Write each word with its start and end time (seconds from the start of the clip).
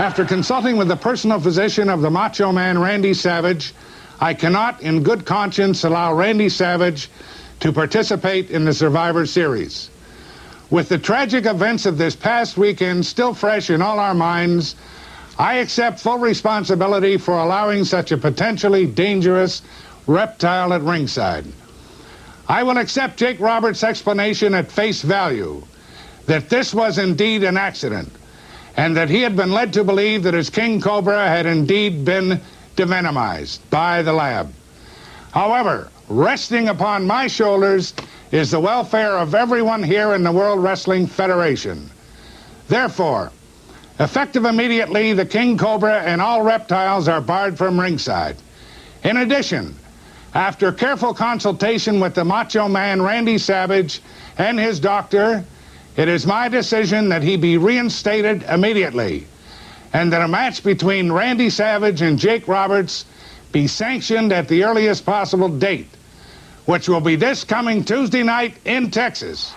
After 0.00 0.24
consulting 0.24 0.78
with 0.78 0.88
the 0.88 0.96
personal 0.96 1.40
physician 1.40 1.90
of 1.90 2.00
the 2.00 2.08
Macho 2.08 2.52
Man, 2.52 2.78
Randy 2.78 3.12
Savage, 3.12 3.74
I 4.18 4.32
cannot, 4.32 4.80
in 4.80 5.02
good 5.02 5.26
conscience, 5.26 5.84
allow 5.84 6.14
Randy 6.14 6.48
Savage 6.48 7.10
to 7.60 7.70
participate 7.70 8.50
in 8.50 8.64
the 8.64 8.72
Survivor 8.72 9.26
Series. 9.26 9.90
With 10.70 10.88
the 10.88 10.96
tragic 10.96 11.44
events 11.44 11.84
of 11.84 11.98
this 11.98 12.16
past 12.16 12.56
weekend 12.56 13.04
still 13.04 13.34
fresh 13.34 13.68
in 13.68 13.82
all 13.82 13.98
our 13.98 14.14
minds, 14.14 14.74
I 15.38 15.56
accept 15.56 16.00
full 16.00 16.18
responsibility 16.18 17.18
for 17.18 17.34
allowing 17.34 17.84
such 17.84 18.10
a 18.10 18.16
potentially 18.16 18.86
dangerous 18.86 19.60
reptile 20.06 20.72
at 20.72 20.80
ringside. 20.80 21.44
I 22.48 22.62
will 22.62 22.78
accept 22.78 23.18
Jake 23.18 23.38
Roberts' 23.38 23.84
explanation 23.84 24.54
at 24.54 24.72
face 24.72 25.02
value 25.02 25.62
that 26.24 26.48
this 26.48 26.72
was 26.72 26.96
indeed 26.96 27.44
an 27.44 27.58
accident 27.58 28.10
and 28.80 28.96
that 28.96 29.10
he 29.10 29.20
had 29.20 29.36
been 29.36 29.52
led 29.52 29.74
to 29.74 29.84
believe 29.84 30.22
that 30.22 30.32
his 30.32 30.48
king 30.48 30.80
cobra 30.80 31.28
had 31.28 31.44
indeed 31.44 32.02
been 32.02 32.40
devenomized 32.76 33.60
by 33.68 34.00
the 34.00 34.12
lab. 34.12 34.50
However, 35.32 35.90
resting 36.08 36.66
upon 36.70 37.06
my 37.06 37.26
shoulders 37.26 37.92
is 38.32 38.52
the 38.52 38.58
welfare 38.58 39.18
of 39.18 39.34
everyone 39.34 39.82
here 39.82 40.14
in 40.14 40.22
the 40.22 40.32
World 40.32 40.62
Wrestling 40.62 41.06
Federation. 41.06 41.90
Therefore, 42.68 43.30
effective 43.98 44.46
immediately, 44.46 45.12
the 45.12 45.26
king 45.26 45.58
cobra 45.58 46.00
and 46.00 46.22
all 46.22 46.40
reptiles 46.40 47.06
are 47.06 47.20
barred 47.20 47.58
from 47.58 47.78
ringside. 47.78 48.36
In 49.04 49.18
addition, 49.18 49.74
after 50.32 50.72
careful 50.72 51.12
consultation 51.12 52.00
with 52.00 52.14
the 52.14 52.24
macho 52.24 52.66
man 52.66 53.02
Randy 53.02 53.36
Savage 53.36 54.00
and 54.38 54.58
his 54.58 54.80
doctor, 54.80 55.44
it 56.00 56.08
is 56.08 56.26
my 56.26 56.48
decision 56.48 57.10
that 57.10 57.22
he 57.22 57.36
be 57.36 57.58
reinstated 57.58 58.42
immediately 58.44 59.26
and 59.92 60.10
that 60.10 60.22
a 60.22 60.28
match 60.28 60.64
between 60.64 61.12
Randy 61.12 61.50
Savage 61.50 62.00
and 62.00 62.18
Jake 62.18 62.48
Roberts 62.48 63.04
be 63.52 63.66
sanctioned 63.66 64.32
at 64.32 64.48
the 64.48 64.64
earliest 64.64 65.04
possible 65.04 65.50
date, 65.50 65.90
which 66.64 66.88
will 66.88 67.02
be 67.02 67.16
this 67.16 67.44
coming 67.44 67.84
Tuesday 67.84 68.22
night 68.22 68.54
in 68.64 68.90
Texas. 68.90 69.52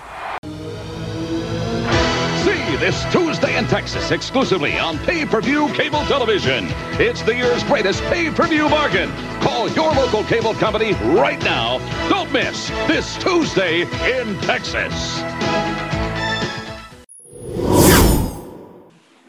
See 2.44 2.76
this 2.76 3.06
Tuesday 3.14 3.58
in 3.58 3.64
Texas 3.68 4.12
exclusively 4.12 4.78
on 4.78 4.98
pay 5.00 5.26
per 5.26 5.40
view 5.40 5.70
cable 5.70 6.04
television. 6.08 6.68
It's 7.00 7.22
the 7.22 7.36
year's 7.36 7.64
greatest 7.64 8.04
pay 8.12 8.30
per 8.30 8.48
view 8.48 8.68
bargain. 8.68 9.10
Call 9.40 9.70
your 9.70 9.94
local 9.94 10.26
cable 10.26 10.56
company 10.56 10.92
right 11.16 11.42
now. 11.42 11.78
Don't 12.10 12.34
miss 12.34 12.68
this 12.86 13.16
Tuesday 13.16 13.84
in 14.20 14.38
Texas. 14.42 15.24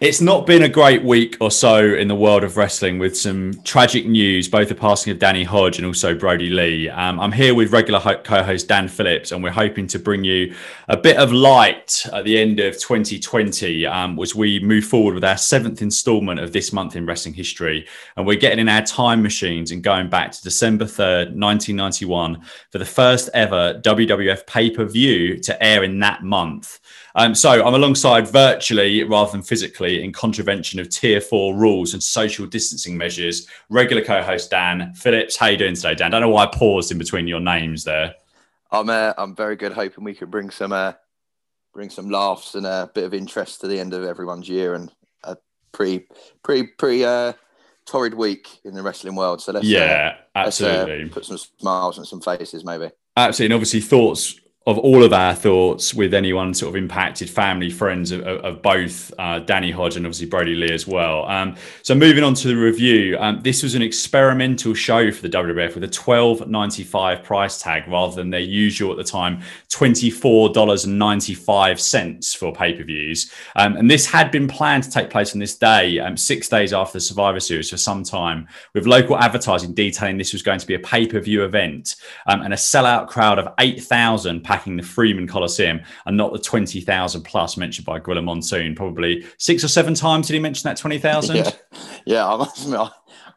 It's 0.01 0.21
not 0.21 0.45
been 0.45 0.65
a 0.65 0.69
great 0.69 1.05
week 1.05 1.37
or 1.41 1.53
so 1.53 1.79
in 1.79 2.09
the 2.09 2.17
world 2.17 2.43
of 2.43 2.57
wrestling 2.57 2.99
with 2.99 3.17
some 3.17 3.55
tragic 3.63 4.07
news, 4.07 4.49
both 4.49 4.69
the 4.69 4.75
passing 4.75 5.13
of 5.13 5.21
Danny 5.21 5.45
Hodge 5.45 5.79
and 5.79 5.87
also 5.87 6.17
Brody 6.17 6.51
Lee. 6.51 6.89
Um, 6.89 7.21
I'm 7.21 7.31
here 7.31 7.55
with 7.55 7.73
regular 7.73 8.01
co 8.01 8.43
host 8.43 8.67
Dan 8.67 8.89
Phillips, 8.89 9.31
and 9.31 9.41
we're 9.41 9.53
hoping 9.53 9.87
to 9.87 10.01
bring 10.01 10.25
you 10.25 10.53
a 10.89 10.97
bit 10.97 11.17
of 11.17 11.33
light 11.33 12.05
at 12.13 12.25
the 12.25 12.37
end 12.37 12.59
of 12.59 12.75
2020 12.75 13.87
um, 13.87 14.19
as 14.19 14.35
we 14.35 14.59
move 14.59 14.85
forward 14.85 15.15
with 15.15 15.25
our 15.25 15.37
seventh 15.37 15.81
installment 15.81 16.41
of 16.41 16.53
This 16.53 16.73
Month 16.73 16.97
in 16.97 17.07
Wrestling 17.07 17.35
History. 17.35 17.87
And 18.17 18.27
we're 18.27 18.37
getting 18.37 18.59
in 18.59 18.69
our 18.69 18.83
time 18.83 19.23
machines 19.23 19.71
and 19.71 19.81
going 19.81 20.11
back 20.11 20.33
to 20.33 20.43
December 20.43 20.87
3rd, 20.87 21.37
1991, 21.39 22.43
for 22.73 22.79
the 22.79 22.85
first 22.85 23.31
ever 23.33 23.81
WWF 23.85 24.45
pay 24.49 24.71
per 24.71 24.87
view 24.87 25.39
to 25.39 25.63
air 25.63 25.85
in 25.85 26.01
that 26.01 26.25
month. 26.25 26.81
Um, 27.17 27.35
so 27.35 27.65
I'm 27.65 27.75
alongside 27.75 28.27
virtually 28.27 29.05
rather 29.05 29.31
than 29.31 29.43
physically 29.43 30.03
in 30.03 30.13
contravention 30.13 30.81
of 30.81 30.89
tier 30.89 31.21
four 31.21 31.55
rules 31.55 31.93
and 31.93 32.03
social 32.03 32.45
distancing 32.47 32.97
measures. 32.97 33.47
Regular 33.69 34.05
co-host 34.05 34.51
Dan 34.51 34.93
Phillips. 34.95 35.37
How 35.37 35.47
you 35.47 35.57
doing 35.57 35.77
today, 35.77 35.95
Dan? 35.95 36.09
I 36.09 36.19
don't 36.19 36.23
know 36.23 36.35
why 36.35 36.45
I 36.45 36.47
paused 36.47 36.91
in 36.91 36.99
between 36.99 37.29
your 37.29 37.41
names 37.41 37.85
there. 37.85 38.15
I'm 38.73 38.91
uh, 38.91 39.13
I'm 39.17 39.37
very 39.37 39.55
good. 39.55 39.73
Hoping 39.73 40.03
we 40.03 40.15
could 40.15 40.31
bring 40.31 40.51
some 40.51 40.73
uh, 40.73 40.95
bring 41.73 41.89
some 41.89 42.11
laughs 42.11 42.57
and 42.57 42.67
a 42.67 42.91
bit 42.93 43.05
of 43.05 43.15
interest 43.15 43.61
to 43.61 43.69
the 43.69 43.79
end 43.79 43.95
of 43.95 44.03
everyone's 44.03 44.49
year 44.49 44.75
and 44.75 44.91
a 45.23 45.37
pretty 45.71 46.07
pretty 46.43 46.67
pretty 46.79 47.05
uh, 47.05 47.35
torrid 47.87 48.15
week 48.15 48.49
in 48.65 48.75
the 48.75 48.83
wrestling 48.83 49.15
world. 49.15 49.41
So 49.41 49.53
let's 49.53 49.67
yeah, 49.67 50.17
uh, 50.35 50.39
absolutely 50.39 51.05
let's, 51.05 51.11
uh, 51.11 51.15
put 51.15 51.25
some 51.27 51.39
smiles 51.61 51.99
and 51.99 52.07
some 52.07 52.21
faces, 52.21 52.65
maybe. 52.65 52.91
Absolutely, 53.17 53.47
and 53.47 53.55
obviously 53.55 53.81
thoughts 53.81 54.41
of 54.67 54.79
all 54.79 55.05
of 55.05 55.13
our 55.13 55.35
thoughts 55.35 55.93
with 55.93 56.15
anyone 56.15 56.55
sort 56.55 56.71
of 56.71 56.77
impacted, 56.77 57.29
family, 57.29 57.69
friends 57.69 58.11
of, 58.11 58.23
of 58.23 58.63
both 58.63 59.13
uh, 59.19 59.39
Danny 59.41 59.71
Hodge 59.71 59.97
and 59.97 60.07
obviously 60.07 60.27
Brody 60.27 60.55
Lee 60.55 60.73
as 60.73 60.87
well. 60.87 61.27
Um, 61.27 61.57
so 61.83 61.95
moving 61.95 62.25
on 62.25 62.33
to 62.33 62.49
the 62.49 62.57
review, 62.57 63.19
um, 63.19 63.43
this 63.43 63.63
was 63.63 63.75
an 63.75 63.83
experimental 63.83 64.73
show 64.73 65.13
for 65.13 65.21
the 65.21 65.29
WWF 65.29 65.75
with 65.75 65.85
a 65.85 65.89
twelve 65.89 66.49
ninety 66.49 66.83
five 66.83 67.23
price 67.23 67.61
tag 67.61 67.87
rather 67.89 68.17
than 68.17 68.31
their 68.31 68.41
usual 68.41 68.91
at 68.91 68.97
the 68.97 69.05
time 69.05 69.43
twenty 69.69 70.09
four 70.09 70.49
dollars 70.49 70.87
and 70.87 70.99
ninety 70.99 71.35
five 71.35 71.79
cents 71.79 72.35
for 72.35 72.51
pay 72.51 72.73
per 72.73 72.85
views. 72.85 73.31
Um, 73.57 73.77
and 73.77 73.91
this 73.91 74.07
had 74.07 74.31
been 74.31 74.49
planned 74.49 74.85
to 74.85 74.91
take 74.91 75.11
place 75.11 75.35
on 75.35 75.41
this 75.41 75.57
day, 75.57 75.99
um, 75.99 76.17
six 76.17 76.49
days 76.49 76.73
after 76.73 76.95
the 76.95 77.03
Survivor 77.03 77.41
Series 77.41 77.69
for 77.69 77.77
some 77.77 78.03
time, 78.03 78.49
with 78.73 78.87
local 78.87 79.19
advertising 79.19 79.75
detailing 79.75 80.17
this 80.17 80.33
was 80.33 80.43
going 80.43 80.59
to 80.59 80.67
be 80.67 80.75
a 80.75 80.79
pay 80.79 81.07
per 81.07 81.21
view 81.21 81.45
event 81.45 81.97
um, 82.29 82.41
and 82.41 82.55
a 82.55 82.57
sellout 82.57 83.09
crowd 83.09 83.39
of 83.39 83.53
eight 83.59 83.83
thousand 83.83 84.43
packing 84.55 84.77
the 84.77 84.85
Freeman 84.85 85.27
Coliseum 85.27 85.81
and 86.07 86.17
not 86.17 86.33
the 86.33 86.39
20,000 86.39 87.23
plus 87.23 87.57
mentioned 87.57 87.85
by 87.85 87.99
Gorilla 87.99 88.23
Monsoon. 88.23 88.77
Probably 88.77 89.27
six 89.37 89.65
or 89.65 89.69
seven 89.69 89.95
times 89.95 90.29
did 90.29 90.35
he 90.35 90.39
mention 90.39 90.69
that 90.69 90.77
20,000? 90.77 91.37
Yeah, 91.37 91.51
yeah 92.07 92.33
I 92.33 92.37
must 92.37 92.65
admit, 92.65 92.89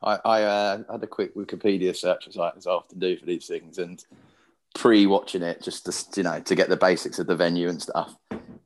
I, 0.04 0.20
I 0.24 0.44
uh, 0.44 0.84
had 0.92 1.04
a 1.04 1.08
quick 1.08 1.36
Wikipedia 1.36 1.96
search 1.96 2.28
as 2.28 2.38
I, 2.38 2.52
often 2.68 3.00
do 3.00 3.18
for 3.18 3.26
these 3.26 3.48
things 3.48 3.80
and 3.80 4.06
pre-watching 4.76 5.42
it 5.42 5.64
just 5.64 5.86
to, 5.86 6.20
you 6.20 6.24
know, 6.24 6.40
to 6.40 6.54
get 6.54 6.70
the 6.70 6.78
basics 6.78 7.18
of 7.18 7.26
the 7.26 7.36
venue 7.36 7.68
and 7.68 7.82
stuff 7.82 8.16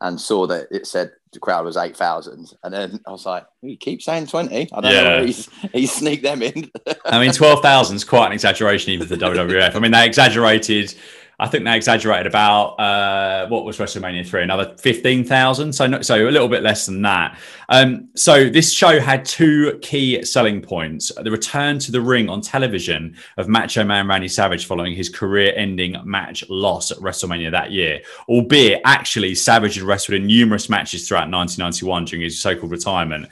and 0.02 0.20
saw 0.20 0.46
that 0.48 0.68
it 0.72 0.88
said 0.88 1.14
the 1.32 1.40
crowd 1.40 1.64
was 1.64 1.78
8,000. 1.78 2.52
And 2.64 2.74
then 2.74 3.00
I 3.08 3.12
was 3.12 3.26
like, 3.26 3.46
he 3.62 3.78
keeps 3.78 4.04
saying 4.04 4.28
20. 4.28 4.74
I 4.74 4.82
don't 4.82 4.92
yeah. 4.92 5.04
know 5.04 5.26
he's, 5.26 5.48
he's 5.72 5.94
sneaked 5.94 6.24
them 6.24 6.42
in. 6.42 6.70
I 7.06 7.22
mean, 7.22 7.32
12,000 7.32 7.96
is 7.96 8.04
quite 8.04 8.28
an 8.28 8.34
exaggeration 8.34 8.92
even 8.92 9.08
for 9.08 9.16
the 9.16 9.26
WWF. 9.26 9.74
I 9.74 9.80
mean, 9.80 9.92
they 9.92 10.06
exaggerated 10.06 10.94
I 11.42 11.48
think 11.48 11.66
they 11.66 11.76
exaggerated 11.76 12.28
about 12.28 12.80
uh, 12.80 13.48
what 13.48 13.66
was 13.66 13.80
WrestleMania 13.80 14.28
three, 14.28 14.44
another 14.44 14.76
fifteen 14.78 15.26
thousand, 15.26 15.74
so 15.74 16.00
so 16.04 16.30
a 16.30 16.30
little 16.30 16.48
bit 16.48 16.62
less 16.62 16.86
than 16.86 17.02
that. 17.02 17.40
Um, 17.68 18.10
so 18.16 18.48
this 18.48 18.72
show 18.72 19.00
had 19.00 19.26
two 19.26 19.80
key 19.82 20.24
selling 20.24 20.62
points: 20.62 21.12
the 21.20 21.32
return 21.32 21.80
to 21.80 21.92
the 21.92 22.00
ring 22.00 22.30
on 22.30 22.42
television 22.42 23.18
of 23.38 23.48
Macho 23.48 23.84
Man 23.84 24.08
Randy 24.08 24.28
Savage 24.28 24.68
following 24.68 24.96
his 24.96 25.10
career-ending 25.10 25.98
match 26.04 26.48
loss 26.48 26.92
at 26.92 27.00
WrestleMania 27.00 27.50
that 27.50 27.72
year. 27.72 28.02
Albeit, 28.30 28.82
actually, 28.86 29.34
Savage 29.34 29.74
had 29.76 29.84
wrestled 29.84 30.18
in 30.18 30.28
numerous 30.28 30.70
matches 30.70 31.08
throughout 31.08 31.32
1991 31.32 32.06
during 32.06 32.24
his 32.24 32.40
so-called 32.40 32.72
retirement 32.72 33.28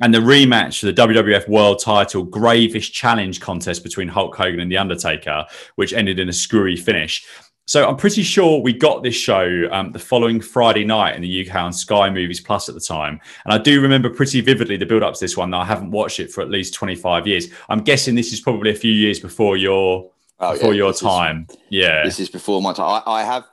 and 0.00 0.12
the 0.12 0.18
rematch 0.18 0.80
for 0.80 0.86
the 0.86 0.92
WWF 0.92 1.48
World 1.48 1.80
Title 1.80 2.24
Gravish 2.24 2.90
Challenge 2.90 3.40
contest 3.40 3.84
between 3.84 4.08
Hulk 4.08 4.34
Hogan 4.34 4.58
and 4.58 4.70
The 4.70 4.78
Undertaker, 4.78 5.44
which 5.76 5.92
ended 5.92 6.18
in 6.18 6.28
a 6.28 6.32
screwy 6.32 6.76
finish. 6.76 7.24
So 7.66 7.88
I'm 7.88 7.96
pretty 7.96 8.22
sure 8.22 8.60
we 8.60 8.72
got 8.72 9.02
this 9.02 9.14
show 9.14 9.68
um, 9.70 9.92
the 9.92 9.98
following 9.98 10.40
Friday 10.40 10.84
night 10.84 11.14
in 11.14 11.22
the 11.22 11.48
UK 11.48 11.54
on 11.54 11.72
Sky 11.72 12.10
Movies 12.10 12.40
Plus 12.40 12.68
at 12.68 12.74
the 12.74 12.80
time, 12.80 13.20
and 13.44 13.54
I 13.54 13.58
do 13.58 13.80
remember 13.80 14.10
pretty 14.10 14.40
vividly 14.40 14.76
the 14.76 14.86
build 14.86 15.02
up 15.02 15.14
to 15.14 15.20
this 15.20 15.36
one. 15.36 15.50
Though 15.50 15.58
I 15.58 15.64
haven't 15.64 15.90
watched 15.90 16.20
it 16.20 16.32
for 16.32 16.40
at 16.40 16.50
least 16.50 16.74
25 16.74 17.26
years. 17.26 17.48
I'm 17.68 17.80
guessing 17.80 18.14
this 18.14 18.32
is 18.32 18.40
probably 18.40 18.70
a 18.70 18.74
few 18.74 18.92
years 18.92 19.20
before 19.20 19.56
your 19.56 20.10
oh, 20.40 20.52
before 20.52 20.74
yeah, 20.74 20.78
your 20.78 20.92
time. 20.92 21.46
Is, 21.48 21.56
yeah, 21.70 22.04
this 22.04 22.18
is 22.18 22.28
before 22.28 22.60
my 22.60 22.72
time. 22.72 23.02
I, 23.06 23.20
I 23.20 23.22
have 23.22 23.44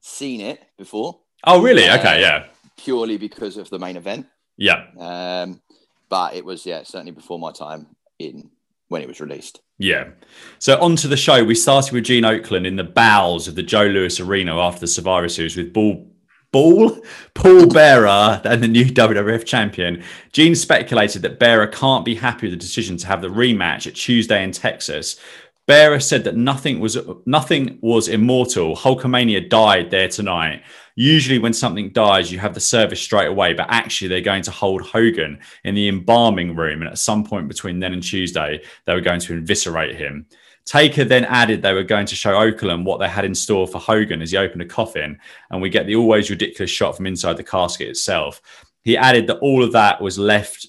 seen 0.00 0.40
it 0.40 0.60
before. 0.76 1.18
Oh, 1.44 1.62
really? 1.62 1.88
Uh, 1.88 1.98
okay, 1.98 2.20
yeah. 2.20 2.46
Purely 2.76 3.16
because 3.16 3.56
of 3.56 3.70
the 3.70 3.78
main 3.78 3.96
event. 3.96 4.26
Yeah. 4.56 4.84
Um, 4.98 5.60
but 6.08 6.34
it 6.34 6.44
was 6.44 6.66
yeah 6.66 6.82
certainly 6.82 7.12
before 7.12 7.38
my 7.38 7.52
time 7.52 7.86
in 8.18 8.50
when 8.92 9.02
it 9.02 9.08
was 9.08 9.20
released. 9.20 9.60
Yeah. 9.78 10.10
So 10.58 10.80
on 10.80 10.94
to 10.96 11.08
the 11.08 11.16
show. 11.16 11.42
We 11.42 11.54
started 11.54 11.92
with 11.92 12.04
Gene 12.04 12.24
Okerlund 12.24 12.66
in 12.66 12.76
the 12.76 12.84
bowels 12.84 13.48
of 13.48 13.56
the 13.56 13.62
Joe 13.62 13.86
Louis 13.86 14.20
Arena 14.20 14.60
after 14.60 14.80
the 14.80 14.86
Survivor 14.86 15.28
Series 15.28 15.56
with 15.56 15.72
Bull 15.72 16.06
Ball, 16.52 17.00
Paul 17.32 17.66
Bearer, 17.66 18.42
and 18.44 18.62
the 18.62 18.68
new 18.68 18.84
WWF 18.86 19.46
champion. 19.46 20.04
Gene 20.32 20.54
speculated 20.54 21.22
that 21.22 21.38
Bearer 21.38 21.66
can't 21.66 22.04
be 22.04 22.14
happy 22.14 22.46
with 22.46 22.52
the 22.52 22.64
decision 22.64 22.98
to 22.98 23.06
have 23.06 23.22
the 23.22 23.28
rematch 23.28 23.86
at 23.86 23.94
Tuesday 23.94 24.44
in 24.44 24.52
Texas. 24.52 25.18
Bearer 25.66 26.00
said 26.00 26.24
that 26.24 26.36
nothing 26.36 26.80
was 26.80 26.98
nothing 27.24 27.78
was 27.82 28.08
immortal. 28.08 28.74
Hulkamania 28.74 29.48
died 29.48 29.90
there 29.90 30.08
tonight. 30.08 30.62
Usually, 30.96 31.38
when 31.38 31.52
something 31.52 31.90
dies, 31.92 32.32
you 32.32 32.38
have 32.40 32.52
the 32.52 32.60
service 32.60 33.00
straight 33.00 33.28
away, 33.28 33.54
but 33.54 33.66
actually, 33.70 34.08
they're 34.08 34.20
going 34.20 34.42
to 34.42 34.50
hold 34.50 34.82
Hogan 34.82 35.38
in 35.64 35.74
the 35.74 35.88
embalming 35.88 36.56
room. 36.56 36.82
And 36.82 36.90
at 36.90 36.98
some 36.98 37.24
point 37.24 37.48
between 37.48 37.78
then 37.78 37.92
and 37.92 38.02
Tuesday, 38.02 38.62
they 38.86 38.94
were 38.94 39.00
going 39.00 39.20
to 39.20 39.38
eviscerate 39.38 39.96
him. 39.96 40.26
Taker 40.64 41.04
then 41.04 41.24
added 41.24 41.62
they 41.62 41.72
were 41.72 41.82
going 41.82 42.06
to 42.06 42.14
show 42.14 42.34
Okerlund 42.34 42.84
what 42.84 42.98
they 43.00 43.08
had 43.08 43.24
in 43.24 43.34
store 43.34 43.66
for 43.66 43.78
Hogan 43.78 44.22
as 44.22 44.32
he 44.32 44.36
opened 44.36 44.62
a 44.62 44.66
coffin, 44.66 45.18
and 45.50 45.62
we 45.62 45.70
get 45.70 45.86
the 45.86 45.96
always 45.96 46.30
ridiculous 46.30 46.70
shot 46.70 46.96
from 46.96 47.06
inside 47.06 47.36
the 47.36 47.44
casket 47.44 47.88
itself. 47.88 48.40
He 48.82 48.96
added 48.96 49.28
that 49.28 49.38
all 49.38 49.62
of 49.62 49.72
that 49.72 50.00
was 50.00 50.18
left 50.18 50.66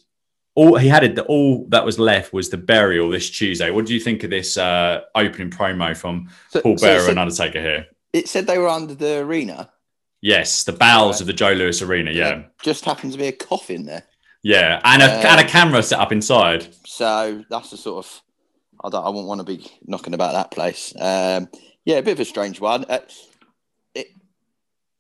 all 0.56 0.78
he 0.78 0.88
had 0.88 1.04
it. 1.04 1.18
All 1.20 1.66
that 1.70 1.86
was 1.86 1.98
left 2.00 2.34
was 2.34 2.50
the 2.50 2.58
burial 2.58 3.10
this 3.10 3.30
Tuesday. 3.30 3.72
What 3.72 3.86
do 3.86 3.94
you 3.94 4.00
think 4.00 4.24
of 4.24 4.30
this 4.30 4.58
uh, 4.58 5.02
opening 5.16 5.50
promo 5.50 5.96
from 5.96 6.30
So- 6.50 6.62
Paul 6.62 6.78
so- 6.78 6.86
Bearer 6.88 7.10
and 7.10 7.20
Undertaker 7.20 7.62
here? 7.62 7.88
It 8.14 8.28
said 8.30 8.46
they 8.46 8.60
were 8.60 8.70
under 8.70 8.94
the 8.94 9.20
arena. 9.20 9.72
Yes, 10.22 10.64
the 10.64 10.72
bowels 10.74 11.16
Right. 11.16 11.22
of 11.22 11.28
the 11.28 11.34
Joe 11.34 11.52
Louis 11.54 11.82
Arena. 11.82 12.12
Yeah, 12.12 12.30
There 12.36 12.52
just 12.62 12.86
happens 12.86 13.14
to 13.14 13.20
be 13.20 13.28
a 13.28 13.32
coffin 13.32 13.86
there. 13.86 14.04
yeah, 14.44 14.80
and 14.84 15.02
a 15.02 15.06
and 15.06 15.42
a 15.42 15.44
camera 15.50 15.82
set 15.84 16.00
up 16.00 16.12
inside. 16.12 16.68
So 16.86 17.44
that's 17.50 17.72
the 17.72 17.78
sort 17.78 18.06
of 18.06 18.22
I 18.84 18.90
don't 18.90 19.04
I 19.06 19.10
wouldn't 19.10 19.28
want 19.28 19.40
to 19.40 19.46
be 19.46 19.66
knocking 19.86 20.14
about 20.14 20.34
that 20.34 20.52
place. 20.52 20.94
Um, 20.98 21.50
yeah, 21.86 21.96
a 21.98 22.02
bit 22.04 22.14
of 22.14 22.20
a 22.20 22.26
strange 22.26 22.62
one. 22.62 22.86
Uh, 22.88 23.00
it 23.96 24.08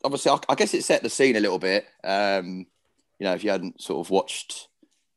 obviously 0.03 0.31
I, 0.31 0.37
I 0.49 0.55
guess 0.55 0.73
it 0.73 0.83
set 0.83 1.03
the 1.03 1.09
scene 1.09 1.35
a 1.35 1.39
little 1.39 1.59
bit. 1.59 1.85
Um, 2.03 2.65
you 3.19 3.25
know, 3.25 3.33
if 3.33 3.43
you 3.43 3.51
hadn't 3.51 3.81
sort 3.81 4.05
of 4.05 4.09
watched, 4.11 4.67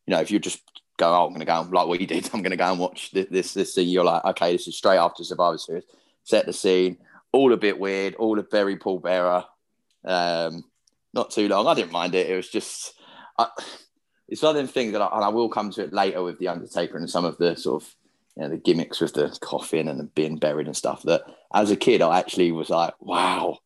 you 0.06 0.14
know, 0.14 0.20
if 0.20 0.30
you 0.30 0.38
just 0.38 0.60
go, 0.96 1.08
oh, 1.08 1.26
I'm 1.26 1.30
going 1.30 1.40
to 1.40 1.46
go 1.46 1.60
like 1.70 2.00
you 2.00 2.06
did, 2.06 2.30
I'm 2.32 2.42
going 2.42 2.50
to 2.50 2.56
go 2.56 2.70
and 2.70 2.78
watch 2.78 3.10
this, 3.10 3.26
this 3.30 3.54
this 3.54 3.74
thing. 3.74 3.88
You're 3.88 4.04
like, 4.04 4.24
okay, 4.24 4.52
this 4.52 4.68
is 4.68 4.76
straight 4.76 4.98
after 4.98 5.24
Survivor 5.24 5.58
Series. 5.58 5.84
Set 6.24 6.46
the 6.46 6.52
scene, 6.52 6.98
all 7.32 7.52
a 7.52 7.56
bit 7.56 7.78
weird, 7.78 8.14
all 8.16 8.38
a 8.38 8.42
very 8.42 8.76
Paul 8.76 8.98
Bearer. 8.98 9.44
Um, 10.04 10.64
not 11.12 11.30
too 11.30 11.48
long. 11.48 11.66
I 11.66 11.74
didn't 11.74 11.92
mind 11.92 12.14
it. 12.14 12.28
It 12.28 12.36
was 12.36 12.48
just. 12.48 12.94
I, 13.38 13.48
it's 14.28 14.42
one 14.42 14.50
of 14.50 14.56
them 14.56 14.66
things 14.66 14.92
that 14.92 15.02
I, 15.02 15.08
and 15.14 15.24
I 15.24 15.28
will 15.28 15.48
come 15.48 15.70
to 15.72 15.84
it 15.84 15.92
later 15.92 16.22
with 16.22 16.38
the 16.38 16.48
Undertaker 16.48 16.96
and 16.96 17.08
some 17.08 17.24
of 17.24 17.38
the 17.38 17.54
sort 17.54 17.82
of 17.82 17.94
you 18.36 18.42
know 18.42 18.48
the 18.50 18.56
gimmicks 18.56 19.00
with 19.00 19.14
the 19.14 19.36
coffin 19.40 19.88
and 19.88 20.00
the 20.00 20.04
being 20.04 20.36
buried 20.36 20.66
and 20.66 20.76
stuff. 20.76 21.02
That 21.04 21.22
as 21.54 21.70
a 21.70 21.76
kid 21.76 22.02
I 22.02 22.18
actually 22.18 22.52
was 22.52 22.70
like, 22.70 22.94
wow, 23.00 23.58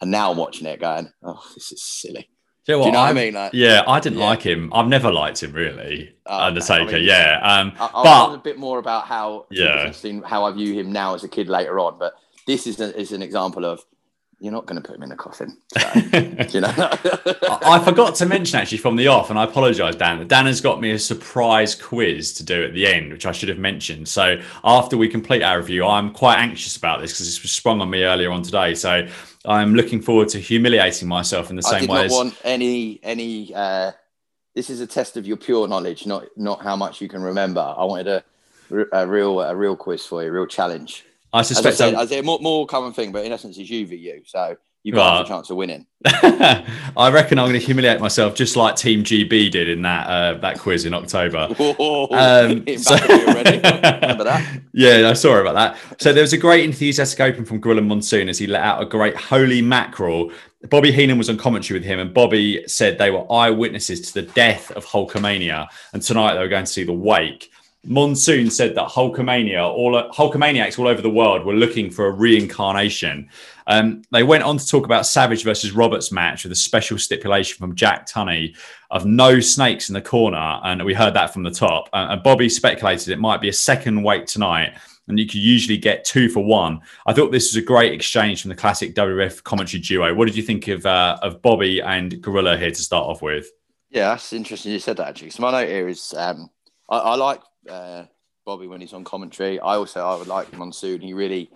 and 0.00 0.10
now 0.10 0.30
I'm 0.30 0.36
watching 0.36 0.66
it 0.66 0.80
going, 0.80 1.12
oh, 1.22 1.42
this 1.54 1.70
is 1.72 1.82
silly. 1.82 2.28
Do 2.64 2.72
you 2.72 2.78
know, 2.78 2.82
Do 2.84 2.86
you 2.86 2.92
know 2.92 3.00
what 3.00 3.08
I 3.10 3.12
mean? 3.12 3.34
Like, 3.34 3.50
Yeah, 3.54 3.82
I 3.88 3.98
didn't 3.98 4.18
Yeah. 4.20 4.26
like 4.26 4.42
him. 4.42 4.70
I've 4.72 4.86
never 4.86 5.12
liked 5.12 5.42
him 5.42 5.52
really. 5.52 6.14
Undertaker. 6.26 6.90
I 6.90 6.92
mean, 6.98 7.04
yeah, 7.04 7.40
um, 7.42 7.72
I, 7.78 7.90
I'll 7.92 8.28
but 8.30 8.34
a 8.36 8.38
bit 8.38 8.58
more 8.58 8.78
about 8.78 9.06
how 9.06 9.46
Yeah. 9.50 9.92
how 10.24 10.44
I 10.44 10.52
view 10.52 10.72
him 10.74 10.92
now 10.92 11.14
as 11.14 11.24
a 11.24 11.28
kid 11.28 11.48
later 11.48 11.80
on. 11.80 11.98
But 11.98 12.14
this 12.46 12.66
is, 12.68 12.80
a, 12.80 12.96
is 12.98 13.10
an 13.12 13.22
example 13.22 13.64
of 13.64 13.84
you're 14.38 14.52
not 14.52 14.66
going 14.66 14.80
to 14.80 14.86
put 14.86 14.96
him 14.96 15.04
in 15.04 15.12
a 15.12 15.16
coffin. 15.16 15.56
So, 15.76 15.80
you 16.50 16.60
know, 16.60 16.72
I 16.76 17.58
I 17.62 17.78
forgot 17.84 18.16
to 18.16 18.26
mention 18.26 18.58
actually 18.58 18.78
from 18.78 18.96
the 18.96 19.06
off, 19.06 19.30
and 19.30 19.38
I 19.38 19.44
apologise, 19.44 19.94
Dan. 19.94 20.26
Dan 20.26 20.46
has 20.46 20.60
got 20.60 20.80
me 20.80 20.90
a 20.90 20.98
surprise 20.98 21.76
quiz 21.76 22.32
to 22.34 22.44
do 22.44 22.64
at 22.64 22.74
the 22.74 22.86
end, 22.88 23.12
which 23.12 23.24
I 23.24 23.30
should 23.32 23.48
have 23.48 23.58
mentioned. 23.58 24.08
So 24.08 24.40
after 24.64 24.96
we 24.96 25.06
complete 25.08 25.42
our 25.44 25.58
review, 25.58 25.86
I'm 25.86 26.10
quite 26.12 26.38
anxious 26.38 26.76
about 26.76 27.00
this 27.00 27.12
because 27.12 27.26
this 27.26 27.40
was 27.42 27.52
sprung 27.52 27.80
on 27.80 27.88
me 27.90 28.02
earlier 28.02 28.32
on 28.32 28.42
today. 28.42 28.74
So 28.74 29.06
I'm 29.44 29.74
looking 29.74 30.00
forward 30.00 30.28
to 30.30 30.38
humiliating 30.38 31.08
myself 31.08 31.50
in 31.50 31.56
the 31.56 31.62
same 31.62 31.72
way. 31.72 31.76
I 31.76 31.80
did 31.80 31.90
way 31.90 31.96
not 31.96 32.04
as 32.06 32.12
want 32.12 32.40
any 32.44 33.00
any. 33.02 33.54
Uh, 33.54 33.92
this 34.54 34.70
is 34.70 34.80
a 34.80 34.86
test 34.86 35.16
of 35.16 35.26
your 35.26 35.36
pure 35.36 35.66
knowledge, 35.66 36.06
not 36.06 36.26
not 36.36 36.62
how 36.62 36.76
much 36.76 37.00
you 37.00 37.08
can 37.08 37.22
remember. 37.22 37.60
I 37.60 37.84
wanted 37.84 38.08
a, 38.08 38.24
a 38.92 39.06
real 39.06 39.40
a 39.40 39.54
real 39.56 39.76
quiz 39.76 40.06
for 40.06 40.22
you, 40.22 40.28
a 40.28 40.32
real 40.32 40.46
challenge. 40.46 41.04
I 41.32 41.40
As 41.40 41.50
I 41.50 41.54
suspect. 41.54 41.76
said, 41.78 41.94
I 41.94 42.06
said 42.06 42.24
more, 42.24 42.38
more 42.40 42.66
common 42.66 42.92
thing, 42.92 43.10
but 43.10 43.24
in 43.24 43.32
essence, 43.32 43.56
it's 43.56 43.70
you 43.70 43.86
v 43.86 43.96
you. 43.96 44.22
So 44.26 44.56
you've 44.82 44.94
got 44.96 45.16
Right. 45.18 45.24
a 45.24 45.28
chance 45.28 45.50
of 45.50 45.56
winning. 45.56 45.86
I 46.04 47.10
reckon 47.12 47.38
I'm 47.38 47.48
going 47.48 47.58
to 47.60 47.64
humiliate 47.64 48.00
myself 48.00 48.34
just 48.34 48.56
like 48.56 48.76
Team 48.76 49.04
GB 49.04 49.50
did 49.50 49.68
in 49.68 49.82
that 49.82 50.06
uh, 50.06 50.34
that 50.38 50.58
quiz 50.58 50.84
in 50.84 50.94
October. 50.94 51.48
Um, 52.12 52.64
In 52.66 52.78
so- 52.78 52.96
back 52.96 53.10
of 53.10 53.20
you 53.20 53.26
already. 53.28 53.50
Remember 54.02 54.24
that? 54.24 54.62
Yeah, 54.72 55.00
no, 55.02 55.14
sorry 55.14 55.40
about 55.40 55.54
that. 55.54 56.00
So 56.02 56.12
there 56.12 56.22
was 56.22 56.32
a 56.32 56.38
great 56.38 56.64
enthusiastic 56.64 57.20
open 57.20 57.44
from 57.44 57.60
Gorilla 57.60 57.82
Monsoon 57.82 58.28
as 58.28 58.38
he 58.38 58.46
let 58.46 58.62
out 58.62 58.82
a 58.82 58.86
great 58.86 59.16
holy 59.16 59.62
mackerel. 59.62 60.30
Bobby 60.70 60.92
Heenan 60.92 61.18
was 61.18 61.28
on 61.28 61.36
commentary 61.38 61.78
with 61.80 61.86
him, 61.86 61.98
and 61.98 62.12
Bobby 62.14 62.62
said 62.68 62.98
they 62.98 63.10
were 63.10 63.30
eyewitnesses 63.32 64.00
to 64.12 64.14
the 64.14 64.22
death 64.22 64.70
of 64.72 64.84
Hulkamania, 64.86 65.66
and 65.92 66.00
tonight 66.02 66.34
they 66.34 66.40
were 66.40 66.48
going 66.48 66.64
to 66.64 66.70
see 66.70 66.84
the 66.84 66.92
wake. 66.92 67.50
Monsoon 67.84 68.48
said 68.48 68.76
that 68.76 68.88
Hulkamania, 68.88 69.62
all 69.62 69.92
Hulkamaniacs 70.12 70.78
all 70.78 70.86
over 70.86 71.02
the 71.02 71.10
world 71.10 71.44
were 71.44 71.54
looking 71.54 71.90
for 71.90 72.06
a 72.06 72.12
reincarnation. 72.12 73.28
Um, 73.66 74.02
they 74.12 74.22
went 74.22 74.44
on 74.44 74.58
to 74.58 74.66
talk 74.66 74.84
about 74.84 75.04
Savage 75.04 75.42
versus 75.42 75.72
Roberts 75.72 76.12
match 76.12 76.44
with 76.44 76.52
a 76.52 76.56
special 76.56 76.96
stipulation 76.96 77.58
from 77.58 77.74
Jack 77.74 78.08
Tunney 78.08 78.56
of 78.90 79.04
no 79.04 79.40
snakes 79.40 79.88
in 79.88 79.94
the 79.94 80.00
corner, 80.00 80.60
and 80.62 80.84
we 80.84 80.94
heard 80.94 81.14
that 81.14 81.32
from 81.32 81.42
the 81.42 81.50
top. 81.50 81.88
Uh, 81.92 82.08
and 82.10 82.22
Bobby 82.22 82.48
speculated 82.48 83.08
it 83.08 83.18
might 83.18 83.40
be 83.40 83.48
a 83.48 83.52
second 83.52 84.02
wait 84.02 84.28
tonight, 84.28 84.74
and 85.08 85.18
you 85.18 85.26
could 85.26 85.36
usually 85.36 85.76
get 85.78 86.04
two 86.04 86.28
for 86.28 86.44
one. 86.44 86.80
I 87.06 87.12
thought 87.12 87.32
this 87.32 87.52
was 87.52 87.60
a 87.60 87.66
great 87.66 87.92
exchange 87.92 88.42
from 88.42 88.50
the 88.50 88.54
classic 88.54 88.94
WWF 88.94 89.42
commentary 89.42 89.80
duo. 89.80 90.14
What 90.14 90.26
did 90.26 90.36
you 90.36 90.42
think 90.44 90.68
of 90.68 90.86
uh, 90.86 91.18
of 91.20 91.42
Bobby 91.42 91.80
and 91.80 92.22
Gorilla 92.22 92.56
here 92.56 92.70
to 92.70 92.82
start 92.82 93.06
off 93.06 93.22
with? 93.22 93.50
Yeah, 93.90 94.10
that's 94.10 94.32
interesting. 94.32 94.70
You 94.70 94.78
said 94.78 94.96
that 94.98 95.08
actually. 95.08 95.30
So 95.30 95.42
my 95.42 95.50
note 95.50 95.68
here 95.68 95.88
is 95.88 96.14
um, 96.16 96.48
I, 96.88 96.98
I 96.98 97.14
like 97.16 97.40
uh, 97.68 98.04
Bobby 98.44 98.66
when 98.66 98.80
he's 98.80 98.92
on 98.92 99.04
commentary. 99.04 99.60
I 99.60 99.76
also 99.76 100.04
I 100.04 100.16
would 100.16 100.28
like 100.28 100.56
Monsoon. 100.56 101.00
He 101.00 101.12
really 101.12 101.50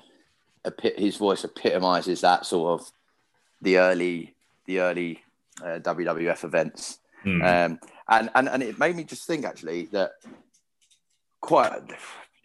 his 0.96 1.16
voice 1.16 1.44
epitomizes 1.44 2.22
that 2.22 2.46
sort 2.46 2.80
of 2.80 2.90
the 3.62 3.78
early 3.78 4.34
the 4.66 4.80
early 4.80 5.22
uh, 5.62 5.78
WWF 5.78 6.44
events. 6.44 6.98
Hmm. 7.22 7.42
Um, 7.42 7.80
and, 8.08 8.30
and 8.34 8.48
and 8.48 8.62
it 8.62 8.78
made 8.78 8.96
me 8.96 9.04
just 9.04 9.26
think 9.26 9.44
actually 9.44 9.86
that 9.86 10.12
quite 11.40 11.72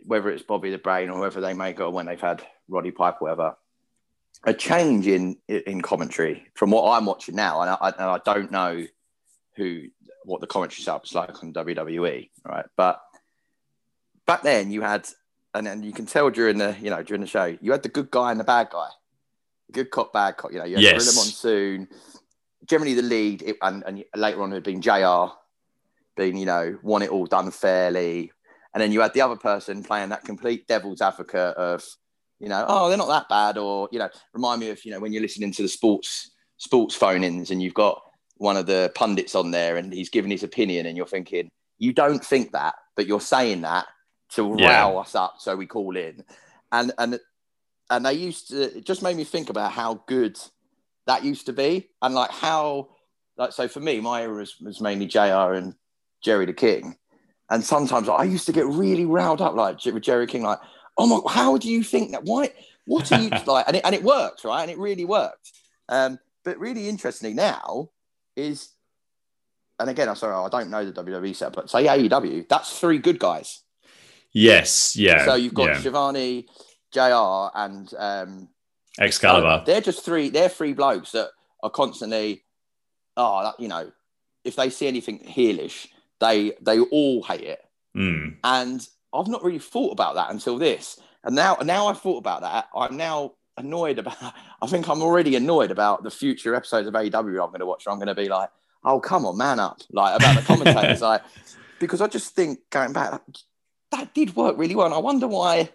whether 0.05 0.29
it's 0.29 0.43
Bobby 0.43 0.71
the 0.71 0.77
Brain 0.77 1.09
or 1.09 1.19
whether 1.19 1.41
they 1.41 1.53
make 1.53 1.79
it 1.79 1.91
when 1.91 2.07
they've 2.07 2.19
had 2.19 2.43
Roddy 2.67 2.91
Pipe 2.91 3.21
or 3.21 3.25
whatever, 3.25 3.55
a 4.43 4.53
change 4.53 5.07
in 5.07 5.37
in 5.47 5.81
commentary 5.81 6.47
from 6.55 6.71
what 6.71 6.91
I'm 6.91 7.05
watching 7.05 7.35
now, 7.35 7.61
and 7.61 7.69
I, 7.69 7.89
and 7.89 8.01
I 8.01 8.19
don't 8.25 8.51
know 8.51 8.85
who 9.55 9.83
what 10.23 10.41
the 10.41 10.47
commentary 10.47 10.83
setup 10.83 11.05
is 11.05 11.13
like 11.13 11.43
on 11.43 11.53
WWE, 11.53 12.29
right? 12.45 12.65
But 12.75 13.01
back 14.31 14.43
then 14.43 14.71
you 14.71 14.81
had, 14.81 15.07
and 15.53 15.67
then 15.67 15.83
you 15.83 15.91
can 15.91 16.05
tell 16.05 16.29
during 16.29 16.57
the 16.57 16.75
you 16.81 16.89
know 16.89 17.03
during 17.03 17.21
the 17.21 17.27
show, 17.27 17.57
you 17.59 17.71
had 17.71 17.83
the 17.83 17.89
good 17.89 18.09
guy 18.11 18.31
and 18.31 18.39
the 18.39 18.45
bad 18.45 18.69
guy, 18.71 18.87
good 19.71 19.91
cop, 19.91 20.13
bad 20.13 20.37
cop. 20.37 20.53
You 20.53 20.59
know, 20.59 20.65
you 20.65 20.75
had 20.75 20.83
Yes. 20.83 20.93
Gorilla 20.93 21.15
Monsoon, 21.15 21.87
generally 22.65 22.93
the 22.93 23.01
lead, 23.01 23.41
it, 23.41 23.57
and, 23.61 23.83
and 23.85 24.05
later 24.15 24.41
on 24.41 24.51
it 24.51 24.55
had 24.55 24.63
been 24.63 24.81
Jr. 24.81 25.33
Being 26.15 26.37
you 26.37 26.45
know 26.45 26.77
want 26.81 27.03
it 27.03 27.09
all 27.09 27.25
done 27.25 27.51
fairly, 27.51 28.31
and 28.73 28.81
then 28.81 28.93
you 28.93 29.01
had 29.01 29.13
the 29.13 29.21
other 29.21 29.35
person 29.35 29.83
playing 29.83 30.09
that 30.09 30.23
complete 30.23 30.65
devil's 30.67 31.01
advocate 31.01 31.55
of 31.57 31.83
you 32.39 32.49
know 32.49 32.65
oh 32.67 32.89
they're 32.89 32.97
not 32.97 33.07
that 33.07 33.29
bad 33.29 33.57
or 33.57 33.89
you 33.91 33.99
know 33.99 34.09
remind 34.33 34.61
me 34.61 34.69
of 34.69 34.83
you 34.85 34.91
know 34.91 34.99
when 34.99 35.13
you're 35.13 35.21
listening 35.21 35.51
to 35.51 35.61
the 35.61 35.67
sports 35.67 36.31
sports 36.57 36.95
phone-ins 36.95 37.51
and 37.51 37.61
you've 37.61 37.73
got 37.73 38.01
one 38.37 38.57
of 38.57 38.65
the 38.65 38.91
pundits 38.95 39.35
on 39.35 39.51
there 39.51 39.77
and 39.77 39.93
he's 39.93 40.09
giving 40.09 40.31
his 40.31 40.43
opinion 40.43 40.85
and 40.85 40.97
you're 40.97 41.05
thinking 41.05 41.49
you 41.77 41.93
don't 41.93 42.25
think 42.25 42.51
that 42.51 42.75
but 42.95 43.07
you're 43.07 43.21
saying 43.21 43.61
that 43.61 43.85
to 44.31 44.43
Yeah. 44.43 44.83
rile 44.83 44.97
us 44.99 45.15
up 45.15 45.35
so 45.39 45.55
we 45.55 45.65
call 45.65 45.95
in. 45.95 46.23
And 46.71 46.91
and 46.97 47.19
and 47.89 48.05
they 48.05 48.13
used 48.13 48.49
to 48.49 48.77
it 48.77 48.85
just 48.85 49.03
made 49.03 49.17
me 49.17 49.23
think 49.23 49.49
about 49.49 49.71
how 49.71 50.03
good 50.07 50.39
that 51.07 51.23
used 51.23 51.45
to 51.47 51.53
be 51.53 51.89
and 52.01 52.13
like 52.15 52.31
how 52.31 52.89
like 53.37 53.51
so 53.51 53.67
for 53.67 53.79
me 53.79 53.99
my 53.99 54.21
era 54.23 54.35
was, 54.35 54.59
was 54.61 54.79
mainly 54.81 55.07
jr 55.07 55.53
and 55.53 55.75
jerry 56.23 56.45
the 56.45 56.53
king. 56.53 56.95
And 57.49 57.63
sometimes 57.63 58.07
i 58.07 58.23
used 58.23 58.45
to 58.45 58.53
get 58.53 58.65
really 58.65 59.05
riled 59.05 59.41
up 59.41 59.55
like 59.55 59.83
with 59.85 60.03
jerry 60.03 60.27
king 60.27 60.43
like 60.43 60.59
oh 60.97 61.07
my 61.07 61.31
how 61.31 61.57
do 61.57 61.69
you 61.69 61.83
think 61.83 62.11
that 62.11 62.23
why 62.23 62.53
what 62.85 63.11
are 63.11 63.21
you 63.21 63.29
like? 63.45 63.67
And 63.67 63.77
it, 63.77 63.85
and 63.85 63.93
it 63.93 64.03
worked 64.03 64.43
right? 64.43 64.61
And 64.61 64.71
it 64.71 64.77
really 64.77 65.05
worked. 65.05 65.51
Um 65.89 66.19
but 66.43 66.57
really 66.57 66.87
interestingly 66.89 67.33
now 67.33 67.89
is 68.35 68.69
and 69.79 69.89
again 69.89 70.07
i'm 70.09 70.15
sorry 70.15 70.33
i 70.33 70.49
don't 70.49 70.69
know 70.69 70.85
the 70.85 70.91
wwe 71.03 71.35
set 71.35 71.53
but 71.53 71.69
say 71.69 71.85
aew 71.85 72.47
that's 72.47 72.79
three 72.79 72.97
good 72.97 73.19
guys 73.19 73.63
Yes, 74.33 74.95
yeah. 74.95 75.25
so 75.25 75.35
you've 75.35 75.53
got 75.53 75.69
yeah. 75.69 75.79
Schiavone, 75.79 76.47
JR, 76.91 77.49
and 77.55 77.93
um, 77.97 78.49
Excalibur. 78.99 79.63
They're 79.65 79.81
just 79.81 80.05
three. 80.05 80.29
They're 80.29 80.49
three 80.49 80.73
blokes 80.73 81.11
that 81.11 81.29
are 81.63 81.69
constantly, 81.69 82.43
oh, 83.17 83.51
you 83.59 83.67
know, 83.67 83.91
if 84.43 84.55
they 84.55 84.69
see 84.69 84.87
anything 84.87 85.19
heelish, 85.19 85.87
they 86.19 86.53
they 86.61 86.79
all 86.79 87.23
hate 87.23 87.41
it. 87.41 87.59
Mm. 87.95 88.37
And 88.43 88.87
I've 89.13 89.27
not 89.27 89.43
really 89.43 89.59
thought 89.59 89.91
about 89.91 90.15
that 90.15 90.31
until 90.31 90.57
this. 90.57 90.99
And 91.23 91.35
now, 91.35 91.57
now 91.63 91.87
I've 91.87 92.01
thought 92.01 92.17
about 92.17 92.41
that. 92.41 92.67
I'm 92.75 92.97
now 92.97 93.33
annoyed 93.57 93.99
about. 93.99 94.17
I 94.61 94.67
think 94.67 94.87
I'm 94.87 95.01
already 95.01 95.35
annoyed 95.35 95.71
about 95.71 96.03
the 96.03 96.11
future 96.11 96.55
episodes 96.55 96.87
of 96.87 96.93
AEW 96.93 97.43
I'm 97.43 97.49
going 97.49 97.59
to 97.59 97.65
watch. 97.65 97.85
Where 97.85 97.93
I'm 97.93 97.99
going 97.99 98.07
to 98.07 98.15
be 98.15 98.29
like, 98.29 98.49
oh, 98.83 98.99
come 98.99 99.25
on, 99.25 99.37
man 99.37 99.59
up, 99.59 99.81
like 99.91 100.15
about 100.15 100.35
the 100.35 100.41
commentators, 100.41 101.01
like 101.01 101.21
because 101.79 102.01
I 102.01 102.07
just 102.07 102.35
think 102.35 102.59
going 102.69 102.93
back, 102.93 103.21
that 103.91 104.13
did 104.13 104.35
work 104.35 104.57
really 104.57 104.75
well. 104.75 104.87
And 104.87 104.95
I 104.95 104.99
wonder 104.99 105.27
why. 105.27 105.69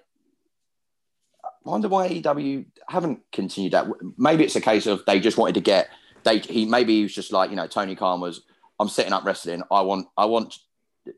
I 1.44 1.70
wonder 1.70 1.88
why 1.88 2.08
AEW 2.08 2.66
haven't 2.88 3.20
continued 3.32 3.73
that. 3.73 3.88
Maybe 4.16 4.44
it's 4.44 4.56
a 4.56 4.61
case 4.61 4.87
of 4.87 5.04
they 5.04 5.18
just 5.18 5.37
wanted 5.37 5.54
to 5.54 5.61
get 5.61 5.88
they 6.23 6.38
he 6.38 6.64
maybe 6.64 6.96
he 6.96 7.02
was 7.02 7.14
just 7.14 7.32
like 7.32 7.50
you 7.50 7.56
know 7.56 7.66
Tony 7.66 7.96
Khan 7.96 8.20
was 8.20 8.42
I'm 8.78 8.88
setting 8.88 9.12
up 9.12 9.25
wrestling. 9.25 9.62
I 9.70 9.80
want 9.80 10.08
I 10.16 10.26
want 10.26 10.58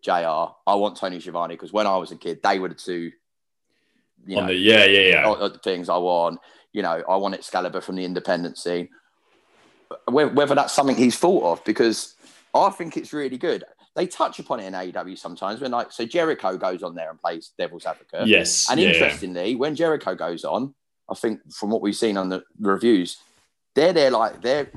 Jr. 0.03 0.13
I 0.13 0.75
want 0.75 0.97
Tony 0.97 1.21
Schiavone 1.21 1.55
because 1.55 1.73
when 1.73 1.87
I 1.87 1.97
was 1.97 2.13
a 2.13 2.17
kid 2.17 2.41
they 2.43 2.59
were 2.59 2.69
the 2.69 2.75
two. 2.75 3.13
You 4.27 4.37
know, 4.37 4.47
the, 4.49 4.55
yeah, 4.55 4.85
yeah, 4.85 5.01
yeah. 5.01 5.25
all 5.25 5.37
the 5.37 5.59
things 5.59 5.89
I 5.89 5.97
want. 5.97 6.41
You 6.73 6.83
know, 6.83 7.03
I 7.09 7.17
want 7.17 7.35
Excalibur 7.35 7.81
from 7.81 7.97
the 7.97 8.05
independent 8.05 8.59
scene. 8.59 8.89
Whether, 10.07 10.33
whether 10.33 10.55
that's 10.55 10.75
something 10.75 10.97
he's 10.97 11.19
thought 11.19 11.45
of, 11.45 11.65
because 11.65 12.15
I 12.55 12.69
think 12.71 12.97
it's 12.97 13.13
really 13.13 13.39
good. 13.39 13.65
They 13.99 14.07
touch 14.07 14.39
upon 14.39 14.61
it 14.61 14.67
in 14.67 14.75
AEW 14.75 15.19
sometimes 15.19 15.61
when 15.61 15.73
like 15.73 15.91
so 15.91 16.07
Jericho 16.07 16.57
goes 16.57 16.85
on 16.85 16.95
there 16.95 17.11
and 17.11 17.21
plays 17.21 17.51
devil's 17.59 17.85
advocate. 17.85 18.29
Yes. 18.29 18.71
And 18.71 18.79
yeah. 18.79 18.91
interestingly, 18.91 19.57
when 19.57 19.75
Jericho 19.75 20.15
goes 20.15 20.45
on, 20.45 20.73
I 21.11 21.15
think 21.15 21.41
from 21.53 21.71
what 21.71 21.83
we've 21.83 21.97
seen 21.97 22.17
on 22.17 22.29
the 22.29 22.45
reviews, 22.61 23.17
they're 23.75 23.93
there 23.93 24.13
like 24.13 24.41
they're 24.41 24.71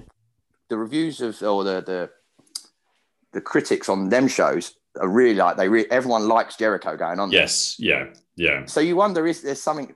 the 0.70 0.78
reviews 0.78 1.22
of 1.22 1.40
or 1.44 1.64
the 1.64 1.82
the 1.82 2.10
the 3.32 3.42
critics 3.42 3.90
on 3.90 4.10
them 4.10 4.28
shows 4.28 4.74
are 5.00 5.08
really 5.08 5.36
like 5.36 5.56
they 5.56 5.70
re- 5.70 5.86
everyone 5.92 6.28
likes 6.28 6.56
Jericho 6.56 6.98
going 6.98 7.20
on. 7.20 7.30
there. 7.30 7.42
Yes. 7.42 7.76
Yeah. 7.78 8.08
Yeah. 8.36 8.66
So 8.66 8.80
you 8.80 8.96
wonder 8.96 9.28
is 9.28 9.44
there 9.44 9.54
something 9.54 9.94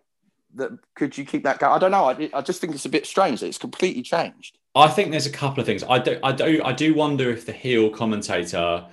that 0.54 0.70
could 0.96 1.18
you 1.18 1.26
keep 1.26 1.44
that 1.46 1.58
going? 1.58 1.74
I 1.74 1.80
don't 1.80 1.90
know. 1.90 2.06
I, 2.06 2.30
I 2.32 2.42
just 2.42 2.62
think 2.62 2.76
it's 2.76 2.86
a 2.86 2.90
bit 2.90 3.08
strange 3.08 3.40
that 3.40 3.48
it's 3.48 3.58
completely 3.58 4.04
changed. 4.04 4.60
I 4.76 4.88
think 4.88 5.10
there's 5.10 5.26
a 5.26 5.32
couple 5.32 5.62
of 5.62 5.66
things. 5.66 5.84
I 5.84 5.98
do, 5.98 6.20
I 6.22 6.32
do, 6.32 6.62
I 6.64 6.74
do 6.74 6.94
wonder 6.94 7.32
if 7.32 7.46
the 7.46 7.54
heel 7.54 7.90
commentator 7.90 8.86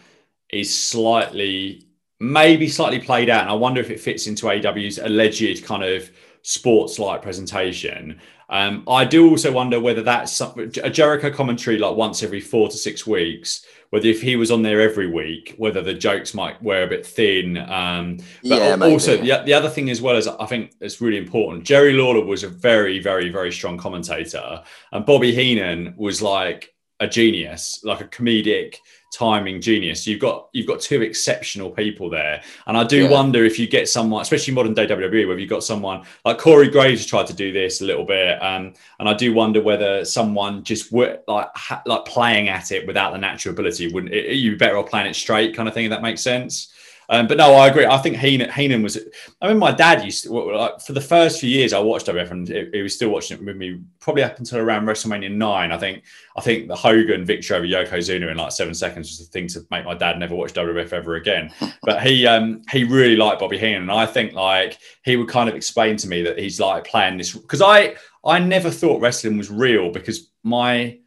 is 0.52 0.72
slightly, 0.76 1.86
maybe 2.20 2.68
slightly 2.68 2.98
played 2.98 3.30
out, 3.30 3.42
and 3.42 3.50
I 3.50 3.54
wonder 3.54 3.80
if 3.80 3.90
it 3.90 4.00
fits 4.00 4.26
into 4.26 4.48
AW's 4.50 4.98
alleged 4.98 5.64
kind 5.64 5.82
of 5.82 6.10
sports-like 6.42 7.22
presentation. 7.22 8.20
Um, 8.50 8.84
I 8.86 9.06
do 9.06 9.30
also 9.30 9.50
wonder 9.50 9.80
whether 9.80 10.02
that's 10.02 10.38
a 10.40 10.90
Jericho 10.90 11.30
commentary 11.30 11.78
like 11.78 11.96
once 11.96 12.22
every 12.22 12.40
four 12.40 12.68
to 12.68 12.76
six 12.76 13.06
weeks. 13.06 13.64
Whether 13.88 14.08
if 14.08 14.22
he 14.22 14.36
was 14.36 14.50
on 14.50 14.62
there 14.62 14.80
every 14.80 15.06
week, 15.06 15.54
whether 15.58 15.82
the 15.82 15.92
jokes 15.92 16.32
might 16.32 16.62
wear 16.62 16.82
a 16.82 16.86
bit 16.86 17.06
thin. 17.06 17.58
Um, 17.58 18.16
but 18.16 18.24
Yeah, 18.42 18.76
maybe. 18.76 18.92
also 18.92 19.18
the, 19.18 19.42
the 19.44 19.52
other 19.52 19.68
thing 19.68 19.90
as 19.90 20.00
well 20.00 20.16
is 20.16 20.26
I 20.26 20.46
think 20.46 20.72
it's 20.80 21.00
really 21.02 21.18
important. 21.18 21.64
Jerry 21.64 21.92
Lawler 21.92 22.24
was 22.24 22.42
a 22.42 22.48
very, 22.48 22.98
very, 23.00 23.28
very 23.28 23.52
strong 23.52 23.76
commentator, 23.78 24.62
and 24.92 25.04
Bobby 25.06 25.34
Heenan 25.34 25.94
was 25.96 26.22
like 26.22 26.74
a 27.00 27.06
genius, 27.06 27.80
like 27.84 28.00
a 28.00 28.06
comedic 28.06 28.76
timing 29.12 29.60
genius. 29.60 30.06
You've 30.06 30.20
got 30.20 30.48
you've 30.52 30.66
got 30.66 30.80
two 30.80 31.02
exceptional 31.02 31.70
people 31.70 32.08
there, 32.10 32.42
and 32.66 32.76
I 32.76 32.84
do 32.84 33.02
Yeah. 33.04 33.10
wonder 33.10 33.44
if 33.44 33.58
you 33.58 33.66
get 33.66 33.88
someone, 33.88 34.22
especially 34.22 34.54
modern 34.54 34.74
day 34.74 34.86
WWE, 34.86 35.26
whether 35.28 35.38
you've 35.38 35.50
got 35.50 35.62
someone 35.62 36.02
like 36.24 36.38
Corey 36.38 36.68
Graves 36.68 37.04
tried 37.06 37.26
to 37.28 37.34
do 37.34 37.52
this 37.52 37.80
a 37.82 37.84
little 37.84 38.04
bit, 38.04 38.42
um, 38.42 38.72
and 38.98 39.08
I 39.08 39.14
do 39.14 39.32
wonder 39.34 39.60
whether 39.60 40.04
someone 40.04 40.64
just 40.64 40.90
were 40.90 41.18
like 41.28 41.48
ha- 41.54 41.82
like 41.86 42.04
playing 42.06 42.48
at 42.48 42.72
it 42.72 42.86
without 42.86 43.12
the 43.12 43.18
natural 43.18 43.52
ability 43.52 43.88
wouldn't 43.92 44.12
it, 44.14 44.34
you'd 44.36 44.52
be 44.52 44.56
better 44.56 44.78
off 44.78 44.88
playing 44.90 45.06
it 45.06 45.14
straight, 45.14 45.54
kind 45.54 45.68
of 45.68 45.74
thing. 45.74 45.84
If 45.84 45.90
that 45.90 46.02
makes 46.02 46.22
sense. 46.22 46.71
Um, 47.12 47.26
but 47.26 47.36
no, 47.36 47.52
I 47.52 47.68
agree. 47.68 47.84
I 47.84 47.98
think 47.98 48.16
Heenan, 48.16 48.50
Heenan 48.50 48.82
was. 48.82 48.98
I 49.42 49.48
mean, 49.48 49.58
my 49.58 49.70
dad 49.70 50.02
used 50.02 50.24
to 50.24 50.32
like 50.32 50.80
for 50.80 50.94
the 50.94 51.00
first 51.00 51.40
few 51.40 51.50
years 51.50 51.74
I 51.74 51.78
watched 51.78 52.06
WF, 52.06 52.30
and 52.30 52.48
he, 52.48 52.80
was 52.80 52.94
still 52.94 53.10
watching 53.10 53.36
it 53.36 53.44
with 53.44 53.54
me 53.54 53.82
probably 54.00 54.22
up 54.22 54.38
until 54.38 54.60
around 54.60 54.86
WrestleMania 54.86 55.30
nine. 55.30 55.72
I 55.72 55.78
think. 55.78 56.04
I 56.34 56.40
think 56.40 56.68
the 56.68 56.74
Hogan 56.74 57.26
victory 57.26 57.54
over 57.54 57.66
Yokozuna 57.66 58.30
in 58.30 58.38
like 58.38 58.52
seven 58.52 58.72
seconds 58.72 59.10
was 59.10 59.18
the 59.18 59.30
thing 59.30 59.46
to 59.48 59.60
make 59.70 59.84
my 59.84 59.92
dad 59.92 60.18
never 60.18 60.34
watch 60.34 60.54
WWF 60.54 60.94
ever 60.94 61.16
again. 61.16 61.52
But 61.82 62.02
he 62.02 62.26
um 62.26 62.62
he 62.70 62.84
really 62.84 63.16
liked 63.16 63.40
Bobby 63.40 63.58
Heenan, 63.58 63.82
and 63.82 63.92
I 63.92 64.06
think 64.06 64.32
like 64.32 64.78
he 65.04 65.16
would 65.16 65.28
kind 65.28 65.50
of 65.50 65.54
explain 65.54 65.98
to 65.98 66.08
me 66.08 66.22
that 66.22 66.38
he's 66.38 66.60
like 66.60 66.84
playing 66.84 67.18
this 67.18 67.32
because 67.36 67.60
I 67.60 67.96
I 68.24 68.38
never 68.38 68.70
thought 68.70 69.02
wrestling 69.02 69.36
was 69.36 69.50
real 69.50 69.90
because 69.90 70.30
my 70.42 70.98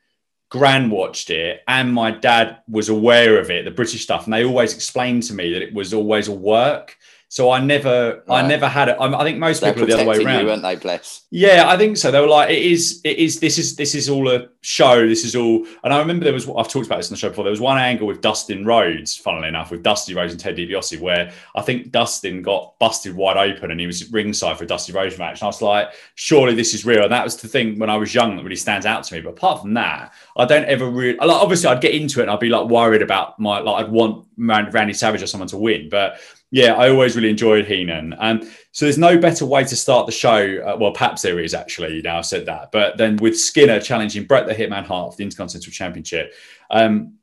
gran 0.50 0.90
watched 0.90 1.30
it 1.30 1.62
and 1.68 1.94
my 1.94 2.12
dad 2.12 2.60
was 2.68 2.90
aware 2.90 3.40
of 3.40 3.50
it 3.50 3.66
the 3.66 3.72
british 3.72 4.04
stuff 4.04 4.26
and 4.26 4.34
they 4.34 4.46
always 4.46 4.74
explained 4.74 5.24
to 5.24 5.34
me 5.34 5.52
that 5.52 5.62
it 5.62 5.74
was 5.74 5.94
always 5.94 6.28
a 6.28 6.34
work 6.34 6.98
so 7.36 7.52
i 7.52 7.60
never 7.60 8.24
i 8.30 8.46
never 8.48 8.68
had 8.68 8.88
it 8.88 8.98
i, 9.00 9.06
I 9.14 9.24
think 9.24 9.38
most 9.38 9.60
They're 9.60 9.74
people 9.74 9.84
are 9.84 9.88
the 9.88 9.94
other 10.02 10.06
way 10.10 10.24
around 10.24 10.42
you, 10.42 10.48
weren't 10.48 10.64
they? 10.64 10.76
Bless. 10.76 11.24
yeah, 11.32 11.66
I 11.68 11.78
think 11.78 11.98
so. 11.98 12.12
They 12.12 12.20
were 12.22 12.28
like, 12.28 12.50
it 12.50 12.62
is, 12.64 13.02
it 13.04 13.18
is, 13.18 13.40
this 13.40 13.58
is, 13.58 13.76
this 13.76 13.94
is 13.94 14.10
all 14.10 14.30
a 14.30 14.48
show. 14.62 15.08
This 15.08 15.26
is 15.26 15.36
all. 15.36 15.66
And 15.84 15.94
I 15.94 16.00
remember 16.00 16.24
there 16.24 16.34
was, 16.34 16.48
I've 16.48 16.70
talked 16.70 16.86
about 16.86 16.98
this 16.98 17.10
on 17.10 17.14
the 17.14 17.18
show 17.18 17.30
before. 17.30 17.44
There 17.44 17.52
was 17.52 17.60
one 17.60 17.78
angle 17.78 18.08
with 18.08 18.22
Dustin 18.22 18.66
Rhodes, 18.66 19.16
funnily 19.16 19.50
enough, 19.50 19.72
with 19.72 19.84
Dusty 19.84 20.14
Rhodes 20.14 20.32
and 20.32 20.40
Ted 20.40 20.56
DiBiase, 20.56 21.00
where 21.00 21.32
I 21.56 21.62
think 21.62 21.92
Dustin 21.92 22.42
got 22.42 22.80
busted 22.80 23.16
wide 23.16 23.38
open 23.38 23.72
and 23.72 23.80
he 23.80 23.88
was 23.88 24.12
ringside 24.12 24.58
for 24.58 24.64
a 24.64 24.68
Dusty 24.68 24.94
Rhodes 24.94 25.18
match. 25.18 25.42
And 25.42 25.44
I 25.44 25.48
was 25.48 25.62
like, 25.62 25.90
surely 26.16 26.56
this 26.56 26.74
is 26.74 26.86
real. 26.86 27.04
And 27.04 27.12
that 27.12 27.24
was 27.24 27.36
the 27.38 27.48
thing 27.48 27.80
when 27.80 27.90
I 27.90 27.98
was 27.98 28.14
young 28.14 28.38
that 28.38 28.44
really 28.44 28.56
stands 28.56 28.86
out 28.86 29.04
to 29.06 29.16
me. 29.16 29.22
But 29.22 29.32
apart 29.32 29.62
from 29.62 29.74
that, 29.74 30.14
I 30.38 30.46
don't 30.46 30.66
ever 30.66 30.90
really, 30.90 31.18
like, 31.18 31.30
obviously 31.30 31.70
I'd 31.70 31.82
get 31.82 31.94
into 31.94 32.20
it 32.20 32.24
and 32.24 32.32
I'd 32.32 32.40
be 32.40 32.50
like 32.50 32.70
worried 32.70 33.02
about 33.02 33.40
my, 33.40 33.60
like, 33.60 33.86
I'd 33.86 33.92
want 33.92 34.26
Randy 34.38 34.94
Savage 34.94 35.22
or 35.22 35.28
someone 35.28 35.48
to 35.50 35.58
win. 35.58 35.90
But 35.90 36.20
yeah, 36.52 36.74
I 36.74 36.90
always 36.90 37.16
really 37.16 37.30
enjoyed 37.30 37.66
Heenan. 37.66 38.16
Um, 38.18 38.42
so 38.72 38.86
there's 38.86 38.98
no 38.98 39.18
better 39.18 39.46
way 39.46 39.64
to 39.64 39.76
start 39.76 40.06
the 40.06 40.12
show. 40.12 40.62
Uh, 40.66 40.78
well, 40.80 40.92
perhaps 40.92 41.22
there 41.22 41.40
is 41.40 41.54
actually. 41.54 42.02
Now 42.02 42.20
I've 42.20 42.26
said 42.26 42.46
that, 42.46 42.72
but 42.72 42.98
then 42.98 43.18
with 43.18 43.40
Skinner 43.40 43.80
challenging 43.80 44.26
Bret 44.26 44.48
the 44.48 44.54
Hitman 44.54 44.86
Hart 44.86 45.14
for 45.14 45.18
the 45.18 45.24
Intercontinental 45.24 45.72
Championship. 45.72 46.34
Um, 46.70 47.16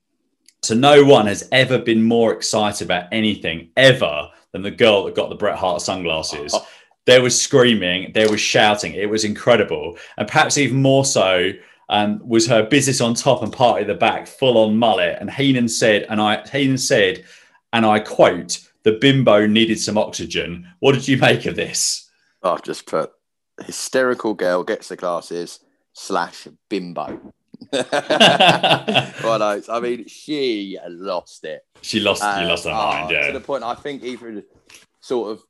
so 0.63 0.75
no 0.75 1.05
one 1.05 1.27
has 1.27 1.49
ever 1.51 1.79
been 1.79 2.03
more 2.03 2.33
excited 2.33 2.85
about 2.85 3.07
anything 3.11 3.71
ever 3.77 4.29
than 4.53 4.63
the 4.63 4.71
girl 4.71 5.05
that 5.05 5.15
got 5.15 5.29
the 5.29 5.35
Bret 5.35 5.57
Hart 5.57 5.83
sunglasses. 5.83 6.55
There 7.05 7.21
was 7.21 7.41
screaming, 7.41 8.13
there 8.13 8.31
was 8.31 8.41
shouting. 8.41 8.95
It 8.95 9.11
was 9.11 9.25
incredible, 9.25 9.99
and 10.17 10.29
perhaps 10.29 10.57
even 10.57 10.81
more 10.81 11.05
so. 11.05 11.51
Um, 11.89 12.21
was 12.25 12.47
her 12.47 12.63
business 12.63 13.01
on 13.01 13.15
top 13.15 13.43
and 13.43 13.53
party 13.53 13.81
at 13.81 13.89
the 13.89 13.95
back, 13.95 14.29
full 14.29 14.57
on 14.57 14.79
mullet. 14.79 15.19
And 15.21 15.29
Heenan 15.29 15.69
said, 15.69 16.07
and 16.09 16.21
I 16.21 16.47
Heenan 16.47 16.79
said, 16.79 17.25
and 17.73 17.85
I 17.85 17.99
quote, 17.99 18.61
the 18.85 18.93
bimbo 18.93 19.47
needed 19.47 19.79
some 19.79 19.99
oxygen. 19.99 20.67
What 20.81 20.93
did 20.93 21.09
you 21.09 21.17
make 21.17 21.47
of 21.47 21.57
this? 21.57 22.11
I've 22.43 22.63
just 22.63 22.87
put 22.87 23.13
hysterical 23.65 24.35
girl 24.35 24.65
gets 24.65 24.89
the 24.89 24.97
glasses 24.97 25.61
slash 25.93 26.49
bimbo. 26.69 27.21
well, 27.73 29.39
no, 29.39 29.63
I 29.69 29.81
mean, 29.81 30.07
she 30.09 30.79
lost 30.89 31.45
it. 31.45 31.65
She 31.81 32.01
lost. 32.01 32.23
Uh, 32.23 32.39
you 32.43 32.49
lost 32.49 32.65
her 32.65 32.71
oh, 32.71 32.75
mind. 32.75 33.27
To 33.27 33.33
the 33.33 33.41
point, 33.41 33.63
I 33.63 33.75
think 33.75 34.03
even 34.03 34.43
sort 35.01 35.31
of 35.31 35.45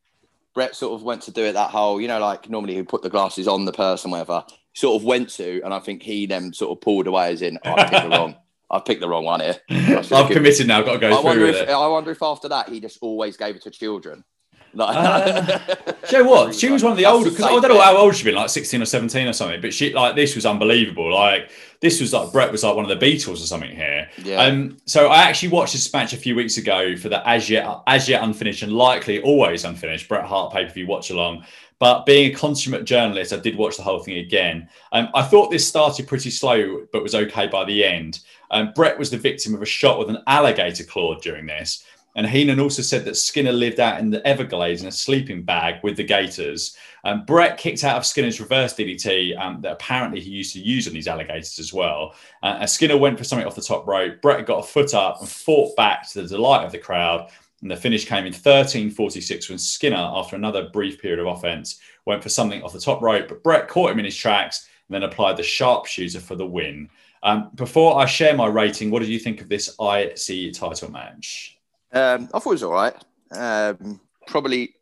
Bret 0.55 0.77
sort 0.77 0.93
of 0.93 1.03
went 1.03 1.23
to 1.23 1.31
do 1.31 1.43
it 1.45 1.53
that 1.53 1.71
whole, 1.71 2.01
you 2.01 2.09
know, 2.09 2.21
like 2.21 2.51
normally 2.51 2.75
he 2.75 2.83
put 2.83 3.03
the 3.03 3.11
glasses 3.11 3.49
on 3.49 3.65
the 3.65 3.73
person, 3.73 4.11
whatever. 4.11 4.45
Sort 4.75 5.01
of 5.01 5.05
went 5.05 5.31
to, 5.31 5.61
and 5.65 5.73
I 5.73 5.79
think 5.79 6.03
he 6.03 6.27
then 6.27 6.53
sort 6.53 6.77
of 6.77 6.81
pulled 6.81 7.07
away 7.07 7.33
as 7.33 7.43
in, 7.43 7.59
oh, 7.65 7.73
I 7.73 7.89
picked 7.89 8.05
the 8.05 8.09
wrong, 8.09 8.37
I 8.73 8.81
picked 8.81 9.00
the 9.00 9.09
wrong 9.09 9.25
one 9.25 9.41
here. 9.41 9.57
I've 9.71 10.31
committed 10.31 10.67
now. 10.67 10.79
I've 10.79 10.87
got 10.87 10.93
to 10.95 10.99
go 10.99 11.09
I 11.09 11.17
through 11.17 11.25
wonder 11.25 11.47
if 11.47 11.57
it. 11.57 11.69
I 11.69 11.87
wonder 11.87 12.11
if 12.11 12.23
after 12.23 12.49
that 12.49 12.69
he 12.71 12.81
just 12.81 12.99
always 13.02 13.37
gave 13.37 13.57
it 13.57 13.62
to 13.62 13.71
children. 13.71 14.25
Like, 14.75 14.97
Uh, 14.97 15.59
you 16.11 16.23
know 16.23 16.31
what? 16.31 16.55
She 16.55 16.71
was 16.71 16.83
one 16.83 16.93
of 16.93 16.97
the 16.97 17.02
That's 17.05 17.14
older 17.14 17.29
because 17.29 17.45
I 17.45 17.50
don't 17.50 17.69
know 17.69 17.79
how 17.83 17.95
old 17.99 18.17
she'd 18.17 18.25
been, 18.25 18.37
like 18.37 18.49
16 18.49 18.81
or 18.81 18.87
17 18.87 19.29
or 19.29 19.35
something. 19.35 19.61
But 19.61 19.75
she 19.75 19.93
like 19.93 20.17
this 20.17 20.35
was 20.35 20.47
unbelievable. 20.47 21.12
Like 21.12 21.50
this 21.81 22.00
was 22.00 22.14
like 22.14 22.33
Bret 22.33 22.50
was 22.50 22.64
like 22.64 22.75
one 22.75 22.91
of 22.91 22.99
the 22.99 23.07
Beatles 23.07 23.35
or 23.35 23.37
something 23.37 23.71
here. 23.76 24.09
Yeah. 24.25 24.37
Um. 24.43 24.79
So 24.87 25.09
I 25.09 25.25
actually 25.25 25.50
watched 25.50 25.75
this 25.75 25.93
match 25.93 26.14
a 26.14 26.17
few 26.17 26.35
weeks 26.35 26.57
ago 26.57 26.97
for 26.97 27.11
the 27.11 27.29
as 27.29 27.50
yet 27.50 27.83
as 27.87 28.09
yet 28.09 28.23
unfinished 28.25 28.62
and 28.62 28.73
likely 28.73 29.21
always 29.21 29.67
unfinished 29.67 30.09
Bret 30.09 30.25
Hart 30.25 30.55
pay 30.55 30.64
per 30.64 30.73
view 30.73 30.87
watch 30.87 31.11
along. 31.11 31.45
But 31.79 32.07
being 32.07 32.33
a 32.33 32.35
consummate 32.35 32.85
journalist, 32.85 33.35
I 33.35 33.37
did 33.41 33.57
watch 33.57 33.76
the 33.76 33.83
whole 33.83 33.99
thing 33.99 34.19
again. 34.19 34.71
Um, 34.93 35.09
I 35.14 35.23
thought 35.23 35.50
this 35.50 35.69
started 35.69 36.07
pretty 36.09 36.31
slow, 36.31 36.87
but 36.93 37.02
was 37.02 37.14
okay 37.14 37.47
by 37.49 37.64
the 37.64 37.85
end. 37.85 38.21
Um, 38.52 38.73
Bret 38.75 38.99
was 38.99 39.11
the 39.11 39.16
victim 39.16 39.54
of 39.54 39.62
a 39.62 39.66
shot 39.66 39.99
with 39.99 40.11
an 40.11 40.23
alligator 40.26 40.85
claw 40.85 41.18
during 41.18 41.47
this. 41.47 41.85
And 42.14 42.26
Heenan 42.26 42.61
also 42.61 42.82
said 42.82 43.04
that 43.06 43.16
Skinner 43.16 43.52
lived 43.52 43.80
out 43.80 43.99
in 43.99 44.11
the 44.11 44.26
Everglades 44.26 44.82
in 44.82 44.88
a 44.88 44.92
sleeping 44.92 45.42
bag 45.42 45.76
with 45.82 45.97
the 45.97 46.04
Gators. 46.04 46.76
Um, 47.04 47.25
Bret 47.25 47.56
kicked 47.56 47.85
out 47.85 47.97
of 47.97 48.04
Skinner's 48.04 48.38
reverse 48.38 48.75
DDT 48.75 49.38
um, 49.40 49.62
that 49.62 49.73
apparently 49.73 50.21
he 50.21 50.30
used 50.30 50.52
to 50.52 50.61
use 50.61 50.87
on 50.87 50.92
these 50.92 51.09
alligators 51.09 51.59
as 51.59 51.73
well. 51.73 52.14
Uh, 52.42 52.66
Skinner 52.66 52.99
went 52.99 53.16
for 53.16 53.25
something 53.25 53.47
off 53.47 53.54
the 53.54 53.62
top 53.62 53.87
rope. 53.87 54.21
Bret 54.21 54.47
got 54.47 54.62
a 54.62 54.66
foot 54.66 54.92
up 54.92 55.21
and 55.21 55.28
fought 55.28 55.75
back 55.75 56.09
to 56.11 56.23
the 56.23 56.28
delight 56.28 56.64
of 56.66 56.73
the 56.73 56.78
crowd. 56.78 57.30
And 57.62 57.71
the 57.71 57.76
finish 57.76 58.04
came 58.04 58.26
in 58.26 58.32
13:46 58.32 59.49
when 59.49 59.59
Skinner, 59.59 59.97
after 59.97 60.37
another 60.37 60.68
brief 60.71 61.00
period 61.00 61.21
of 61.21 61.28
offense, 61.28 61.80
went 62.04 62.23
for 62.23 62.28
something 62.28 62.62
off 62.62 62.73
the 62.73 62.80
top 62.80 63.00
rope. 63.00 63.28
But 63.28 63.42
Bret 63.42 63.68
caught 63.68 63.92
him 63.92 64.00
in 64.00 64.04
his 64.04 64.16
tracks 64.16 64.68
and 64.88 64.94
then 64.94 65.09
applied 65.09 65.37
the 65.37 65.44
sharpshooter 65.44 66.21
for 66.21 66.35
the 66.35 66.47
win. 66.47 66.90
Um, 67.23 67.50
before 67.55 67.99
I 67.99 68.07
share 68.07 68.35
my 68.35 68.47
rating, 68.47 68.91
what 68.91 69.00
did 69.00 69.09
you 69.09 69.19
think 69.19 69.41
of 69.41 69.49
this 69.49 69.76
IC 69.81 70.52
title 70.55 70.91
match? 70.91 71.59
Um, 71.93 72.29
I 72.35 72.38
thought 72.38 72.50
it 72.50 72.61
was 72.61 72.62
all 72.62 72.73
right. 72.73 72.95
Um, 73.31 74.00
probably 74.26 74.75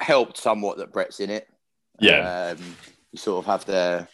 helped 0.00 0.36
somewhat 0.36 0.78
that 0.78 0.92
Bret's 0.92 1.20
in 1.20 1.30
it. 1.30 1.48
Yeah. 1.98 2.54
Um, 2.56 2.76
you 3.12 3.18
sort 3.18 3.44
of 3.44 3.46
have 3.50 3.64
the, 3.64 4.06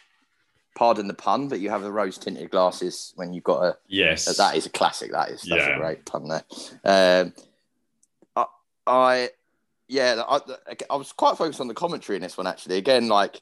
pardon 0.75 1.07
the 1.07 1.13
pun, 1.13 1.47
but 1.49 1.59
you 1.59 1.69
have 1.69 1.83
the 1.83 1.91
rose 1.91 2.17
tinted 2.17 2.49
glasses 2.49 3.13
when 3.15 3.31
you've 3.31 3.43
got 3.43 3.63
a. 3.63 3.77
Yes. 3.87 4.25
That 4.37 4.55
is 4.55 4.65
a 4.65 4.69
classic. 4.71 5.11
That 5.11 5.29
is 5.29 5.41
that's 5.43 5.67
Yeah. 5.67 5.75
a 5.75 5.79
great 5.79 6.05
pun 6.05 6.27
there. 6.27 6.43
Um, 6.83 7.33
I, 8.35 8.45
I, 8.87 9.29
yeah, 9.87 10.21
I, 10.27 10.39
I 10.89 10.95
was 10.95 11.11
quite 11.11 11.37
focused 11.37 11.61
on 11.61 11.67
the 11.67 11.73
commentary 11.75 12.15
in 12.15 12.23
this 12.23 12.37
one 12.37 12.47
actually. 12.47 12.77
Again, 12.77 13.07
like 13.07 13.41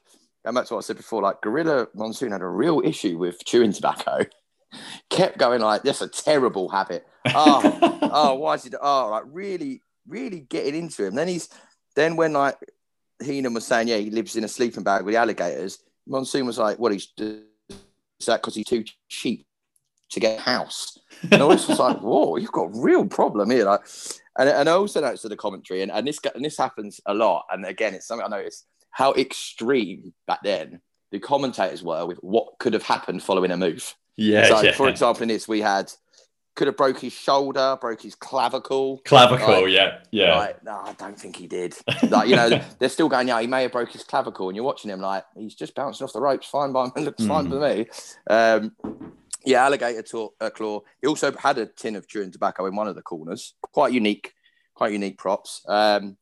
back 0.54 0.66
to 0.66 0.74
what 0.74 0.84
I 0.84 0.86
said 0.86 0.96
before, 0.96 1.22
like 1.22 1.40
Gorilla 1.42 1.88
Monsoon 1.94 2.32
had 2.32 2.42
a 2.42 2.48
real 2.48 2.82
issue 2.84 3.18
with 3.18 3.44
chewing 3.44 3.72
tobacco. 3.72 4.24
Kept 5.10 5.38
going 5.38 5.60
like, 5.60 5.82
"That's 5.82 6.02
a 6.02 6.08
terrible 6.08 6.68
habit." 6.68 7.06
Oh, 7.34 7.98
oh, 8.02 8.34
why 8.38 8.54
is 8.54 8.64
he? 8.64 8.70
Oh, 8.74 8.78
ah, 8.80 9.06
like 9.06 9.24
really, 9.26 9.80
really 10.06 10.40
getting 10.40 10.74
into 10.74 11.06
him. 11.06 11.14
Then 11.14 11.28
he's 11.28 11.48
then 11.94 12.16
when 12.16 12.32
like 12.32 12.56
Heenan 13.22 13.54
was 13.54 13.66
saying, 13.66 13.88
yeah, 13.88 13.96
he 13.96 14.10
lives 14.10 14.36
in 14.36 14.44
a 14.44 14.48
sleeping 14.48 14.84
bag 14.84 15.04
with 15.04 15.14
the 15.14 15.20
alligators. 15.20 15.78
Monsoon 16.06 16.46
was 16.46 16.58
like, 16.58 16.78
what? 16.78 16.92
He's 16.92 17.08
is 17.18 18.26
that 18.26 18.40
because 18.40 18.54
he's 18.54 18.66
too 18.66 18.84
cheap 19.08 19.46
to 20.10 20.20
get 20.20 20.38
a 20.38 20.42
house. 20.42 20.98
And 21.30 21.42
I 21.42 21.44
was 21.44 21.66
just 21.66 21.80
like, 21.80 21.98
whoa, 22.00 22.36
you've 22.36 22.52
got 22.52 22.74
a 22.74 22.80
real 22.80 23.06
problem 23.06 23.50
here. 23.50 23.64
Like, 23.64 23.86
and, 24.38 24.48
and 24.48 24.68
I 24.68 24.72
also 24.72 25.00
noticed 25.00 25.28
the 25.28 25.36
commentary, 25.36 25.82
and, 25.82 25.90
and 25.90 26.06
this 26.06 26.18
and 26.34 26.44
this 26.44 26.58
happens 26.58 27.00
a 27.06 27.14
lot. 27.14 27.46
And 27.50 27.64
again, 27.64 27.94
it's 27.94 28.06
something 28.06 28.24
I 28.24 28.36
noticed 28.36 28.66
how 28.96 29.12
extreme 29.12 30.14
back 30.26 30.40
then 30.42 30.80
the 31.12 31.18
commentators 31.18 31.82
were 31.82 32.06
with 32.06 32.16
what 32.22 32.58
could 32.58 32.72
have 32.72 32.82
happened 32.82 33.22
following 33.22 33.50
a 33.50 33.56
move. 33.56 33.94
Yeah. 34.16 34.48
So, 34.48 34.62
yeah. 34.62 34.72
for 34.72 34.88
example, 34.88 35.22
in 35.24 35.28
this, 35.28 35.46
we 35.46 35.60
had 35.60 35.92
could 36.54 36.66
have 36.66 36.78
broke 36.78 36.98
his 36.98 37.12
shoulder, 37.12 37.76
broke 37.78 38.00
his 38.00 38.14
clavicle. 38.14 39.02
clavicle. 39.04 39.64
Like, 39.64 39.74
yeah. 39.74 39.98
Yeah. 40.10 40.38
Like, 40.38 40.64
no, 40.64 40.80
I 40.82 40.94
don't 40.94 41.20
think 41.20 41.36
he 41.36 41.46
did. 41.46 41.76
Like, 42.08 42.30
you 42.30 42.36
know, 42.36 42.48
they're 42.78 42.88
still 42.88 43.10
going, 43.10 43.28
yeah, 43.28 43.38
he 43.38 43.46
may 43.46 43.64
have 43.64 43.72
broke 43.72 43.92
his 43.92 44.02
clavicle. 44.02 44.48
And 44.48 44.56
you're 44.56 44.64
watching 44.64 44.90
him 44.90 45.02
like, 45.02 45.24
he's 45.36 45.54
just 45.54 45.74
bouncing 45.74 46.02
off 46.02 46.14
the 46.14 46.20
ropes. 46.22 46.46
Fine 46.46 46.72
by 46.72 46.86
me. 46.86 46.92
Looks 47.02 47.26
fine 47.26 47.50
for 47.50 47.60
me. 47.60 47.84
Um, 48.30 48.72
yeah, 49.44 49.66
alligator 49.66 50.00
to- 50.00 50.32
uh, 50.40 50.48
claw. 50.48 50.80
He 51.02 51.06
also 51.06 51.36
had 51.36 51.58
a 51.58 51.66
tin 51.66 51.96
of 51.96 52.08
chewing 52.08 52.32
tobacco 52.32 52.64
in 52.64 52.74
one 52.74 52.88
of 52.88 52.94
the 52.94 53.02
corners. 53.02 53.52
Quite 53.60 53.92
unique, 53.92 54.32
quite 54.74 54.94
unique 54.94 55.18
props. 55.18 55.60
Um, 55.68 56.16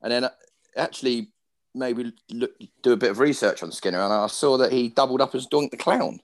and 0.00 0.10
then 0.10 0.24
uh, 0.24 0.30
actually 0.74 1.33
maybe 1.74 2.12
look, 2.30 2.52
do 2.82 2.92
a 2.92 2.96
bit 2.96 3.10
of 3.10 3.18
research 3.18 3.62
on 3.62 3.72
Skinner. 3.72 4.00
And 4.02 4.12
I 4.12 4.26
saw 4.28 4.56
that 4.58 4.72
he 4.72 4.88
doubled 4.88 5.20
up 5.20 5.34
as 5.34 5.46
Doink 5.46 5.70
the 5.70 5.76
Clown. 5.76 6.20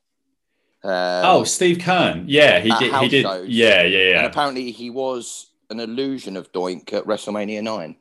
Um, 0.82 0.92
oh, 1.24 1.44
Steve 1.44 1.78
Keirn. 1.78 2.24
Yeah, 2.26 2.60
he 2.60 2.70
did. 2.78 2.94
He 2.94 3.08
did. 3.08 3.22
shows. 3.22 3.48
Yeah, 3.48 3.82
yeah, 3.82 3.98
And 3.98 4.10
yeah. 4.22 4.24
apparently 4.24 4.70
he 4.70 4.88
was 4.90 5.50
an 5.68 5.78
illusion 5.80 6.36
of 6.36 6.50
Doink 6.52 6.92
at 6.94 7.04
WrestleMania 7.04 7.62
9. 7.62 7.96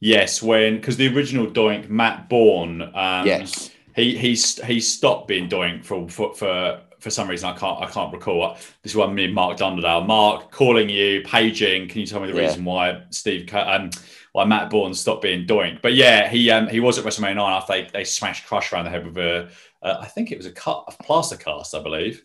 Yes, 0.00 0.42
when 0.42 0.76
because 0.76 0.96
the 0.96 1.14
original 1.14 1.46
Doink, 1.46 1.88
Matt 1.88 2.28
Bourne. 2.28 2.82
Um, 2.82 3.26
Yes. 3.26 3.70
He 3.94 4.16
he's 4.16 4.60
he 4.64 4.80
stopped 4.80 5.28
being 5.28 5.48
Doink 5.48 5.84
for 5.84 6.08
for 6.08 6.34
for. 6.34 6.80
For 6.98 7.10
some 7.10 7.28
reason, 7.28 7.48
I 7.48 7.56
can't 7.58 7.82
I 7.82 7.86
can't 7.90 8.12
recall. 8.12 8.54
This 8.82 8.92
is 8.92 8.96
one 8.96 9.12
me 9.12 9.24
and 9.24 9.34
Mark 9.34 9.58
Dunderdale. 9.58 10.06
Mark 10.06 10.52
calling 10.52 10.88
you, 10.88 11.20
paging. 11.22 11.88
Can 11.88 12.00
you 12.00 12.06
tell 12.06 12.20
me 12.20 12.30
the 12.30 12.36
Yeah. 12.40 12.46
reason 12.46 12.64
why 12.64 13.02
Steve 13.10 13.46
Keirn, 13.46 13.66
um, 13.68 13.90
why 14.32 14.44
Matt 14.44 14.70
Bourne 14.70 14.94
stopped 14.94 15.22
being 15.22 15.46
Doink? 15.46 15.82
But 15.82 15.94
yeah, 15.94 16.28
he 16.28 16.50
um, 16.50 16.68
he 16.68 16.80
was 16.80 16.98
at 16.98 17.04
WrestleMania 17.04 17.36
nine 17.36 17.52
after 17.52 17.72
they, 17.74 17.88
they 17.92 18.04
smashed 18.04 18.46
Crush 18.46 18.72
around 18.72 18.84
the 18.84 18.90
head 18.90 19.04
with 19.06 19.16
a 19.18 19.50
uh, 19.82 19.98
I 20.00 20.06
think 20.06 20.32
it 20.32 20.36
was 20.38 20.46
a 20.46 20.52
cut 20.52 20.84
a 20.88 21.02
plaster 21.02 21.36
cast, 21.36 21.74
I 21.74 21.82
believe. 21.82 22.24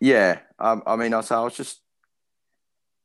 Yeah, 0.00 0.40
um, 0.58 0.82
I 0.86 0.96
mean, 0.96 1.14
I, 1.14 1.20
so 1.22 1.40
I 1.40 1.44
was 1.44 1.56
just, 1.56 1.80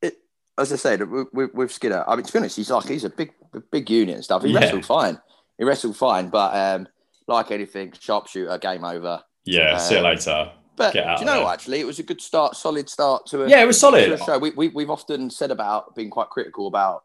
it, 0.02 0.18
as 0.58 0.74
I 0.74 0.76
said, 0.76 1.10
with, 1.10 1.54
with, 1.54 1.72
Skinner. 1.72 2.04
I 2.06 2.16
mean, 2.16 2.26
to 2.26 2.34
be 2.34 2.40
honest, 2.40 2.58
he's 2.58 2.72
like 2.72 2.88
he's 2.88 3.06
a 3.06 3.10
big, 3.10 3.32
big 3.72 3.90
unit 3.90 4.16
and 4.16 4.24
stuff. 4.24 4.44
He 4.44 4.52
Yeah. 4.52 4.60
wrestled 4.60 4.86
fine. 4.86 5.22
He 5.58 5.64
wrestled 5.64 5.96
fine, 5.96 6.30
but 6.30 6.54
um, 6.56 6.88
like 7.28 7.52
anything, 7.52 7.94
sharpshooter, 7.98 8.58
game 8.58 8.84
over. 8.84 9.22
Yeah, 9.46 9.78
see 9.78 9.94
you 9.96 10.00
Um, 10.00 10.06
later. 10.06 10.52
But 10.76 10.94
do 10.94 11.00
you 11.00 11.26
know 11.26 11.40
there. 11.42 11.48
Actually, 11.48 11.82
it 11.82 11.86
was 11.86 12.00
a 12.00 12.04
good 12.04 12.22
start, 12.22 12.56
solid 12.56 12.90
start 12.90 13.26
to 13.28 13.44
a 13.44 13.50
Yeah, 13.50 13.62
it 13.62 13.66
was 13.66 13.80
solid. 13.80 14.10
a 14.10 14.18
show. 14.18 14.38
We, 14.38 14.52
we 14.52 14.70
we've 14.70 14.90
often 14.90 15.30
said 15.30 15.52
about 15.52 15.94
being 15.96 16.10
quite 16.10 16.30
critical 16.30 16.68
about 16.68 17.04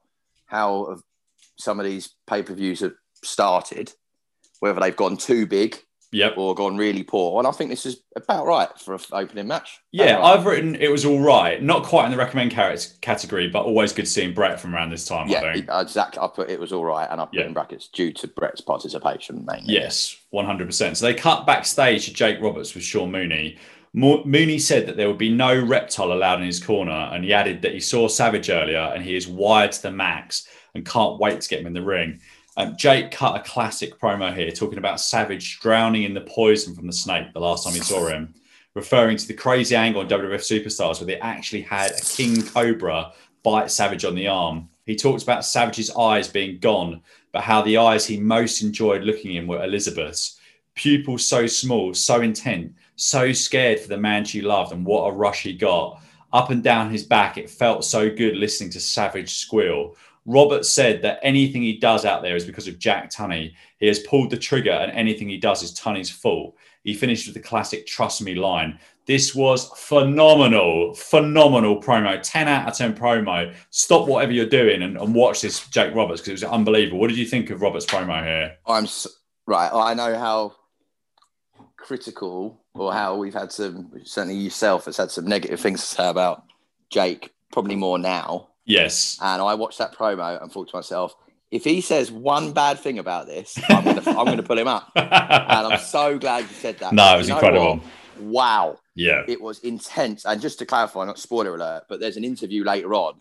how 0.55 0.97
some 1.59 1.79
of 1.81 1.85
these 1.87 2.15
pay 2.27 2.43
per 2.43 2.55
views 2.55 2.81
have 2.81 2.95
started, 3.23 3.93
whether 4.61 4.81
they've 4.81 4.97
gone 4.97 5.17
too 5.17 5.47
big 5.47 5.77
Yep. 6.13 6.35
or 6.37 6.55
gone 6.55 6.77
really 6.77 7.03
poor. 7.03 7.41
And 7.41 7.47
I 7.49 7.51
think 7.51 7.71
this 7.71 7.85
is 7.85 8.01
about 8.15 8.47
right 8.47 8.69
for 8.79 8.95
an 8.95 9.01
opening 9.13 9.49
match. 9.49 9.81
Yeah, 9.91 10.15
right. 10.15 10.23
I've 10.39 10.47
written 10.47 10.77
it 10.77 10.89
was 10.89 11.05
all 11.05 11.19
right. 11.19 11.61
Not 11.61 11.83
quite 11.83 12.05
in 12.05 12.13
the 12.13 12.17
recommend 12.17 12.53
category, 12.53 13.49
but 13.49 13.65
always 13.65 13.93
good 13.93 14.07
seeing 14.07 14.33
Bret 14.33 14.61
from 14.61 14.77
around 14.77 14.91
this 14.91 15.07
time. 15.07 15.27
I 15.27 15.33
Yeah, 15.33 15.53
think. 15.55 15.69
exactly. 15.73 16.23
I 16.23 16.29
put 16.29 16.51
it 16.51 16.61
was 16.61 16.73
all 16.73 16.85
right, 16.85 17.09
and 17.11 17.21
I 17.21 17.25
put 17.25 17.35
Yeah. 17.35 17.47
in 17.47 17.53
brackets 17.53 17.89
due 17.89 18.13
to 18.13 18.29
Bret's 18.29 18.61
participation 18.61 19.45
mainly. 19.45 19.73
Yes, 19.75 20.17
one 20.31 20.47
hundred 20.47 20.69
percent. 20.69 20.97
So 20.99 21.07
they 21.07 21.15
cut 21.15 21.47
backstage 21.47 22.05
to 22.05 22.13
Jake 22.15 22.41
Roberts 22.41 22.75
with 22.77 22.85
Sean 22.85 23.11
Mooney. 23.11 23.59
Mo- 23.97 24.25
Mooney 24.25 24.59
said 24.59 24.87
that 24.87 24.97
there 24.97 25.07
would 25.07 25.19
be 25.19 25.33
no 25.33 25.59
reptile 25.59 26.13
allowed 26.13 26.41
in 26.41 26.47
his 26.47 26.63
corner, 26.63 27.09
and 27.13 27.25
he 27.25 27.33
added 27.33 27.63
that 27.63 27.73
he 27.73 27.81
saw 27.81 28.09
Savage 28.09 28.51
earlier 28.51 28.93
and 28.93 29.05
he 29.05 29.15
is 29.15 29.29
wired 29.29 29.71
to 29.73 29.83
the 29.83 29.93
max 29.93 30.49
and 30.75 30.85
can't 30.85 31.21
wait 31.21 31.41
to 31.41 31.49
get 31.49 31.61
him 31.61 31.69
in 31.69 31.73
the 31.73 31.83
ring. 31.83 32.21
Um, 32.57 32.77
Jake 32.77 33.13
cut 33.13 33.41
a 33.41 33.49
classic 33.49 33.99
promo 34.01 34.35
here, 34.35 34.51
talking 34.51 34.79
about 34.79 35.01
Savage 35.01 35.61
drowning 35.61 36.03
in 36.03 36.13
the 36.13 36.23
poison 36.23 36.75
from 36.75 36.89
the 36.89 36.93
snake 36.93 37.33
the 37.33 37.41
last 37.41 37.65
time 37.65 37.75
he 37.75 37.81
saw 37.81 38.09
him, 38.09 38.35
referring 38.75 39.17
to 39.17 39.29
the 39.29 39.35
crazy 39.35 39.77
angle 39.77 40.03
on 40.03 40.09
WWF 40.09 40.41
Superstars 40.41 40.99
where 41.01 41.07
they 41.07 41.21
actually 41.21 41.63
had 41.63 41.93
a 41.93 42.01
king 42.01 42.43
cobra 42.43 43.13
bite 43.45 43.71
Savage 43.71 44.05
on 44.05 44.17
the 44.17 44.27
arm. 44.27 44.69
He 44.87 44.97
talks 44.97 45.23
about 45.23 45.45
Savage's 45.45 45.91
eyes 45.97 46.27
being 46.27 46.59
gone, 46.59 47.01
but 47.31 47.43
how 47.43 47.63
the 47.63 47.77
eyes 47.77 48.07
he 48.07 48.19
most 48.19 48.61
enjoyed 48.61 49.03
looking 49.03 49.37
in 49.37 49.47
were 49.47 49.63
Elizabeth's. 49.63 50.41
Pupils 50.75 51.25
so 51.25 51.47
small, 51.47 51.95
so 51.95 52.21
intent, 52.21 52.75
so 52.97 53.33
scared 53.33 53.81
for 53.81 53.89
the 53.89 53.97
man 53.97 54.25
she 54.25 54.41
loved, 54.43 54.73
and 54.73 54.85
what 54.85 55.09
a 55.09 55.13
rush 55.13 55.43
he 55.43 55.53
got. 55.53 56.01
Up 56.33 56.51
and 56.51 56.63
down 56.63 56.91
his 56.91 57.05
back, 57.05 57.39
it 57.39 57.49
felt 57.49 57.85
so 57.85 58.11
good 58.11 58.37
listening 58.37 58.71
to 58.71 58.81
Savage 58.81 59.35
squeal. 59.35 59.97
Robert 60.27 60.65
said 60.65 61.03
that 61.03 61.21
anything 61.23 61.63
he 61.63 61.77
does 61.79 62.05
out 62.05 62.23
there 62.23 62.35
is 62.35 62.45
because 62.47 62.67
of 62.67 62.79
Jack 62.79 63.11
Tunney. 63.11 63.53
He 63.79 63.87
has 63.87 63.99
pulled 64.01 64.31
the 64.31 64.37
trigger, 64.37 64.73
and 64.73 64.91
anything 64.93 65.29
he 65.29 65.37
does 65.37 65.63
is 65.63 65.73
Tunney's 65.79 66.11
fault. 66.11 66.57
He 66.83 66.95
finished 66.95 67.27
with 67.27 67.35
the 67.35 67.41
classic 67.41 67.87
"Trust 67.87 68.23
me" 68.23 68.35
line. 68.35 68.79
This 69.07 69.35
was 69.35 69.69
phenomenal, 69.77 70.95
phenomenal 70.95 71.81
promo. 71.81 72.19
Ten 72.23 72.49
out 72.49 72.69
of 72.69 72.77
ten 72.77 72.95
promo. 72.95 73.55
Stop 73.71 74.09
whatever 74.09 74.33
you're 74.33 74.47
doing 74.47 74.83
and, 74.83 74.97
and 74.97 75.15
watch 75.15 75.43
this 75.43 75.67
Jake 75.69 75.95
Roberts 75.95 76.21
because 76.21 76.43
it 76.43 76.47
was 76.47 76.53
unbelievable. 76.53 76.99
What 76.99 77.09
did 77.09 77.19
you 77.19 77.27
think 77.27 77.51
of 77.51 77.61
Roberts' 77.61 77.87
promo 77.87 78.23
here? 78.25 78.57
I'm 78.67 78.85
s- 78.85 79.07
right. 79.47 79.71
I 79.73 79.93
know 79.95 80.19
how 80.19 80.55
critical, 81.85 82.61
or 82.75 82.93
how 82.93 83.17
we've 83.17 83.35
had 83.35 83.53
some. 83.53 83.93
Certainly, 84.05 84.37
yourself 84.39 84.87
has 84.87 84.97
had 84.97 85.11
some 85.11 85.27
negative 85.27 85.61
things 85.61 85.81
to 85.81 85.87
say 85.87 86.09
about 86.09 86.45
Jake. 86.91 87.33
Probably 87.53 87.77
more 87.77 87.99
now. 87.99 88.49
Yes, 88.67 89.19
And 89.23 89.43
I 89.43 89.55
watched 89.55 89.79
that 89.79 89.95
promo 89.95 90.41
and 90.43 90.51
thought 90.51 90.71
to 90.71 90.77
myself, 90.77 91.15
if 91.51 91.63
he 91.65 91.83
says 91.83 92.11
one 92.11 92.53
bad 92.53 92.81
thing 92.81 92.99
about 92.99 93.27
this, 93.27 93.57
I'm 93.69 93.85
gonna 93.85 94.03
I'm 94.07 94.25
gonna 94.25 94.43
pull 94.43 94.59
him 94.59 94.67
up. 94.69 94.91
And 94.97 95.07
I'm 95.73 95.79
so 95.79 96.19
glad 96.19 96.41
you 96.45 96.55
said 96.55 96.79
that. 96.79 96.93
No, 96.95 97.05
it 97.05 97.11
You 97.13 97.19
was 97.19 97.29
know 97.29 97.35
incredible. 97.37 97.77
what? 97.77 97.85
Wow. 98.21 98.79
yeah, 98.95 99.23
it 99.29 99.41
was 99.41 99.59
intense. 99.61 100.25
And 100.25 100.41
just 100.41 100.59
to 100.61 100.67
clarify, 100.67 101.05
not 101.05 101.19
spoiler 101.19 101.55
alert, 101.55 101.85
but 101.89 102.01
there's 102.01 102.17
an 102.17 102.25
interview 102.25 102.65
later 102.65 102.95
on 102.95 103.15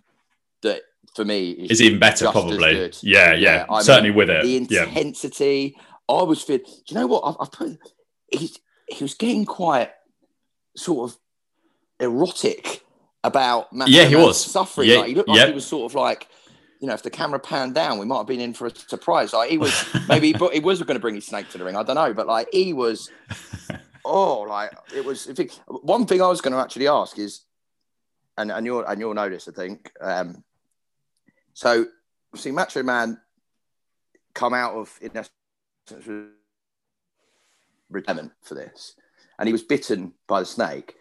that 0.61 0.81
for 1.15 1.25
me 1.25 1.51
is 1.51 1.71
it's 1.71 1.81
even 1.81 1.99
better 1.99 2.31
probably. 2.31 2.89
Yeah, 3.01 3.33
yeah, 3.33 3.35
Yeah, 3.35 3.65
I 3.69 3.73
mean, 3.73 3.83
certainly 3.83 4.11
with 4.11 4.29
it. 4.29 4.43
The 4.43 4.73
yeah, 4.73 4.85
intensity. 4.85 5.75
I 6.09 6.23
was 6.23 6.41
feeling. 6.41 6.63
Do 6.65 6.71
you 6.87 6.95
know 6.95 7.07
what? 7.07 7.21
I've, 7.25 7.35
I've 7.41 7.51
put. 7.51 7.77
He's, 8.33 8.59
he 8.87 9.03
was 9.03 9.13
getting 9.13 9.45
quite 9.45 9.91
sort 10.75 11.11
of 11.11 11.17
erotic 11.99 12.83
about 13.23 13.71
Matt 13.73 13.87
Yeah, 13.89 14.05
he 14.05 14.15
was. 14.15 14.43
suffering. 14.43 14.89
Yeah, 14.89 14.97
like, 14.97 15.07
he 15.07 15.15
looked 15.15 15.29
like 15.29 15.47
he 15.47 15.53
was 15.53 15.65
sort 15.65 15.91
of 15.91 15.95
like. 15.95 16.27
You 16.79 16.87
know, 16.87 16.95
if 16.95 17.01
the 17.01 17.09
camera 17.09 17.39
panned 17.39 17.75
down, 17.75 17.97
we 17.97 18.05
might 18.05 18.17
have 18.17 18.27
been 18.27 18.41
in 18.41 18.53
for 18.53 18.67
a 18.67 18.75
surprise. 18.75 19.31
Like 19.31 19.49
he 19.49 19.57
was, 19.57 19.73
maybe 20.09 20.33
he, 20.33 20.49
he 20.51 20.59
was 20.59 20.81
going 20.81 20.95
to 20.95 20.99
bring 20.99 21.15
his 21.15 21.25
snake 21.25 21.47
to 21.51 21.57
the 21.57 21.63
ring. 21.63 21.77
I 21.77 21.83
don't 21.83 21.95
know, 21.95 22.13
but 22.13 22.27
like 22.27 22.49
he 22.51 22.73
was, 22.73 23.09
oh, 24.05 24.41
like 24.41 24.71
it 24.93 25.05
was. 25.05 25.27
If 25.27 25.39
it, 25.39 25.57
one 25.67 26.05
thing 26.05 26.21
I 26.21 26.27
was 26.27 26.41
going 26.41 26.51
to 26.51 26.59
actually 26.59 26.89
ask 26.89 27.17
is, 27.17 27.45
and 28.37 28.51
and 28.51 28.65
you'll 28.65 28.83
and 28.83 28.99
you'll 28.99 29.13
notice, 29.13 29.47
I 29.47 29.53
think. 29.53 29.93
Um, 30.01 30.43
so, 31.53 31.85
see, 32.35 32.51
Macho 32.51 32.83
Man 32.83 33.17
come 34.33 34.53
out 34.53 34.73
of 34.73 34.91
in 35.01 35.11
essence 35.15 36.27
retirement 37.93 38.31
for 38.41 38.55
this, 38.55 38.95
and 39.39 39.47
he 39.47 39.53
was 39.53 39.63
bitten 39.63 40.13
by 40.27 40.39
the 40.39 40.45
snake. 40.45 40.95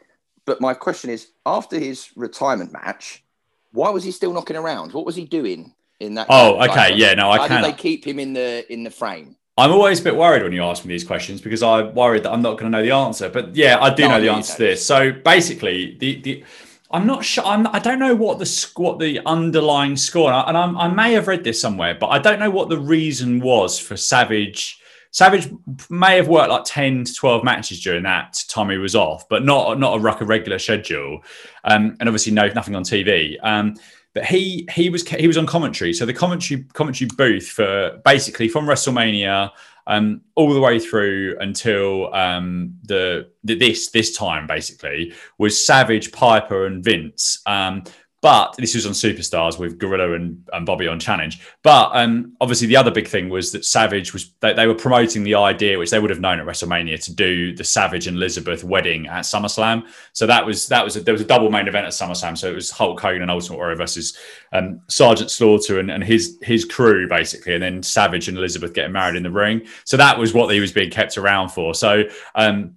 But 0.44 0.60
my 0.60 0.74
question 0.74 1.10
is, 1.10 1.28
after 1.46 1.78
his 1.78 2.10
retirement 2.16 2.72
match, 2.72 3.24
why 3.72 3.90
was 3.90 4.04
he 4.04 4.10
still 4.10 4.32
knocking 4.32 4.56
around? 4.56 4.92
What 4.92 5.06
was 5.06 5.16
he 5.16 5.24
doing 5.24 5.72
in 6.00 6.14
that? 6.14 6.26
Oh, 6.28 6.60
okay, 6.68 6.94
yeah, 6.94 7.14
no, 7.14 7.30
I 7.30 7.38
How 7.38 7.48
can- 7.48 7.62
did 7.62 7.72
they 7.72 7.76
keep 7.76 8.04
him 8.04 8.18
in 8.18 8.32
the 8.32 8.70
in 8.72 8.84
the 8.84 8.90
frame? 8.90 9.36
I'm 9.58 9.70
always 9.70 10.00
a 10.00 10.04
bit 10.04 10.16
worried 10.16 10.42
when 10.42 10.52
you 10.52 10.62
ask 10.64 10.82
me 10.84 10.94
these 10.94 11.04
questions 11.04 11.42
because 11.42 11.62
I'm 11.62 11.94
worried 11.94 12.22
that 12.22 12.32
I'm 12.32 12.40
not 12.40 12.52
going 12.58 12.72
to 12.72 12.78
know 12.78 12.82
the 12.82 12.92
answer. 12.92 13.28
But 13.28 13.54
yeah, 13.54 13.78
I 13.80 13.92
do 13.92 14.04
No, 14.04 14.08
know 14.08 14.14
I 14.16 14.20
the 14.20 14.28
answer 14.30 14.54
to 14.54 14.58
this. 14.58 14.84
So 14.86 15.12
basically, 15.12 15.96
the 16.00 16.20
the 16.22 16.44
I'm 16.90 17.06
not 17.06 17.24
sure. 17.24 17.44
I'm, 17.44 17.66
I 17.68 17.78
don't 17.78 17.98
know 17.98 18.14
what 18.14 18.38
the 18.38 18.70
what 18.76 18.98
the 18.98 19.20
underlying 19.26 19.96
score, 19.96 20.28
and, 20.28 20.36
I, 20.36 20.42
and 20.48 20.56
I'm, 20.58 20.76
I 20.78 20.88
may 20.88 21.12
have 21.12 21.28
read 21.28 21.44
this 21.44 21.60
somewhere, 21.60 21.94
but 21.94 22.08
I 22.08 22.18
don't 22.18 22.38
know 22.38 22.50
what 22.50 22.68
the 22.70 22.78
reason 22.78 23.40
was 23.40 23.78
for 23.78 23.96
Savage. 23.96 24.78
Savage 25.12 25.48
may 25.90 26.16
have 26.16 26.26
worked 26.26 26.48
like 26.48 26.64
10 26.64 27.04
to 27.04 27.14
12 27.14 27.44
matches 27.44 27.80
during 27.82 28.02
that 28.04 28.42
time 28.48 28.70
he 28.70 28.78
was 28.78 28.96
off, 28.96 29.28
but 29.28 29.44
not 29.44 29.78
not 29.78 29.98
a, 29.98 30.02
like 30.02 30.22
a 30.22 30.24
regular 30.24 30.58
schedule, 30.58 31.22
um, 31.64 31.96
and 32.00 32.08
obviously 32.08 32.32
no 32.32 32.48
nothing 32.48 32.74
on 32.74 32.82
TV. 32.82 33.36
Um, 33.42 33.76
but 34.14 34.24
he 34.24 34.66
he 34.72 34.88
was 34.88 35.06
he 35.06 35.26
was 35.26 35.36
on 35.36 35.46
commentary, 35.46 35.92
so 35.92 36.06
the 36.06 36.14
commentary 36.14 36.64
commentary 36.72 37.10
booth 37.16 37.46
for 37.46 38.00
basically 38.04 38.48
from 38.48 38.66
WrestleMania 38.66 39.50
um, 39.86 40.22
all 40.34 40.52
the 40.54 40.60
way 40.60 40.78
through 40.78 41.36
until 41.40 42.12
um, 42.14 42.74
the, 42.84 43.28
the 43.44 43.54
this 43.54 43.90
this 43.90 44.16
time 44.16 44.46
basically 44.46 45.12
was 45.38 45.64
Savage, 45.64 46.12
Piper, 46.12 46.66
and 46.66 46.84
Vince. 46.84 47.42
Um, 47.46 47.84
But 48.22 48.54
this 48.56 48.76
was 48.76 48.86
on 48.86 48.92
Superstars 48.92 49.58
with 49.58 49.78
Gorilla 49.78 50.12
and, 50.12 50.48
and 50.52 50.64
Bobby 50.64 50.86
on 50.86 51.00
Challenge. 51.00 51.40
But 51.64 51.90
um, 51.92 52.36
obviously, 52.40 52.68
the 52.68 52.76
other 52.76 52.92
big 52.92 53.08
thing 53.08 53.28
was 53.28 53.50
that 53.50 53.64
Savage 53.64 54.12
was 54.12 54.30
they, 54.38 54.54
they, 54.54 54.68
were 54.68 54.76
promoting 54.76 55.24
the 55.24 55.34
idea, 55.34 55.76
which 55.76 55.90
they 55.90 55.98
would 55.98 56.08
have 56.08 56.20
known 56.20 56.38
at 56.38 56.46
WrestleMania, 56.46 57.02
to 57.04 57.12
do 57.12 57.52
the 57.52 57.64
Savage 57.64 58.06
and 58.06 58.16
Elizabeth 58.16 58.62
wedding 58.62 59.08
at 59.08 59.24
SummerSlam. 59.24 59.88
So 60.12 60.28
that 60.28 60.46
was 60.46 60.68
that 60.68 60.84
was 60.84 60.94
a, 60.94 61.00
there 61.00 61.14
was 61.14 61.20
a 61.20 61.26
double 61.26 61.50
main 61.50 61.66
event 61.66 61.84
at 61.84 61.92
SummerSlam. 61.92 62.38
So 62.38 62.48
it 62.48 62.54
was 62.54 62.70
Hulk 62.70 63.00
Hogan 63.00 63.22
and 63.22 63.30
Ultimate 63.30 63.56
Warrior 63.56 63.74
versus 63.74 64.16
um, 64.52 64.80
Sergeant 64.86 65.28
Slaughter 65.28 65.80
and, 65.80 65.90
and 65.90 66.04
his 66.04 66.38
his 66.42 66.64
crew 66.64 67.08
basically, 67.08 67.54
and 67.54 67.62
then 67.62 67.82
Savage 67.82 68.28
and 68.28 68.38
Elizabeth 68.38 68.72
getting 68.72 68.92
married 68.92 69.16
in 69.16 69.24
the 69.24 69.32
ring. 69.32 69.62
So 69.84 69.96
that 69.96 70.16
was 70.16 70.32
what 70.32 70.54
he 70.54 70.60
was 70.60 70.70
being 70.70 70.90
kept 70.90 71.18
around 71.18 71.48
for. 71.48 71.74
So 71.74 72.04
um, 72.36 72.76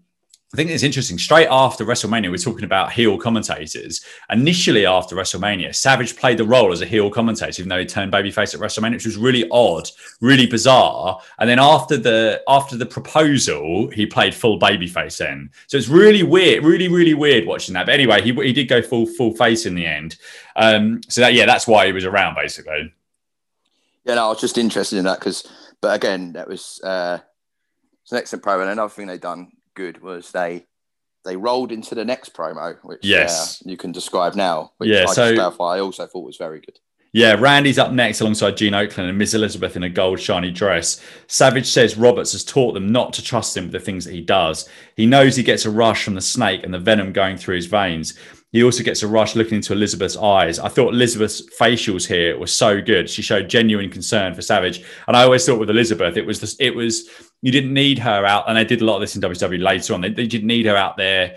I 0.56 0.58
think 0.58 0.70
it's 0.70 0.84
interesting. 0.84 1.18
Straight 1.18 1.50
after 1.52 1.84
WrestleMania, 1.84 2.32
we're 2.32 2.38
talking 2.38 2.64
about 2.64 2.94
heel 2.94 3.18
commentators. 3.18 4.06
Initially, 4.30 4.86
after 4.86 5.14
WrestleMania, 5.14 5.76
Savage 5.76 6.16
played 6.16 6.38
the 6.38 6.46
role 6.46 6.72
as 6.72 6.80
a 6.80 6.86
heel 6.86 7.10
commentator, 7.10 7.62
even 7.62 7.68
though 7.68 7.80
he 7.80 7.86
turned 7.86 8.14
babyface 8.14 8.54
at 8.54 8.62
WrestleMania, 8.62 8.94
which 8.94 9.06
was 9.06 9.18
really 9.18 9.46
odd, 9.52 9.90
really 10.22 10.48
bizarre. 10.48 11.20
And 11.40 11.50
then 11.50 11.60
after 11.60 11.98
the 11.98 12.42
after 12.48 12.78
the 12.78 12.86
proposal, 12.86 13.90
he 13.90 14.06
played 14.06 14.34
full 14.34 14.58
babyface 14.58 15.18
then. 15.18 15.50
So 15.68 15.76
it's 15.76 15.90
really 15.90 16.24
weird, 16.24 16.64
really 16.64 16.88
really 16.88 17.16
weird 17.16 17.46
watching 17.46 17.74
that. 17.74 17.88
But 17.88 17.96
anyway, 17.96 18.22
he, 18.22 18.32
he 18.32 18.54
did 18.54 18.70
go 18.70 18.82
full 18.82 19.08
full 19.08 19.36
face 19.36 19.66
in 19.66 19.76
the 19.76 19.86
end. 19.86 20.16
Um, 20.56 21.02
so 21.10 21.20
that 21.20 21.34
yeah, 21.34 21.46
that's 21.46 21.68
why 21.68 21.86
he 21.86 21.92
was 21.92 22.06
around 22.06 22.36
basically. 22.36 22.94
Yeah, 24.06 24.16
no, 24.16 24.28
I 24.28 24.30
was 24.30 24.40
just 24.40 24.58
interested 24.58 25.00
in 25.00 25.04
that 25.04 25.20
because, 25.20 25.46
but 25.82 25.94
again, 25.94 26.32
that 26.32 26.48
was 26.48 26.80
uh, 26.82 27.20
it's 28.04 28.14
an 28.14 28.20
excellent 28.20 28.46
promo. 28.46 28.62
And 28.62 28.72
another 28.72 28.88
thing 28.88 29.08
they've 29.08 29.20
done 29.20 29.52
good 29.76 30.02
was 30.02 30.32
they 30.32 30.66
they 31.26 31.36
rolled 31.36 31.72
into 31.72 31.96
the 31.96 32.06
next 32.06 32.34
promo, 32.34 32.78
which 32.84 33.00
yes. 33.04 33.62
Uh, 33.62 33.70
you 33.70 33.78
can 33.78 33.92
describe 33.92 34.36
now. 34.36 34.72
Which 34.78 34.90
yeah, 34.90 35.06
I 35.08 35.14
so 35.14 35.56
I 35.60 35.80
also 35.80 36.08
thought 36.08 36.26
was 36.26 36.38
very 36.38 36.62
good. 36.62 36.80
Yeah, 37.16 37.38
Randy's 37.40 37.80
up 37.80 37.94
next 37.94 38.20
alongside 38.20 38.58
Gene 38.58 38.74
Okerlund 38.74 39.08
and 39.08 39.18
Miss 39.18 39.34
Elizabeth 39.34 39.78
in 39.78 39.84
a 39.84 39.90
gold 39.90 40.20
shiny 40.20 40.52
dress. 40.52 41.02
Savage 41.28 41.66
says 41.66 41.96
Roberts 41.96 42.34
has 42.34 42.44
taught 42.44 42.74
them 42.74 42.92
not 42.92 43.14
to 43.14 43.24
trust 43.24 43.56
him 43.56 43.64
with 43.64 43.72
the 43.72 43.80
things 43.80 44.04
that 44.04 44.12
he 44.12 44.20
does. 44.20 44.68
He 44.98 45.06
knows 45.06 45.38
he 45.38 45.42
gets 45.42 45.64
a 45.64 45.72
rush 45.72 46.04
from 46.04 46.16
the 46.16 46.22
snake 46.22 46.66
and 46.66 46.74
the 46.74 46.78
venom 46.78 47.14
going 47.14 47.38
through 47.38 47.56
his 47.56 47.68
veins. 47.68 48.20
He 48.56 48.64
also 48.64 48.84
gets 48.84 49.04
a 49.04 49.08
rush 49.10 49.36
looking 49.36 49.56
into 49.56 49.74
Elizabeth's 49.74 50.16
eyes. 50.16 50.60
I 50.60 50.70
thought 50.70 50.94
Elizabeth's 50.94 51.42
facials 51.60 52.08
here 52.08 52.40
were 52.40 52.48
so 52.48 52.80
good. 52.82 53.10
She 53.10 53.22
showed 53.22 53.50
genuine 53.50 53.90
concern 53.90 54.34
for 54.34 54.42
Savage, 54.42 54.82
and 55.10 55.18
I 55.18 55.24
always 55.24 55.46
thought 55.46 55.60
with 55.60 55.70
Elizabeth, 55.70 56.16
it 56.16 56.26
was 56.26 56.40
this, 56.40 56.56
it 56.58 56.74
was 56.74 57.10
you 57.42 57.52
didn't 57.52 57.74
need 57.74 58.00
her 58.00 58.26
out, 58.26 58.46
and 58.48 58.56
they 58.56 58.64
did 58.64 58.82
a 58.82 58.86
lot 58.86 58.96
of 58.96 59.02
this 59.02 59.14
in 59.14 59.22
WWE 59.22 59.62
later 59.62 59.94
on. 59.94 60.00
They, 60.00 60.08
they 60.08 60.26
didn't 60.26 60.48
need 60.48 60.68
her 60.68 60.76
out 60.78 60.96
there 60.96 61.36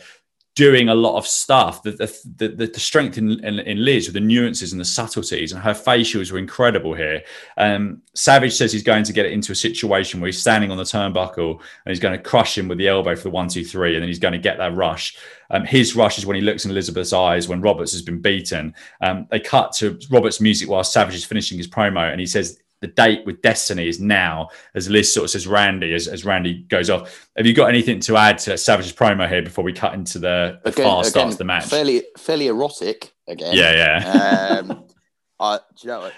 doing 0.59 0.89
a 0.89 0.95
lot 0.95 1.17
of 1.17 1.25
stuff. 1.25 1.85
The 1.85 1.93
the, 1.93 2.49
the, 2.49 2.67
the 2.67 2.81
strength 2.81 3.17
in, 3.17 3.45
in, 3.45 3.61
in, 3.61 3.85
Liz 3.85 4.09
with 4.09 4.15
the 4.15 4.21
nuances 4.21 4.73
and 4.73 4.81
the 4.81 4.85
subtleties, 4.85 5.53
and 5.53 5.63
her 5.63 5.73
facials 5.73 6.33
were 6.33 6.39
incredible 6.39 6.95
here. 6.95 7.23
Um, 7.57 8.03
Savage 8.15 8.55
says 8.55 8.73
he's 8.73 8.83
going 8.83 9.05
to 9.05 9.13
get 9.13 9.25
it 9.25 9.31
into 9.31 9.53
a 9.53 9.55
situation 9.55 10.21
where 10.21 10.27
he's 10.27 10.41
standing 10.41 10.73
on 10.73 10.77
the 10.77 10.83
turnbuckle 10.83 11.53
and 11.53 11.61
he's 11.87 12.01
going 12.01 12.17
to 12.17 12.23
crush 12.23 12.59
him 12.59 12.67
with 12.67 12.79
the 12.79 12.89
elbow 12.89 13.15
for 13.15 13.23
the 13.23 13.31
one, 13.31 13.47
two, 13.47 13.65
three, 13.65 13.95
and 13.95 14.03
then 14.03 14.09
he's 14.09 14.19
going 14.19 14.33
to 14.33 14.39
get 14.39 14.59
that 14.59 14.75
rush. 14.75 15.17
Um, 15.51 15.65
his 15.65 15.95
rush 15.95 16.19
is 16.19 16.27
when 16.27 16.35
he 16.35 16.43
looks 16.43 16.65
in 16.65 16.73
Elizabeth's 16.73 17.13
eyes 17.13 17.47
when 17.47 17.61
Roberts 17.61 17.93
has 17.93 18.03
been 18.03 18.21
beaten. 18.21 18.75
Um, 19.01 19.29
they 19.31 19.39
cut 19.39 19.71
to 19.75 19.97
Roberts' 20.11 20.41
music 20.41 20.69
while 20.69 20.83
Savage 20.83 21.15
is 21.15 21.25
finishing 21.25 21.57
his 21.57 21.69
promo, 21.69 22.11
and 22.11 22.19
he 22.19 22.27
says 22.27 22.59
the 22.81 22.87
date 22.87 23.27
with 23.27 23.43
Destiny 23.43 23.89
is 23.89 24.01
now, 24.01 24.49
as 24.75 24.89
Liz 24.89 25.13
sort 25.13 25.25
of 25.25 25.31
says, 25.31 25.47
Randy, 25.47 25.95
as, 25.95 26.07
as 26.07 26.25
Randy 26.25 26.63
goes 26.69 26.91
off. 26.91 27.29
Have 27.37 27.47
you 27.47 27.53
got 27.53 27.69
anything 27.69 28.01
to 28.01 28.17
add 28.17 28.39
to 28.39 28.57
Savage's 28.57 28.93
promo 28.93 29.29
here 29.29 29.43
before 29.43 29.65
we 29.65 29.73
cut 29.73 29.95
into 29.95 30.19
the, 30.19 30.61
the 30.63 30.71
again, 30.71 30.85
fast 30.85 31.17
again, 31.17 31.29
of 31.29 31.39
the 31.39 31.45
match? 31.45 31.67
Fairly, 31.67 32.05
fairly 32.17 32.47
erotic 32.47 33.13
again. 33.27 33.55
Yeah, 33.55 33.73
yeah. 33.73 34.59
um, 34.61 34.85
I, 35.41 35.59
do 35.59 35.63
you 35.83 35.89
know? 35.89 36.11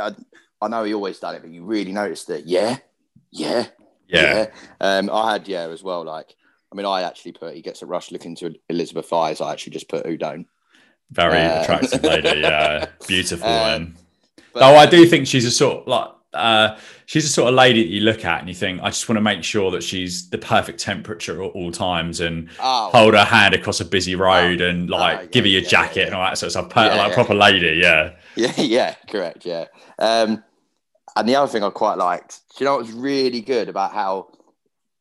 I, 0.00 0.14
I 0.60 0.68
know 0.68 0.84
he 0.84 0.94
always 0.94 1.18
done 1.18 1.34
it, 1.34 1.42
but 1.42 1.50
you 1.50 1.64
really 1.64 1.92
noticed 1.92 2.28
that. 2.28 2.46
Yeah, 2.46 2.78
yeah, 3.30 3.66
yeah. 4.08 4.46
yeah. 4.46 4.50
Um, 4.80 5.10
I 5.10 5.32
had 5.32 5.48
yeah 5.48 5.68
as 5.68 5.82
well. 5.82 6.04
Like, 6.04 6.34
I 6.72 6.76
mean, 6.76 6.86
I 6.86 7.02
actually 7.02 7.32
put 7.32 7.54
he 7.54 7.62
gets 7.62 7.82
a 7.82 7.86
rush 7.86 8.10
looking 8.10 8.36
to 8.36 8.54
Elizabeth 8.68 9.12
eyes. 9.12 9.40
I 9.40 9.52
actually 9.52 9.72
just 9.72 9.88
put 9.88 10.06
who 10.06 10.16
don't. 10.16 10.46
Very 11.10 11.38
uh, 11.38 11.62
attractive 11.62 12.02
lady, 12.02 12.40
yeah, 12.40 12.86
beautiful 13.06 13.46
um, 13.46 13.94
but, 14.54 14.62
oh, 14.62 14.76
I 14.76 14.86
do 14.86 15.04
think 15.06 15.26
she's 15.26 15.44
a 15.44 15.50
sort 15.50 15.82
of 15.82 15.86
like 15.86 16.08
uh, 16.34 16.76
she's 17.06 17.24
a 17.24 17.28
sort 17.28 17.48
of 17.48 17.54
lady 17.54 17.82
that 17.82 17.90
you 17.90 18.00
look 18.00 18.24
at 18.24 18.40
and 18.40 18.48
you 18.48 18.54
think, 18.54 18.80
I 18.82 18.90
just 18.90 19.08
want 19.08 19.16
to 19.16 19.22
make 19.22 19.44
sure 19.44 19.70
that 19.70 19.82
she's 19.82 20.28
the 20.30 20.38
perfect 20.38 20.80
temperature 20.80 21.42
at 21.42 21.50
all 21.50 21.70
times 21.70 22.20
and 22.20 22.48
oh, 22.60 22.90
hold 22.90 23.14
her 23.14 23.24
hand 23.24 23.54
across 23.54 23.80
a 23.80 23.84
busy 23.84 24.14
road 24.14 24.60
oh, 24.60 24.68
and 24.68 24.90
like 24.90 25.20
yeah, 25.20 25.26
give 25.26 25.44
her 25.44 25.50
your 25.50 25.62
yeah, 25.62 25.68
jacket 25.68 25.96
yeah, 25.96 26.06
and 26.06 26.14
all 26.14 26.24
that 26.24 26.38
sort 26.38 26.48
of 26.48 26.52
stuff. 26.52 26.70
Per- 26.70 26.96
like 26.96 27.12
a 27.12 27.14
proper 27.14 27.34
lady, 27.34 27.78
yeah. 27.80 28.14
Yeah, 28.36 28.60
yeah, 28.60 28.94
correct, 29.08 29.46
yeah. 29.46 29.66
Um, 30.00 30.42
and 31.14 31.28
the 31.28 31.36
other 31.36 31.50
thing 31.50 31.62
I 31.62 31.70
quite 31.70 31.98
liked, 31.98 32.40
you 32.58 32.66
know, 32.66 32.74
it 32.74 32.78
was 32.78 32.92
really 32.92 33.40
good 33.40 33.68
about 33.68 33.92
how 33.92 34.26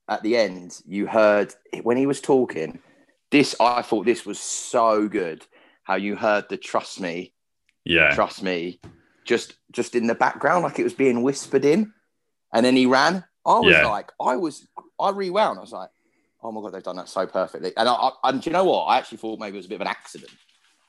at 0.08 0.22
the 0.22 0.38
end 0.38 0.80
you 0.86 1.08
heard 1.08 1.54
when 1.82 1.98
he 1.98 2.06
was 2.06 2.22
talking. 2.22 2.80
This 3.32 3.56
I 3.60 3.82
thought 3.82 4.06
this 4.06 4.24
was 4.24 4.40
so 4.40 5.08
good. 5.08 5.44
How 5.82 5.96
you 5.96 6.16
heard 6.16 6.46
the 6.50 6.58
trust 6.58 7.02
me, 7.02 7.34
yeah, 7.84 8.14
trust 8.14 8.44
me 8.44 8.80
just 9.26 9.56
just 9.72 9.96
in 9.96 10.08
the 10.08 10.16
background, 10.16 10.64
like 10.64 10.80
it 10.80 10.84
was 10.84 10.94
being 10.94 11.24
whispered 11.24 11.66
in. 11.66 11.94
And 12.54 12.66
then 12.66 12.76
he 12.76 12.86
ran. 12.86 13.24
I 13.46 13.60
was 13.60 13.74
yeah. 13.74 13.88
like, 13.88 14.12
I 14.22 14.36
was, 14.36 14.68
I 15.00 15.10
rewound. 15.10 15.58
I 15.58 15.62
was 15.62 15.72
like, 15.72 15.90
oh 16.44 16.52
my 16.52 16.62
god, 16.62 16.74
they've 16.74 16.84
done 16.84 16.98
that 16.98 17.10
so 17.10 17.26
perfectly. 17.26 17.74
And 17.76 17.90
I, 17.90 17.94
I, 17.94 18.12
and 18.26 18.42
do 18.42 18.50
you 18.50 18.54
know 18.54 18.64
what? 18.66 18.84
I 18.84 19.00
actually 19.00 19.18
thought 19.18 19.40
maybe 19.40 19.58
it 19.58 19.60
was 19.60 19.66
a 19.66 19.70
bit 19.70 19.76
of 19.76 19.82
an 19.82 19.88
accident, 19.88 20.32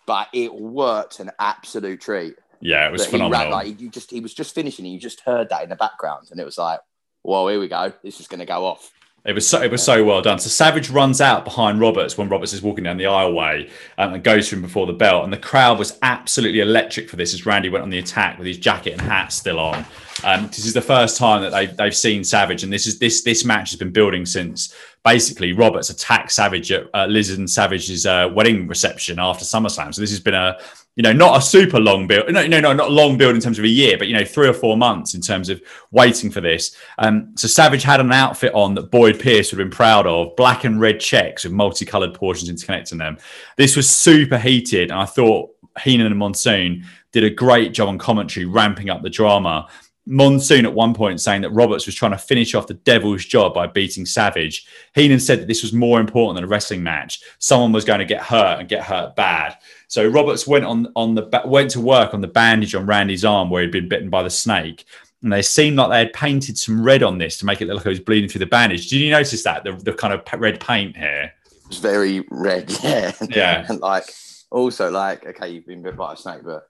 but 0.06 0.28
it 0.34 0.54
worked 0.54 1.20
an 1.20 1.30
absolute 1.38 2.00
treat. 2.02 2.36
Yeah, 2.60 2.86
it 2.86 2.92
was 2.92 3.06
phenomenal. 3.06 3.38
He 3.38 3.44
ran, 3.44 3.52
like 3.52 3.80
you 3.80 3.88
just, 3.88 4.10
he 4.10 4.20
was 4.20 4.34
just 4.34 4.54
finishing. 4.54 4.84
And 4.84 4.92
you 4.92 5.00
just 5.00 5.20
heard 5.20 5.48
that 5.48 5.62
in 5.62 5.70
the 5.70 5.76
background, 5.76 6.28
and 6.30 6.38
it 6.38 6.44
was 6.44 6.58
like, 6.58 6.80
well, 7.22 7.48
here 7.48 7.58
we 7.58 7.68
go. 7.68 7.92
This 8.02 8.20
is 8.20 8.28
going 8.28 8.40
to 8.40 8.46
go 8.46 8.66
off. 8.66 8.92
It 9.24 9.34
was 9.34 9.48
so 9.48 9.62
it 9.62 9.70
was 9.70 9.82
so 9.82 10.04
well 10.04 10.20
done. 10.20 10.38
So 10.38 10.50
Savage 10.50 10.90
runs 10.90 11.22
out 11.22 11.44
behind 11.44 11.80
Roberts 11.80 12.18
when 12.18 12.28
Roberts 12.28 12.52
is 12.52 12.60
walking 12.60 12.84
down 12.84 12.98
the 12.98 13.04
aisleway 13.04 13.70
um, 13.96 14.12
and 14.12 14.22
goes 14.22 14.50
to 14.50 14.56
him 14.56 14.62
before 14.62 14.86
the 14.86 14.92
bell. 14.92 15.24
And 15.24 15.32
the 15.32 15.38
crowd 15.38 15.78
was 15.78 15.98
absolutely 16.02 16.60
electric 16.60 17.08
for 17.08 17.16
this 17.16 17.32
as 17.32 17.46
Randy 17.46 17.70
went 17.70 17.82
on 17.82 17.88
the 17.88 17.98
attack 17.98 18.36
with 18.36 18.46
his 18.46 18.58
jacket 18.58 18.92
and 18.92 19.00
hat 19.00 19.32
still 19.32 19.58
on. 19.58 19.86
Um, 20.24 20.46
this 20.48 20.66
is 20.66 20.74
the 20.74 20.82
first 20.82 21.16
time 21.16 21.40
that 21.40 21.50
they've, 21.50 21.74
they've 21.74 21.96
seen 21.96 22.22
Savage, 22.22 22.62
and 22.64 22.72
this 22.72 22.86
is 22.86 22.98
this 22.98 23.22
this 23.22 23.46
match 23.46 23.70
has 23.70 23.78
been 23.78 23.90
building 23.90 24.26
since 24.26 24.74
basically 25.04 25.52
Roberts 25.52 25.90
attacked 25.90 26.32
Savage 26.32 26.72
at 26.72 26.86
uh, 26.94 27.06
Liz 27.06 27.30
and 27.30 27.48
Savage's 27.48 28.06
uh, 28.06 28.30
wedding 28.32 28.66
reception 28.66 29.18
after 29.18 29.44
SummerSlam. 29.44 29.94
So 29.94 30.00
this 30.00 30.10
has 30.10 30.20
been 30.20 30.34
a 30.34 30.58
you 30.96 31.02
know, 31.02 31.12
not 31.12 31.38
a 31.38 31.42
super 31.42 31.80
long 31.80 32.06
build. 32.06 32.32
No, 32.32 32.46
no, 32.46 32.60
no, 32.60 32.72
not 32.72 32.88
a 32.88 32.92
long 32.92 33.18
build 33.18 33.34
in 33.34 33.40
terms 33.40 33.58
of 33.58 33.64
a 33.64 33.68
year, 33.68 33.98
but 33.98 34.06
you 34.06 34.14
know, 34.14 34.24
three 34.24 34.46
or 34.46 34.52
four 34.52 34.76
months 34.76 35.14
in 35.14 35.20
terms 35.20 35.48
of 35.48 35.60
waiting 35.90 36.30
for 36.30 36.40
this. 36.40 36.76
Um, 36.98 37.32
so 37.36 37.48
Savage 37.48 37.82
had 37.82 38.00
an 38.00 38.12
outfit 38.12 38.54
on 38.54 38.74
that 38.74 38.92
Boyd 38.92 39.18
Pierce 39.18 39.50
would 39.50 39.58
have 39.58 39.68
been 39.68 39.76
proud 39.76 40.06
of, 40.06 40.36
black 40.36 40.62
and 40.62 40.80
red 40.80 41.00
checks 41.00 41.42
with 41.42 41.52
multicolored 41.52 42.14
portions 42.14 42.50
interconnecting 42.50 42.98
them. 42.98 43.18
This 43.56 43.74
was 43.76 43.90
super 43.90 44.38
heated, 44.38 44.92
and 44.92 45.00
I 45.00 45.04
thought 45.04 45.50
Heenan 45.82 46.06
and 46.06 46.18
Monsoon 46.18 46.84
did 47.10 47.24
a 47.24 47.30
great 47.30 47.72
job 47.72 47.88
on 47.88 47.98
commentary, 47.98 48.46
ramping 48.46 48.88
up 48.88 49.02
the 49.02 49.10
drama. 49.10 49.68
Monsoon 50.06 50.66
at 50.66 50.74
one 50.74 50.92
point 50.92 51.20
saying 51.20 51.42
that 51.42 51.50
Roberts 51.50 51.86
was 51.86 51.94
trying 51.94 52.12
to 52.12 52.18
finish 52.18 52.54
off 52.54 52.66
the 52.66 52.74
devil's 52.74 53.24
job 53.24 53.54
by 53.54 53.66
beating 53.66 54.04
Savage. 54.04 54.66
Heenan 54.94 55.18
said 55.20 55.40
that 55.40 55.48
this 55.48 55.62
was 55.62 55.72
more 55.72 55.98
important 55.98 56.36
than 56.36 56.44
a 56.44 56.48
wrestling 56.48 56.82
match. 56.82 57.22
Someone 57.38 57.72
was 57.72 57.84
going 57.84 58.00
to 58.00 58.04
get 58.04 58.22
hurt 58.22 58.60
and 58.60 58.68
get 58.68 58.84
hurt 58.84 59.16
bad. 59.16 59.56
So 59.88 60.06
Roberts 60.06 60.46
went 60.46 60.64
on 60.64 60.88
on 60.94 61.14
the 61.14 61.42
went 61.46 61.70
to 61.70 61.80
work 61.80 62.12
on 62.12 62.20
the 62.20 62.28
bandage 62.28 62.74
on 62.74 62.86
Randy's 62.86 63.24
arm 63.24 63.48
where 63.48 63.62
he'd 63.62 63.70
been 63.70 63.88
bitten 63.88 64.10
by 64.10 64.22
the 64.22 64.30
snake. 64.30 64.84
And 65.22 65.32
they 65.32 65.40
seemed 65.40 65.78
like 65.78 65.88
they 65.88 65.98
had 66.00 66.12
painted 66.12 66.58
some 66.58 66.84
red 66.84 67.02
on 67.02 67.16
this 67.16 67.38
to 67.38 67.46
make 67.46 67.62
it 67.62 67.68
look 67.68 67.76
like 67.76 67.86
it 67.86 67.88
was 67.88 68.00
bleeding 68.00 68.28
through 68.28 68.40
the 68.40 68.46
bandage. 68.46 68.90
Did 68.90 69.00
you 69.00 69.10
notice 69.10 69.42
that 69.44 69.64
the, 69.64 69.72
the 69.72 69.94
kind 69.94 70.12
of 70.12 70.22
red 70.38 70.60
paint 70.60 70.98
here? 70.98 71.32
It's 71.68 71.78
very 71.78 72.26
red, 72.30 72.70
yeah. 72.82 73.12
Yeah. 73.30 73.66
like 73.78 74.04
also 74.50 74.90
like 74.90 75.24
okay, 75.24 75.48
you've 75.48 75.66
been 75.66 75.82
bit 75.82 75.96
by 75.96 76.12
a 76.12 76.16
snake, 76.16 76.42
but 76.44 76.68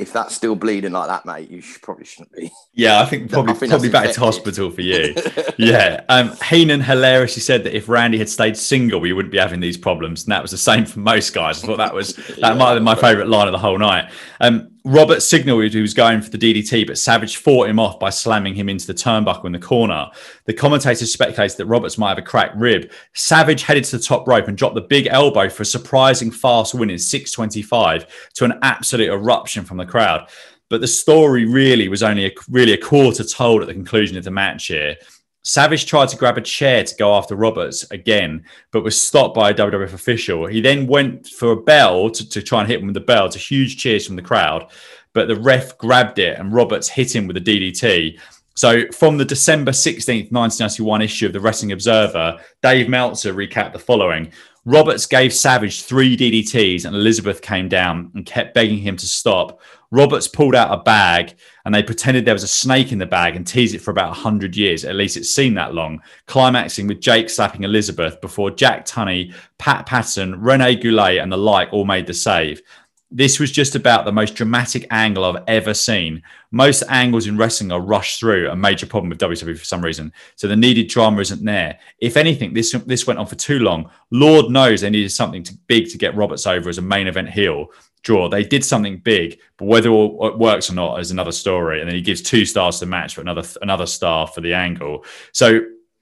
if 0.00 0.14
that's 0.14 0.34
still 0.34 0.56
bleeding 0.56 0.92
like 0.92 1.08
that, 1.08 1.26
mate, 1.26 1.50
you 1.50 1.60
should, 1.60 1.82
probably 1.82 2.06
shouldn't 2.06 2.32
be. 2.32 2.50
Yeah, 2.72 3.00
I 3.00 3.04
think 3.04 3.30
probably 3.30 3.52
I 3.52 3.56
think 3.56 3.70
probably 3.70 3.90
back 3.90 4.12
to 4.12 4.20
hospital 4.20 4.70
for 4.70 4.80
you. 4.80 5.14
yeah. 5.58 6.02
Um, 6.08 6.34
Heenan 6.48 6.80
hilariously 6.80 7.42
said 7.42 7.64
that 7.64 7.76
if 7.76 7.86
Randy 7.86 8.16
had 8.16 8.28
stayed 8.30 8.56
single, 8.56 8.98
we 8.98 9.12
wouldn't 9.12 9.30
be 9.30 9.38
having 9.38 9.60
these 9.60 9.76
problems, 9.76 10.24
and 10.24 10.32
that 10.32 10.40
was 10.40 10.52
the 10.52 10.58
same 10.58 10.86
for 10.86 11.00
most 11.00 11.34
guys. 11.34 11.62
I 11.62 11.66
thought 11.66 11.76
that 11.76 11.94
was 11.94 12.16
that 12.16 12.38
yeah, 12.38 12.54
might 12.54 12.68
have 12.68 12.76
been 12.76 12.84
my 12.84 12.94
favourite 12.94 13.28
line 13.28 13.46
of 13.46 13.52
the 13.52 13.58
whole 13.58 13.78
night. 13.78 14.10
Um, 14.40 14.70
Robert 14.84 15.20
signaled 15.20 15.72
he 15.72 15.80
was 15.80 15.92
going 15.92 16.22
for 16.22 16.30
the 16.30 16.38
DDT, 16.38 16.86
but 16.86 16.98
Savage 16.98 17.36
fought 17.36 17.68
him 17.68 17.78
off 17.78 17.98
by 17.98 18.08
slamming 18.08 18.54
him 18.54 18.68
into 18.68 18.86
the 18.86 18.94
turnbuckle 18.94 19.44
in 19.44 19.52
the 19.52 19.58
corner. 19.58 20.08
The 20.46 20.54
commentators 20.54 21.12
speculated 21.12 21.58
that 21.58 21.66
Roberts 21.66 21.98
might 21.98 22.10
have 22.10 22.18
a 22.18 22.22
cracked 22.22 22.56
rib. 22.56 22.90
Savage 23.14 23.62
headed 23.62 23.84
to 23.84 23.98
the 23.98 24.02
top 24.02 24.26
rope 24.26 24.48
and 24.48 24.56
dropped 24.56 24.74
the 24.74 24.80
big 24.80 25.06
elbow 25.08 25.48
for 25.48 25.62
a 25.62 25.66
surprising 25.66 26.30
fast 26.30 26.74
win 26.74 26.88
in 26.88 26.98
625 26.98 28.30
to 28.34 28.44
an 28.44 28.58
absolute 28.62 29.10
eruption 29.10 29.64
from 29.64 29.76
the 29.76 29.84
crowd. 29.84 30.28
But 30.70 30.80
the 30.80 30.88
story 30.88 31.46
really 31.46 31.88
was 31.88 32.02
only 32.02 32.26
a, 32.26 32.32
really 32.48 32.72
a 32.72 32.78
quarter 32.78 33.24
told 33.24 33.60
at 33.60 33.68
the 33.68 33.74
conclusion 33.74 34.16
of 34.16 34.24
the 34.24 34.30
match 34.30 34.68
here. 34.68 34.96
Savage 35.42 35.86
tried 35.86 36.08
to 36.10 36.16
grab 36.16 36.36
a 36.36 36.42
chair 36.42 36.84
to 36.84 36.94
go 36.96 37.14
after 37.14 37.34
Roberts 37.34 37.90
again, 37.90 38.44
but 38.72 38.84
was 38.84 39.00
stopped 39.00 39.34
by 39.34 39.50
a 39.50 39.54
WWF 39.54 39.94
official. 39.94 40.46
He 40.46 40.60
then 40.60 40.86
went 40.86 41.26
for 41.26 41.52
a 41.52 41.62
bell 41.62 42.10
to, 42.10 42.28
to 42.28 42.42
try 42.42 42.60
and 42.60 42.68
hit 42.68 42.80
him 42.80 42.86
with 42.86 42.94
the 42.94 43.00
bell 43.00 43.28
to 43.30 43.38
huge 43.38 43.78
cheers 43.78 44.06
from 44.06 44.16
the 44.16 44.22
crowd, 44.22 44.70
but 45.14 45.28
the 45.28 45.40
ref 45.40 45.78
grabbed 45.78 46.18
it 46.18 46.38
and 46.38 46.52
Roberts 46.52 46.88
hit 46.88 47.14
him 47.14 47.26
with 47.26 47.38
a 47.38 47.40
DDT. 47.40 48.18
So, 48.54 48.82
from 48.92 49.16
the 49.16 49.24
December 49.24 49.70
16th, 49.70 50.30
1991 50.30 51.00
issue 51.00 51.26
of 51.26 51.32
the 51.32 51.40
Wrestling 51.40 51.72
Observer, 51.72 52.38
Dave 52.62 52.90
Meltzer 52.90 53.32
recapped 53.32 53.72
the 53.72 53.78
following 53.78 54.30
Roberts 54.66 55.06
gave 55.06 55.32
Savage 55.32 55.82
three 55.82 56.16
DDTs, 56.16 56.84
and 56.84 56.94
Elizabeth 56.94 57.40
came 57.40 57.68
down 57.68 58.10
and 58.14 58.26
kept 58.26 58.54
begging 58.54 58.78
him 58.78 58.96
to 58.96 59.06
stop. 59.06 59.60
Roberts 59.92 60.28
pulled 60.28 60.54
out 60.54 60.72
a 60.72 60.82
bag 60.82 61.34
and 61.64 61.74
they 61.74 61.82
pretended 61.82 62.24
there 62.24 62.34
was 62.34 62.44
a 62.44 62.48
snake 62.48 62.92
in 62.92 62.98
the 62.98 63.06
bag 63.06 63.34
and 63.34 63.44
teased 63.44 63.74
it 63.74 63.80
for 63.80 63.90
about 63.90 64.10
100 64.10 64.56
years. 64.56 64.84
At 64.84 64.94
least 64.94 65.16
it 65.16 65.24
seemed 65.24 65.56
that 65.56 65.74
long, 65.74 66.00
climaxing 66.26 66.86
with 66.86 67.00
Jake 67.00 67.28
slapping 67.28 67.64
Elizabeth 67.64 68.20
before 68.20 68.52
Jack 68.52 68.86
Tunney, 68.86 69.34
Pat 69.58 69.86
Patterson, 69.86 70.40
Rene 70.40 70.76
Goulet, 70.76 71.18
and 71.18 71.32
the 71.32 71.36
like 71.36 71.72
all 71.72 71.84
made 71.84 72.06
the 72.06 72.14
save. 72.14 72.62
This 73.10 73.40
was 73.40 73.50
just 73.50 73.74
about 73.74 74.04
the 74.04 74.12
most 74.12 74.36
dramatic 74.36 74.86
angle 74.90 75.24
I've 75.24 75.42
ever 75.48 75.74
seen. 75.74 76.22
Most 76.52 76.84
angles 76.88 77.26
in 77.26 77.36
wrestling 77.36 77.72
are 77.72 77.80
rushed 77.80 78.20
through, 78.20 78.48
a 78.48 78.54
major 78.56 78.86
problem 78.86 79.10
with 79.10 79.18
WWE 79.18 79.58
for 79.58 79.64
some 79.64 79.82
reason. 79.82 80.12
So 80.36 80.46
the 80.46 80.54
needed 80.54 80.88
drama 80.88 81.20
isn't 81.20 81.44
there. 81.44 81.78
If 81.98 82.16
anything, 82.16 82.54
this 82.54 82.72
this 82.86 83.06
went 83.06 83.18
on 83.18 83.26
for 83.26 83.34
too 83.34 83.58
long. 83.58 83.90
Lord 84.10 84.50
knows 84.50 84.80
they 84.80 84.90
needed 84.90 85.10
something 85.10 85.42
to, 85.42 85.54
big 85.66 85.90
to 85.90 85.98
get 85.98 86.14
Roberts 86.14 86.46
over 86.46 86.68
as 86.68 86.78
a 86.78 86.82
main 86.82 87.08
event 87.08 87.30
heel 87.30 87.70
draw. 88.02 88.28
They 88.28 88.44
did 88.44 88.64
something 88.64 88.98
big, 88.98 89.40
but 89.56 89.66
whether 89.66 89.90
it 89.90 90.38
works 90.38 90.70
or 90.70 90.74
not 90.74 91.00
is 91.00 91.10
another 91.10 91.32
story. 91.32 91.80
And 91.80 91.88
then 91.88 91.96
he 91.96 92.02
gives 92.02 92.22
two 92.22 92.44
stars 92.44 92.78
to 92.78 92.84
the 92.84 92.90
match, 92.90 93.16
but 93.16 93.22
another 93.22 93.46
another 93.60 93.86
star 93.86 94.26
for 94.26 94.40
the 94.40 94.54
angle. 94.54 95.04
So 95.32 95.60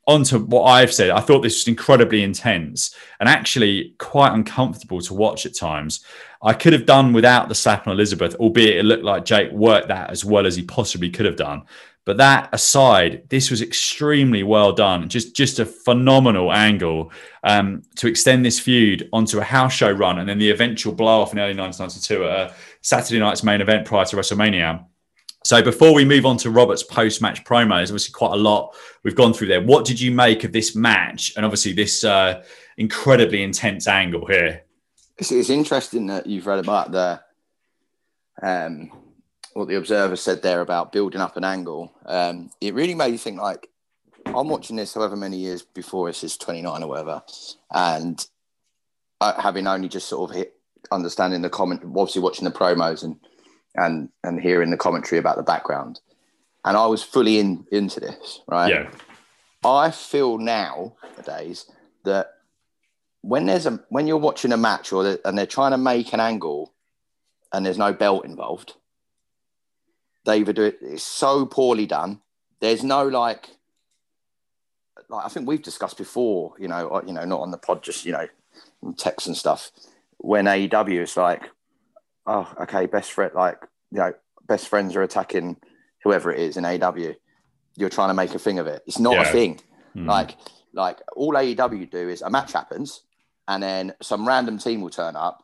on 0.08 0.24
to 0.24 0.38
what 0.38 0.64
I've 0.64 0.92
said, 0.92 1.10
I 1.10 1.20
thought 1.20 1.42
this 1.42 1.60
was 1.60 1.68
incredibly 1.68 2.22
intense 2.22 2.96
and 3.20 3.28
actually 3.28 3.94
quite 3.98 4.32
uncomfortable 4.32 5.00
to 5.02 5.14
watch 5.14 5.44
at 5.46 5.54
times. 5.54 6.04
I 6.42 6.54
could 6.54 6.72
have 6.72 6.86
done 6.86 7.12
without 7.12 7.48
the 7.48 7.54
slap 7.54 7.86
on 7.86 7.92
Elizabeth, 7.92 8.34
albeit 8.36 8.78
it 8.78 8.84
looked 8.84 9.04
like 9.04 9.26
Jake 9.26 9.52
worked 9.52 9.88
that 9.88 10.10
as 10.10 10.24
well 10.24 10.46
as 10.46 10.56
he 10.56 10.62
possibly 10.62 11.10
could 11.10 11.26
have 11.26 11.36
done. 11.36 11.62
But 12.06 12.16
that 12.16 12.48
aside, 12.54 13.28
this 13.28 13.50
was 13.50 13.60
extremely 13.60 14.42
well 14.42 14.72
done. 14.72 15.10
Just 15.10 15.36
just 15.36 15.58
a 15.58 15.66
phenomenal 15.66 16.50
angle 16.50 17.12
um, 17.44 17.82
to 17.96 18.06
extend 18.06 18.46
this 18.46 18.58
feud 18.58 19.10
onto 19.12 19.40
a 19.40 19.44
house 19.44 19.74
show 19.74 19.92
run 19.92 20.18
and 20.18 20.26
then 20.26 20.38
the 20.38 20.50
eventual 20.50 20.94
blow 20.94 21.20
off 21.20 21.34
in 21.34 21.38
early 21.38 21.54
1992 21.54 22.24
at 22.24 22.50
a 22.50 22.54
Saturday 22.80 23.20
night's 23.20 23.44
main 23.44 23.60
event 23.60 23.86
prior 23.86 24.06
to 24.06 24.16
WrestleMania. 24.16 24.86
So 25.48 25.62
before 25.62 25.94
we 25.94 26.04
move 26.04 26.26
on 26.26 26.36
to 26.38 26.50
Robert's 26.50 26.82
post-match 26.82 27.42
promos, 27.42 27.84
obviously 27.84 28.12
quite 28.12 28.34
a 28.34 28.36
lot 28.36 28.76
we've 29.02 29.14
gone 29.14 29.32
through 29.32 29.46
there. 29.46 29.62
What 29.62 29.86
did 29.86 29.98
you 29.98 30.10
make 30.10 30.44
of 30.44 30.52
this 30.52 30.76
match 30.76 31.32
and 31.36 31.46
obviously 31.46 31.72
this 31.72 32.04
uh, 32.04 32.44
incredibly 32.76 33.42
intense 33.42 33.88
angle 33.88 34.26
here? 34.26 34.64
It's, 35.16 35.32
it's, 35.32 35.48
interesting 35.48 36.08
that 36.08 36.26
you've 36.26 36.46
read 36.46 36.58
about 36.58 36.92
the 36.92 37.22
um, 38.42 38.92
what 39.54 39.68
the 39.68 39.76
observer 39.76 40.16
said 40.16 40.42
there 40.42 40.60
about 40.60 40.92
building 40.92 41.22
up 41.22 41.38
an 41.38 41.44
angle. 41.44 41.94
Um, 42.04 42.50
it 42.60 42.74
really 42.74 42.94
made 42.94 43.12
you 43.12 43.18
think 43.18 43.40
like 43.40 43.70
I'm 44.26 44.50
watching 44.50 44.76
this 44.76 44.92
however 44.92 45.16
many 45.16 45.38
years 45.38 45.62
before 45.62 46.08
this 46.08 46.24
is 46.24 46.36
29 46.36 46.82
or 46.82 46.88
whatever, 46.88 47.22
and 47.72 48.22
having 49.18 49.66
only 49.66 49.88
just 49.88 50.08
sort 50.08 50.30
of 50.30 50.36
hit 50.36 50.60
understanding 50.92 51.40
the 51.40 51.48
comment, 51.48 51.80
obviously 51.86 52.20
watching 52.20 52.44
the 52.44 52.50
promos 52.50 53.02
and 53.02 53.16
and 53.74 54.08
and 54.24 54.40
hearing 54.40 54.70
the 54.70 54.76
commentary 54.76 55.18
about 55.18 55.36
the 55.36 55.42
background, 55.42 56.00
and 56.64 56.76
I 56.76 56.86
was 56.86 57.02
fully 57.02 57.38
in 57.38 57.66
into 57.70 58.00
this. 58.00 58.40
Right. 58.48 58.70
Yeah. 58.70 58.90
I 59.64 59.90
feel 59.90 60.38
now 60.38 60.94
nowadays 61.16 61.66
that 62.04 62.34
when 63.22 63.46
there's 63.46 63.66
a 63.66 63.80
when 63.88 64.06
you're 64.06 64.16
watching 64.16 64.52
a 64.52 64.56
match 64.56 64.92
or 64.92 65.18
and 65.24 65.36
they're 65.36 65.46
trying 65.46 65.72
to 65.72 65.78
make 65.78 66.12
an 66.12 66.20
angle 66.20 66.72
and 67.52 67.66
there's 67.66 67.78
no 67.78 67.92
belt 67.92 68.24
involved 68.24 68.74
they 70.28 70.38
either 70.38 70.52
do 70.52 70.64
it, 70.64 70.78
it's 70.82 71.02
so 71.02 71.46
poorly 71.46 71.86
done. 71.86 72.20
There's 72.60 72.84
no 72.84 73.08
like, 73.08 73.48
like 75.08 75.24
I 75.24 75.28
think 75.28 75.48
we've 75.48 75.62
discussed 75.62 75.96
before, 75.96 76.54
you 76.58 76.68
know, 76.68 76.86
or, 76.86 77.02
you 77.04 77.12
know, 77.14 77.24
not 77.24 77.40
on 77.40 77.50
the 77.50 77.56
pod, 77.56 77.82
just 77.82 78.04
you 78.04 78.12
know, 78.12 78.28
text 78.96 79.26
and 79.26 79.36
stuff. 79.36 79.70
When 80.18 80.44
AEW 80.44 81.02
is 81.02 81.16
like, 81.16 81.44
oh, 82.28 82.52
okay, 82.62 82.86
best 82.86 83.12
friend, 83.12 83.32
like 83.34 83.58
you 83.90 83.98
know, 83.98 84.12
best 84.46 84.68
friends 84.68 84.94
are 84.94 85.02
attacking 85.02 85.56
whoever 86.04 86.32
it 86.32 86.38
is 86.38 86.56
in 86.56 86.64
AEW. 86.64 87.16
You're 87.76 87.88
trying 87.88 88.08
to 88.08 88.14
make 88.14 88.34
a 88.34 88.38
thing 88.38 88.58
of 88.58 88.66
it. 88.66 88.82
It's 88.86 88.98
not 88.98 89.14
yeah. 89.14 89.22
a 89.22 89.32
thing. 89.32 89.60
Mm. 89.96 90.06
Like, 90.06 90.36
like 90.72 90.98
all 91.16 91.32
AEW 91.32 91.90
do 91.90 92.08
is 92.08 92.22
a 92.22 92.30
match 92.30 92.52
happens, 92.52 93.02
and 93.48 93.62
then 93.62 93.94
some 94.02 94.28
random 94.28 94.58
team 94.58 94.80
will 94.82 94.90
turn 94.90 95.16
up, 95.16 95.42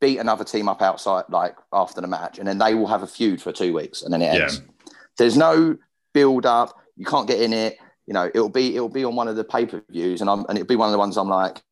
beat 0.00 0.18
another 0.18 0.44
team 0.44 0.68
up 0.68 0.82
outside, 0.82 1.24
like 1.28 1.56
after 1.72 2.00
the 2.00 2.08
match, 2.08 2.38
and 2.38 2.48
then 2.48 2.58
they 2.58 2.74
will 2.74 2.88
have 2.88 3.02
a 3.02 3.06
feud 3.06 3.40
for 3.40 3.52
two 3.52 3.72
weeks, 3.72 4.02
and 4.02 4.12
then 4.12 4.22
it 4.22 4.26
ends. 4.26 4.58
Yeah. 4.58 4.92
There's 5.16 5.36
no 5.36 5.76
build 6.12 6.46
up. 6.46 6.76
You 6.96 7.06
can't 7.06 7.28
get 7.28 7.40
in 7.40 7.52
it. 7.52 7.78
You 8.06 8.14
know, 8.14 8.26
it'll 8.26 8.50
be 8.50 8.74
it'll 8.74 8.88
be 8.88 9.04
on 9.04 9.14
one 9.14 9.28
of 9.28 9.36
the 9.36 9.44
pay 9.44 9.66
per 9.66 9.82
views, 9.88 10.20
and 10.20 10.28
I'm 10.28 10.44
and 10.48 10.58
it'll 10.58 10.68
be 10.68 10.76
one 10.76 10.88
of 10.88 10.92
the 10.92 10.98
ones 10.98 11.16
I'm 11.16 11.28
like, 11.28 11.62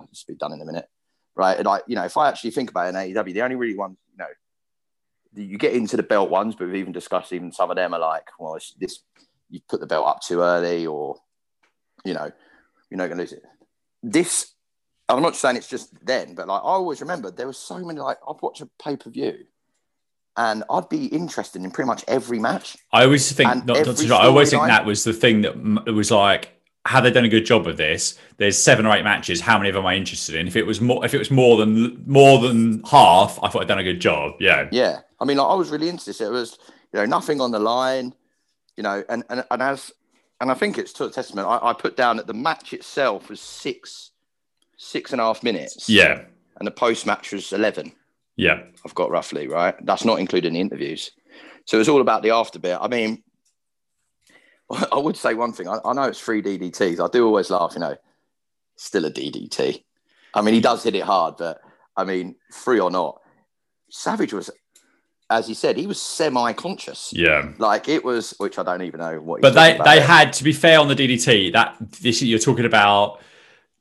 I'll 0.00 0.06
just 0.06 0.26
be 0.26 0.34
done 0.34 0.52
in 0.52 0.60
a 0.60 0.64
minute, 0.64 0.88
right? 1.38 1.56
And 1.56 1.66
like 1.66 1.84
you 1.86 1.94
know, 1.94 2.04
if 2.04 2.16
I 2.16 2.28
actually 2.28 2.50
think 2.50 2.70
about 2.70 2.94
it 2.94 2.98
in 2.98 3.14
AEW, 3.14 3.32
the 3.32 3.42
only 3.42 3.56
really 3.56 3.76
one, 3.76 3.96
you 4.12 4.18
know, 4.18 4.26
you 5.34 5.56
get 5.56 5.72
into 5.72 5.96
the 5.96 6.02
belt 6.02 6.28
ones, 6.28 6.54
but 6.54 6.66
we've 6.66 6.76
even 6.76 6.92
discussed 6.92 7.32
even 7.32 7.52
some 7.52 7.70
of 7.70 7.76
them 7.76 7.94
are 7.94 8.00
like, 8.00 8.26
well, 8.38 8.58
this 8.78 9.00
you 9.48 9.60
put 9.68 9.80
the 9.80 9.86
belt 9.86 10.06
up 10.06 10.20
too 10.20 10.40
early, 10.40 10.86
or 10.86 11.16
you 12.04 12.12
know, 12.12 12.30
you're 12.90 12.98
not 12.98 13.06
going 13.06 13.16
to 13.16 13.22
lose 13.22 13.32
it. 13.32 13.42
This 14.02 14.52
I'm 15.08 15.22
not 15.22 15.36
saying 15.36 15.56
it's 15.56 15.68
just 15.68 15.94
then, 16.04 16.34
but 16.34 16.48
like 16.48 16.60
I 16.60 16.64
always 16.64 17.00
remember 17.00 17.30
there 17.30 17.46
was 17.46 17.58
so 17.58 17.78
many. 17.78 18.00
Like 18.00 18.18
I'd 18.28 18.42
watch 18.42 18.60
a 18.60 18.68
pay 18.82 18.96
per 18.96 19.10
view, 19.10 19.46
and 20.36 20.64
I'd 20.70 20.88
be 20.88 21.06
interested 21.06 21.62
in 21.62 21.70
pretty 21.70 21.86
much 21.86 22.04
every 22.06 22.38
match. 22.38 22.76
I 22.92 23.04
always 23.04 23.30
think, 23.32 23.48
not, 23.48 23.66
not 23.66 23.96
to, 23.96 24.14
I 24.14 24.26
always 24.26 24.50
think 24.50 24.66
that 24.66 24.84
was 24.84 25.04
the 25.04 25.12
thing 25.12 25.42
that 25.42 25.84
it 25.86 25.92
was 25.92 26.10
like. 26.10 26.54
Had 26.88 27.02
they 27.02 27.10
done 27.10 27.24
a 27.24 27.28
good 27.28 27.44
job 27.44 27.66
of 27.66 27.76
this? 27.76 28.18
There's 28.38 28.56
seven 28.56 28.86
or 28.86 28.96
eight 28.96 29.04
matches. 29.04 29.40
How 29.40 29.58
many 29.58 29.68
of 29.68 29.74
them 29.74 29.84
am 29.84 29.88
I 29.88 29.94
interested 29.94 30.34
in? 30.34 30.48
If 30.48 30.56
it 30.56 30.66
was 30.66 30.80
more, 30.80 31.04
if 31.04 31.14
it 31.14 31.18
was 31.18 31.30
more 31.30 31.56
than 31.58 32.02
more 32.06 32.40
than 32.40 32.82
half, 32.84 33.38
I 33.42 33.48
thought 33.48 33.62
I'd 33.62 33.68
done 33.68 33.78
a 33.78 33.84
good 33.84 34.00
job. 34.00 34.34
Yeah, 34.40 34.68
yeah. 34.72 35.00
I 35.20 35.24
mean, 35.24 35.36
like, 35.36 35.48
I 35.48 35.54
was 35.54 35.70
really 35.70 35.88
into 35.88 36.06
this. 36.06 36.20
It 36.20 36.30
was, 36.30 36.58
you 36.92 37.00
know, 37.00 37.06
nothing 37.06 37.40
on 37.40 37.50
the 37.50 37.58
line, 37.58 38.14
you 38.76 38.82
know, 38.82 39.04
and 39.08 39.22
and, 39.28 39.44
and 39.50 39.62
as 39.62 39.92
and 40.40 40.50
I 40.50 40.54
think 40.54 40.78
it's 40.78 40.92
to 40.94 41.04
a 41.04 41.10
testament. 41.10 41.46
I, 41.46 41.58
I 41.62 41.72
put 41.72 41.96
down 41.96 42.16
that 42.16 42.26
the 42.26 42.34
match 42.34 42.72
itself 42.72 43.28
was 43.28 43.40
six 43.40 44.12
six 44.78 45.12
and 45.12 45.20
a 45.20 45.24
half 45.24 45.42
minutes. 45.42 45.88
Yeah. 45.88 46.22
And 46.56 46.66
the 46.66 46.72
post 46.72 47.04
match 47.04 47.32
was 47.32 47.52
11. 47.52 47.92
Yeah. 48.36 48.62
I've 48.84 48.94
got 48.94 49.10
roughly, 49.10 49.46
right? 49.46 49.74
That's 49.84 50.04
not 50.04 50.20
including 50.20 50.54
the 50.54 50.60
interviews. 50.60 51.10
So 51.66 51.78
it's 51.78 51.88
all 51.88 52.00
about 52.00 52.22
the 52.22 52.30
after 52.30 52.58
bit. 52.58 52.78
I 52.80 52.88
mean, 52.88 53.22
I 54.92 54.98
would 54.98 55.16
say 55.16 55.34
one 55.34 55.52
thing. 55.52 55.68
I, 55.68 55.78
I 55.84 55.92
know 55.92 56.04
it's 56.04 56.20
three 56.20 56.42
DDTs. 56.42 57.04
I 57.04 57.08
do 57.10 57.26
always 57.26 57.50
laugh, 57.50 57.72
you 57.74 57.80
know, 57.80 57.96
still 58.76 59.04
a 59.04 59.10
DDT. 59.10 59.84
I 60.34 60.42
mean, 60.42 60.54
he 60.54 60.60
does 60.60 60.82
hit 60.82 60.94
it 60.94 61.04
hard, 61.04 61.36
but 61.38 61.60
I 61.96 62.04
mean, 62.04 62.36
free 62.52 62.80
or 62.80 62.90
not, 62.90 63.20
Savage 63.90 64.32
was 64.32 64.50
as 65.30 65.46
he 65.46 65.54
said, 65.54 65.76
he 65.76 65.86
was 65.86 66.00
semi-conscious. 66.00 67.12
Yeah, 67.12 67.52
like 67.58 67.88
it 67.88 68.04
was, 68.04 68.34
which 68.38 68.58
I 68.58 68.62
don't 68.62 68.82
even 68.82 69.00
know 69.00 69.20
what. 69.20 69.42
But 69.42 69.54
they 69.54 69.78
they 69.84 70.00
had 70.00 70.32
to 70.34 70.44
be 70.44 70.52
fair 70.52 70.80
on 70.80 70.88
the 70.88 70.94
DDT. 70.94 71.52
That 71.52 71.76
this 72.00 72.22
you're 72.22 72.38
talking 72.38 72.64
about 72.64 73.20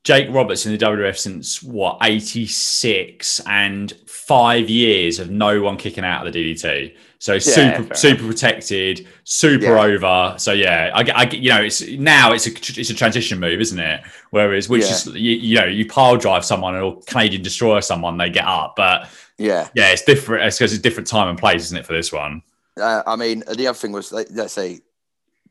Jake 0.08 0.34
Roberts 0.34 0.66
in 0.66 0.72
the 0.72 0.78
WWF 0.78 1.18
since 1.18 1.62
what 1.62 1.98
86 2.02 3.42
and 3.46 3.92
five 4.06 4.70
years 4.70 5.20
of 5.20 5.30
no 5.30 5.62
one 5.62 5.76
kicking 5.76 6.06
out 6.06 6.26
of 6.26 6.32
the 6.32 6.54
DDT. 6.56 6.96
So 7.20 7.34
yeah, 7.34 7.40
super 7.40 7.94
super 7.94 8.26
protected, 8.26 9.06
super 9.26 9.66
yeah. 9.66 9.84
over. 9.84 10.36
So 10.38 10.54
yeah, 10.54 10.92
I, 10.94 11.02
I 11.14 11.30
you 11.32 11.50
know 11.50 11.62
it's 11.62 11.86
now 11.86 12.32
it's 12.32 12.48
a 12.48 12.52
it's 12.80 12.90
a 12.90 12.94
transition 12.94 13.38
move, 13.38 13.60
isn't 13.60 13.80
it? 13.80 14.02
Whereas 14.30 14.70
which 14.70 14.84
yeah. 14.84 14.92
is 14.92 15.08
you, 15.08 15.32
you, 15.34 15.60
know 15.60 15.66
you 15.66 15.86
pile 15.86 16.16
drive 16.16 16.46
someone 16.46 16.74
or 16.78 17.02
Canadian 17.02 17.42
destroyer 17.42 17.82
someone, 17.82 18.16
they 18.16 18.30
get 18.30 18.46
up. 18.46 18.78
But 18.78 19.10
yeah, 19.38 19.68
yeah, 19.76 19.92
it's 19.92 20.04
different. 20.04 20.46
It's 20.46 20.58
because 20.58 20.72
it's 20.72 20.80
a 20.80 20.84
different 20.84 21.08
time 21.08 21.28
and 21.28 21.38
place, 21.38 21.64
isn't 21.66 21.80
it, 21.80 21.86
for 21.86 21.92
this 21.92 22.14
one? 22.14 22.44
Uh, 22.80 23.04
I 23.06 23.18
mean, 23.18 23.44
the 23.54 23.68
other 23.68 23.78
thing 23.78 23.92
was 23.92 24.14
let's 24.14 24.54
say 24.54 24.80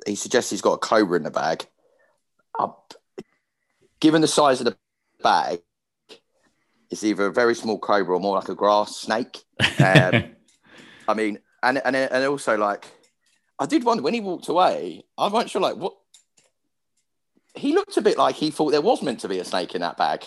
he 0.06 0.14
suggests 0.14 0.48
he's 0.50 0.62
got 0.62 0.72
a 0.72 0.78
cobra 0.78 1.18
in 1.18 1.24
the 1.24 1.30
bag. 1.30 1.66
Given 4.00 4.20
the 4.20 4.28
size 4.28 4.60
of 4.60 4.66
the 4.66 4.76
bag, 5.22 5.60
it's 6.90 7.04
either 7.04 7.26
a 7.26 7.32
very 7.32 7.54
small 7.54 7.78
cobra 7.78 8.16
or 8.16 8.20
more 8.20 8.36
like 8.36 8.48
a 8.48 8.54
grass 8.54 8.96
snake. 8.96 9.42
Um, 9.78 10.24
I 11.08 11.14
mean, 11.14 11.38
and, 11.62 11.78
and 11.84 11.96
and 11.96 12.24
also 12.26 12.56
like, 12.56 12.86
I 13.58 13.66
did 13.66 13.84
wonder 13.84 14.02
when 14.02 14.14
he 14.14 14.20
walked 14.20 14.48
away. 14.48 15.04
I 15.18 15.28
wasn't 15.28 15.50
sure 15.50 15.60
like 15.60 15.76
what. 15.76 15.94
He 17.54 17.72
looked 17.72 17.96
a 17.96 18.02
bit 18.02 18.18
like 18.18 18.34
he 18.34 18.50
thought 18.50 18.70
there 18.70 18.82
was 18.82 19.02
meant 19.02 19.20
to 19.20 19.28
be 19.28 19.38
a 19.38 19.44
snake 19.44 19.74
in 19.74 19.80
that 19.80 19.96
bag. 19.96 20.24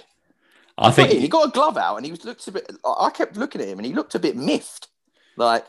I 0.79 0.91
think 0.91 1.11
he 1.11 1.27
got 1.27 1.49
a 1.49 1.51
glove 1.51 1.77
out 1.77 1.97
and 1.97 2.05
he 2.05 2.11
was 2.11 2.23
looked 2.23 2.47
a 2.47 2.51
bit. 2.51 2.71
I 2.83 3.09
kept 3.11 3.37
looking 3.37 3.61
at 3.61 3.67
him 3.67 3.77
and 3.77 3.85
he 3.85 3.93
looked 3.93 4.15
a 4.15 4.19
bit 4.19 4.35
miffed. 4.35 4.87
Like, 5.37 5.65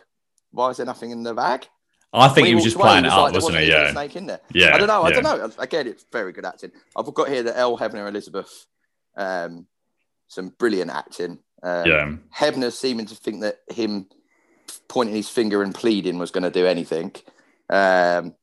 why 0.53 0.71
is 0.71 0.79
there 0.79 0.87
nothing 0.87 1.11
in 1.11 1.23
the 1.23 1.35
bag? 1.35 1.67
I 2.13 2.29
think 2.29 2.49
he 2.49 2.55
was 2.55 2.65
just 2.65 2.77
playing 2.77 3.05
it 3.05 3.11
up, 3.13 3.33
wasn't 3.33 3.59
he? 3.59 3.69
Yeah. 3.69 3.93
snake 3.93 4.17
in 4.17 4.27
there. 4.27 4.41
Yeah, 4.53 4.75
I 4.75 4.79
don't 4.79 4.89
know. 4.89 5.03
I 5.03 5.11
yeah. 5.11 5.21
don't 5.21 5.39
know. 5.39 5.53
Again, 5.59 5.87
it's 5.87 6.05
very 6.11 6.33
good 6.33 6.45
acting. 6.45 6.73
I've 6.97 7.13
got 7.15 7.29
here 7.29 7.43
that 7.45 7.57
Earl 7.57 7.79
Hebner 7.79 8.09
Elizabeth, 8.09 8.67
um, 9.17 9.67
some 10.29 10.49
brilliant 10.59 10.91
acting. 10.91 11.39
Um, 11.63 11.87
Yeah. 11.87 12.13
Hebner 12.37 12.73
seeming 12.73 13.07
to 13.07 13.15
think 13.15 13.43
that 13.43 13.59
him 13.69 14.07
pointing 14.89 15.15
his 15.15 15.29
finger 15.29 15.63
and 15.63 15.75
pleading 15.75 16.19
was 16.19 16.31
going 16.31 16.43
to 16.45 16.51
do 16.51 16.67
anything. 16.67 17.13
Um, 17.69 18.35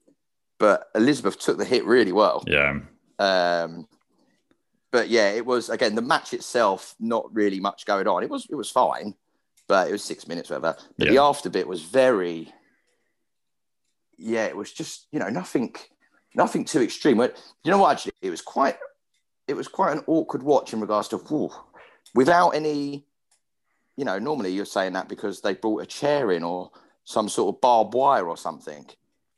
but 0.59 0.87
Elizabeth 0.95 1.39
took 1.39 1.57
the 1.57 1.65
hit 1.65 1.85
really 1.85 2.11
well. 2.11 2.43
Yeah. 2.47 2.79
Um, 3.19 3.87
but 4.91 5.09
yeah, 5.09 5.29
it 5.31 5.45
was 5.45 5.69
again 5.69 5.95
the 5.95 6.01
match 6.01 6.33
itself, 6.33 6.95
not 6.99 7.33
really 7.33 7.59
much 7.59 7.85
going 7.85 8.07
on. 8.07 8.23
It 8.23 8.29
was 8.29 8.47
it 8.49 8.55
was 8.55 8.69
fine, 8.69 9.13
but 9.67 9.89
it 9.89 9.91
was 9.91 10.03
six 10.03 10.27
minutes, 10.27 10.49
whatever. 10.49 10.77
But 10.97 11.09
the 11.09 11.17
after 11.17 11.49
bit 11.49 11.67
was 11.67 11.83
very, 11.83 12.51
yeah, 14.17 14.45
it 14.45 14.55
was 14.55 14.71
just 14.71 15.07
you 15.11 15.19
know 15.19 15.29
nothing, 15.29 15.75
nothing 16.35 16.65
too 16.65 16.81
extreme. 16.81 17.17
But 17.17 17.41
you 17.63 17.71
know 17.71 17.77
what? 17.77 17.91
Actually, 17.91 18.13
it 18.21 18.29
was 18.29 18.41
quite, 18.41 18.77
it 19.47 19.55
was 19.55 19.67
quite 19.67 19.95
an 19.95 20.03
awkward 20.07 20.43
watch 20.43 20.73
in 20.73 20.81
regards 20.81 21.07
to 21.09 21.51
without 22.13 22.49
any, 22.49 23.05
you 23.95 24.05
know. 24.05 24.19
Normally 24.19 24.51
you're 24.53 24.65
saying 24.65 24.93
that 24.93 25.07
because 25.07 25.41
they 25.41 25.53
brought 25.53 25.83
a 25.83 25.85
chair 25.85 26.31
in 26.31 26.43
or 26.43 26.71
some 27.03 27.29
sort 27.29 27.55
of 27.55 27.61
barbed 27.61 27.93
wire 27.93 28.27
or 28.27 28.37
something. 28.37 28.85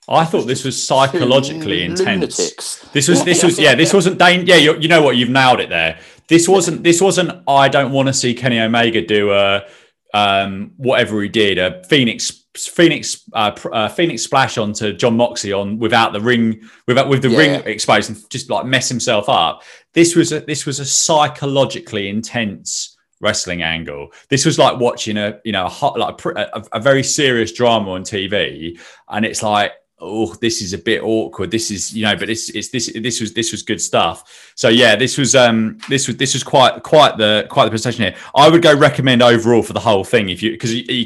I 0.10 0.26
thought 0.26 0.48
this 0.48 0.64
was 0.64 0.82
psychologically 0.82 1.84
intense. 1.84 2.00
lunatics. 2.00 2.90
This 2.94 3.08
was 3.08 3.24
this 3.24 3.44
was 3.44 3.60
yeah 3.60 3.76
this 3.76 3.94
wasn't 3.94 4.18
Dan- 4.18 4.48
yeah 4.48 4.56
you, 4.56 4.76
you 4.80 4.88
know 4.88 5.04
what 5.04 5.18
you've 5.18 5.30
nailed 5.30 5.60
it 5.60 5.70
there. 5.70 6.00
This 6.28 6.48
wasn't 6.48 6.84
this 6.84 7.00
wasn't 7.00 7.44
I 7.48 7.70
don't 7.70 7.92
want 7.92 8.08
to 8.08 8.14
see 8.14 8.34
Kenny 8.34 8.60
Omega 8.60 9.06
do 9.06 9.32
a 9.32 9.66
um 10.14 10.72
whatever 10.78 11.22
he 11.22 11.30
did 11.30 11.60
a 11.60 11.84
Phoenix 11.84 12.39
Phoenix 12.58 13.24
uh, 13.34 13.52
uh, 13.72 13.90
Phoenix 13.90 14.24
splash 14.24 14.58
onto 14.58 14.94
Jon 14.94 15.16
Moxley 15.16 15.54
on 15.54 15.78
without 15.78 16.14
the 16.14 16.20
ring 16.22 16.62
without 16.88 17.08
with 17.08 17.22
the 17.22 17.30
Yeah. 17.30 17.38
ring 17.38 17.62
exposed 17.66 18.10
and 18.10 18.30
just 18.30 18.50
like 18.50 18.66
mess 18.66 18.90
himself 18.90 19.30
up. 19.30 19.62
This 19.94 20.16
was 20.16 20.32
a, 20.32 20.40
this 20.42 20.66
was 20.66 20.80
a 20.80 20.86
psychologically 20.86 22.10
intense 22.10 22.98
wrestling 23.22 23.62
angle. 23.62 24.10
This 24.30 24.46
was 24.46 24.58
like 24.58 24.80
watching 24.80 25.18
a 25.18 25.40
you 25.46 25.52
know 25.52 25.66
a 25.66 25.70
hot 25.70 26.00
like 26.00 26.24
a, 26.26 26.50
a, 26.54 26.64
a 26.74 26.80
very 26.80 27.04
serious 27.04 27.52
drama 27.52 27.92
on 27.92 28.04
TV, 28.04 28.80
and 29.10 29.26
it's 29.26 29.44
like 29.44 29.74
oh 30.02 30.34
this 30.36 30.62
is 30.62 30.74
a 30.74 30.78
bit 30.78 31.02
awkward. 31.04 31.52
This 31.52 31.72
is 31.72 31.94
you 31.96 32.04
know, 32.06 32.16
but 32.16 32.30
it's 32.30 32.50
it's 32.50 32.70
this 32.70 32.92
this 32.94 33.20
was 33.22 33.34
this 33.34 33.52
was 33.52 33.64
good 33.64 33.82
stuff. 33.82 34.52
So 34.56 34.70
yeah, 34.70 34.96
this 34.96 35.18
was 35.18 35.36
um 35.36 35.78
this 35.90 36.08
was 36.08 36.18
this 36.18 36.34
was 36.34 36.44
quite 36.44 36.84
quite 36.84 37.18
the 37.18 37.48
quite 37.50 37.66
the 37.66 37.70
presentation 37.72 38.04
here. 38.04 38.16
I 38.36 38.50
would 38.50 38.62
go 38.62 38.76
recommend 38.76 39.22
overall 39.22 39.62
for 39.64 39.74
the 39.74 39.80
whole 39.80 40.04
thing 40.04 40.30
if 40.30 40.42
you 40.44 40.52
because 40.52 40.74
you, 40.74 40.84
you 40.88 41.06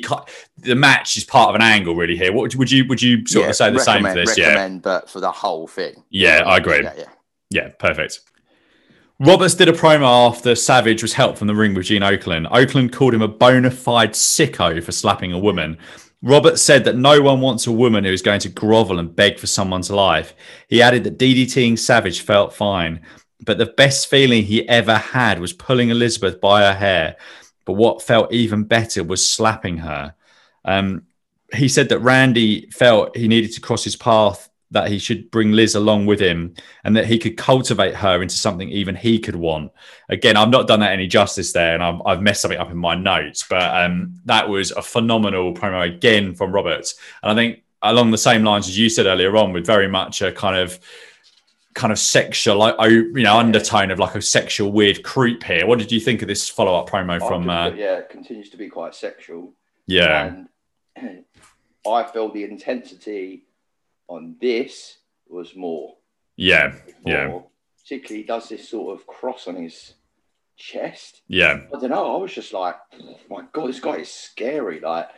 the 0.57 0.75
match 0.75 1.17
is 1.17 1.23
part 1.23 1.49
of 1.49 1.55
an 1.55 1.61
angle 1.61 1.95
really 1.95 2.15
here. 2.17 2.31
What 2.33 2.55
would 2.55 2.71
you 2.71 2.85
would 2.87 3.01
you 3.01 3.25
sort 3.27 3.43
Yeah, 3.45 3.49
of 3.49 3.55
say 3.55 3.71
the 3.71 3.79
same 3.79 4.01
for 4.01 4.07
recommend- 4.09 4.27
this? 4.27 4.37
Yeah, 4.37 4.47
Recommend, 4.49 4.81
but 4.81 5.09
for 5.09 5.19
the 5.19 5.31
whole 5.31 5.67
thing. 5.67 6.03
Yeah, 6.09 6.43
I 6.45 6.57
agree. 6.57 6.83
Yeah, 6.83 6.93
yeah. 6.97 7.05
Yeah, 7.49 7.67
perfect. 7.79 8.19
Roberts 9.19 9.53
did 9.53 9.69
a 9.69 9.73
promo 9.73 10.27
after 10.29 10.55
Savage 10.55 11.01
was 11.01 11.13
helped 11.13 11.37
from 11.37 11.47
the 11.47 11.55
ring 11.55 11.75
with 11.75 11.85
Gene 11.85 12.01
Okerlund. 12.01 12.49
Okerlund 12.51 12.91
called 12.91 13.13
him 13.13 13.21
a 13.21 13.27
bona 13.27 13.69
fide 13.71 14.13
sicko 14.13 14.83
for 14.83 14.91
slapping 14.91 15.31
a 15.31 15.39
woman. 15.39 15.77
Roberts 16.23 16.61
said 16.61 16.85
that 16.85 16.95
no 16.95 17.21
one 17.21 17.41
wants 17.41 17.67
a 17.67 17.71
woman 17.71 18.05
who 18.05 18.11
is 18.11 18.21
going 18.21 18.39
to 18.39 18.49
grovel 18.49 18.97
and 18.97 19.13
beg 19.13 19.37
for 19.37 19.47
someone's 19.47 19.91
life. 19.91 20.33
He 20.69 20.81
added 20.81 21.03
that 21.03 21.19
DDTing 21.19 21.77
Savage 21.77 22.21
felt 22.21 22.53
fine, 22.53 23.01
but 23.45 23.57
the 23.57 23.65
best 23.65 24.09
feeling 24.09 24.43
he 24.43 24.67
ever 24.69 24.95
had 24.95 25.39
was 25.39 25.51
pulling 25.51 25.89
Elizabeth 25.89 26.39
by 26.39 26.61
her 26.61 26.73
hair. 26.73 27.17
But 27.65 27.73
what 27.73 28.01
felt 28.01 28.31
even 28.31 28.63
better 28.63 29.03
was 29.03 29.29
slapping 29.29 29.77
her. 29.79 30.15
Um, 30.63 31.03
he 31.53 31.67
said 31.67 31.89
that 31.89 31.99
Randy 31.99 32.69
felt 32.71 33.17
he 33.17 33.27
needed 33.27 33.51
to 33.53 33.61
cross 33.61 33.83
his 33.83 33.97
path, 33.97 34.49
that 34.73 34.89
he 34.89 34.99
should 34.99 35.31
bring 35.31 35.53
Liz 35.53 35.75
along 35.75 36.05
with 36.05 36.19
him, 36.19 36.53
and 36.83 36.95
that 36.95 37.05
he 37.05 37.17
could 37.17 37.37
cultivate 37.37 37.95
her 37.95 38.21
into 38.21 38.35
something 38.35 38.69
even 38.69 38.95
he 38.95 39.19
could 39.19 39.35
want. 39.35 39.71
Again, 40.09 40.35
I've 40.35 40.49
not 40.49 40.67
done 40.67 40.81
that 40.81 40.91
any 40.91 41.07
justice 41.07 41.53
there, 41.53 41.73
and 41.73 41.83
I've, 41.83 42.01
I've 42.05 42.21
messed 42.21 42.41
something 42.41 42.59
up 42.59 42.71
in 42.71 42.77
my 42.77 42.95
notes, 42.95 43.45
but 43.49 43.75
um, 43.75 44.19
that 44.25 44.49
was 44.49 44.71
a 44.71 44.81
phenomenal 44.81 45.53
promo 45.53 45.87
again 45.87 46.35
from 46.35 46.51
Roberts. 46.51 46.95
And 47.21 47.31
I 47.31 47.35
think 47.35 47.63
along 47.81 48.11
the 48.11 48.17
same 48.17 48.43
lines 48.43 48.67
as 48.67 48.77
you 48.77 48.89
said 48.89 49.05
earlier 49.05 49.35
on, 49.37 49.53
with 49.53 49.65
very 49.65 49.87
much 49.87 50.21
a 50.21 50.31
kind 50.31 50.57
of 50.57 50.79
kind 51.73 51.91
of 51.91 51.99
sexual, 51.99 52.57
like, 52.57 52.75
oh, 52.77 52.85
you 52.85 53.23
know, 53.23 53.37
undertone 53.37 53.91
of 53.91 53.99
like 53.99 54.15
a 54.15 54.21
sexual 54.21 54.71
weird 54.71 55.03
creep 55.03 55.43
here. 55.43 55.65
What 55.65 55.79
did 55.79 55.91
you 55.91 55.99
think 55.99 56.21
of 56.21 56.27
this 56.27 56.47
follow 56.47 56.79
up 56.79 56.89
promo 56.89 57.19
from? 57.19 57.49
I 57.49 57.67
Uh, 57.67 57.73
yeah, 57.73 57.97
it 57.97 58.09
continues 58.09 58.49
to 58.51 58.57
be 58.57 58.69
quite 58.69 58.95
sexual. 58.95 59.53
yeah, 59.87 60.33
And 60.95 61.25
I 61.87 62.03
feel 62.03 62.31
the 62.31 62.43
intensity 62.43 63.43
on 64.07 64.35
this 64.41 64.97
was 65.27 65.55
more. 65.55 65.95
yeah, 66.35 66.75
yeah. 67.05 67.39
Particularly, 67.81 68.21
he 68.21 68.27
does 68.27 68.47
this 68.47 68.69
sort 68.69 68.97
of 68.97 69.05
cross 69.05 69.47
on 69.47 69.55
his 69.55 69.95
chest. 70.55 71.21
yeah, 71.27 71.61
I 71.75 71.79
don't 71.79 71.89
know. 71.89 72.15
I 72.15 72.17
was 72.17 72.33
just 72.33 72.53
like, 72.53 72.75
oh 73.01 73.15
my 73.29 73.43
god, 73.51 73.67
this 73.67 73.79
guy 73.79 73.97
is 73.97 74.11
scary. 74.11 74.79
Like, 74.79 75.09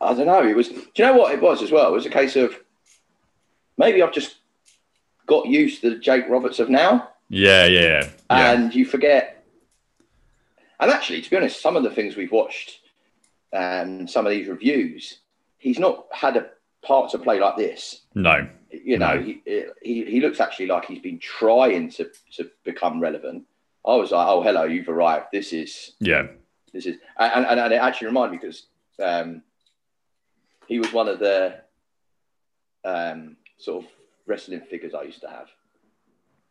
I 0.00 0.14
don't 0.14 0.26
know. 0.26 0.46
It 0.46 0.54
was. 0.54 0.68
Do 0.68 0.82
you 0.96 1.04
know 1.04 1.16
what 1.16 1.32
it 1.34 1.42
was 1.42 1.62
as 1.62 1.72
well? 1.72 1.88
It 1.88 1.94
was 1.94 2.06
a 2.06 2.10
case 2.10 2.36
of 2.36 2.54
maybe 3.76 4.02
I've 4.02 4.12
just 4.12 4.36
got 5.26 5.46
used 5.46 5.80
to 5.80 5.90
the 5.90 5.98
Jake 5.98 6.28
Roberts 6.28 6.58
of 6.58 6.68
now, 6.70 7.10
yeah, 7.28 7.66
yeah, 7.66 8.08
yeah. 8.30 8.52
and 8.52 8.74
you 8.74 8.84
forget. 8.84 9.44
And 10.78 10.90
actually, 10.90 11.20
to 11.22 11.30
be 11.30 11.36
honest, 11.36 11.60
some 11.60 11.76
of 11.76 11.82
the 11.82 11.90
things 11.90 12.16
we've 12.16 12.32
watched, 12.32 12.80
um, 13.52 14.08
some 14.08 14.26
of 14.26 14.30
these 14.30 14.48
reviews, 14.48 15.18
he's 15.58 15.78
not 15.78 16.06
had 16.10 16.36
a 16.36 16.50
part 16.82 17.10
to 17.12 17.18
play 17.18 17.38
like 17.40 17.56
this. 17.56 18.02
No, 18.14 18.48
You 18.70 18.98
know, 18.98 19.14
No. 19.14 19.22
he, 19.22 19.42
he 19.82 20.04
he 20.04 20.20
looks 20.20 20.40
actually 20.40 20.66
like 20.66 20.84
he's 20.86 21.00
been 21.02 21.18
trying 21.18 21.90
to 21.90 22.10
to 22.36 22.50
become 22.64 23.00
relevant. 23.00 23.44
I 23.86 23.96
was 23.96 24.10
like, 24.10 24.26
oh, 24.28 24.42
hello, 24.42 24.64
you've 24.64 24.88
arrived. 24.88 25.26
This 25.32 25.52
is 25.52 25.92
yeah, 26.00 26.26
this 26.72 26.86
is 26.86 26.96
and, 27.18 27.46
and, 27.46 27.60
and 27.60 27.72
it 27.72 27.76
actually 27.76 28.08
reminded 28.08 28.32
me 28.32 28.38
because 28.38 28.66
um, 29.02 29.42
he 30.66 30.78
was 30.78 30.92
one 30.92 31.08
of 31.08 31.18
the 31.18 31.56
um, 32.84 33.36
sort 33.58 33.84
of 33.84 33.90
wrestling 34.26 34.60
figures 34.70 34.94
I 34.94 35.02
used 35.02 35.20
to 35.22 35.28
have. 35.28 35.48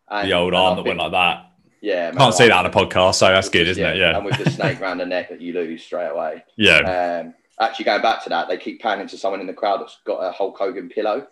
And, 0.10 0.28
the 0.30 0.34
old 0.36 0.54
arm 0.54 0.76
that 0.78 0.86
went 0.86 0.98
like 1.00 1.12
that. 1.12 1.46
Yeah, 1.82 2.12
Can't 2.12 2.34
see 2.34 2.48
that 2.50 2.58
on 2.58 2.66
a 2.66 2.70
podcast, 2.70 3.16
so 3.16 3.28
that's 3.30 3.48
good, 3.48 3.68
isn't 3.68 3.84
it? 3.84 3.98
Yeah, 3.98 4.18
and 4.18 4.26
with 4.26 4.38
the 4.44 4.50
snake 4.58 4.82
round 4.82 5.00
the 5.00 5.06
neck 5.06 5.30
that 5.30 5.40
you 5.40 5.54
lose 5.54 5.82
straight 5.84 6.10
away. 6.10 6.44
yeah. 6.58 7.22
Um, 7.24 7.34
actually, 7.60 7.86
going 7.86 8.02
back 8.02 8.24
to 8.24 8.30
that, 8.30 8.48
they 8.48 8.58
keep 8.58 8.82
panning 8.82 9.08
to 9.08 9.18
someone 9.18 9.42
in 9.42 9.48
the 9.48 9.54
crowd 9.54 9.82
that's 9.82 9.98
got 10.06 10.18
a 10.20 10.32
Hulk 10.32 10.58
Hogan 10.58 10.90
pillow. 10.90 11.28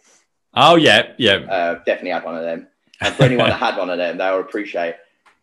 Oh 0.53 0.75
yeah, 0.75 1.11
yeah, 1.17 1.35
Uh, 1.35 1.73
definitely 1.85 2.11
had 2.11 2.23
one 2.23 2.35
of 2.35 2.43
them. 2.43 2.67
And 3.01 3.13
for 3.15 3.23
anyone 3.23 3.49
that 3.49 3.59
had 3.59 3.77
one 3.77 3.89
of 3.89 3.97
them, 3.97 4.17
they'll 4.17 4.39
appreciate 4.39 4.95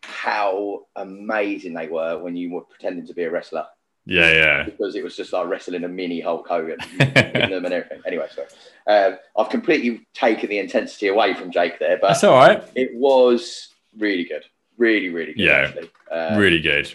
how 0.03 0.85
amazing 0.95 1.73
they 1.73 1.87
were 1.87 2.17
when 2.19 2.35
you 2.35 2.51
were 2.51 2.61
pretending 2.61 3.07
to 3.07 3.13
be 3.13 3.23
a 3.23 3.31
wrestler 3.31 3.65
yeah, 4.05 4.31
yeah. 4.31 4.63
because 4.63 4.95
it 4.95 5.03
was 5.03 5.15
just 5.15 5.33
like 5.33 5.47
wrestling 5.47 5.83
a 5.83 5.87
mini 5.87 6.19
Hulk 6.19 6.47
Hogan 6.47 6.77
them 6.99 7.65
and 7.65 7.73
everything. 7.73 8.01
Anyway, 8.05 8.27
so 8.35 8.45
Um, 8.87 9.17
I've 9.37 9.49
completely 9.49 10.05
taken 10.13 10.49
the 10.49 10.59
intensity 10.59 11.07
away 11.07 11.33
from 11.33 11.49
Jake 11.51 11.79
there, 11.79 11.97
but 11.97 12.09
That's 12.09 12.23
all 12.23 12.37
right. 12.37 12.63
it 12.75 12.93
was 12.93 13.69
really 13.97 14.25
good. 14.25 14.43
Really, 14.77 15.09
really 15.09 15.33
good, 15.33 15.45
Yeah. 15.45 15.53
actually. 15.69 15.89
Um, 16.11 16.37
really 16.37 16.59
good. 16.59 16.93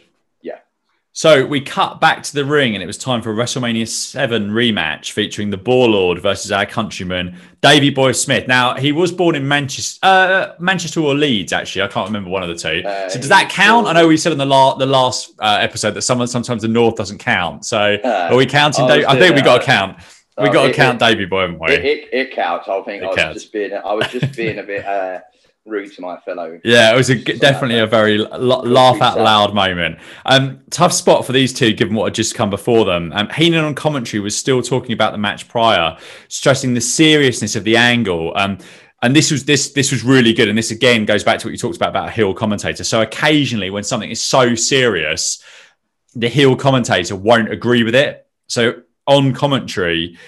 So 1.13 1.45
we 1.45 1.61
cut 1.61 2.01
back 2.01 2.23
to 2.23 2.33
the 2.33 2.45
ring, 2.45 2.75
and 2.75 2.83
it 2.83 2.87
was 2.87 2.97
time 2.97 3.21
for 3.21 3.33
a 3.33 3.35
WrestleMania 3.35 3.87
7 3.89 4.51
rematch 4.53 5.11
featuring 5.11 5.51
the 5.51 5.57
Warlord 5.59 6.21
versus 6.23 6.53
our 6.53 6.65
countryman, 6.65 7.37
Davey 7.63 7.91
Boy 7.91 8.13
Smith. 8.13 8.47
Now, 8.47 8.77
he 8.77 8.93
was 8.93 9.11
born 9.11 9.35
in 9.35 9.47
Manchester, 9.47 9.99
uh, 10.07 10.55
Manchester 10.61 11.01
or 11.01 11.15
Leeds, 11.17 11.53
actually. 11.53 11.83
I 11.83 11.89
can't 11.89 12.07
remember 12.07 12.31
one 12.31 12.45
of 12.45 12.49
the 12.49 12.55
two. 12.55 12.87
Uh, 12.87 13.09
so 13.09 13.19
does 13.19 13.29
that 13.29 13.51
count? 13.51 13.89
I 13.89 13.93
know 13.93 14.07
we 14.07 14.17
said 14.17 14.31
in 14.31 14.39
the, 14.39 14.47
la- 14.47 14.77
the 14.77 14.87
last 14.87 15.33
uh, 15.41 15.59
episode 15.61 15.93
that 15.95 16.03
some, 16.03 16.25
sometimes 16.29 16.63
the 16.63 16.69
North 16.69 16.95
doesn't 16.95 17.19
count. 17.19 17.65
So 17.67 17.99
Uh, 18.05 18.29
are 18.31 18.37
we 18.37 18.47
counting? 18.47 18.85
I 18.85 19.05
I 19.09 19.19
think 19.19 19.35
we 19.35 19.43
got 19.43 19.59
to 19.61 19.67
count. 19.67 19.99
We 20.39 20.49
Oh, 20.49 20.53
got 20.53 20.69
to 20.69 20.73
count 20.73 21.03
it- 21.03 21.05
Davey 21.07 21.25
Boy, 21.27 21.41
haven't 21.41 21.59
we? 21.59 21.73
It, 21.73 21.85
it, 21.85 22.09
it 22.13 22.31
counts. 22.33 22.69
I 22.69 22.81
think 22.83 23.03
It 23.03 23.07
I 23.07 23.09
was 23.09 23.17
counts. 23.17 23.41
just 23.43 23.53
being 23.53 23.73
I 23.75 23.93
was 23.95 24.07
just 24.09 24.35
being 24.37 24.59
a 24.59 24.63
bit 24.63 24.87
uh, 24.87 25.19
rude 25.71 25.93
to 25.95 26.03
my 26.03 26.19
fellow. 26.21 26.61
Yeah, 26.65 26.93
it 26.93 26.97
was 26.97 27.09
a, 27.11 27.17
definitely 27.17 27.79
a 27.79 27.87
very 27.87 28.21
l- 28.21 28.63
laugh 28.63 29.01
out 29.01 29.19
loud 29.19 29.55
moment. 29.55 29.99
Um, 30.27 30.61
tough 30.71 30.93
spot 30.93 31.25
for 31.25 31.33
these 31.33 31.53
two, 31.53 31.73
given 31.73 31.95
what 31.95 32.07
had 32.07 32.15
just 32.15 32.35
come 32.35 32.51
before 32.51 32.85
them. 32.85 33.13
Um, 33.15 33.29
Heenan 33.31 33.65
on 33.65 33.75
commentary 33.75 34.21
was 34.21 34.37
still 34.37 34.63
talking 34.63 34.93
about 34.93 35.13
the 35.13 35.19
match 35.19 35.49
prior, 35.49 35.97
stressing 36.29 36.75
the 36.75 36.81
seriousness 36.81 37.57
of 37.57 37.65
the 37.65 37.77
angle. 37.77 38.33
Um, 38.37 38.59
and 39.03 39.17
this 39.17 39.31
was 39.31 39.45
this 39.45 39.71
this 39.73 39.91
was 39.93 40.05
really 40.05 40.33
good. 40.33 40.49
And 40.49 40.59
this 40.59 40.71
again 40.71 41.05
goes 41.05 41.25
back 41.25 41.39
to 41.41 41.47
what 41.47 41.53
you 41.53 41.59
talked 41.59 41.77
about 41.77 41.91
about 41.91 42.09
a 42.09 42.13
heel 42.13 42.35
commentator. 42.35 42.85
So 42.85 43.01
occasionally, 43.01 43.71
when 43.71 43.85
something 43.85 44.11
is 44.11 44.21
so 44.21 44.55
serious, 44.55 45.43
the 46.15 46.29
heel 46.29 46.57
commentator 46.57 47.17
won't 47.17 47.51
agree 47.51 47.83
with 47.83 47.95
it. 47.95 48.27
So 48.49 48.83
on 49.07 49.33
commentary, 49.33 50.19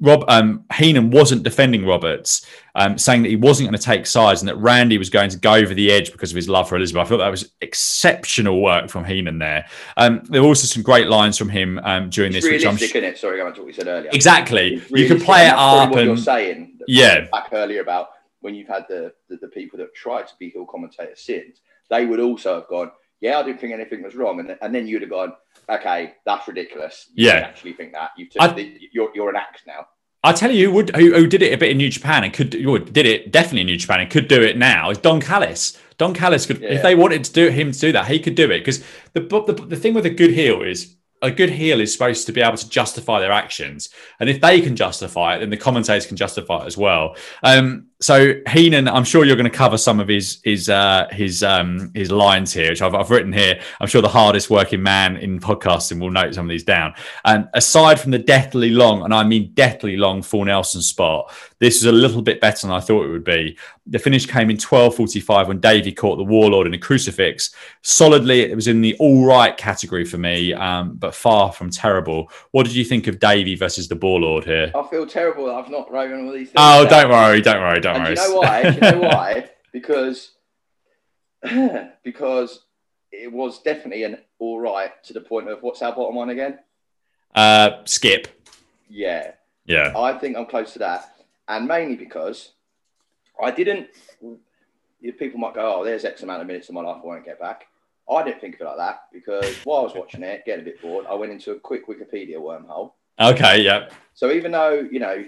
Rob 0.00 0.24
um, 0.28 0.64
Heenan 0.72 1.10
wasn't 1.10 1.42
defending 1.42 1.84
Roberts, 1.84 2.46
um, 2.74 2.96
saying 2.96 3.22
that 3.22 3.28
he 3.28 3.36
wasn't 3.36 3.68
going 3.68 3.78
to 3.78 3.84
take 3.84 4.06
sides 4.06 4.40
and 4.40 4.48
that 4.48 4.56
Randy 4.56 4.96
was 4.98 5.10
going 5.10 5.28
to 5.30 5.38
go 5.38 5.54
over 5.54 5.74
the 5.74 5.90
edge 5.92 6.10
because 6.12 6.30
of 6.32 6.36
his 6.36 6.48
love 6.48 6.68
for 6.68 6.76
Elizabeth. 6.76 7.02
I 7.06 7.08
thought 7.08 7.18
that 7.18 7.28
was 7.28 7.52
exceptional 7.60 8.62
work 8.62 8.88
from 8.88 9.04
Heenan 9.04 9.38
there. 9.38 9.66
Um, 9.96 10.22
there 10.30 10.40
were 10.42 10.48
also 10.48 10.66
some 10.66 10.82
great 10.82 11.08
lines 11.08 11.36
from 11.36 11.48
him 11.48 11.78
um, 11.82 12.08
during 12.10 12.32
It's 12.34 12.44
this, 12.46 12.52
which 12.52 12.66
I'm 12.66 12.76
sh- 12.76 12.82
isn't 12.82 13.04
it? 13.04 13.18
Sorry, 13.18 13.38
going 13.38 13.52
to 13.52 13.60
what 13.60 13.66
we 13.66 13.72
said 13.72 13.88
earlier. 13.88 14.10
exactly. 14.12 14.82
You 14.90 15.06
can 15.06 15.20
play 15.20 15.46
it 15.46 15.50
and 15.50 15.58
up 15.58 15.90
What 15.90 16.04
you're 16.04 16.16
saying, 16.16 16.78
Yeah. 16.86 17.26
back 17.30 17.48
earlier 17.52 17.82
about 17.82 18.08
when 18.40 18.54
you've 18.54 18.68
had 18.68 18.86
the, 18.88 19.12
the 19.28 19.36
the 19.36 19.48
people 19.48 19.78
that 19.80 19.94
tried 19.94 20.26
to 20.28 20.34
be 20.38 20.48
heel 20.48 20.64
commentators 20.64 21.20
since, 21.20 21.60
they 21.90 22.06
would 22.06 22.20
also 22.20 22.54
have 22.54 22.68
gone, 22.68 22.90
"Yeah, 23.20 23.38
I 23.38 23.42
didn't 23.42 23.60
think 23.60 23.72
anything 23.72 24.02
was 24.02 24.14
wrong," 24.14 24.40
and 24.40 24.48
then, 24.48 24.58
and 24.62 24.74
then 24.74 24.86
you'd 24.86 25.02
have 25.02 25.10
gone, 25.10 25.32
"Okay, 25.68 26.14
that's 26.26 26.46
ridiculous." 26.48 27.08
You 27.14 27.26
Yeah. 27.28 27.32
actually 27.34 27.74
think 27.74 27.92
that 27.92 28.10
you've 28.16 28.28
I- 28.38 28.72
you're 28.92 29.10
you're 29.14 29.30
an 29.30 29.36
act 29.36 29.62
now. 29.66 29.86
I 30.22 30.32
tell 30.32 30.50
you 30.50 30.66
who 30.68 30.74
would 30.74 30.94
who, 30.96 31.14
who 31.14 31.26
did 31.26 31.40
it 31.42 31.52
a 31.54 31.56
bit 31.56 31.70
in 31.70 31.78
New 31.78 31.88
Japan 31.88 32.24
and 32.24 32.32
could 32.32 32.50
did 32.50 33.06
it 33.06 33.32
definitely 33.32 33.62
in 33.62 33.66
New 33.68 33.78
Japan 33.78 34.00
and 34.00 34.10
could 34.10 34.28
do 34.28 34.42
it 34.42 34.58
now 34.58 34.90
is 34.90 34.98
Don 34.98 35.20
Callis. 35.20 35.78
Don 35.96 36.12
Callis 36.14 36.44
could 36.46 36.60
Yeah. 36.60 36.70
if 36.74 36.82
they 36.82 36.94
wanted 36.94 37.24
to 37.24 37.32
do 37.32 37.48
him 37.48 37.72
to 37.72 37.78
do 37.78 37.92
that, 37.92 38.06
he 38.06 38.18
could 38.18 38.34
do 38.34 38.50
it 38.50 38.58
because 38.60 38.84
the, 39.14 39.20
the 39.20 39.52
the 39.68 39.76
thing 39.76 39.94
with 39.94 40.04
a 40.06 40.10
good 40.10 40.30
heel 40.32 40.62
is 40.62 40.96
a 41.22 41.30
good 41.30 41.50
heel 41.50 41.80
is 41.80 41.92
supposed 41.92 42.26
to 42.26 42.32
be 42.32 42.40
able 42.40 42.56
to 42.56 42.68
justify 42.68 43.20
their 43.20 43.32
actions, 43.32 43.90
and 44.18 44.28
if 44.30 44.40
they 44.40 44.60
can 44.62 44.76
justify 44.76 45.36
it, 45.36 45.40
then 45.40 45.50
the 45.50 45.56
commentators 45.56 46.06
can 46.06 46.16
justify 46.16 46.62
it 46.62 46.66
as 46.66 46.78
well. 46.78 47.14
Um, 47.42 47.88
so 48.02 48.34
Heenan, 48.48 48.88
I'm 48.88 49.04
sure 49.04 49.26
you're 49.26 49.36
going 49.36 49.50
to 49.50 49.56
cover 49.56 49.76
some 49.76 50.00
of 50.00 50.08
his 50.08 50.40
his 50.42 50.70
uh, 50.70 51.06
his 51.10 51.42
um, 51.42 51.92
his 51.94 52.10
lines 52.10 52.50
here, 52.50 52.70
which 52.70 52.80
I've, 52.80 52.94
I've 52.94 53.10
written 53.10 53.32
here. 53.32 53.60
I'm 53.78 53.88
sure 53.88 54.00
the 54.00 54.08
hardest 54.08 54.48
working 54.48 54.82
man 54.82 55.18
in 55.18 55.38
podcasting 55.38 56.00
will 56.00 56.10
note 56.10 56.34
some 56.34 56.46
of 56.46 56.50
these 56.50 56.64
down. 56.64 56.94
And 57.26 57.48
aside 57.52 58.00
from 58.00 58.10
the 58.12 58.18
deathly 58.18 58.70
long, 58.70 59.02
and 59.02 59.12
I 59.12 59.22
mean 59.24 59.52
deathly 59.52 59.98
long, 59.98 60.22
full 60.22 60.46
Nelson 60.46 60.80
spot, 60.80 61.30
this 61.58 61.82
was 61.82 61.84
a 61.84 61.92
little 61.92 62.22
bit 62.22 62.40
better 62.40 62.66
than 62.66 62.74
I 62.74 62.80
thought 62.80 63.04
it 63.04 63.10
would 63.10 63.24
be. 63.24 63.58
The 63.86 63.98
finish 63.98 64.24
came 64.24 64.48
in 64.48 64.56
12:45 64.56 65.48
when 65.48 65.60
Davey 65.60 65.92
caught 65.92 66.16
the 66.16 66.24
Warlord 66.24 66.66
in 66.66 66.72
a 66.72 66.78
crucifix. 66.78 67.54
Solidly, 67.82 68.40
it 68.40 68.54
was 68.54 68.66
in 68.66 68.80
the 68.80 68.96
all 68.98 69.26
right 69.26 69.54
category 69.58 70.06
for 70.06 70.16
me, 70.16 70.54
um, 70.54 70.94
but 70.94 71.14
far 71.14 71.52
from 71.52 71.68
terrible. 71.68 72.30
What 72.52 72.64
did 72.64 72.74
you 72.74 72.84
think 72.84 73.08
of 73.08 73.18
Davey 73.18 73.56
versus 73.56 73.88
the 73.88 73.96
Warlord 73.96 74.44
here? 74.44 74.72
I 74.74 74.86
feel 74.88 75.06
terrible 75.06 75.46
that 75.46 75.54
I've 75.54 75.70
not 75.70 75.90
written 75.90 76.26
all 76.26 76.32
these 76.32 76.48
things. 76.48 76.54
Oh, 76.56 76.86
don't 76.88 77.10
worry, 77.10 77.42
don't 77.42 77.60
worry, 77.60 77.80
don't 77.80 77.89
And 77.89 77.89
worry. 77.98 78.14
do 78.14 78.22
you 78.22 78.28
know 78.28 78.36
why? 78.36 78.62
Do 78.62 78.74
you 78.74 78.92
know 78.92 79.08
why? 79.08 79.50
Because 79.72 80.32
because 82.04 82.60
it 83.12 83.32
was 83.32 83.60
definitely 83.62 84.04
an 84.04 84.18
all 84.38 84.60
right 84.60 84.92
to 85.04 85.12
the 85.12 85.20
point 85.20 85.48
of 85.48 85.62
what's 85.62 85.82
our 85.82 85.94
bottom 85.94 86.14
one 86.14 86.30
again? 86.30 86.58
Uh, 87.34 87.82
skip. 87.84 88.28
Yeah, 88.88 89.32
Yeah. 89.64 89.92
I 89.96 90.18
think 90.18 90.36
I'm 90.36 90.46
close 90.46 90.72
to 90.72 90.80
that, 90.80 91.14
and 91.48 91.66
mainly 91.68 91.96
because 91.96 92.52
I 93.42 93.50
didn't. 93.52 93.88
People 95.18 95.38
might 95.40 95.54
go, 95.54 95.78
"Oh, 95.80 95.84
there's 95.84 96.04
X 96.04 96.22
amount 96.22 96.42
of 96.42 96.46
minutes 96.46 96.68
of 96.68 96.74
my 96.74 96.82
life 96.82 97.00
I 97.02 97.06
won't 97.06 97.24
get 97.24 97.40
back." 97.40 97.66
I 98.10 98.24
didn't 98.24 98.40
think 98.40 98.56
of 98.56 98.62
it 98.62 98.64
like 98.64 98.76
that 98.78 99.02
because 99.12 99.54
while 99.64 99.80
I 99.80 99.82
was 99.84 99.94
watching 99.94 100.24
it, 100.24 100.44
getting 100.44 100.62
a 100.62 100.64
bit 100.64 100.82
bored, 100.82 101.06
I 101.08 101.14
went 101.14 101.30
into 101.30 101.52
a 101.52 101.60
quick 101.60 101.86
Wikipedia 101.86 102.36
wormhole. 102.36 102.92
Okay. 103.20 103.62
Yeah. 103.62 103.88
So 104.14 104.32
even 104.32 104.50
though 104.50 104.86
you 104.90 104.98
know, 104.98 105.24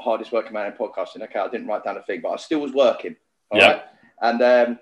hardest 0.00 0.32
working 0.32 0.52
man 0.52 0.66
in 0.66 0.72
podcasting, 0.72 1.22
okay, 1.22 1.38
I 1.38 1.48
didn't 1.48 1.66
write 1.66 1.84
down 1.84 1.96
a 1.96 2.02
thing, 2.02 2.20
but 2.22 2.30
I 2.30 2.36
still 2.36 2.60
was 2.60 2.72
working. 2.72 3.16
all 3.50 3.58
Yeah. 3.58 3.66
right? 3.72 3.82
And 4.22 4.42
um, 4.42 4.78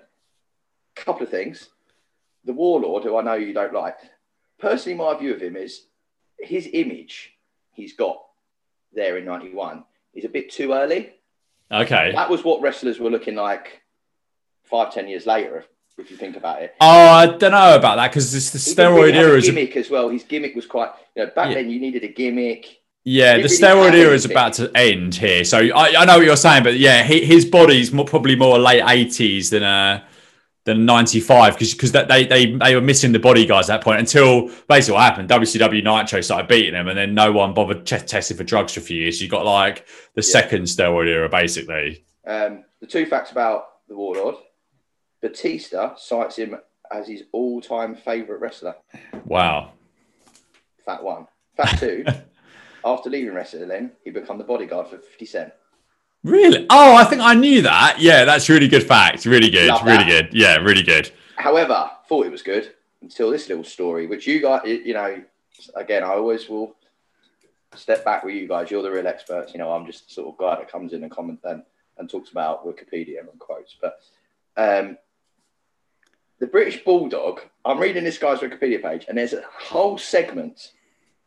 a 0.97 1.01
couple 1.01 1.23
of 1.23 1.29
things. 1.29 1.69
The 2.45 2.53
warlord, 2.53 3.03
who 3.03 3.17
I 3.17 3.21
know 3.23 3.33
you 3.33 3.53
don't 3.53 3.73
like, 3.73 3.97
personally, 4.59 4.97
my 4.97 5.17
view 5.17 5.33
of 5.33 5.41
him 5.41 5.55
is 5.55 5.83
his 6.39 6.69
image 6.71 7.33
he's 7.73 7.93
got 7.93 8.21
there 8.93 9.17
in 9.17 9.25
'91 9.25 9.83
is 10.13 10.23
a 10.25 10.29
bit 10.29 10.49
too 10.49 10.71
early. 10.73 11.13
Okay. 11.71 12.11
That 12.13 12.29
was 12.29 12.43
what 12.43 12.61
wrestlers 12.61 12.99
were 12.99 13.09
looking 13.09 13.35
like 13.35 13.81
five, 14.63 14.93
ten 14.93 15.07
years 15.07 15.25
later, 15.25 15.65
if, 15.97 16.09
you 16.09 16.15
think 16.17 16.37
about 16.37 16.61
it. 16.61 16.73
Oh, 16.79 16.87
I 16.87 17.25
don't 17.25 17.51
know 17.51 17.75
about 17.75 17.97
that 17.97 18.11
because 18.11 18.33
it's 18.33 18.49
the 18.51 18.57
steroid 18.59 18.95
really 18.95 19.13
have 19.13 19.25
a 19.25 19.29
era 19.31 19.41
gimmick 19.41 19.75
as 19.77 19.89
well. 19.89 20.09
His 20.09 20.23
gimmick 20.23 20.55
was 20.55 20.65
quite, 20.65 20.91
you 21.15 21.25
know, 21.25 21.31
back 21.35 21.49
Yeah. 21.49 21.55
then 21.55 21.69
you 21.69 21.79
needed 21.79 22.03
a 22.03 22.07
gimmick. 22.07 22.76
Yeah, 23.09 23.37
He 23.37 23.43
the 23.43 23.47
really 23.47 23.57
steroid 23.57 23.93
era 23.93 24.13
is 24.13 24.25
about 24.25 24.51
to 24.55 24.69
end 24.75 25.15
here. 25.15 25.45
So 25.45 25.59
I, 25.59 26.01
I 26.01 26.03
know 26.03 26.17
what 26.17 26.25
you're 26.25 26.35
saying, 26.35 26.63
but 26.63 26.77
yeah, 26.77 27.03
he, 27.03 27.23
his 27.23 27.45
body's 27.45 27.93
more, 27.93 28.03
probably 28.03 28.35
more 28.35 28.59
late 28.59 28.83
80s 28.83 29.49
than 29.49 29.63
uh 29.63 30.03
than 30.65 30.85
95 30.85 31.53
because 31.53 31.73
because 31.73 31.93
they, 31.93 32.25
they 32.25 32.57
they 32.57 32.75
were 32.75 32.81
missing 32.81 33.13
the 33.13 33.19
body 33.19 33.45
guys 33.45 33.69
at 33.69 33.77
that 33.77 33.83
point 33.85 34.01
until 34.01 34.51
basically 34.67 34.95
what 34.95 35.03
happened. 35.03 35.29
WCW 35.29 35.81
Nitro 35.81 36.19
started 36.19 36.49
beating 36.49 36.73
them, 36.73 36.89
and 36.89 36.97
then 36.97 37.13
no 37.13 37.31
one 37.31 37.53
bothered 37.53 37.85
ch- 37.85 38.05
testing 38.05 38.35
for 38.35 38.43
drugs 38.43 38.73
for 38.73 38.81
a 38.81 38.83
few 38.83 38.97
years. 38.97 39.21
You 39.21 39.29
got 39.29 39.45
like 39.45 39.87
the 40.15 40.21
second 40.21 40.63
steroid 40.63 41.07
era, 41.07 41.29
basically. 41.29 42.03
Um, 42.25 42.65
the 42.81 42.87
two 42.87 43.05
facts 43.05 43.31
about 43.31 43.67
the 43.87 43.95
Warlord 43.95 44.35
Batista 45.21 45.95
cites 45.95 46.35
him 46.35 46.57
as 46.91 47.07
his 47.07 47.23
all 47.31 47.61
time 47.61 47.95
favourite 47.95 48.41
wrestler. 48.41 48.75
Wow. 49.23 49.71
Fact 50.85 51.03
one. 51.03 51.27
Fact 51.55 51.79
two, 51.79 52.05
after 52.87 53.09
leaving 53.09 53.33
wrestling, 53.33 53.91
he 54.03 54.11
became 54.11 54.37
the 54.37 54.43
bodyguard 54.43 54.87
for 54.87 54.97
50 54.97 55.25
Cent. 55.25 55.53
Really? 56.23 56.65
Oh, 56.69 56.95
I 56.95 57.03
think 57.05 57.21
I 57.21 57.33
knew 57.33 57.61
that. 57.61 57.97
Yeah, 57.99 58.25
that's 58.25 58.49
really 58.49 58.67
good 58.67 58.83
fact. 58.83 59.25
Really 59.25 59.49
good. 59.49 59.69
Love 59.69 59.85
really 59.85 60.03
that. 60.03 60.31
good. 60.31 60.33
Yeah, 60.33 60.57
really 60.57 60.83
good. 60.83 61.11
However, 61.35 61.89
thought 62.07 62.25
it 62.25 62.31
was 62.31 62.41
good 62.41 62.73
until 63.01 63.29
this 63.29 63.47
little 63.47 63.63
story, 63.63 64.07
which 64.07 64.25
you 64.25 64.41
guys, 64.41 64.61
you 64.65 64.93
know, 64.93 65.21
again, 65.75 66.03
I 66.03 66.13
always 66.13 66.49
will 66.49 66.75
step 67.75 68.03
back 68.03 68.23
with 68.23 68.35
you 68.35 68.47
guys. 68.47 68.71
You're 68.71 68.81
the 68.81 68.91
real 68.91 69.07
experts. 69.07 69.53
You 69.53 69.59
know, 69.59 69.71
I'm 69.71 69.85
just 69.85 70.07
the 70.07 70.13
sort 70.13 70.27
of 70.33 70.37
guy 70.37 70.55
that 70.55 70.71
comes 70.71 70.93
in 70.93 71.03
and 71.03 71.11
comment 71.11 71.39
and, 71.43 71.63
and 71.97 72.09
talks 72.09 72.31
about 72.31 72.65
Wikipedia 72.65 73.19
and 73.19 73.39
quotes. 73.39 73.75
But 73.79 73.99
um, 74.57 74.97
the 76.39 76.47
British 76.47 76.83
Bulldog, 76.83 77.41
I'm 77.63 77.79
reading 77.79 78.03
this 78.03 78.17
guy's 78.17 78.39
Wikipedia 78.39 78.81
page, 78.81 79.05
and 79.07 79.17
there's 79.17 79.33
a 79.33 79.43
whole 79.59 79.97
segment 79.97 80.71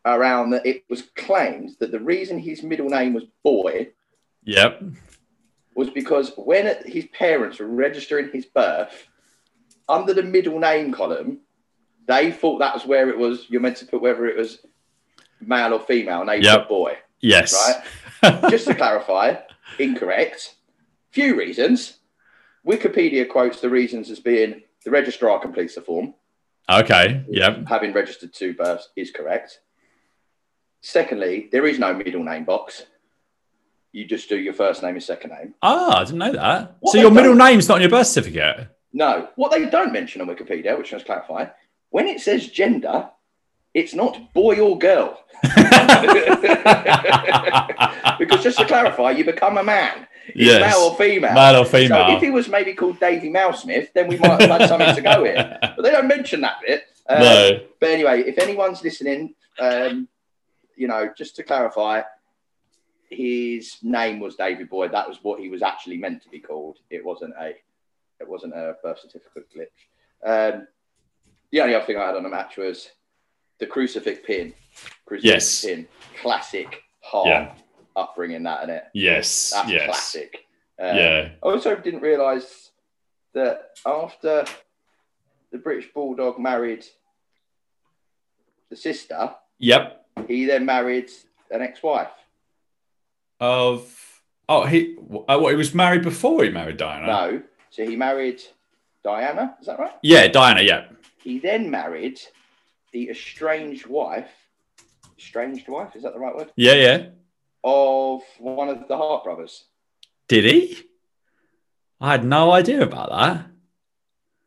around 0.05 0.51
that 0.51 0.65
it 0.67 0.85
was 0.89 1.03
claimed 1.17 1.77
that 1.79 1.91
the 1.93 2.01
reason 2.01 2.39
his 2.39 2.63
middle 2.63 2.89
name 2.89 3.13
was 3.15 3.25
Boy 3.43 3.89
Yep. 4.45 4.83
was 5.75 5.91
because 5.91 6.33
when 6.37 6.75
his 6.87 7.07
parents 7.13 7.59
were 7.59 7.67
registering 7.67 8.31
his 8.33 8.47
birth, 8.47 9.07
under 9.89 10.15
the 10.15 10.23
middle 10.23 10.59
name 10.59 10.93
column, 10.93 11.41
they 12.07 12.33
thought 12.33 12.59
that 12.59 12.75
was 12.75 12.87
where 12.87 13.09
it 13.11 13.19
was. 13.19 13.47
You're 13.51 13.61
meant 13.61 13.77
to 13.79 13.87
put 13.87 14.01
whether 14.01 14.27
it 14.27 14.37
was 14.37 14.65
male 15.41 15.75
or 15.75 15.81
female, 15.81 16.21
and 16.21 16.29
they 16.29 16.39
Yep. 16.41 16.61
put 16.61 16.69
boy. 16.69 16.99
Yes. 17.21 17.53
Right. 18.23 18.41
Just 18.51 18.67
to 18.67 18.75
clarify, 18.75 19.37
incorrect. 19.79 20.57
Few 21.11 21.37
reasons. 21.37 21.99
Wikipedia 22.67 23.29
quotes 23.29 23.61
the 23.61 23.69
reasons 23.71 24.11
as 24.11 24.21
being 24.21 24.63
the 24.85 24.91
registrar 24.91 25.39
completes 25.41 25.75
the 25.75 25.83
form. 25.83 26.15
okay. 26.71 27.25
Yep. 27.29 27.67
Having 27.69 27.93
registered 27.93 28.33
two 28.33 28.55
births 28.55 28.89
is 28.97 29.11
correct. 29.11 29.61
Secondly, 30.81 31.49
there 31.53 31.67
is 31.67 31.79
no 31.79 31.93
middle 31.95 32.25
name 32.25 32.45
box. 32.45 32.85
You 33.93 34.05
just 34.07 34.29
do 34.29 34.39
your 34.39 34.55
first 34.55 34.83
name 34.83 34.95
and 34.95 35.03
second 35.03 35.31
name. 35.31 35.55
Ah, 35.63 36.01
I 36.01 36.05
didn't 36.05 36.19
know 36.19 36.33
that. 36.33 36.77
What 36.81 36.93
so 36.93 36.99
your 37.01 37.11
middle 37.11 37.35
name's 37.35 37.69
not 37.69 37.77
on 37.77 37.81
your 37.81 37.91
birth 37.91 38.07
certificate. 38.07 38.69
No. 38.93 39.29
What 39.37 39.51
they 39.51 39.67
don't 39.67 39.93
mention 39.93 40.21
on 40.21 40.29
Wikipedia, 40.29 40.77
which 40.79 40.93
I 40.93 40.97
must 40.97 41.07
clarify, 41.07 41.47
when 41.91 42.07
it 42.07 42.21
says 42.21 42.49
gender, 42.49 43.11
it's 43.75 43.95
not 43.95 44.33
boy 44.33 44.61
or 44.61 44.79
girl. 44.79 45.19
because 48.19 48.43
just 48.43 48.59
to 48.59 48.65
clarify, 48.67 49.11
you 49.13 49.25
become 49.25 49.59
a 49.59 49.65
man. 49.65 50.07
It's 50.29 50.37
Yes. 50.37 50.61
male 50.73 50.89
or 50.91 50.95
female. 50.97 51.35
Male 51.35 51.57
or 51.63 51.65
female. 51.65 52.07
So 52.09 52.17
if 52.17 52.23
he 52.23 52.31
was 52.31 52.49
maybe 52.49 52.75
called 52.75 53.01
Davy 53.01 53.29
Mousesmith, 53.31 53.93
then 53.93 54.07
we 54.09 54.17
might 54.19 54.41
have 54.41 54.61
had 54.61 54.69
something 54.69 54.95
to 54.95 55.01
go 55.03 55.23
with. 55.23 55.37
But 55.77 55.83
they 55.83 55.91
don't 55.91 56.07
mention 56.09 56.41
that 56.43 56.57
bit. 56.65 56.85
Um, 57.09 57.21
No. 57.21 57.61
But 57.81 57.91
anyway, 57.91 58.23
if 58.23 58.39
anyone's 58.39 58.83
listening, 58.85 59.35
um, 59.59 60.09
you 60.81 60.89
know, 60.89 61.11
just 61.15 61.37
to 61.37 61.43
clarify, 61.43 62.01
his 63.11 63.77
name 63.83 64.19
was 64.19 64.35
David 64.37 64.71
Boyd. 64.71 64.93
That 64.93 65.07
was 65.07 65.19
what 65.23 65.39
he 65.39 65.51
was 65.51 65.61
actually 65.61 65.99
meant 65.99 66.23
to 66.23 66.31
be 66.31 66.39
called. 66.41 66.79
It 66.89 67.05
wasn't 67.05 67.35
a, 67.39 67.49
it 68.19 68.27
wasn't 68.27 68.55
a 68.55 68.77
birth 68.83 69.01
certificate 69.01 69.47
glitch. 69.55 69.67
Um, 70.55 70.67
the 71.53 71.61
only 71.61 71.75
other 71.75 71.85
thing 71.85 71.99
I 71.99 72.07
had 72.07 72.17
on 72.17 72.23
the 72.23 72.31
match 72.31 72.57
was 72.57 72.89
the 73.59 73.67
crucifix 73.67 74.21
pin. 74.27 74.55
Crucifix 75.05 75.35
Yes. 75.35 75.65
pin, 75.67 75.87
classic 76.23 76.83
hard 77.03 77.29
Yeah. 77.29 77.55
upbringing. 77.95 78.43
That 78.45 78.65
in 78.65 78.71
it. 78.71 78.85
Yes. 78.95 79.51
That's 79.51 79.71
yes. 79.71 79.85
classic. 79.85 80.47
Um, 80.79 80.97
Yeah. 80.97 81.29
I 81.43 81.47
also 81.47 81.77
didn't 81.77 82.01
realise 82.01 82.71
that 83.35 83.77
after 83.85 84.47
the 85.53 85.59
British 85.59 85.93
Bulldog 85.93 86.39
married 86.39 86.87
the 88.71 88.77
sister, 88.77 89.35
Yep. 89.59 90.00
He 90.29 90.47
then 90.47 90.65
married 90.65 91.11
an 91.51 91.63
ex-wife. 91.63 92.09
Of 93.41 93.93
oh 94.49 94.67
he 94.67 94.97
uh, 95.29 95.39
what 95.39 95.51
he 95.51 95.57
was 95.57 95.75
married 95.75 96.03
before 96.03 96.45
he 96.45 96.51
married 96.51 96.77
Diana. 96.77 97.07
No, 97.07 97.43
so 97.71 97.85
he 97.85 97.97
married 97.97 98.43
Diana. 99.03 99.57
Is 99.61 99.67
that 99.67 99.79
right? 99.79 99.93
Yeah, 100.03 100.29
Diana. 100.29 100.63
Yeah. 100.63 100.87
He 101.23 101.39
then 101.39 101.71
married 101.71 102.21
the 102.93 103.09
estranged 103.11 103.87
wife. 103.87 104.31
Estranged 105.19 105.69
wife 105.69 105.95
is 105.97 106.03
that 106.03 106.13
the 106.13 106.19
right 106.19 106.35
word? 106.35 106.51
Yeah. 106.57 106.75
Yeah. 106.75 107.07
of 107.65 108.23
one 108.39 108.69
of 108.69 108.89
the 108.89 108.97
Hart 108.97 109.25
brothers. 109.25 109.65
Did 110.29 110.45
he? 110.45 110.79
I 112.01 112.11
had 112.13 112.25
no 112.25 112.51
idea 112.53 112.83
about 112.83 113.11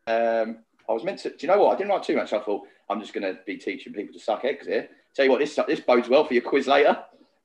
that. 0.06 0.42
Um, 0.42 0.58
I 0.88 0.92
was 0.92 1.04
meant 1.04 1.20
to. 1.20 1.30
Do 1.30 1.36
you 1.40 1.48
know 1.48 1.62
what? 1.62 1.74
I 1.74 1.78
didn't 1.78 1.90
write 1.90 2.02
too 2.02 2.16
much. 2.16 2.32
I 2.32 2.40
thought 2.40 2.66
I'm 2.90 3.00
just 3.00 3.12
going 3.12 3.22
to 3.24 3.38
be 3.46 3.56
teaching 3.56 3.92
people 3.92 4.12
to 4.14 4.20
suck 4.20 4.44
eggs 4.44 4.66
here. 4.66 4.88
Tell 5.14 5.24
you 5.24 5.30
what, 5.30 5.38
this 5.40 5.58
this 5.68 5.80
bodes 5.80 6.08
well 6.08 6.24
for 6.24 6.34
your 6.34 6.42
quiz 6.42 6.66
later. 6.66 6.98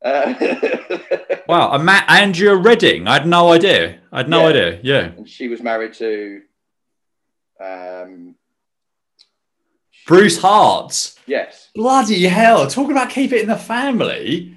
Uh, 0.04 0.34
Wow, 1.48 1.72
a 1.72 1.80
Ma- 1.80 2.04
Andrea 2.08 2.56
Redding. 2.56 3.08
I 3.08 3.14
had 3.14 3.28
no 3.28 3.52
idea. 3.52 4.00
I 4.12 4.18
had 4.18 4.30
no 4.30 4.42
Yeah. 4.44 4.48
idea. 4.50 4.80
Yeah. 4.84 5.00
and 5.18 5.28
she 5.30 5.48
was 5.48 5.62
married 5.62 5.94
to 5.96 6.42
um, 7.60 8.36
Bruce 10.08 10.40
Hart. 10.40 11.16
yes. 11.26 11.70
Bloody 11.76 12.24
hell! 12.28 12.68
Talking 12.68 12.92
about 12.92 13.10
keep 13.10 13.32
it 13.34 13.42
in 13.42 13.48
the 13.48 13.56
family. 13.58 14.56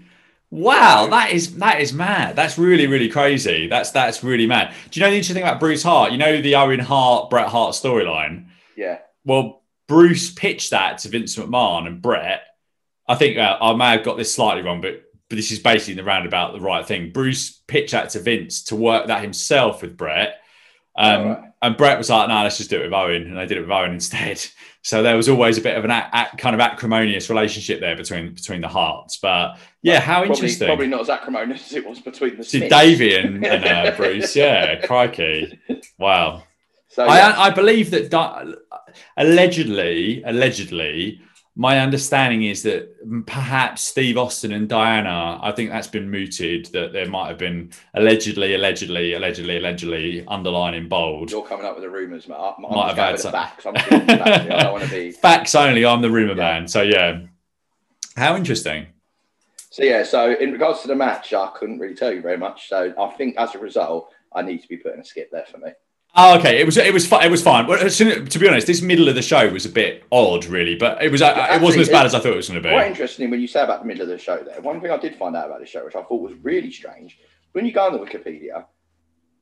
Wow, 0.50 1.06
that 1.08 1.32
is 1.32 1.56
that 1.56 1.80
is 1.80 1.92
mad. 1.92 2.36
That's 2.36 2.58
really 2.58 2.86
really 2.86 3.08
crazy. 3.08 3.68
That's 3.68 3.90
that's 3.90 4.22
really 4.22 4.46
mad. 4.46 4.74
Do 4.90 5.00
you 5.00 5.04
know 5.04 5.10
the 5.10 5.16
interesting 5.16 5.34
thing 5.34 5.42
about 5.44 5.60
Bruce 5.60 5.82
Hart? 5.82 6.12
You 6.12 6.18
know 6.18 6.40
the 6.42 6.54
Owen 6.56 6.78
Hart 6.80 7.30
Bret 7.30 7.48
Hart 7.48 7.74
storyline. 7.74 8.46
Yeah. 8.76 8.98
Well, 9.24 9.62
Bruce 9.88 10.30
pitched 10.30 10.70
that 10.70 10.98
to 10.98 11.08
Vince 11.08 11.36
McMahon 11.36 11.86
and 11.86 12.02
Bret. 12.02 12.42
I 13.08 13.14
think 13.16 13.38
uh, 13.38 13.58
I 13.60 13.74
may 13.74 13.90
have 13.90 14.04
got 14.04 14.16
this 14.16 14.34
slightly 14.34 14.62
wrong, 14.62 14.80
but 14.80 15.02
but 15.28 15.36
this 15.36 15.50
is 15.50 15.58
basically 15.60 15.92
in 15.92 15.96
the 15.96 16.04
roundabout 16.04 16.52
the 16.52 16.60
right 16.60 16.86
thing. 16.86 17.10
Bruce 17.10 17.62
pitched 17.66 17.92
that 17.92 18.10
to 18.10 18.20
Vince 18.20 18.64
to 18.64 18.76
work 18.76 19.06
that 19.06 19.22
himself 19.22 19.80
with 19.82 19.96
Bret. 19.96 20.34
Um, 20.94 21.26
right. 21.26 21.38
And 21.62 21.76
Bret 21.76 21.96
was 21.96 22.10
like, 22.10 22.28
"No, 22.28 22.42
let's 22.42 22.58
just 22.58 22.68
do 22.70 22.80
it 22.80 22.84
with 22.84 22.92
Owen," 22.92 23.22
and 23.22 23.36
they 23.38 23.46
did 23.46 23.56
it 23.56 23.62
with 23.62 23.70
Owen 23.70 23.92
instead. 23.92 24.44
So 24.84 25.00
there 25.00 25.16
was 25.16 25.28
always 25.28 25.58
a 25.58 25.60
bit 25.60 25.76
of 25.76 25.84
an 25.84 25.92
a- 25.92 26.10
a- 26.12 26.36
kind 26.36 26.56
of 26.56 26.60
acrimonious 26.60 27.30
relationship 27.30 27.78
there 27.78 27.94
between 27.94 28.34
between 28.34 28.60
the 28.60 28.66
Harts. 28.66 29.16
But 29.18 29.56
yeah, 29.80 30.00
how 30.00 30.22
Probably, 30.24 30.34
interesting. 30.34 30.66
probably 30.66 30.86
not 30.88 31.02
as 31.02 31.08
acrimonious 31.08 31.68
as 31.68 31.74
it 31.74 31.86
was 31.86 32.00
between 32.00 32.36
the 32.36 32.42
See. 32.42 32.68
Davey 32.68 33.14
and, 33.14 33.46
and 33.46 33.64
uh, 33.64 33.96
Bruce, 33.96 34.34
yeah, 34.34 34.84
crikey, 34.84 35.60
wow. 36.00 36.42
So, 36.88 37.04
yeah. 37.04 37.12
I, 37.38 37.46
I 37.46 37.50
believe 37.50 37.92
that 37.92 38.10
di- 38.10 38.54
allegedly, 39.16 40.22
allegedly, 40.24 41.20
my 41.54 41.80
understanding 41.80 42.44
is 42.44 42.62
that 42.62 42.88
perhaps 43.26 43.82
Steve 43.82 44.16
Austin 44.16 44.52
and 44.52 44.68
Diana, 44.68 45.38
I 45.42 45.52
think 45.52 45.68
that's 45.68 45.86
been 45.86 46.10
mooted 46.10 46.66
that 46.72 46.94
there 46.94 47.06
might 47.08 47.28
have 47.28 47.36
been 47.36 47.70
allegedly, 47.92 48.54
allegedly, 48.54 49.12
allegedly, 49.12 49.58
allegedly, 49.58 50.24
underline 50.28 50.72
in 50.72 50.88
bold. 50.88 51.30
You're 51.30 51.44
coming 51.44 51.66
up 51.66 51.74
with 51.74 51.84
the 51.84 51.90
rumours, 51.90 52.26
mate. 52.26 52.36
I'm, 52.38 52.54
Might 52.62 52.88
have 52.88 52.96
had 52.96 53.20
some- 53.20 53.32
facts. 53.32 53.66
I'm 53.66 53.74
facts. 53.74 53.90
I 53.92 54.62
don't 54.62 54.72
want 54.72 54.84
to 54.84 54.90
be. 54.90 55.12
Facts 55.28 55.54
only. 55.54 55.84
I'm 55.84 56.00
the 56.00 56.10
rumor 56.10 56.32
Yeah. 56.32 56.58
man. 56.60 56.68
So 56.68 56.80
yeah, 56.80 57.20
how 58.16 58.34
interesting. 58.34 58.86
So 59.68 59.82
yeah. 59.84 60.04
So 60.04 60.32
in 60.34 60.52
regards 60.52 60.80
to 60.82 60.88
the 60.88 60.96
match, 60.96 61.34
I 61.34 61.50
couldn't 61.54 61.78
really 61.78 61.94
tell 61.94 62.12
you 62.12 62.22
very 62.22 62.38
much. 62.38 62.68
So 62.70 62.94
I 62.98 63.10
think 63.16 63.36
as 63.36 63.54
a 63.54 63.58
result, 63.58 64.10
I 64.34 64.40
need 64.40 64.62
to 64.62 64.68
be 64.68 64.78
putting 64.78 65.00
a 65.00 65.04
skip 65.04 65.30
there 65.30 65.44
for 65.50 65.58
me. 65.58 65.70
Oh, 66.14 66.38
okay. 66.38 66.60
It 66.60 66.66
was 66.66 66.76
it 66.76 66.92
was 66.92 67.10
it 67.10 67.30
was 67.30 67.42
fine. 67.42 67.66
Well, 67.66 67.88
to 67.88 68.38
be 68.38 68.48
honest, 68.48 68.66
this 68.66 68.82
middle 68.82 69.08
of 69.08 69.14
the 69.14 69.22
show 69.22 69.48
was 69.48 69.64
a 69.64 69.70
bit 69.70 70.04
odd, 70.12 70.44
really, 70.44 70.74
but 70.74 71.02
it 71.02 71.10
was 71.10 71.22
uh, 71.22 71.48
it 71.50 71.62
wasn't 71.62 71.82
as 71.82 71.88
bad 71.88 72.04
as 72.04 72.14
I 72.14 72.18
thought 72.20 72.32
it 72.32 72.36
was 72.36 72.48
going 72.48 72.62
to 72.62 72.68
be. 72.68 72.72
Quite 72.72 72.88
interesting 72.88 73.30
when 73.30 73.40
you 73.40 73.46
say 73.46 73.62
about 73.62 73.80
the 73.80 73.86
middle 73.86 74.02
of 74.02 74.08
the 74.08 74.18
show 74.18 74.42
there. 74.44 74.60
One 74.60 74.80
thing 74.80 74.90
I 74.90 74.98
did 74.98 75.16
find 75.16 75.34
out 75.34 75.46
about 75.46 75.60
the 75.60 75.66
show, 75.66 75.84
which 75.84 75.96
I 75.96 76.02
thought 76.02 76.20
was 76.20 76.34
really 76.42 76.70
strange, 76.70 77.18
when 77.52 77.64
you 77.64 77.72
go 77.72 77.86
on 77.86 77.92
the 77.92 77.98
Wikipedia, 77.98 78.66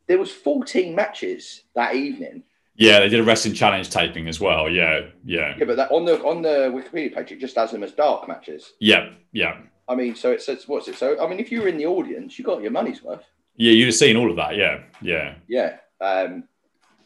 there 0.07 0.19
was 0.19 0.31
14 0.31 0.95
matches 0.95 1.65
that 1.75 1.97
evening. 1.97 2.45
Yeah, 2.77 3.01
they 3.01 3.09
did 3.09 3.21
a 3.21 3.25
wrestling 3.25 3.55
challenge 3.55 3.91
taping 3.91 4.29
as 4.29 4.41
well. 4.41 4.71
Yeah, 4.71 5.09
yeah, 5.25 5.55
Yeah, 5.59 5.65
but 5.65 5.77
that, 5.77 5.91
on 5.91 6.05
the 6.05 6.23
on 6.23 6.41
the 6.41 6.71
Wikipedia 6.73 7.15
page, 7.15 7.33
it 7.33 7.41
just 7.41 7.57
has 7.57 7.73
them 7.73 7.83
as 7.83 7.93
dark 7.93 8.29
matches. 8.29 8.75
yeah, 8.79 9.11
yeah. 9.33 9.59
I 9.89 9.97
mean, 9.97 10.15
so 10.15 10.31
it 10.31 10.41
says 10.41 10.69
what's 10.69 10.87
it? 10.87 10.95
So 10.95 11.21
I 11.21 11.29
mean, 11.29 11.41
if 11.41 11.51
you 11.51 11.63
were 11.63 11.69
in 11.69 11.77
the 11.79 11.87
audience, 11.87 12.39
you 12.39 12.45
got 12.45 12.63
your 12.63 12.71
money's 12.71 13.03
worth. 13.03 13.25
Yeah, 13.57 13.73
you'd 13.73 13.87
have 13.87 13.95
seen 13.97 14.17
all 14.17 14.31
of 14.31 14.37
that. 14.37 14.55
Yeah, 14.55 14.83
yeah. 15.03 15.35
Yeah. 15.49 15.79
Um, 16.01 16.45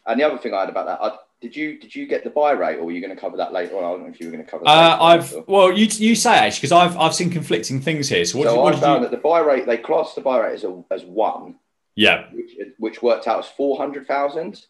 and 0.07 0.21
the 0.21 0.25
other 0.25 0.39
thing 0.39 0.53
I 0.55 0.61
had 0.61 0.69
about 0.69 0.87
that, 0.87 0.99
I, 1.03 1.17
did 1.41 1.55
you 1.57 1.79
did 1.79 1.95
you 1.95 2.07
get 2.07 2.25
the 2.25 2.31
buy 2.31 2.53
rate, 2.53 2.79
or 2.79 2.85
were 2.85 2.93
you 2.93 3.01
going 3.01 3.15
to 3.15 3.21
cover 3.21 3.37
that 3.39 3.53
later 3.53 3.77
on? 3.77 3.85
I 3.85 3.89
don't 3.89 4.03
know 4.05 4.09
if 4.09 4.21
you 4.21 4.27
were 4.27 4.33
going 4.33 4.45
to 4.45 4.51
cover. 4.51 4.65
That 4.65 4.71
Uh, 4.71 5.03
I've 5.03 5.35
or- 5.35 5.45
well, 5.47 5.73
you 5.73 5.87
you 5.87 6.15
say 6.15 6.35
actually 6.35 6.57
because 6.69 6.73
I've 6.73 6.97
I've 6.99 7.15
seen 7.15 7.31
conflicting 7.31 7.81
things 7.81 8.09
here. 8.09 8.25
So 8.25 8.39
what? 8.39 8.47
so 8.47 8.53
did, 8.55 8.61
I 8.61 8.63
what 8.63 8.71
did 8.75 8.81
found 8.81 9.03
you? 9.03 9.09
that 9.09 9.17
the 9.17 9.23
buy 9.23 9.41
rate 9.41 9.67
they 9.67 9.77
classed 9.77 10.15
the 10.15 10.21
buy 10.23 10.39
rate 10.41 10.55
as 10.55 10.65
a, 10.65 10.83
as 10.91 11.05
one, 11.05 11.57
Yeah, 11.97 12.27
which 12.33 12.53
which 12.79 13.03
worked 13.03 13.27
out 13.29 13.39
as 13.41 13.47
four 13.47 13.77
hundred 13.77 14.07
thousand. 14.07 14.65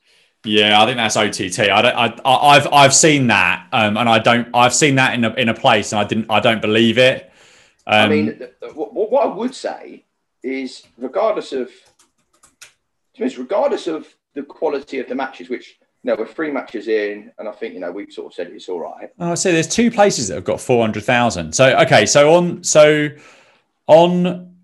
yeah. 0.44 0.82
I 0.82 0.86
think 0.86 0.96
that's 0.96 1.16
OTT. 1.16 1.60
I 1.70 1.82
don't. 1.82 1.94
I, 1.96 2.06
I 2.24 2.56
I've 2.56 2.72
I've 2.72 2.94
seen 2.94 3.28
that, 3.28 3.66
um, 3.72 3.96
and 3.96 4.08
I 4.08 4.18
don't. 4.18 4.48
I've 4.54 4.74
seen 4.74 4.96
that 4.96 5.14
in 5.14 5.24
a 5.24 5.32
in 5.34 5.48
a 5.48 5.54
place, 5.54 5.92
and 5.92 6.00
I 6.00 6.04
didn't. 6.04 6.26
I 6.30 6.40
don't 6.40 6.60
believe 6.62 6.98
it. 6.98 7.30
Um, 7.86 7.94
I 8.04 8.08
mean, 8.08 8.26
th- 8.38 8.50
th- 8.60 8.74
what, 8.74 8.94
what 9.10 9.24
I 9.24 9.34
would 9.34 9.54
say 9.54 10.04
is, 10.42 10.82
regardless 10.98 11.52
of, 11.52 11.70
regardless 13.18 13.86
of 13.86 14.06
the 14.34 14.42
quality 14.42 14.98
of 14.98 15.08
the 15.08 15.14
matches, 15.14 15.48
which 15.48 15.78
you 16.02 16.10
know 16.10 16.16
we're 16.18 16.26
three 16.26 16.50
matches 16.50 16.88
in, 16.88 17.30
and 17.38 17.48
I 17.48 17.52
think 17.52 17.74
you 17.74 17.80
know 17.80 17.90
we've 17.90 18.12
sort 18.12 18.26
of 18.28 18.34
said 18.34 18.48
it's 18.48 18.68
all 18.68 18.80
right. 18.80 19.10
Oh, 19.18 19.34
so 19.34 19.52
there's 19.52 19.68
two 19.68 19.90
places 19.90 20.28
that 20.28 20.34
have 20.34 20.44
got 20.44 20.60
four 20.60 20.82
hundred 20.82 21.04
thousand. 21.04 21.54
So 21.54 21.76
okay, 21.80 22.06
so 22.06 22.34
on 22.34 22.62
so 22.62 23.08
on 23.86 24.54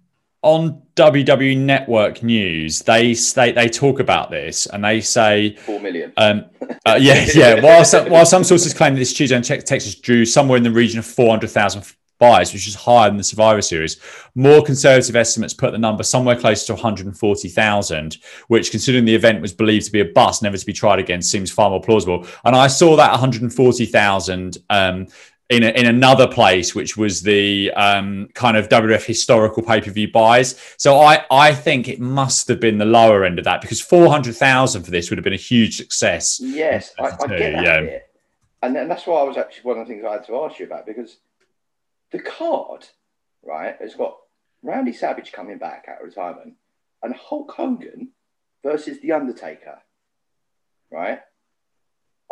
on 0.42 0.82
WWE 0.96 1.58
Network 1.58 2.22
News, 2.22 2.82
they 2.82 3.14
state 3.14 3.54
they 3.54 3.68
talk 3.68 4.00
about 4.00 4.30
this 4.30 4.66
and 4.66 4.82
they 4.84 5.00
say, 5.00 5.56
Four 5.56 5.80
million. 5.80 6.12
um, 6.16 6.46
uh, 6.86 6.98
yeah, 7.00 7.26
yeah. 7.34 7.60
While 7.60 7.84
some, 7.84 8.08
while 8.10 8.24
some 8.26 8.44
sources 8.44 8.72
claim 8.72 8.94
that 8.94 9.00
this 9.00 9.12
Tuesday 9.12 9.36
in 9.36 9.42
Tex- 9.42 9.64
Texas 9.64 9.94
drew 9.94 10.24
somewhere 10.24 10.56
in 10.56 10.62
the 10.62 10.70
region 10.70 10.98
of 10.98 11.06
four 11.06 11.30
hundred 11.30 11.50
thousand 11.50 11.84
buys, 12.20 12.52
which 12.52 12.68
is 12.68 12.76
higher 12.76 13.08
than 13.08 13.16
the 13.16 13.24
Survivor 13.24 13.62
Series, 13.62 13.98
more 14.36 14.62
conservative 14.62 15.16
estimates 15.16 15.54
put 15.54 15.72
the 15.72 15.78
number 15.78 16.04
somewhere 16.04 16.38
close 16.38 16.64
to 16.66 16.74
one 16.74 16.82
hundred 16.82 17.06
and 17.06 17.18
forty 17.18 17.48
thousand, 17.48 18.18
which, 18.46 18.70
considering 18.70 19.04
the 19.04 19.14
event 19.14 19.40
was 19.40 19.52
believed 19.52 19.86
to 19.86 19.92
be 19.92 20.00
a 20.00 20.04
bust, 20.04 20.42
never 20.42 20.56
to 20.56 20.66
be 20.66 20.72
tried 20.72 21.00
again, 21.00 21.22
seems 21.22 21.50
far 21.50 21.70
more 21.70 21.80
plausible. 21.80 22.26
And 22.44 22.54
I 22.54 22.68
saw 22.68 22.94
that 22.96 23.10
one 23.10 23.18
hundred 23.18 23.42
and 23.42 23.52
forty 23.52 23.86
thousand. 23.86 24.58
Um, 24.70 25.08
in, 25.50 25.64
a, 25.64 25.70
in 25.70 25.86
another 25.86 26.28
place, 26.28 26.76
which 26.76 26.96
was 26.96 27.22
the 27.22 27.72
um, 27.72 28.28
kind 28.34 28.56
of 28.56 28.68
WWF 28.68 29.04
historical 29.04 29.64
pay 29.64 29.80
per 29.80 29.90
view 29.90 30.10
buys. 30.10 30.54
So 30.76 31.00
I, 31.00 31.24
I 31.28 31.52
think 31.52 31.88
it 31.88 31.98
must 31.98 32.46
have 32.46 32.60
been 32.60 32.78
the 32.78 32.84
lower 32.84 33.24
end 33.24 33.40
of 33.40 33.44
that 33.46 33.60
because 33.60 33.80
400,000 33.80 34.84
for 34.84 34.90
this 34.92 35.10
would 35.10 35.18
have 35.18 35.24
been 35.24 35.32
a 35.32 35.36
huge 35.36 35.76
success. 35.76 36.38
Yes, 36.40 36.94
I, 37.00 37.06
I 37.06 37.26
get 37.26 37.52
that 37.52 37.64
yeah. 37.64 37.98
And 38.62 38.76
that's 38.76 39.06
why 39.06 39.20
I 39.20 39.22
was 39.24 39.36
actually 39.36 39.62
one 39.62 39.78
of 39.78 39.88
the 39.88 39.92
things 39.92 40.04
I 40.04 40.12
had 40.12 40.26
to 40.26 40.36
ask 40.44 40.58
you 40.58 40.66
about 40.66 40.86
because 40.86 41.16
the 42.12 42.20
card, 42.20 42.86
right, 43.42 43.76
has 43.80 43.94
got 43.94 44.16
Randy 44.62 44.92
Savage 44.92 45.32
coming 45.32 45.58
back 45.58 45.86
out 45.88 46.00
of 46.00 46.06
retirement 46.06 46.54
and 47.02 47.14
Hulk 47.14 47.50
Hogan 47.52 48.10
versus 48.62 49.00
The 49.00 49.12
Undertaker, 49.12 49.78
right? 50.90 51.20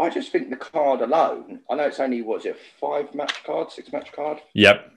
I 0.00 0.10
just 0.10 0.30
think 0.30 0.50
the 0.50 0.56
card 0.56 1.00
alone, 1.00 1.60
I 1.68 1.74
know 1.74 1.84
it's 1.84 2.00
only, 2.00 2.22
what 2.22 2.40
is 2.40 2.46
it, 2.46 2.58
five 2.80 3.14
match 3.14 3.42
card, 3.44 3.72
six 3.72 3.92
match 3.92 4.12
card? 4.12 4.38
Yep. 4.54 4.92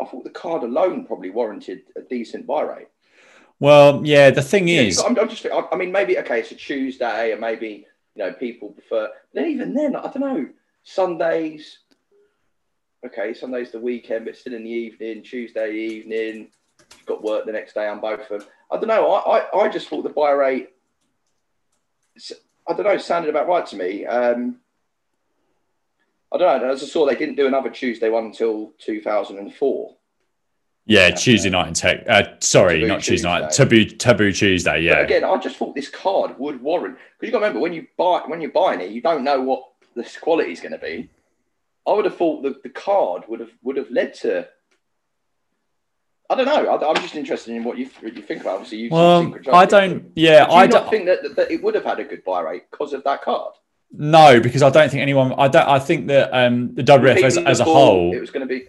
I 0.00 0.04
thought 0.04 0.22
the 0.24 0.30
card 0.30 0.62
alone 0.62 1.04
probably 1.04 1.30
warranted 1.30 1.82
a 1.96 2.02
decent 2.02 2.46
buy 2.46 2.62
rate. 2.62 2.88
Well, 3.58 4.02
yeah, 4.04 4.30
the 4.30 4.42
thing 4.42 4.68
Yeah, 4.68 4.82
is, 4.82 5.00
I'm, 5.00 5.18
I'm 5.18 5.28
just, 5.28 5.44
I 5.46 5.64
I 5.72 5.76
mean, 5.76 5.90
maybe 5.90 6.16
okay, 6.18 6.40
it's 6.40 6.52
a 6.52 6.54
Tuesday, 6.54 7.32
and 7.32 7.40
maybe 7.40 7.86
you 8.14 8.24
know 8.24 8.32
people 8.32 8.70
prefer. 8.70 9.08
But 9.34 9.48
even 9.48 9.74
then, 9.74 9.96
I 9.96 10.02
don't 10.02 10.20
know. 10.20 10.48
Sundays, 10.84 11.78
okay, 13.04 13.34
Sunday's 13.34 13.70
the 13.70 13.80
weekend, 13.80 14.24
but 14.24 14.36
still 14.36 14.54
in 14.54 14.64
the 14.64 14.70
evening. 14.70 15.22
Tuesday 15.22 15.72
evening, 15.74 16.48
you've 16.96 17.06
got 17.06 17.22
work 17.22 17.46
the 17.46 17.52
next 17.52 17.74
day 17.74 17.86
on 17.88 18.00
both 18.00 18.20
of 18.30 18.40
them. 18.40 18.48
I 18.70 18.76
don't 18.76 18.88
know. 18.88 19.10
I, 19.12 19.38
I, 19.38 19.60
I 19.64 19.68
just 19.68 19.88
thought 19.88 20.02
the 20.02 20.08
buy 20.10 20.30
rate. 20.32 20.70
I 22.68 22.72
don't 22.74 22.84
know. 22.84 22.98
Sounded 22.98 23.30
about 23.30 23.48
right 23.48 23.64
to 23.66 23.76
me. 23.76 24.04
Um, 24.04 24.56
I 26.32 26.36
don't 26.38 26.62
know. 26.62 26.70
As 26.70 26.82
I 26.82 26.86
saw, 26.86 27.06
they 27.06 27.14
didn't 27.14 27.36
do 27.36 27.46
another 27.46 27.70
Tuesday 27.70 28.10
one 28.10 28.26
until 28.26 28.72
2004. 28.78 29.94
yeah, 30.84 31.10
Tuesday 31.10 31.48
night 31.48 31.68
in 31.68 31.74
tech. 31.74 32.04
Uh, 32.08 32.24
sorry, 32.40 32.80
Taboo 32.80 32.88
not 32.88 33.02
Tuesday 33.02 33.26
night. 33.28 33.50
Tuesday. 33.50 33.64
Taboo, 33.64 33.84
taboo 33.96 34.32
Tuesday. 34.32 34.72
But 34.72 34.82
Yeah. 34.82 34.98
again, 34.98 35.24
I 35.24 35.36
just 35.38 35.56
thought 35.56 35.74
this 35.74 35.88
card 35.88 36.38
would 36.38 36.60
warrant 36.60 36.98
because 37.18 37.28
you 37.28 37.32
got 37.32 37.38
to 37.38 37.44
remember 37.46 37.60
when 37.60 37.72
you 37.72 37.86
buy 37.96 38.22
when 38.26 38.40
you're 38.42 38.50
buying 38.50 38.80
it, 38.80 38.90
you 38.90 39.00
don't 39.00 39.24
know 39.24 39.40
what 39.40 39.62
this 39.94 40.16
quality 40.18 40.52
is 40.52 40.60
going 40.60 40.72
to 40.72 40.78
be. 40.78 41.08
I 41.88 41.92
would 41.94 42.04
have 42.04 42.16
thought 42.16 42.42
that 42.42 42.62
the 42.62 42.68
card 42.68 43.24
would 43.28 43.40
have 43.40 43.50
would 43.62 43.76
have 43.76 43.90
led 43.90 44.14
to. 44.14 44.46
I 46.30 46.34
don't 46.34 46.44
know. 46.44 46.66
I, 46.66 46.88
I'm 46.90 46.96
just 46.96 47.14
interested 47.14 47.54
in 47.54 47.64
what 47.64 47.78
you 47.78 47.88
you 48.02 48.22
think 48.22 48.42
about. 48.42 48.56
Obviously, 48.56 48.78
you've 48.78 48.90
seen 48.90 48.98
Well, 48.98 49.24
Secret 49.24 49.48
I 49.48 49.64
don't. 49.64 50.12
Yeah, 50.14 50.46
Do 50.46 50.52
I 50.52 50.66
don't. 50.66 50.90
think 50.90 51.06
that, 51.06 51.36
that, 51.36 51.50
it 51.50 51.62
would 51.62 51.74
have 51.74 51.84
had 51.84 52.00
a 52.00 52.04
good 52.04 52.22
buy 52.24 52.40
rate 52.42 52.70
because 52.70 52.92
of 52.92 53.02
that 53.04 53.22
card. 53.22 53.54
No, 53.90 54.38
because 54.38 54.62
I 54.62 54.68
don't 54.68 54.90
think 54.90 55.00
anyone. 55.00 55.32
I 55.38 55.48
don't. 55.48 55.66
I 55.66 55.78
think 55.78 56.08
that 56.08 56.30
um, 56.34 56.74
the 56.74 56.82
WWF 56.84 57.22
as, 57.22 57.38
as 57.38 57.60
a 57.60 57.64
whole. 57.64 58.14
it 58.14 58.20
was 58.20 58.30
going 58.30 58.46
to 58.46 58.54
be. 58.54 58.66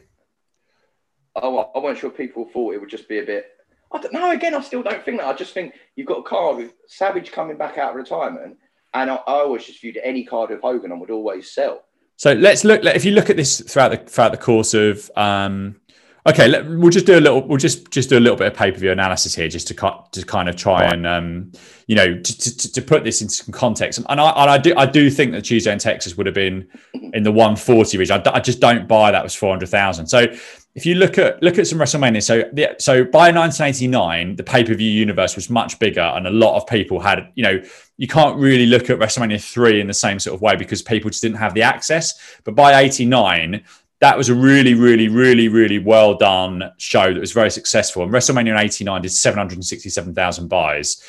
Oh, 1.35 1.71
I 1.75 1.79
wasn't 1.79 1.99
sure 1.99 2.09
people 2.09 2.45
thought 2.45 2.73
it 2.73 2.79
would 2.79 2.89
just 2.89 3.09
be 3.09 3.19
a 3.19 3.25
bit. 3.25 3.47
I 3.91 3.99
don't 3.99 4.13
know. 4.13 4.31
Again, 4.31 4.55
I 4.55 4.61
still 4.61 4.83
don't 4.83 5.03
think 5.03 5.17
that. 5.17 5.27
I 5.27 5.33
just 5.33 5.53
think 5.53 5.73
you've 5.97 6.07
got 6.07 6.19
a 6.19 6.23
card 6.23 6.57
with 6.57 6.73
Savage 6.87 7.33
coming 7.33 7.57
back 7.57 7.77
out 7.77 7.89
of 7.89 7.95
retirement, 7.97 8.57
and 8.93 9.11
I, 9.11 9.15
I 9.15 9.33
always 9.41 9.65
just 9.65 9.81
viewed 9.81 9.99
any 10.01 10.23
card 10.23 10.51
with 10.51 10.61
Hogan 10.61 10.93
on 10.93 11.01
would 11.01 11.11
always 11.11 11.51
sell. 11.51 11.83
So 12.19 12.33
let's 12.33 12.65
look. 12.65 12.83
If 12.83 13.05
you 13.05 13.13
look 13.13 13.29
at 13.29 13.37
this 13.37 13.61
throughout 13.61 13.91
the 13.91 13.97
throughout 13.97 14.33
the 14.33 14.37
course 14.37 14.73
of 14.73 15.09
um, 15.15 15.79
Okay, 16.27 16.49
let, 16.49 16.67
we'll 16.67 16.89
just 16.89 17.05
do 17.05 17.17
a 17.17 17.21
little. 17.21 17.47
We'll 17.47 17.57
just 17.57 17.89
just 17.91 18.09
do 18.09 18.17
a 18.17 18.19
little 18.19 18.37
bit 18.37 18.47
of 18.47 18.53
pay 18.53 18.71
per 18.71 18.77
view 18.77 18.91
analysis 18.91 19.33
here, 19.33 19.47
just 19.47 19.67
to 19.69 19.73
cut 19.73 20.11
to 20.11 20.25
kind 20.25 20.49
of 20.49 20.57
try 20.57 20.83
and 20.83 21.07
um, 21.07 21.51
you 21.87 21.95
know 21.95 22.19
to, 22.19 22.37
to, 22.37 22.71
to, 22.73 22.81
put 22.81 23.05
this 23.05 23.21
into 23.21 23.33
some 23.33 23.53
context. 23.53 23.99
And 24.09 24.19
I 24.19 24.29
and 24.31 24.49
I 24.51 24.57
do 24.57 24.73
I 24.75 24.85
do 24.85 25.09
think 25.09 25.31
that 25.31 25.43
Tuesday 25.43 25.71
in 25.71 25.79
Texas 25.79 26.17
would 26.17 26.25
have 26.25 26.35
been 26.35 26.67
in 27.13 27.23
the 27.23 27.31
140 27.31 27.97
region. 27.97 28.21
I, 28.25 28.31
I 28.35 28.39
just 28.41 28.59
don't 28.59 28.85
buy 28.87 29.11
that 29.11 29.23
was 29.23 29.33
400,000. 29.33 30.07
So 30.07 30.27
if 30.75 30.85
you 30.85 30.95
look 30.95 31.17
at 31.17 31.41
look 31.41 31.57
at 31.57 31.67
some 31.67 31.79
WrestleMania, 31.79 32.23
so 32.23 32.43
the, 32.53 32.75
so 32.79 33.03
by 33.03 33.31
1989, 33.31 34.35
the 34.35 34.43
pay 34.43 34.63
per 34.63 34.73
view 34.73 34.89
universe 34.89 35.35
was 35.35 35.49
much 35.49 35.79
bigger, 35.79 36.01
and 36.01 36.27
a 36.27 36.31
lot 36.31 36.55
of 36.55 36.67
people 36.67 36.99
had 36.99 37.31
you 37.35 37.43
know 37.43 37.61
you 37.97 38.07
can't 38.07 38.37
really 38.37 38.65
look 38.65 38.89
at 38.89 38.99
WrestleMania 38.99 39.43
three 39.43 39.81
in 39.81 39.87
the 39.87 39.93
same 39.93 40.19
sort 40.19 40.35
of 40.35 40.41
way 40.41 40.55
because 40.55 40.81
people 40.81 41.09
just 41.09 41.21
didn't 41.21 41.37
have 41.37 41.53
the 41.53 41.63
access. 41.63 42.37
But 42.43 42.55
by 42.55 42.79
89 42.79 43.63
that 44.01 44.17
was 44.17 44.29
a 44.29 44.33
really, 44.35 44.73
really, 44.73 45.09
really, 45.09 45.49
really 45.49 45.77
well 45.77 46.15
done 46.15 46.71
show 46.77 47.13
that 47.13 47.19
was 47.19 47.33
very 47.33 47.51
successful. 47.51 48.03
And 48.03 48.11
WrestleMania 48.11 48.57
89 48.57 49.01
did 49.01 49.11
767,000 49.11 50.47
buys. 50.47 51.03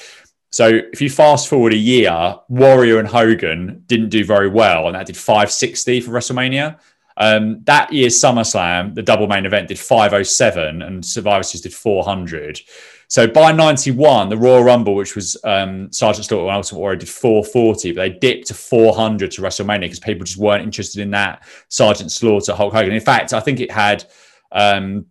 So 0.51 0.81
if 0.93 1.01
you 1.01 1.09
fast 1.09 1.49
forward 1.49 1.73
a 1.73 1.77
year, 1.77 2.37
Warrior 2.49 2.99
and 2.99 3.07
Hogan 3.07 3.85
didn't 3.87 4.09
do 4.09 4.25
very 4.25 4.49
well, 4.49 4.87
and 4.87 4.97
that 4.97 5.07
did 5.07 5.17
560 5.17 6.01
for 6.01 6.11
WrestleMania. 6.11 6.81
Um, 7.21 7.63
that 7.65 7.93
year's 7.93 8.19
SummerSlam, 8.19 8.95
the 8.95 9.03
double 9.03 9.29
main 9.29 9.45
event, 9.45 9.69
did 9.69 9.79
507, 9.79 10.81
and 10.81 11.05
Survivor 11.05 11.43
Series 11.43 11.61
did 11.61 11.75
400. 11.75 12.61
So 13.09 13.27
by 13.27 13.53
91, 13.53 14.31
the 14.31 14.39
Royal 14.39 14.63
Rumble, 14.63 14.95
which 14.95 15.15
was 15.15 15.37
um, 15.45 15.93
Sergeant 15.93 16.25
Slaughter 16.25 16.47
and 16.47 16.57
Ultimate 16.57 16.79
Warrior, 16.79 16.97
did 16.97 17.09
440, 17.11 17.93
but 17.93 18.01
they 18.01 18.19
dipped 18.19 18.47
to 18.47 18.55
400 18.55 19.33
to 19.33 19.43
WrestleMania 19.43 19.81
because 19.81 20.01
people 20.01 20.25
just 20.25 20.39
weren't 20.39 20.63
interested 20.65 21.03
in 21.03 21.11
that 21.11 21.45
Sergeant 21.69 22.11
Slaughter 22.11 22.55
Hulk 22.55 22.73
Hogan. 22.73 22.93
In 22.93 23.01
fact, 23.01 23.35
I 23.35 23.41
think 23.41 23.61
it 23.61 23.71
had 23.71 24.05
um, 24.51 25.05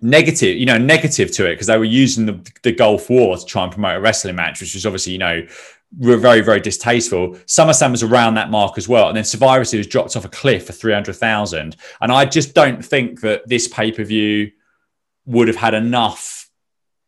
negative, 0.00 0.56
you 0.56 0.66
know, 0.66 0.78
negative 0.78 1.32
to 1.32 1.46
it 1.46 1.54
because 1.54 1.66
they 1.66 1.78
were 1.78 1.84
using 1.84 2.26
the, 2.26 2.52
the 2.62 2.72
Gulf 2.72 3.10
War 3.10 3.36
to 3.36 3.44
try 3.44 3.64
and 3.64 3.72
promote 3.72 3.96
a 3.96 4.00
wrestling 4.00 4.36
match, 4.36 4.60
which 4.60 4.74
was 4.74 4.86
obviously, 4.86 5.14
you 5.14 5.18
know, 5.18 5.46
very, 5.92 6.40
very 6.40 6.60
distasteful. 6.60 7.30
SummerSlam 7.46 7.90
was 7.90 8.02
around 8.02 8.34
that 8.34 8.50
mark 8.50 8.78
as 8.78 8.88
well. 8.88 9.08
And 9.08 9.16
then 9.16 9.24
Survivor 9.24 9.64
Series 9.64 9.86
dropped 9.86 10.16
off 10.16 10.24
a 10.24 10.28
cliff 10.28 10.66
for 10.66 10.72
300,000. 10.72 11.76
And 12.00 12.12
I 12.12 12.24
just 12.24 12.54
don't 12.54 12.84
think 12.84 13.20
that 13.22 13.48
this 13.48 13.66
pay 13.66 13.90
per 13.90 14.04
view 14.04 14.52
would 15.26 15.48
have 15.48 15.56
had 15.56 15.74
enough 15.74 16.40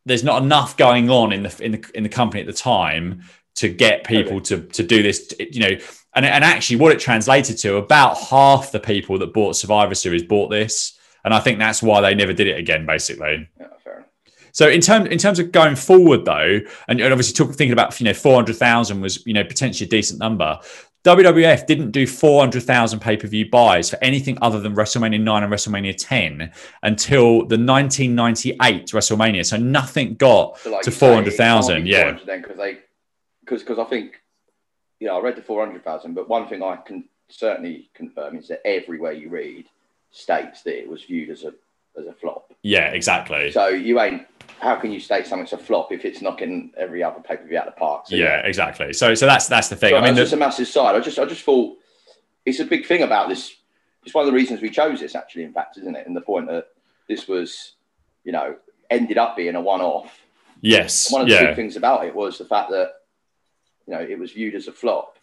there's 0.05 0.25
not 0.25 0.43
enough 0.43 0.77
going 0.77 1.11
on 1.11 1.33
in 1.33 1.43
the 1.45 1.65
in 1.65 1.73
the 1.73 1.91
in 1.95 2.03
the 2.03 2.09
company 2.09 2.41
at 2.41 2.47
the 2.47 2.53
time 2.53 3.23
to 3.55 3.69
get 3.69 4.05
people 4.05 4.37
okay. 4.37 4.57
to 4.57 4.61
to 4.63 4.83
do 4.83 5.03
this. 5.03 5.33
You 5.39 5.61
know, 5.61 5.79
and 6.15 6.27
and 6.27 6.45
actually, 6.45 6.77
what 6.77 6.93
it 6.93 6.99
translated 6.99 7.59
to 7.59 7.77
about 7.77 8.19
half 8.19 8.73
the 8.73 8.81
people 8.81 9.19
that 9.19 9.33
bought 9.33 9.57
Survivor 9.57 9.95
Series 9.95 10.23
bought 10.23 10.51
this, 10.51 10.99
and 11.25 11.33
I 11.33 11.41
think 11.41 11.59
that's 11.59 11.83
why 11.83 12.01
they 12.01 12.15
never 12.15 12.33
did 12.33 12.47
it 12.49 12.59
again. 12.59 12.87
Basically. 12.87 13.49
Yeah. 13.59 13.67
So 14.53 14.69
in 14.69 14.81
terms 14.81 15.09
in 15.09 15.19
terms 15.19 15.39
of 15.39 15.51
going 15.51 15.77
forward 15.77 16.25
though, 16.25 16.61
and 16.89 17.03
obviously 17.03 17.35
talk, 17.35 17.55
thinking 17.55 17.73
about 17.73 17.99
you 18.01 18.05
know 18.05 18.15
four 18.15 18.35
hundred 18.37 18.57
thousand 18.57 19.01
was 19.01 19.27
you 19.27 19.35
know 19.35 19.45
potentially 19.45 19.87
a 19.87 19.91
decent 19.91 20.21
number. 20.21 20.59
WWF 21.05 21.67
didn't 21.67 21.91
do 21.91 22.07
400,000 22.07 23.01
pay 23.01 23.17
per 23.17 23.27
view 23.27 23.51
buys 23.51 23.91
for 23.91 23.99
anything 24.03 24.39
other 24.41 24.61
than 24.61 24.77
WrestleMania 24.77 25.21
9 25.21 25.43
and 25.43 25.53
WrestleMania 25.53 25.97
10 25.99 26.53
until 26.85 27.39
the 27.39 27.59
1998 27.59 28.87
WrestleMania. 28.87 29.45
So 29.45 29.57
nothing 29.57 30.15
got 30.15 30.59
so 30.59 30.71
like 30.71 30.83
to 30.83 30.93
400,000. 30.93 31.89
Yeah. 31.89 32.13
Because 32.13 32.77
because 33.45 33.63
because 33.63 33.79
I 33.81 33.85
think, 33.85 34.21
you 35.01 35.09
know, 35.09 35.19
I 35.19 35.21
read 35.21 35.35
the 35.35 35.43
400,000, 35.43 36.15
but 36.15 36.29
one 36.29 36.49
thing 36.49 36.63
I 36.63 36.77
can 36.77 37.09
certainly 37.29 37.91
confirm 37.95 38.37
is 38.37 38.47
that 38.49 38.65
everywhere 38.65 39.13
you 39.13 39.29
read 39.29 39.67
states 40.13 40.63
that 40.63 40.79
it 40.79 40.89
was 40.89 41.03
viewed 41.03 41.31
as 41.31 41.43
a 41.43 41.53
as 41.99 42.07
a 42.07 42.13
flop. 42.13 42.53
Yeah, 42.63 42.89
exactly. 42.91 43.51
So 43.53 43.69
you 43.69 44.01
ain't 44.01 44.27
how 44.61 44.77
can 44.77 44.93
you 44.93 45.01
state 45.01 45.27
something's 45.27 45.53
a 45.53 45.59
flop 45.59 45.91
if 45.91 46.05
it's 46.05 46.23
knocking 46.23 46.73
every 46.77 47.03
other 47.03 47.21
pay 47.21 47.37
per 47.37 47.45
view 47.45 47.59
out 47.59 47.67
of 47.67 47.75
the 47.75 47.81
park? 47.81 48.07
So, 48.07 48.15
yeah, 48.15 48.25
yeah, 48.25 48.47
exactly. 48.47 48.93
So 48.93 49.15
so 49.15 49.27
that's 49.27 49.49
that's 49.49 49.69
the 49.69 49.77
thing. 49.77 49.91
So 49.91 49.97
I 49.97 50.05
mean, 50.05 50.17
it's 50.17 50.33
a 50.33 50.37
massive 50.37 50.69
side. 50.69 50.95
I 50.95 51.01
just 51.01 51.19
I 51.19 51.25
just 51.25 51.43
thought 51.43 51.77
it's 52.47 52.61
a 52.61 52.65
big 52.65 52.87
thing 52.87 53.03
about 53.03 53.29
this. 53.29 53.55
It's 54.05 54.15
one 54.15 54.23
of 54.23 54.33
the 54.33 54.37
reasons 54.37 54.61
we 54.61 54.71
chose 54.71 55.01
this, 55.01 55.15
actually. 55.15 55.45
In 55.45 55.53
fact, 55.53 55.79
isn't 55.79 55.95
it? 55.95 56.07
In 56.07 56.15
the 56.15 56.21
point 56.21 56.49
that 56.49 56.69
this 57.09 57.29
was, 57.29 57.75
you 58.25 58.33
know, 58.33 58.57
ended 58.91 59.17
up 59.17 59.37
being 59.37 59.55
a 59.55 59.61
one-off. 59.61 60.21
Yes. 60.61 61.11
One 61.11 61.23
of 61.23 61.29
the 61.29 61.35
yeah. 61.35 61.47
big 61.47 61.57
things 61.57 61.77
about 61.77 62.05
it 62.05 62.15
was 62.15 62.39
the 62.39 62.45
fact 62.45 62.71
that, 62.71 62.93
you 63.87 63.95
know, 63.95 64.01
it 64.01 64.19
was 64.19 64.33
viewed 64.33 64.55
as 64.55 64.67
a 64.67 64.73
flop, 64.73 65.19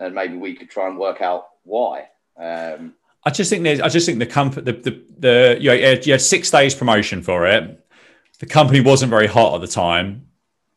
and 0.00 0.14
maybe 0.14 0.36
we 0.36 0.54
could 0.54 0.70
try 0.70 0.88
and 0.88 0.98
work 0.98 1.20
out 1.20 1.48
why. 1.64 2.08
Um, 2.36 2.94
I 3.24 3.30
just 3.30 3.50
think 3.50 3.64
there's. 3.64 3.80
I 3.80 3.88
just 3.88 4.06
think 4.06 4.18
the 4.18 4.26
company, 4.26 4.72
the 4.72 4.72
the, 4.72 5.02
the 5.18 5.58
you, 5.60 5.70
had, 5.70 6.06
you 6.06 6.12
had 6.12 6.20
six 6.20 6.50
days 6.50 6.74
promotion 6.74 7.22
for 7.22 7.46
it 7.46 7.80
the 8.40 8.46
company 8.46 8.80
wasn't 8.80 9.10
very 9.10 9.28
hot 9.28 9.54
at 9.54 9.60
the 9.60 9.68
time. 9.68 10.26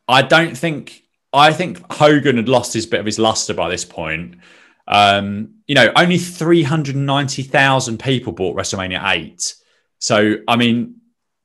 I 0.08 0.22
don't 0.22 0.56
think 0.56 1.02
I 1.32 1.52
think 1.52 1.82
Hogan 1.92 2.36
had 2.36 2.48
lost 2.48 2.74
his 2.74 2.86
bit 2.86 3.00
of 3.00 3.06
his 3.06 3.18
luster 3.18 3.56
by 3.56 3.70
this 3.70 3.86
point. 3.86 4.36
Um, 4.88 5.56
you 5.66 5.74
know, 5.74 5.92
only 5.96 6.18
390,000 6.20 7.98
people 7.98 8.34
bought 8.34 8.56
WrestleMania 8.56 9.02
8. 9.04 9.56
So, 9.98 10.36
I 10.48 10.58
mean, 10.58 10.98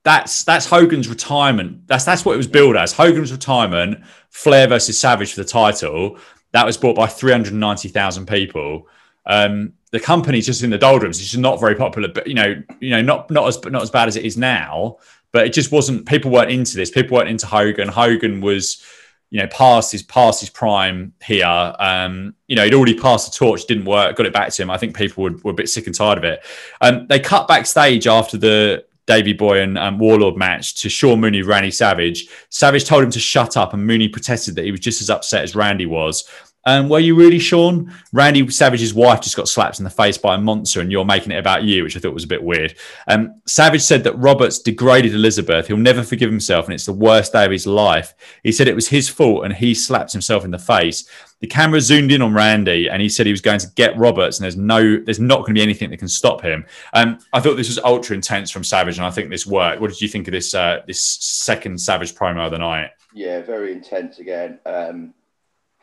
that's 0.02 0.42
that's 0.42 0.66
Hogan's 0.66 1.08
retirement. 1.08 1.86
That's 1.86 2.04
that's 2.04 2.24
what 2.24 2.34
it 2.34 2.36
was 2.36 2.48
billed 2.48 2.76
as. 2.76 2.92
Hogan's 2.92 3.30
retirement, 3.30 4.04
Flair 4.30 4.66
versus 4.66 4.98
Savage 4.98 5.34
for 5.34 5.42
the 5.42 5.48
title. 5.48 6.18
That 6.52 6.66
was 6.66 6.76
bought 6.76 6.96
by 6.96 7.06
390,000 7.06 8.26
people. 8.26 8.88
Um, 9.24 9.74
the 9.90 10.00
company's 10.00 10.46
just 10.46 10.62
in 10.62 10.70
the 10.70 10.78
doldrums. 10.78 11.20
It's 11.20 11.30
just 11.30 11.40
not 11.40 11.60
very 11.60 11.74
popular, 11.74 12.08
but 12.08 12.26
you 12.26 12.34
know, 12.34 12.62
you 12.80 12.90
know, 12.90 13.02
not 13.02 13.30
not 13.30 13.48
as 13.48 13.62
not 13.64 13.82
as 13.82 13.90
bad 13.90 14.08
as 14.08 14.16
it 14.16 14.24
is 14.24 14.36
now 14.36 14.98
but 15.32 15.46
it 15.46 15.52
just 15.52 15.72
wasn't. 15.72 16.06
People 16.06 16.30
weren't 16.30 16.50
into 16.50 16.76
this. 16.76 16.90
People 16.90 17.16
weren't 17.16 17.28
into 17.28 17.46
Hogan. 17.46 17.88
Hogan 17.88 18.40
was, 18.40 18.82
you 19.30 19.40
know, 19.40 19.46
past 19.48 19.92
his 19.92 20.02
past 20.02 20.40
his 20.40 20.50
prime 20.50 21.12
here. 21.22 21.46
Um, 21.78 22.34
you 22.46 22.56
know, 22.56 22.64
he'd 22.64 22.74
already 22.74 22.98
passed 22.98 23.32
the 23.32 23.38
torch, 23.38 23.66
didn't 23.66 23.84
work, 23.84 24.16
got 24.16 24.26
it 24.26 24.32
back 24.32 24.50
to 24.50 24.62
him. 24.62 24.70
I 24.70 24.78
think 24.78 24.96
people 24.96 25.24
were, 25.24 25.36
were 25.42 25.50
a 25.50 25.54
bit 25.54 25.68
sick 25.68 25.86
and 25.86 25.94
tired 25.94 26.18
of 26.18 26.24
it. 26.24 26.44
Um, 26.80 27.06
they 27.08 27.20
cut 27.20 27.46
backstage 27.46 28.06
after 28.06 28.38
the 28.38 28.86
Davey 29.06 29.32
Boy 29.34 29.60
and 29.60 29.78
um, 29.78 29.98
Warlord 29.98 30.36
match 30.36 30.80
to 30.82 30.88
Sean 30.88 31.20
Mooney, 31.20 31.42
Randy 31.42 31.70
Savage. 31.70 32.28
Savage 32.50 32.84
told 32.84 33.04
him 33.04 33.10
to 33.10 33.20
shut 33.20 33.56
up, 33.56 33.74
and 33.74 33.86
Mooney 33.86 34.08
protested 34.08 34.54
that 34.54 34.64
he 34.64 34.70
was 34.70 34.80
just 34.80 35.02
as 35.02 35.10
upset 35.10 35.44
as 35.44 35.54
Randy 35.54 35.86
was. 35.86 36.28
Um, 36.68 36.90
were 36.90 36.98
you 36.98 37.14
really, 37.14 37.38
Sean? 37.38 37.90
Randy 38.12 38.46
Savage's 38.50 38.92
wife 38.92 39.22
just 39.22 39.36
got 39.36 39.48
slapped 39.48 39.78
in 39.78 39.84
the 39.84 39.90
face 39.90 40.18
by 40.18 40.34
a 40.34 40.38
monster, 40.38 40.82
and 40.82 40.92
you're 40.92 41.02
making 41.02 41.32
it 41.32 41.38
about 41.38 41.62
you, 41.62 41.82
which 41.82 41.96
I 41.96 41.98
thought 41.98 42.12
was 42.12 42.24
a 42.24 42.28
bit 42.28 42.42
weird. 42.42 42.76
Um, 43.06 43.40
Savage 43.46 43.80
said 43.80 44.04
that 44.04 44.18
Roberts 44.18 44.58
degraded 44.58 45.14
Elizabeth. 45.14 45.66
He'll 45.66 45.78
never 45.78 46.02
forgive 46.02 46.28
himself, 46.28 46.66
and 46.66 46.74
it's 46.74 46.84
the 46.84 46.92
worst 46.92 47.32
day 47.32 47.46
of 47.46 47.50
his 47.50 47.66
life. 47.66 48.12
He 48.42 48.52
said 48.52 48.68
it 48.68 48.74
was 48.74 48.86
his 48.86 49.08
fault, 49.08 49.46
and 49.46 49.54
he 49.54 49.72
slapped 49.72 50.12
himself 50.12 50.44
in 50.44 50.50
the 50.50 50.58
face. 50.58 51.08
The 51.40 51.46
camera 51.46 51.80
zoomed 51.80 52.12
in 52.12 52.20
on 52.20 52.34
Randy, 52.34 52.90
and 52.90 53.00
he 53.00 53.08
said 53.08 53.24
he 53.24 53.32
was 53.32 53.40
going 53.40 53.60
to 53.60 53.68
get 53.74 53.96
Roberts, 53.96 54.36
and 54.36 54.44
there's 54.44 54.58
no, 54.58 54.98
there's 54.98 55.20
not 55.20 55.38
going 55.38 55.54
to 55.54 55.60
be 55.60 55.62
anything 55.62 55.88
that 55.88 55.96
can 55.96 56.08
stop 56.08 56.42
him. 56.42 56.66
Um, 56.92 57.18
I 57.32 57.40
thought 57.40 57.56
this 57.56 57.68
was 57.68 57.78
ultra 57.78 58.14
intense 58.14 58.50
from 58.50 58.62
Savage, 58.62 58.98
and 58.98 59.06
I 59.06 59.10
think 59.10 59.30
this 59.30 59.46
worked. 59.46 59.80
What 59.80 59.88
did 59.88 60.02
you 60.02 60.08
think 60.08 60.28
of 60.28 60.32
this 60.32 60.52
uh, 60.52 60.82
this 60.86 61.02
second 61.02 61.80
Savage 61.80 62.14
promo 62.14 62.44
of 62.44 62.50
the 62.50 62.58
night? 62.58 62.90
Yeah, 63.14 63.40
very 63.40 63.72
intense 63.72 64.18
again. 64.18 64.58
Um, 64.66 65.14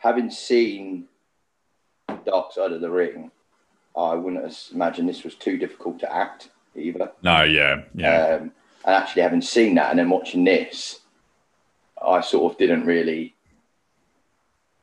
having 0.06 0.30
seen 0.30 1.06
Dark 2.24 2.52
Side 2.52 2.70
of 2.70 2.80
the 2.80 2.90
Ring, 2.90 3.32
I 3.96 4.14
wouldn't 4.14 4.70
imagine 4.72 5.04
this 5.04 5.24
was 5.24 5.34
too 5.34 5.58
difficult 5.58 5.98
to 6.00 6.14
act 6.14 6.50
either. 6.76 7.10
No, 7.22 7.42
yeah, 7.42 7.82
yeah. 7.94 8.36
Um, 8.36 8.52
and 8.84 8.94
actually, 8.94 9.22
having 9.22 9.42
seen 9.42 9.74
that 9.74 9.90
and 9.90 9.98
then 9.98 10.08
watching 10.08 10.44
this, 10.44 11.00
I 12.00 12.20
sort 12.20 12.52
of 12.52 12.58
didn't 12.58 12.86
really. 12.86 13.34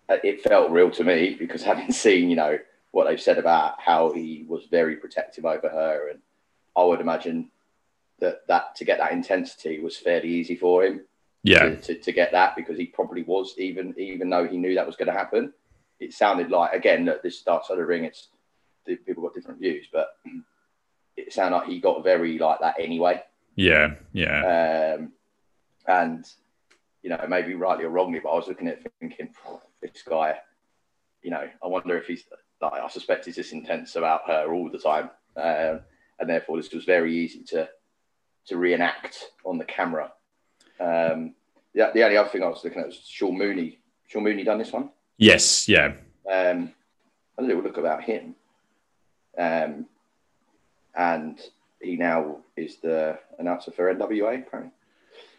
Uh, 0.09 0.17
it 0.25 0.41
felt 0.41 0.71
real 0.71 0.91
to 0.91 1.05
me 1.05 1.35
because 1.39 1.63
having 1.71 1.91
seen, 1.93 2.29
you 2.29 2.35
know, 2.35 2.59
what 2.91 3.05
they've 3.05 3.21
said 3.21 3.37
about 3.37 3.79
how 3.79 4.11
he 4.11 4.45
was 4.47 4.65
very 4.69 4.97
protective 4.97 5.45
over 5.45 5.69
her, 5.69 6.09
and 6.09 6.19
I 6.75 6.83
would 6.83 6.99
imagine 6.99 7.49
that 8.19 8.45
that 8.47 8.75
to 8.75 8.83
get 8.83 8.97
that 8.97 9.13
intensity 9.13 9.79
was 9.79 9.95
fairly 9.95 10.29
easy 10.29 10.57
for 10.57 10.83
him 10.83 11.05
yeah. 11.43 11.59
to, 11.59 11.75
to, 11.75 11.95
to, 11.95 12.11
get 12.11 12.31
that 12.31 12.55
because 12.55 12.77
he 12.77 12.85
probably 12.85 13.23
was 13.23 13.53
even 13.57 13.93
even 13.97 14.29
though 14.29 14.47
he 14.47 14.57
knew 14.57 14.75
that 14.75 14.87
was 14.87 14.95
going 14.95 15.07
to 15.07 15.17
happen. 15.17 15.53
It 15.99 16.13
sounded 16.13 16.49
like 16.49 16.73
again 16.73 17.05
that 17.05 17.21
this 17.21 17.39
starts 17.39 17.69
of 17.69 17.77
the 17.77 17.85
ring. 17.85 18.05
It's 18.05 18.29
people 18.85 19.23
got 19.23 19.33
different 19.33 19.59
views, 19.59 19.87
but 19.91 20.15
it 21.15 21.31
sounded 21.31 21.57
like 21.57 21.67
he 21.67 21.79
got 21.79 22.03
very 22.03 22.37
like 22.37 22.59
that 22.61 22.75
anyway. 22.79 23.21
Yeah, 23.55 23.95
yeah. 24.13 24.95
Um, 24.97 25.11
and 25.87 26.25
you 27.01 27.09
know 27.09 27.23
maybe 27.27 27.53
rightly 27.53 27.85
or 27.85 27.89
wrongly, 27.89 28.19
but 28.19 28.31
I 28.31 28.35
was 28.35 28.47
looking 28.47 28.67
at 28.67 28.81
thinking 28.99 29.33
this 29.81 30.01
guy. 30.07 30.37
You 31.21 31.31
know, 31.31 31.47
I 31.63 31.67
wonder 31.67 31.97
if 31.97 32.07
he's 32.07 32.23
like 32.61 32.73
I 32.73 32.87
suspect 32.89 33.25
he's 33.25 33.35
this 33.35 33.51
intense 33.51 33.95
about 33.95 34.27
her 34.27 34.53
all 34.53 34.69
the 34.69 34.77
time, 34.77 35.09
um, 35.37 35.81
and 36.19 36.29
therefore 36.29 36.57
this 36.57 36.71
was 36.71 36.85
very 36.85 37.15
easy 37.15 37.43
to 37.49 37.69
to 38.47 38.57
reenact 38.57 39.25
on 39.45 39.57
the 39.57 39.65
camera 39.65 40.11
um, 40.79 41.33
yeah, 41.73 41.91
the 41.91 42.03
only 42.03 42.17
other 42.17 42.29
thing 42.29 42.43
I 42.43 42.47
was 42.47 42.63
looking 42.63 42.79
at 42.79 42.87
was 42.87 43.01
Sean 43.05 43.37
Mooney. 43.37 43.79
Sean 44.07 44.23
Mooney 44.23 44.43
done 44.43 44.59
this 44.59 44.71
one? 44.71 44.89
Yes, 45.17 45.67
yeah. 45.67 45.93
Um, 46.31 46.73
a 47.37 47.43
little 47.43 47.63
look 47.63 47.77
about 47.77 48.03
him. 48.03 48.35
Um, 49.37 49.87
and 50.95 51.39
he 51.81 51.95
now 51.95 52.37
is 52.55 52.77
the 52.77 53.19
announcer 53.39 53.71
for 53.71 53.93
NWA 53.93 54.45
apparently. 54.45 54.71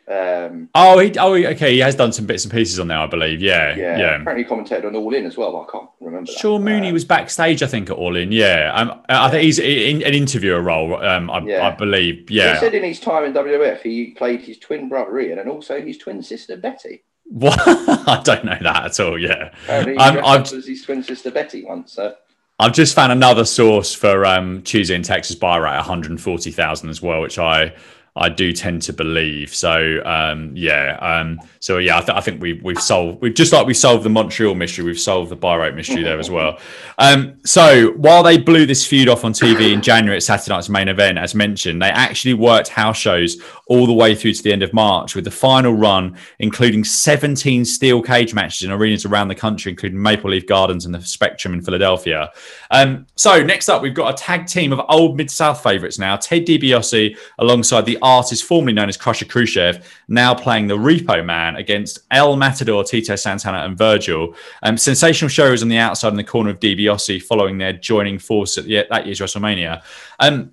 Um, 0.06 0.68
Oh, 0.74 0.98
he, 0.98 1.12
oh, 1.18 1.32
okay. 1.34 1.72
He 1.72 1.78
has 1.78 1.94
done 1.94 2.12
some 2.12 2.26
bits 2.26 2.44
and 2.44 2.52
pieces 2.52 2.78
on 2.78 2.88
there, 2.88 2.98
I 2.98 3.06
believe. 3.06 3.40
Yeah, 3.40 3.74
yeah, 3.74 3.98
yeah. 3.98 4.20
apparently 4.20 4.44
commentated 4.44 4.84
on 4.84 4.94
All 4.94 5.14
In 5.14 5.24
as 5.24 5.36
well. 5.36 5.56
I 5.66 5.70
can't 5.72 5.88
remember. 6.00 6.30
that. 6.30 6.58
Mooney 6.60 6.90
Uh, 6.90 6.92
was 6.92 7.04
backstage, 7.04 7.62
I 7.62 7.66
think, 7.66 7.88
at 7.90 7.96
All 7.96 8.14
In. 8.16 8.30
Yeah, 8.30 8.70
um, 8.74 9.00
I 9.08 9.30
think 9.30 9.42
he's 9.44 9.58
in 9.58 10.02
an 10.02 10.12
interviewer 10.14 10.60
role. 10.60 11.02
Um, 11.02 11.30
I, 11.30 11.38
Yeah. 11.40 11.66
I 11.68 11.70
believe. 11.74 12.30
Yeah. 12.30 12.54
He 12.54 12.60
said 12.60 12.74
in 12.74 12.82
his 12.84 13.00
time 13.00 13.24
in 13.24 13.32
WF, 13.32 13.80
he 13.82 14.10
played 14.10 14.42
his 14.42 14.58
twin 14.58 14.88
brother 14.88 15.18
Ian 15.18 15.38
and 15.38 15.48
also 15.48 15.80
his 15.80 15.96
twin 15.98 16.22
sister 16.22 16.56
Betty. 16.56 17.02
What? 17.24 17.58
I 17.66 18.20
don't 18.22 18.44
know 18.44 18.58
that 18.60 18.84
at 18.84 19.00
all. 19.00 19.18
Yeah. 19.18 19.50
Apparently, 19.64 19.94
he 19.94 19.98
Um, 19.98 20.18
I've, 20.18 20.40
references 20.40 20.66
his 20.68 20.82
twin 20.82 21.02
sister 21.02 21.30
Betty 21.30 21.64
once. 21.64 21.92
So. 21.94 22.14
I've 22.60 22.74
just 22.74 22.94
found 22.94 23.10
another 23.10 23.44
source 23.46 23.94
for 23.94 24.24
um, 24.26 24.62
Tuesday 24.62 24.94
in 24.94 25.02
Texas 25.02 25.34
buy 25.34 25.56
rate 25.56 25.74
140,000 25.76 26.88
as 26.88 27.02
well, 27.02 27.20
which 27.22 27.38
I 27.38 27.74
I 28.16 28.28
do 28.28 28.52
tend 28.52 28.82
to 28.82 28.92
believe. 28.92 29.52
So 29.52 30.00
um, 30.04 30.52
yeah, 30.54 30.98
um, 31.00 31.40
so 31.58 31.78
yeah, 31.78 31.98
I, 31.98 32.00
th- 32.00 32.16
I 32.16 32.20
think 32.20 32.40
we 32.40 32.54
we've 32.62 32.80
solved 32.80 33.20
we've 33.20 33.34
just 33.34 33.52
like 33.52 33.66
we 33.66 33.74
solved 33.74 34.04
the 34.04 34.10
Montreal 34.10 34.54
mystery, 34.54 34.84
we've 34.84 35.00
solved 35.00 35.30
the 35.30 35.36
buy 35.36 35.56
rate 35.56 35.74
mystery 35.74 36.02
there 36.02 36.18
as 36.18 36.30
well. 36.30 36.58
Um, 36.96 37.40
so 37.44 37.90
while 37.94 38.22
they 38.22 38.38
blew 38.38 38.66
this 38.66 38.86
feud 38.86 39.08
off 39.08 39.24
on 39.24 39.32
TV 39.32 39.72
in 39.72 39.82
January 39.82 40.16
at 40.16 40.22
Saturday 40.22 40.54
night's 40.54 40.68
main 40.68 40.86
event, 40.86 41.18
as 41.18 41.34
mentioned, 41.34 41.82
they 41.82 41.88
actually 41.88 42.34
worked 42.34 42.68
house 42.68 42.96
shows 42.96 43.42
all 43.66 43.86
the 43.86 43.92
way 43.92 44.14
through 44.14 44.32
to 44.34 44.42
the 44.44 44.52
end 44.52 44.62
of 44.62 44.72
March, 44.72 45.16
with 45.16 45.24
the 45.24 45.30
final 45.30 45.74
run 45.74 46.16
including 46.38 46.84
17 46.84 47.64
steel 47.64 48.00
cage 48.00 48.32
matches 48.32 48.62
in 48.62 48.70
arenas 48.70 49.04
around 49.04 49.26
the 49.26 49.34
country, 49.34 49.72
including 49.72 50.00
Maple 50.00 50.30
Leaf 50.30 50.46
Gardens 50.46 50.86
and 50.86 50.94
the 50.94 51.00
Spectrum 51.00 51.52
in 51.52 51.62
Philadelphia. 51.62 52.30
Um, 52.70 53.06
so 53.16 53.42
next 53.42 53.68
up, 53.68 53.82
we've 53.82 53.92
got 53.92 54.14
a 54.14 54.16
tag 54.16 54.46
team 54.46 54.72
of 54.72 54.80
old 54.88 55.16
Mid 55.16 55.32
South 55.32 55.64
favourites 55.64 55.98
now: 55.98 56.14
Ted 56.16 56.46
DiBiase 56.46 57.18
alongside 57.38 57.86
the 57.86 57.98
artist 58.04 58.44
formerly 58.44 58.72
known 58.72 58.88
as 58.88 58.96
Crusher 58.96 59.24
Khrushchev, 59.24 59.84
now 60.06 60.34
playing 60.34 60.68
the 60.68 60.76
Repo 60.76 61.24
Man 61.24 61.56
against 61.56 62.00
El 62.10 62.36
Matador, 62.36 62.84
Tito 62.84 63.16
Santana, 63.16 63.64
and 63.64 63.76
Virgil. 63.76 64.36
Um, 64.62 64.76
sensational 64.76 65.30
shows 65.30 65.62
on 65.62 65.68
the 65.68 65.78
outside 65.78 66.10
in 66.10 66.16
the 66.16 66.22
corner 66.22 66.50
of 66.50 66.60
DiBiase 66.60 67.22
following 67.22 67.58
their 67.58 67.72
joining 67.72 68.18
force 68.18 68.58
at 68.58 68.66
the, 68.66 68.86
that 68.90 69.06
year's 69.06 69.18
WrestleMania. 69.18 69.82
Um, 70.20 70.52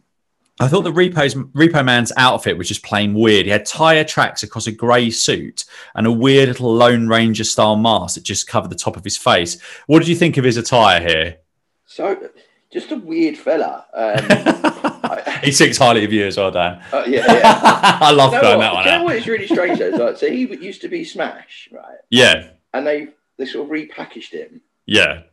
I 0.60 0.68
thought 0.68 0.84
the 0.84 0.92
Repo's, 0.92 1.34
Repo 1.34 1.84
Man's 1.84 2.12
outfit 2.18 2.58
was 2.58 2.68
just 2.68 2.84
plain 2.84 3.14
weird. 3.14 3.46
He 3.46 3.52
had 3.52 3.66
tire 3.66 4.04
tracks 4.04 4.44
across 4.44 4.68
a 4.68 4.72
grey 4.72 5.10
suit 5.10 5.66
and 5.96 6.06
a 6.06 6.12
weird 6.12 6.50
little 6.50 6.74
Lone 6.74 7.08
Ranger 7.08 7.44
style 7.44 7.76
mask 7.76 8.16
that 8.16 8.24
just 8.24 8.48
covered 8.48 8.70
the 8.70 8.76
top 8.76 8.96
of 8.96 9.04
his 9.04 9.18
face. 9.18 9.60
What 9.88 10.00
did 10.00 10.08
you 10.08 10.16
think 10.16 10.38
of 10.38 10.44
his 10.44 10.58
attire 10.58 11.02
here? 11.02 11.38
So, 11.86 12.30
just 12.72 12.92
a 12.92 12.96
weird 12.96 13.38
fella. 13.38 13.86
Um, 13.94 14.68
He 15.44 15.52
speaks 15.52 15.78
highly 15.78 16.06
of 16.06 16.14
you 16.14 16.26
as 16.28 16.38
well, 16.38 16.52
Dan. 16.52 16.84
uh, 16.94 17.04
yeah, 17.08 17.26
yeah. 17.26 17.98
I 18.02 18.12
love 18.12 18.30
Do 18.30 18.38
you 18.38 18.42
know 18.44 18.48
throwing 18.50 18.60
that 18.60 18.74
one 18.74 18.86
you 18.86 18.92
know 18.92 19.04
what 19.04 19.16
is 19.16 19.28
really 19.28 19.48
strange 19.48 19.80
though? 19.80 19.88
Is 19.88 20.00
like, 20.00 20.18
so 20.18 20.30
he 20.30 20.42
used 20.64 20.82
to 20.82 20.88
be 20.88 21.04
Smash, 21.04 21.68
right? 21.72 21.98
Yeah, 22.12 22.50
And 22.74 22.86
they 22.86 23.08
they 23.38 23.46
sort 23.46 23.66
of 23.66 23.72
repackaged 23.72 24.32
him. 24.32 24.62
yeah. 24.86 25.24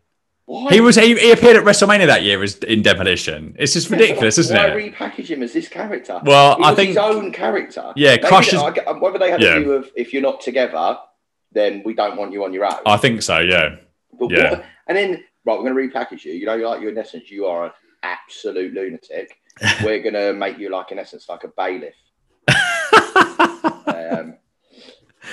Why? 0.47 0.71
He 0.73 0.81
was 0.81 0.97
he, 0.97 1.15
he 1.19 1.31
appeared 1.31 1.57
at 1.59 1.65
WrestleMania 1.65 2.07
that 2.07 2.23
year 2.23 2.43
as 2.43 2.57
in 2.61 2.81
Demolition. 2.81 3.55
It's 3.59 3.75
just 3.75 3.91
ridiculous, 3.91 4.39
isn't 4.39 4.57
Why 4.57 4.69
it? 4.69 4.95
repackage 4.95 5.27
him 5.27 5.43
as 5.43 5.53
this 5.53 5.69
character? 5.69 6.19
Well, 6.25 6.57
He 6.57 6.65
I 6.65 6.75
think- 6.75 6.89
his 6.89 6.97
own 6.97 7.31
character. 7.31 7.93
Yeah, 7.95 8.13
Maybe 8.17 8.29
Crush 8.29 8.55
is- 8.55 8.63
I 8.63 8.71
whether 8.93 9.19
they 9.19 9.31
had 9.31 9.43
Yeah. 9.43 9.57
to 9.57 9.65
do 9.65 9.69
with 9.69 9.91
if 9.95 10.15
you're 10.15 10.23
not 10.23 10.41
together, 10.41 10.97
then 11.53 11.83
we 11.85 11.93
don't 11.93 12.17
want 12.17 12.33
you 12.33 12.45
on 12.45 12.55
your 12.55 12.65
own. 12.65 12.81
I 12.87 12.97
think 12.97 13.21
so. 13.21 13.41
Yeah, 13.41 13.77
But 14.19 14.31
Yeah. 14.31 14.51
what, 14.53 14.65
and 14.87 14.97
then 14.97 15.25
right, 15.49 15.59
we're 15.63 15.71
going 15.71 15.91
to 15.91 15.99
repackage 15.99 16.25
you. 16.25 16.33
You 16.33 16.47
know, 16.47 16.57
like 16.57 16.81
you 16.81 16.89
in 16.89 16.99
essence, 16.99 17.31
you 17.31 17.47
are 17.47 17.67
an 17.67 17.73
absolute 18.03 18.75
lunatic. 18.75 19.39
we're 19.83 20.03
going 20.03 20.15
to 20.15 20.33
make 20.33 20.59
you 20.59 20.71
like 20.71 20.93
in 20.93 20.99
essence 20.99 21.29
like 21.29 21.45
a 21.45 21.49
bailiff. 21.49 21.95
um, 22.49 24.37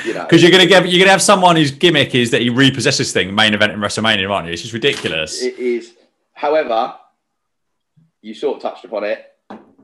you 0.03 0.13
know, 0.13 0.24
because 0.24 0.41
you're 0.41 0.51
gonna 0.51 0.66
get 0.66 0.89
you're 0.89 0.99
gonna 0.99 1.11
have 1.11 1.22
someone 1.22 1.55
whose 1.55 1.72
gimmick 1.72 2.13
is 2.13 2.32
that 2.32 2.41
he 2.41 2.49
repossesses 2.49 3.13
thing 3.13 3.34
main 3.34 3.53
event 3.53 3.72
in 3.72 3.80
WrestleMania, 3.80 4.30
aren't 4.30 4.47
you? 4.47 4.53
It's 4.53 4.61
just 4.61 4.74
ridiculous. 4.74 5.41
it 5.41 5.57
is. 5.57 5.93
However, 6.34 6.95
you 8.22 8.34
sort 8.34 8.57
of 8.57 8.61
touched 8.61 8.84
upon 8.84 9.05
it. 9.05 9.26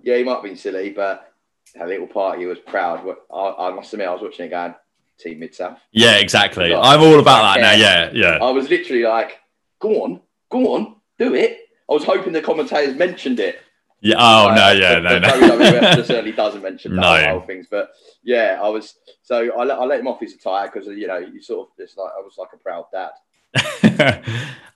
Yeah, 0.03 0.17
he 0.17 0.23
might 0.23 0.33
have 0.33 0.43
been 0.43 0.57
silly, 0.57 0.89
but 0.89 1.31
a 1.79 1.85
little 1.85 2.07
party 2.07 2.45
was 2.45 2.59
proud. 2.59 3.07
I, 3.33 3.67
I 3.67 3.71
must 3.71 3.93
admit, 3.93 4.07
I 4.07 4.13
was 4.13 4.21
watching 4.21 4.47
it 4.47 4.49
going, 4.49 4.75
Team 5.19 5.39
Mid 5.39 5.55
South. 5.55 5.79
Yeah, 5.91 6.17
exactly. 6.17 6.71
Yeah. 6.71 6.81
I'm 6.81 7.01
all 7.01 7.19
about 7.19 7.55
that 7.55 7.61
now. 7.61 7.71
Yeah, 7.73 8.09
yeah. 8.13 8.39
I 8.41 8.49
was 8.51 8.69
literally 8.69 9.03
like, 9.03 9.39
go 9.81 10.03
on, 10.03 10.21
go 10.49 10.73
on, 10.75 10.95
do 11.19 11.33
it. 11.35 11.59
I 11.89 11.93
was 11.93 12.03
hoping 12.05 12.31
the 12.31 12.41
commentators 12.41 12.95
mentioned 12.95 13.39
it. 13.41 13.59
Yeah. 14.03 14.15
Oh 14.17 14.47
Uh, 14.49 14.55
no, 14.55 14.71
yeah, 14.71 14.99
but- 14.99 15.03
no, 15.03 15.19
but 15.19 15.39
no. 15.41 15.57
WWF 15.57 16.05
certainly 16.05 16.31
doesn't 16.31 16.61
mention 16.63 16.95
No. 16.95 17.23
whole 17.29 17.41
things. 17.41 17.67
But 17.69 17.91
yeah, 18.23 18.59
I 18.61 18.69
was 18.69 18.95
so 19.21 19.51
I 19.57 19.63
let, 19.63 19.77
I 19.77 19.83
let 19.85 19.99
him 19.99 20.07
off 20.07 20.19
his 20.21 20.33
attire 20.33 20.69
because 20.71 20.87
you 20.87 21.07
know 21.07 21.17
you 21.17 21.41
sort 21.41 21.67
of 21.69 21.77
just 21.77 21.97
like 21.97 22.11
I 22.17 22.21
was 22.21 22.35
like 22.37 22.49
a 22.53 22.57
proud 22.57 22.85
dad. 22.91 23.11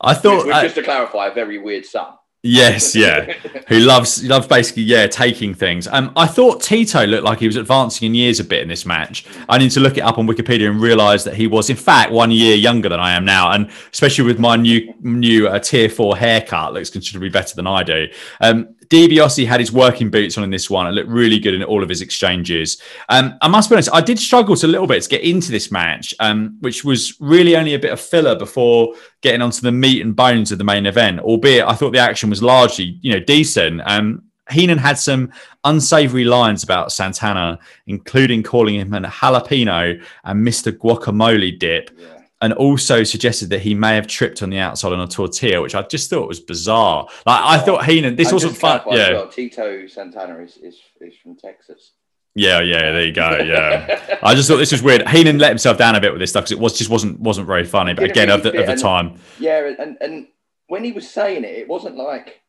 I 0.01 0.13
thought. 0.13 0.45
Which, 0.45 0.53
uh, 0.55 0.61
just 0.61 0.75
to 0.75 0.83
clarify, 0.83 1.27
a 1.27 1.33
very 1.33 1.57
weird 1.57 1.85
son. 1.85 2.13
Yes, 2.45 2.95
yeah. 2.95 3.33
Who 3.67 3.79
loves 3.79 4.23
loves 4.23 4.47
basically 4.47 4.83
yeah 4.83 5.07
taking 5.07 5.53
things. 5.53 5.87
Um, 5.87 6.11
I 6.15 6.27
thought 6.27 6.61
Tito 6.61 7.05
looked 7.05 7.23
like 7.23 7.39
he 7.39 7.47
was 7.47 7.55
advancing 7.55 8.05
in 8.05 8.15
years 8.15 8.39
a 8.39 8.43
bit 8.43 8.61
in 8.61 8.67
this 8.67 8.85
match. 8.85 9.25
I 9.49 9.57
need 9.57 9.71
to 9.71 9.79
look 9.79 9.97
it 9.97 10.01
up 10.01 10.17
on 10.17 10.27
Wikipedia 10.27 10.69
and 10.69 10.79
realise 10.79 11.23
that 11.23 11.33
he 11.33 11.47
was 11.47 11.69
in 11.69 11.75
fact 11.75 12.11
one 12.11 12.31
year 12.31 12.55
younger 12.55 12.89
than 12.89 12.99
I 12.99 13.13
am 13.13 13.25
now, 13.25 13.51
and 13.51 13.69
especially 13.91 14.25
with 14.25 14.39
my 14.39 14.55
new 14.55 14.93
new 15.01 15.47
uh, 15.47 15.59
tier 15.59 15.89
four 15.89 16.15
haircut, 16.15 16.73
looks 16.73 16.89
considerably 16.89 17.29
better 17.29 17.55
than 17.55 17.67
I 17.67 17.83
do. 17.83 18.07
Um, 18.39 18.75
DiBiase 18.89 19.45
had 19.47 19.59
his 19.59 19.71
working 19.71 20.09
boots 20.09 20.37
on 20.37 20.43
in 20.43 20.49
this 20.49 20.69
one. 20.69 20.87
It 20.87 20.91
looked 20.91 21.09
really 21.09 21.39
good 21.39 21.53
in 21.53 21.63
all 21.63 21.83
of 21.83 21.89
his 21.89 22.01
exchanges. 22.01 22.81
Um, 23.09 23.37
I 23.41 23.47
must 23.47 23.69
be 23.69 23.75
honest, 23.75 23.89
I 23.93 24.01
did 24.01 24.19
struggle 24.19 24.55
to 24.55 24.65
a 24.65 24.67
little 24.67 24.87
bit 24.87 25.01
to 25.03 25.09
get 25.09 25.21
into 25.21 25.51
this 25.51 25.71
match, 25.71 26.13
um, 26.19 26.57
which 26.61 26.83
was 26.83 27.19
really 27.19 27.55
only 27.55 27.73
a 27.73 27.79
bit 27.79 27.91
of 27.91 27.99
filler 27.99 28.35
before 28.35 28.93
getting 29.21 29.41
onto 29.41 29.61
the 29.61 29.71
meat 29.71 30.01
and 30.01 30.15
bones 30.15 30.51
of 30.51 30.57
the 30.57 30.63
main 30.63 30.85
event. 30.85 31.19
Albeit, 31.19 31.65
I 31.65 31.73
thought 31.73 31.91
the 31.91 31.99
action 31.99 32.29
was 32.29 32.43
largely, 32.43 32.97
you 33.01 33.13
know, 33.13 33.19
decent. 33.19 33.81
Um, 33.85 34.23
Heenan 34.51 34.77
had 34.77 34.99
some 34.99 35.31
unsavory 35.63 36.23
lines 36.23 36.63
about 36.63 36.91
Santana, 36.91 37.57
including 37.87 38.43
calling 38.43 38.75
him 38.75 38.93
an 38.93 39.03
jalapeno 39.03 40.03
and 40.23 40.47
Mr. 40.47 40.71
Guacamole 40.71 41.57
dip 41.57 41.89
Yeah. 41.97 42.14
And 42.41 42.53
also 42.53 43.03
suggested 43.03 43.49
that 43.49 43.61
he 43.61 43.73
may 43.73 43.95
have 43.95 44.07
tripped 44.07 44.43
on 44.43 44.49
the 44.49 44.57
outside 44.59 44.91
on 44.93 44.99
a 44.99 45.07
tortilla, 45.07 45.61
which 45.61 45.73
I 45.75 45.81
just 45.83 46.09
thought 46.09 46.27
was 46.27 46.39
bizarre. 46.39 47.07
Like 47.25 47.41
I 47.43 47.57
thought 47.59 47.85
Heenan, 47.85 48.15
this 48.15 48.27
And 48.27 48.35
wasn't 48.35 48.57
fun. 48.57 48.81
Yeah, 48.91 49.13
well, 49.13 49.27
Tito 49.29 49.87
Santana 49.87 50.39
is, 50.39 50.57
is, 50.57 50.77
is 51.01 51.13
from 51.23 51.37
Texas. 51.37 51.91
yeah, 52.35 52.59
yeah. 52.59 52.91
There 52.91 53.05
you 53.05 53.13
go. 53.13 53.37
Yeah, 53.37 54.17
I 54.21 54.35
just 54.35 54.49
thought 54.49 54.57
this 54.57 54.71
was 54.73 54.83
weird. 54.83 55.07
Heenan 55.07 55.37
let 55.39 55.49
himself 55.49 55.77
down 55.77 55.95
a 55.95 56.01
bit 56.01 56.11
with 56.11 56.19
this 56.19 56.29
stuff 56.31 56.43
because 56.43 56.51
it 56.51 56.59
was 56.59 56.77
just 56.77 56.89
wasn't 56.89 57.19
wasn't 57.19 57.47
very 57.47 57.63
funny. 57.63 57.93
But 57.93 58.03
again, 58.05 58.27
really 58.27 58.37
of 58.39 58.43
the 58.43 58.59
of 58.59 58.65
the 58.65 58.71
and- 58.73 58.81
time, 58.81 59.19
Yeah, 59.39 59.71
and, 59.79 59.97
and 60.01 60.27
when 60.67 60.83
he 60.83 60.91
was 60.91 61.09
saying 61.09 61.43
it, 61.45 61.55
it 61.55 61.67
wasn't 61.69 61.95
like 61.95 62.41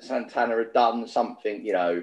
Santana 0.00 0.56
had 0.56 0.72
done 0.72 1.06
something, 1.06 1.64
you 1.64 1.72
know, 1.74 2.02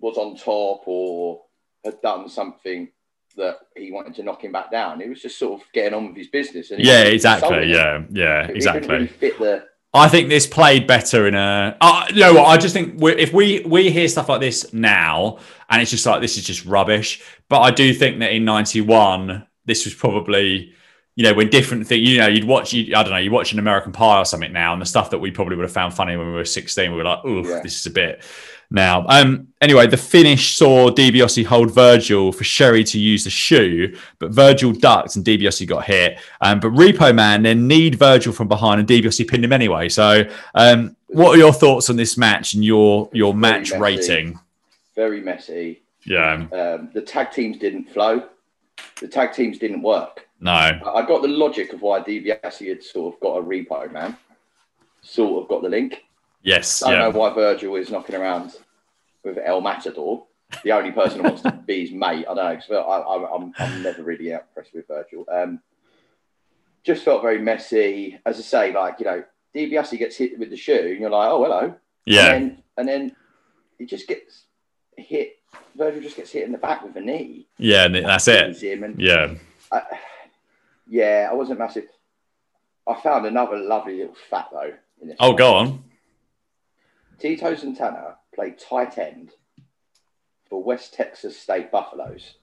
was 0.00 0.16
on 0.16 0.36
top 0.36 0.82
or 0.86 1.42
had 1.84 2.00
done 2.02 2.28
something 2.28 2.88
that 3.36 3.58
he 3.76 3.92
wanted 3.92 4.14
to 4.16 4.22
knock 4.22 4.42
him 4.42 4.52
back 4.52 4.70
down. 4.70 5.00
He 5.00 5.08
was 5.08 5.22
just 5.22 5.38
sort 5.38 5.60
of 5.60 5.66
getting 5.72 5.94
on 5.94 6.08
with 6.08 6.16
his 6.16 6.28
business. 6.28 6.70
And 6.70 6.82
yeah, 6.82 7.02
exactly. 7.02 7.70
Yeah, 7.70 8.02
yeah, 8.10 8.46
It 8.48 8.56
exactly. 8.56 8.88
really 8.88 9.06
fit 9.06 9.38
the. 9.38 9.64
I 9.94 10.08
think 10.08 10.28
this 10.28 10.46
played 10.46 10.86
better 10.86 11.26
in 11.26 11.34
a. 11.34 11.76
Uh, 11.80 12.06
you 12.10 12.20
know 12.20 12.34
what? 12.34 12.44
I 12.46 12.56
just 12.58 12.74
think 12.74 13.00
if 13.02 13.32
we 13.32 13.62
we 13.64 13.90
hear 13.90 14.08
stuff 14.08 14.28
like 14.28 14.40
this 14.40 14.72
now, 14.74 15.38
and 15.70 15.80
it's 15.80 15.90
just 15.90 16.04
like 16.04 16.20
this 16.20 16.36
is 16.36 16.44
just 16.44 16.66
rubbish. 16.66 17.22
But 17.48 17.60
I 17.60 17.70
do 17.70 17.94
think 17.94 18.18
that 18.18 18.32
in 18.32 18.44
'91, 18.44 19.46
this 19.64 19.84
was 19.86 19.94
probably, 19.94 20.72
you 21.14 21.24
know, 21.24 21.32
when 21.32 21.48
different 21.48 21.86
things. 21.86 22.06
You 22.08 22.18
know, 22.18 22.26
you'd 22.26 22.44
watch. 22.44 22.72
You, 22.74 22.94
I 22.94 23.02
don't 23.02 23.12
know. 23.12 23.18
You 23.18 23.30
watch 23.30 23.52
an 23.52 23.58
American 23.58 23.92
Pie 23.92 24.20
or 24.20 24.24
something 24.26 24.52
now, 24.52 24.72
and 24.74 24.82
the 24.82 24.86
stuff 24.86 25.10
that 25.10 25.18
we 25.18 25.30
probably 25.30 25.56
would 25.56 25.62
have 25.64 25.72
found 25.72 25.94
funny 25.94 26.16
when 26.16 26.26
we 26.26 26.32
were 26.34 26.44
16, 26.44 26.90
we 26.90 26.96
were 26.98 27.04
like, 27.04 27.24
"Ooh, 27.24 27.42
Yeah. 27.48 27.60
this 27.62 27.78
is 27.78 27.86
a 27.86 27.90
bit." 27.90 28.22
Now, 28.70 29.06
um, 29.08 29.48
anyway, 29.60 29.86
the 29.86 29.96
finish 29.96 30.56
saw 30.56 30.90
DiBiase 30.90 31.44
hold 31.46 31.70
Virgil 31.72 32.32
for 32.32 32.44
Sherri 32.44 32.82
to 32.84 32.98
use 32.98 33.24
the 33.24 33.30
shoe, 33.30 33.96
but 34.18 34.32
Virgil 34.32 34.72
ducked 34.72 35.14
and 35.16 35.24
DiBiase 35.24 35.66
got 35.68 35.84
hit. 35.84 36.18
Um, 36.40 36.58
but 36.60 36.72
Repo 36.72 37.14
Man 37.14 37.42
then 37.44 37.68
kneed 37.68 37.94
Virgil 37.94 38.32
from 38.32 38.48
behind, 38.48 38.80
and 38.80 38.88
DiBiase 38.88 39.28
pinned 39.28 39.44
him 39.44 39.52
anyway. 39.52 39.88
So, 39.88 40.24
um, 40.54 40.96
what 41.08 41.34
are 41.34 41.38
your 41.38 41.52
thoughts 41.52 41.88
on 41.90 41.96
this 41.96 42.16
match 42.16 42.54
and 42.54 42.64
your 42.64 43.08
your 43.12 43.32
Very 43.32 43.40
match 43.40 43.70
messy. 43.70 43.80
rating? 43.80 44.40
Very 44.96 45.20
messy. 45.20 45.82
Yeah, 46.04 46.46
Um, 46.52 46.90
the 46.94 47.02
tag 47.02 47.30
teams 47.32 47.58
didn't 47.58 47.90
flow. 47.90 48.24
The 49.00 49.08
tag 49.08 49.32
teams 49.32 49.58
didn't 49.58 49.82
work. 49.82 50.26
no, 50.40 50.50
I 50.52 50.80
I 50.96 51.06
got 51.06 51.22
the 51.22 51.28
logic 51.28 51.72
of 51.72 51.82
why 51.82 52.00
DiBiase 52.00 52.68
had 52.68 52.82
sort 52.82 53.14
of 53.14 53.20
got 53.20 53.38
a 53.38 53.42
repo 53.42 53.90
man. 53.92 54.16
Sort 55.02 55.42
of 55.42 55.48
got 55.48 55.62
the 55.62 55.68
link. 55.68 56.04
Yes, 56.46 56.82
I 56.82 56.90
don't 56.90 57.00
yeah, 57.00 57.08
know 57.08 57.18
why 57.18 57.34
Virgil 57.34 57.76
is 57.76 57.90
knocking 57.90 58.14
around 58.14 58.56
with 59.22 59.38
El 59.44 59.60
Matador. 59.60 60.24
The 60.62 60.72
only 60.72 60.92
person 60.92 61.18
who 61.20 61.24
wants 61.24 61.42
to 61.42 61.52
be 61.52 61.82
his 61.82 61.92
mate. 61.92 62.24
I 62.30 62.34
don't 62.34 62.70
know. 62.70 62.78
I, 62.78 62.98
I, 62.98 63.34
I'm, 63.34 63.52
I'm 63.58 63.82
never 63.82 64.02
really 64.02 64.30
impressed 64.30 64.72
with 64.72 64.86
Virgil. 64.86 65.26
Um, 65.30 65.60
just 66.84 67.04
felt 67.04 67.20
very 67.20 67.40
messy. 67.40 68.18
As 68.24 68.38
I 68.38 68.42
say, 68.42 68.72
like, 68.72 69.00
you 69.00 69.06
know, 69.06 69.24
DiBiase 69.54 69.98
gets 69.98 70.16
hit 70.16 70.38
with 70.38 70.50
the 70.50 70.56
shoe 70.56 70.90
and 70.92 71.00
you're 71.00 71.10
like, 71.10 71.28
oh, 71.30 71.42
hello. 71.42 71.74
yeah, 72.04 72.32
And 72.32 72.50
then, 72.50 72.62
and 72.76 72.88
then 72.88 73.16
he 73.78 73.86
just 73.86 74.06
gets 74.06 74.44
hit. 74.96 75.38
Virgil 75.76 76.00
just 76.00 76.16
gets 76.16 76.30
hit 76.30 76.44
in 76.44 76.52
the 76.52 76.58
back 76.58 76.84
with 76.84 76.96
a 76.96 77.00
knee. 77.00 77.48
Yeah, 77.58 77.86
and 77.86 77.96
that's 77.96 78.28
it. 78.28 78.62
Yeah. 78.98 79.34
I, 79.72 79.82
yeah, 80.88 81.28
I 81.28 81.34
wasn't 81.34 81.58
massive. 81.58 81.86
I 82.86 82.94
found 83.00 83.26
another 83.26 83.56
lovely 83.58 83.98
little 83.98 84.16
fat 84.30 84.46
though. 84.52 84.72
Oh, 85.18 85.34
go 85.34 85.54
on. 85.54 85.84
Tito 87.18 87.54
Santana 87.54 88.16
played 88.34 88.58
tight 88.58 88.98
end 88.98 89.30
for 90.48 90.62
West 90.62 90.94
Texas 90.94 91.38
State 91.38 91.70
Buffaloes. 91.70 92.34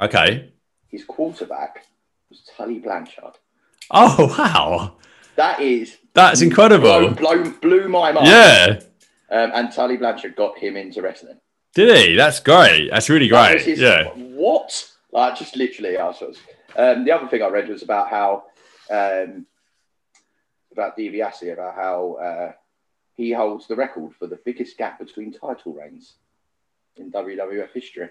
Okay. 0.00 0.52
His 0.88 1.04
quarterback 1.04 1.86
was 2.30 2.42
Tully 2.56 2.78
Blanchard. 2.78 3.38
Oh, 3.90 4.34
wow. 4.38 4.96
That 5.36 5.60
is 5.60 5.96
That's 6.14 6.40
incredible. 6.42 7.10
blown, 7.14 7.52
blew 7.60 7.88
my 7.88 8.12
mind. 8.12 8.26
Yeah. 8.26 8.80
Um, 9.30 9.50
and 9.54 9.72
Tully 9.72 9.96
Blanchard 9.96 10.36
got 10.36 10.58
him 10.58 10.76
into 10.76 11.00
wrestling. 11.02 11.38
Did 11.74 11.96
he? 11.96 12.16
That's 12.16 12.40
great. 12.40 12.90
That's 12.90 13.08
really 13.08 13.28
That 13.30 13.52
great. 13.52 13.62
his- 13.66 13.80
Yeah. 13.80 14.08
What? 14.14 14.88
Like 15.10 15.36
just 15.38 15.56
literally, 15.56 15.96
I 15.96 16.06
was. 16.06 16.38
Um, 16.76 17.04
the 17.04 17.12
other 17.12 17.28
thing 17.28 17.42
I 17.42 17.48
read 17.48 17.68
was 17.68 17.82
about 17.82 18.08
how 18.08 18.44
um, 18.90 19.46
about 20.72 20.96
DiBiase, 20.96 21.52
about 21.52 21.74
how 21.74 22.14
uh, 22.14 22.52
he 23.16 23.32
holds 23.32 23.66
the 23.66 23.76
record 23.76 24.12
for 24.18 24.26
the 24.26 24.38
biggest 24.44 24.76
gap 24.78 24.98
between 24.98 25.32
title 25.32 25.72
reigns 25.72 26.14
in 26.96 27.10
WWF 27.10 27.70
history. 27.72 28.08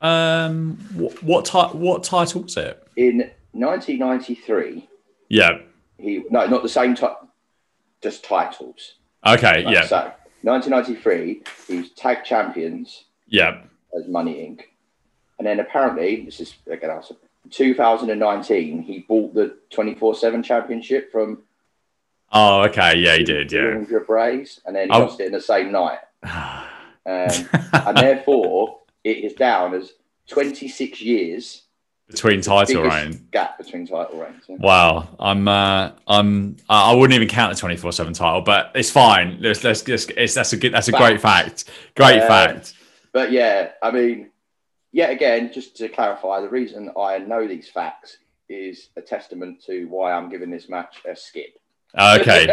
Um, 0.00 0.76
what 0.94 1.22
what, 1.22 1.44
ti- 1.44 1.76
what 1.78 2.02
title 2.02 2.42
was 2.42 2.56
it? 2.56 2.82
In 2.96 3.30
1993, 3.52 4.88
Yeah. 5.28 5.58
he 5.98 6.24
no, 6.30 6.46
not 6.46 6.62
the 6.62 6.68
same 6.68 6.94
type, 6.94 7.16
just 8.02 8.24
titles. 8.24 8.94
Okay. 9.26 9.62
Like 9.64 9.74
Yeah. 9.74 9.86
So, 9.86 10.12
1993, 10.42 11.42
he 11.68 11.76
was 11.78 11.90
tag 11.90 12.24
champions 12.24 13.04
Yeah. 13.28 13.62
as 13.96 14.08
Money 14.08 14.34
Inc. 14.34 14.62
And 15.38 15.46
then 15.46 15.60
apparently, 15.60 16.24
this 16.24 16.40
is 16.40 16.54
again 16.66 16.90
also 16.90 17.16
2019, 17.50 18.82
he 18.82 19.00
bought 19.00 19.34
the 19.34 19.56
24 19.70 20.14
7 20.16 20.42
championship 20.42 21.12
from 21.12 21.42
Oh, 22.32 22.62
okay. 22.62 22.96
Yeah, 22.98 23.16
he 23.16 23.24
did. 23.24 23.52
Yeah. 23.52 23.60
And 23.60 23.86
then 24.76 24.88
he 24.88 24.90
Oh. 24.94 25.00
lost 25.00 25.20
it 25.20 25.26
in 25.26 25.32
the 25.32 25.40
same 25.40 25.70
night. 25.72 25.98
Um, 26.24 26.48
and 27.72 27.96
therefore, 27.96 28.78
it 29.04 29.18
is 29.18 29.34
down 29.34 29.74
as 29.74 29.92
26 30.28 31.00
years 31.02 31.62
Between 32.08 32.40
title 32.40 32.84
reign. 32.84 33.26
gap 33.32 33.58
between 33.58 33.86
title 33.86 34.20
reigns. 34.20 34.44
Yeah. 34.48 34.56
Wow, 34.60 35.08
I'm 35.18 35.48
uh, 35.48 35.92
I'm 36.06 36.56
I 36.68 36.94
wouldn't 36.94 37.14
even 37.14 37.26
count 37.28 37.52
the 37.54 37.58
twenty 37.58 37.76
four 37.76 37.90
seven 37.92 38.12
title, 38.12 38.40
but 38.42 38.70
it's 38.74 38.90
fine. 38.90 39.38
Let's 39.40 39.64
let's 39.64 39.82
just 39.82 40.10
it's 40.10 40.34
that's 40.34 40.52
a 40.52 40.56
good 40.56 40.72
that's 40.72 40.88
a 40.88 40.92
great 40.92 41.20
fact. 41.20 41.64
Great 41.96 42.20
Um, 42.22 42.28
fact. 42.28 42.74
But 43.12 43.32
yeah, 43.32 43.70
I 43.82 43.90
mean, 43.90 44.30
yet 44.92 45.10
again, 45.10 45.52
just 45.52 45.76
to 45.78 45.88
clarify, 45.88 46.40
the 46.40 46.48
reason 46.50 46.90
I 46.98 47.18
know 47.18 47.46
these 47.48 47.68
facts 47.68 48.18
is 48.48 48.90
a 48.96 49.00
testament 49.02 49.62
to 49.66 49.86
why 49.86 50.12
I'm 50.12 50.28
giving 50.30 50.50
this 50.50 50.68
match 50.68 50.96
a 51.08 51.16
skip. 51.16 51.54
Okay. 51.98 52.46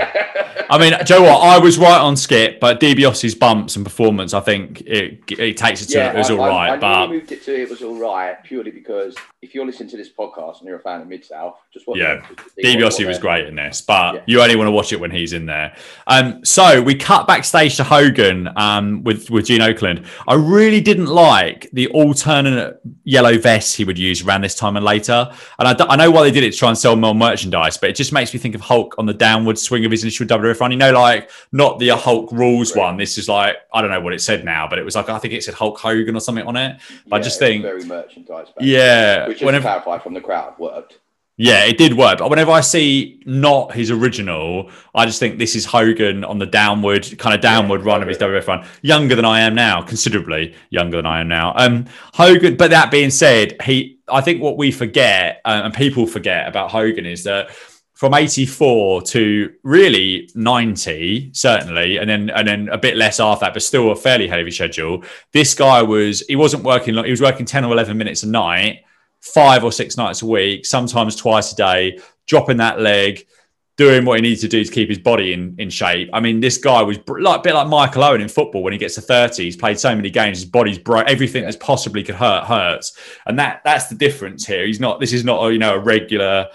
I 0.71 0.77
mean, 0.77 0.93
Joe, 1.05 1.21
what 1.23 1.39
I 1.41 1.57
was 1.57 1.77
right 1.79 1.97
on 1.99 2.15
Skip, 2.15 2.59
but 2.59 2.79
DiBiase's 2.79 3.33
bumps 3.33 3.75
and 3.75 3.85
performance, 3.85 4.33
I 4.33 4.39
think 4.41 4.81
it 4.81 5.21
it 5.31 5.57
takes 5.57 5.81
it 5.81 5.87
to 5.89 5.99
it 6.11 6.15
was 6.15 6.29
I, 6.29 6.33
all 6.35 6.43
I- 6.43 6.69
I, 6.71 6.77
but 6.77 7.07
moved 7.09 7.31
it 7.31 7.43
to 7.45 7.59
it 7.61 7.69
was 7.69 7.81
all 7.81 7.97
right 7.97 8.35
purely 8.43 8.69
because 8.69 9.15
if 9.41 9.55
you're 9.55 9.65
listening 9.65 9.89
to 9.89 9.97
this 9.97 10.09
podcast 10.09 10.59
and 10.59 10.67
you're 10.67 10.77
a 10.77 10.81
fan 10.81 11.01
of 11.01 11.07
Mid 11.07 11.23
South, 11.25 11.55
just 11.73 11.87
watch 11.87 11.97
Yeah. 11.97 12.15
it, 12.15 12.23
just 12.27 12.37
to 12.57 12.61
see 12.61 12.83
what- 12.83 12.91
DiBiase 12.93 13.07
was 13.07 13.17
great 13.17 13.47
in 13.47 13.55
this, 13.55 13.81
but 13.81 14.15
Yeah. 14.15 14.21
you 14.27 14.41
only 14.41 14.57
want 14.57 14.67
to 14.67 14.71
watch 14.71 14.91
it 14.93 14.99
when 14.99 15.09
he's 15.11 15.31
in 15.33 15.45
there. 15.45 15.73
Um, 16.07 16.43
so 16.45 16.81
we 16.81 16.93
cut 16.93 17.25
backstage 17.25 17.77
to 17.77 17.83
Hogan 17.85 18.49
um, 18.57 19.03
with 19.03 19.31
with 19.31 19.45
Gene 19.47 19.61
Okerlund. 19.61 20.05
I 20.27 20.35
really 20.35 20.81
didn't 20.81 21.07
like 21.07 21.69
the 21.73 21.87
alternate 21.87 22.79
yellow 23.05 23.37
vest 23.39 23.75
he 23.77 23.85
would 23.85 23.97
use 23.97 24.21
around 24.23 24.41
this 24.41 24.55
time 24.55 24.75
and 24.75 24.85
later. 24.85 25.31
And 25.57 25.67
I, 25.67 25.73
d- 25.73 25.85
I 25.87 25.95
know 25.95 26.11
why 26.11 26.23
they 26.23 26.31
did 26.31 26.43
it 26.43 26.51
to 26.51 26.57
try 26.57 26.69
and 26.69 26.77
sell 26.77 26.95
more 26.95 27.15
merchandise, 27.15 27.77
but 27.77 27.89
it 27.89 27.95
just 27.95 28.11
makes 28.13 28.33
me 28.33 28.39
think 28.39 28.53
of 28.55 28.61
Hulk 28.61 28.95
on 28.99 29.05
the 29.05 29.13
downward 29.29 29.57
swing 29.57 29.85
of 29.85 29.91
his 29.91 30.03
initial 30.03 30.25
WWF 30.25 30.59
run. 30.59 30.71
You 30.71 30.77
know, 30.77 30.91
like 30.91 31.29
not 31.51 31.79
the 31.79 31.89
Hulk 31.89 32.31
rules 32.31 32.75
Right. 32.75 32.83
one. 32.85 32.97
This 32.97 33.17
is 33.17 33.27
like 33.29 33.55
I 33.73 33.81
don't 33.81 33.91
know 33.91 34.01
what 34.01 34.13
it 34.13 34.21
said 34.21 34.43
now, 34.45 34.67
but 34.69 34.79
it 34.79 34.85
was 34.85 34.95
like 34.95 35.09
I 35.09 35.17
think 35.19 35.33
it 35.33 35.43
said 35.43 35.53
Hulk 35.55 35.77
Hogan 35.79 36.15
or 36.15 36.21
something 36.21 36.45
on 36.45 36.55
it. 36.55 36.79
But 37.07 37.17
I 37.17 37.23
just 37.23 37.37
think, 37.39 37.63
very 37.63 37.83
merchandise. 37.85 38.47
yeah, 38.59 39.27
which 39.27 39.41
whenever 39.41 39.63
clarify 39.63 39.97
from 39.99 40.13
the 40.13 40.21
crowd 40.21 40.53
worked. 40.59 40.99
yeah, 41.37 41.63
it 41.71 41.77
did 41.77 41.93
work. 41.93 42.19
But 42.19 42.29
whenever 42.29 42.51
I 42.51 42.61
see 42.61 43.21
not 43.25 43.73
his 43.73 43.91
original, 43.91 44.69
I 44.93 45.05
just 45.05 45.19
think 45.19 45.39
this 45.39 45.55
is 45.55 45.65
Hogan 45.65 46.23
on 46.25 46.37
the 46.37 46.45
downward 46.45 47.03
kind 47.17 47.33
of 47.33 47.39
downward 47.41 47.81
run 47.85 48.01
of 48.01 48.07
his 48.09 48.17
WWF 48.17 48.47
run. 48.47 48.65
Younger 48.81 49.15
than 49.15 49.25
I 49.25 49.39
am 49.47 49.55
now, 49.55 49.81
considerably 49.81 50.53
younger 50.69 50.97
than 50.97 51.05
I 51.05 51.21
am 51.21 51.27
now. 51.29 51.53
Um, 51.55 51.85
Hogan. 52.13 52.57
But 52.57 52.71
that 52.71 52.91
being 52.91 53.09
said, 53.11 53.61
he. 53.63 53.95
I 54.11 54.21
think 54.21 54.41
what 54.41 54.57
we 54.57 54.71
forget 54.71 55.39
uh, 55.45 55.61
and 55.65 55.71
people 55.73 56.07
forget 56.07 56.47
about 56.47 56.71
Hogan 56.71 57.05
is 57.05 57.23
that 57.25 57.51
from 57.99 58.13
84 58.13 59.01
to 59.01 59.53
really 59.63 60.29
90 60.33 61.31
certainly 61.33 61.97
and 61.97 62.09
then 62.09 62.29
and 62.29 62.47
then 62.47 62.69
a 62.69 62.77
bit 62.77 62.95
less 62.95 63.19
after 63.19 63.43
that 63.43 63.53
but 63.53 63.61
still 63.61 63.91
a 63.91 63.95
fairly 63.95 64.25
heavy 64.25 64.51
schedule 64.51 65.03
this 65.33 65.53
guy 65.53 65.81
was 65.81 66.21
he 66.29 66.37
wasn't 66.37 66.63
working 66.63 66.93
long 66.93 67.03
he 67.03 67.11
was 67.11 67.21
working 67.21 67.45
10 67.45 67.65
or 67.65 67.73
11 67.73 67.97
minutes 67.97 68.23
a 68.23 68.27
night 68.29 68.85
five 69.19 69.65
or 69.65 69.71
six 69.73 69.97
nights 69.97 70.21
a 70.21 70.25
week 70.25 70.65
sometimes 70.65 71.13
twice 71.13 71.51
a 71.51 71.55
day 71.57 71.99
dropping 72.25 72.55
that 72.55 72.79
leg 72.79 73.27
doing 73.75 74.05
what 74.05 74.15
he 74.17 74.21
needed 74.21 74.39
to 74.39 74.47
do 74.47 74.63
to 74.63 74.71
keep 74.71 74.87
his 74.89 74.99
body 74.99 75.31
in, 75.31 75.55
in 75.57 75.69
shape. 75.69 76.09
I 76.11 76.19
mean, 76.19 76.41
this 76.41 76.57
guy 76.57 76.81
was 76.81 76.99
like 77.07 77.39
a 77.39 77.41
bit 77.41 77.53
like 77.53 77.69
Michael 77.69 78.03
Owen 78.03 78.19
in 78.19 78.27
football 78.27 78.61
when 78.61 78.73
he 78.73 78.77
gets 78.77 78.95
to 78.95 79.01
30. 79.01 79.41
He's 79.41 79.55
played 79.55 79.79
so 79.79 79.95
many 79.95 80.09
games, 80.09 80.39
his 80.39 80.49
body's 80.49 80.77
broke, 80.77 81.07
everything 81.07 81.43
that's 81.43 81.55
possibly 81.55 82.03
could 82.03 82.15
hurt 82.15 82.43
hurts. 82.43 82.97
And 83.25 83.39
that 83.39 83.61
that's 83.63 83.87
the 83.87 83.95
difference 83.95 84.45
here. 84.45 84.65
He's 84.65 84.81
not, 84.81 84.99
this 84.99 85.13
is 85.13 85.23
not, 85.23 85.41
a, 85.45 85.53
you 85.53 85.59
know, 85.59 85.75
a 85.75 85.79
regular 85.79 86.49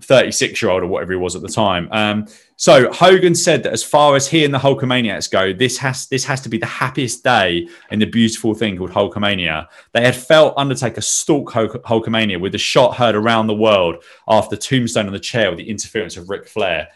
36 0.00 0.60
year 0.60 0.70
old 0.70 0.82
or 0.82 0.86
whatever 0.86 1.12
he 1.12 1.18
was 1.18 1.36
at 1.36 1.42
the 1.42 1.48
time. 1.48 1.88
Um, 1.92 2.26
so 2.56 2.92
Hogan 2.92 3.34
said 3.34 3.62
that 3.62 3.72
as 3.72 3.82
far 3.82 4.16
as 4.16 4.28
he 4.28 4.44
and 4.44 4.52
the 4.52 4.58
Hulkamaniacs 4.58 5.30
go, 5.30 5.52
this 5.52 5.78
has 5.78 6.06
this 6.06 6.24
has 6.24 6.40
to 6.42 6.48
be 6.48 6.58
the 6.58 6.66
happiest 6.66 7.24
day 7.24 7.68
in 7.90 7.98
the 7.98 8.06
beautiful 8.06 8.54
thing 8.54 8.76
called 8.76 8.90
Hulkamania. 8.90 9.66
They 9.92 10.04
had 10.04 10.16
felt 10.16 10.54
Undertaker 10.56 11.00
stalk 11.00 11.52
Hulk- 11.52 11.82
Hulkamania 11.84 12.40
with 12.40 12.52
the 12.52 12.58
shot 12.58 12.96
heard 12.96 13.14
around 13.14 13.46
the 13.46 13.54
world 13.54 14.02
after 14.28 14.56
Tombstone 14.56 15.06
on 15.06 15.12
the 15.12 15.20
chair 15.20 15.50
with 15.50 15.58
the 15.58 15.68
interference 15.68 16.16
of 16.16 16.28
Ric 16.28 16.48
Flair. 16.48 16.88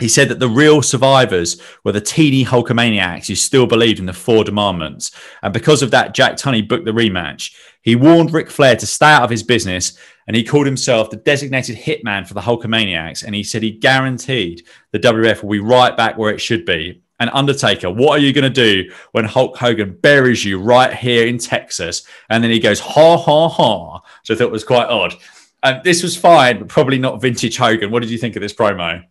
He 0.00 0.08
said 0.08 0.28
that 0.28 0.40
the 0.40 0.48
real 0.48 0.82
survivors 0.82 1.60
were 1.84 1.92
the 1.92 2.00
teeny 2.00 2.44
Hulkamaniacs 2.44 3.28
who 3.28 3.36
still 3.36 3.66
believed 3.66 4.00
in 4.00 4.06
the 4.06 4.12
four 4.12 4.42
demandments. 4.44 5.14
And 5.40 5.52
because 5.52 5.82
of 5.82 5.92
that, 5.92 6.14
Jack 6.14 6.34
Tunney 6.34 6.66
booked 6.66 6.84
the 6.84 6.90
rematch. 6.90 7.54
He 7.80 7.94
warned 7.94 8.32
Ric 8.32 8.50
Flair 8.50 8.74
to 8.74 8.86
stay 8.86 9.06
out 9.06 9.22
of 9.22 9.30
his 9.30 9.44
business 9.44 9.96
and 10.26 10.36
he 10.36 10.44
called 10.44 10.66
himself 10.66 11.10
the 11.10 11.16
designated 11.16 11.76
hitman 11.76 12.26
for 12.26 12.34
the 12.34 12.40
Hulkamaniacs. 12.40 13.24
And 13.24 13.34
he 13.34 13.42
said 13.42 13.62
he 13.62 13.72
guaranteed 13.72 14.66
the 14.90 14.98
WWF 14.98 15.42
will 15.42 15.50
be 15.50 15.58
right 15.58 15.96
back 15.96 16.16
where 16.16 16.32
it 16.32 16.40
should 16.40 16.64
be. 16.64 17.02
And 17.20 17.30
Undertaker, 17.32 17.90
what 17.90 18.18
are 18.18 18.22
you 18.22 18.32
going 18.32 18.50
to 18.50 18.50
do 18.50 18.90
when 19.12 19.24
Hulk 19.24 19.56
Hogan 19.56 19.96
buries 20.02 20.44
you 20.44 20.60
right 20.60 20.92
here 20.92 21.26
in 21.26 21.38
Texas? 21.38 22.06
And 22.28 22.42
then 22.42 22.50
he 22.50 22.58
goes, 22.58 22.80
ha, 22.80 23.16
ha, 23.16 23.48
ha. 23.48 24.00
So 24.24 24.34
I 24.34 24.36
thought 24.36 24.44
it 24.44 24.50
was 24.50 24.64
quite 24.64 24.88
odd. 24.88 25.14
Um, 25.62 25.80
this 25.84 26.02
was 26.02 26.16
fine, 26.16 26.58
but 26.58 26.68
probably 26.68 26.98
not 26.98 27.20
vintage 27.20 27.56
Hogan. 27.56 27.90
What 27.90 28.02
did 28.02 28.10
you 28.10 28.18
think 28.18 28.36
of 28.36 28.42
this 28.42 28.52
promo? 28.52 29.04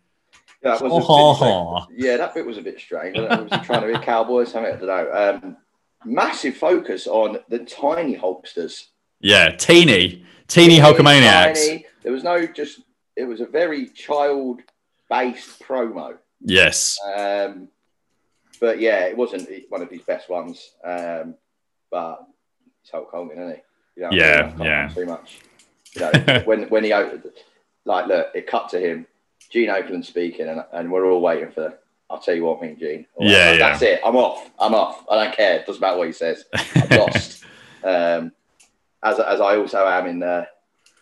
Yeah, 0.63 0.77
that 0.77 0.81
was 0.81 1.03
a 1.03 1.05
Ha, 1.05 1.33
ha, 1.33 1.87
yeah, 1.93 2.17
that 2.17 2.33
bit 2.33 2.45
was 2.45 2.57
a 2.57 2.61
bit 2.61 2.79
strange. 2.79 3.17
I 3.17 3.41
was 3.41 3.65
trying 3.65 3.81
to 3.81 3.87
be 3.87 3.93
a 3.93 3.99
cowboy 3.99 4.41
or 4.41 4.45
something? 4.45 4.73
I 4.73 4.77
don't 4.77 4.87
know. 4.87 5.41
Um, 5.43 5.57
massive 6.05 6.55
focus 6.55 7.07
on 7.07 7.39
the 7.49 7.59
tiny 7.59 8.15
Hulksters. 8.15 8.87
Yeah, 9.19 9.55
teeny, 9.55 10.25
teeny 10.53 10.77
Hulkamaniacs. 10.77 11.67
Tiny. 11.67 11.85
There 12.03 12.11
was 12.11 12.23
no 12.23 12.45
just. 12.45 12.81
It 13.15 13.25
was 13.25 13.41
a 13.41 13.45
very 13.45 13.87
child-based 13.87 15.61
promo. 15.61 16.17
Yes. 16.41 16.97
Um, 17.15 17.67
but 18.59 18.79
yeah, 18.79 19.05
it 19.05 19.15
wasn't 19.15 19.49
one 19.69 19.81
of 19.81 19.89
his 19.89 20.01
best 20.01 20.29
ones. 20.29 20.71
Um, 20.83 21.35
but 21.91 22.27
it's 22.81 22.91
Hulk 22.91 23.09
Hogan, 23.11 23.37
isn't 23.37 23.55
he? 23.55 23.61
You 23.95 24.03
know, 24.03 24.09
Yeah, 24.11 24.53
yeah. 24.59 24.87
Too 24.87 25.05
much. 25.05 25.39
You 25.95 26.01
know, 26.01 26.41
when 26.45 26.63
when 26.69 26.83
he 26.83 26.93
opened, 26.93 27.23
like, 27.85 28.07
look, 28.07 28.27
it 28.33 28.47
cut 28.47 28.69
to 28.69 28.79
him, 28.79 29.05
Gene 29.49 29.69
Okerlund 29.69 30.05
speaking, 30.05 30.47
and, 30.47 30.63
and 30.71 30.91
we're 30.91 31.05
all 31.05 31.21
waiting 31.21 31.51
for. 31.51 31.77
I'll 32.09 32.19
tell 32.19 32.35
you 32.35 32.45
what, 32.45 32.61
me 32.61 32.69
and 32.69 32.79
Gene. 32.79 33.05
All 33.15 33.25
Yeah, 33.27 33.53
yeah. 33.53 33.57
That's 33.57 33.81
it. 33.81 34.01
I'm 34.05 34.15
off. 34.15 34.49
I'm 34.59 34.75
off. 34.75 35.05
I 35.09 35.23
don't 35.23 35.35
care. 35.35 35.59
It 35.59 35.65
doesn't 35.65 35.81
matter 35.81 35.97
what 35.97 36.07
he 36.07 36.13
says. 36.13 36.45
I'm 36.75 36.97
lost. 36.97 37.45
Um, 37.85 38.31
as 39.03 39.19
as 39.19 39.41
I 39.41 39.57
also 39.57 39.85
am 39.87 40.07
in 40.07 40.23
uh, 40.23 40.45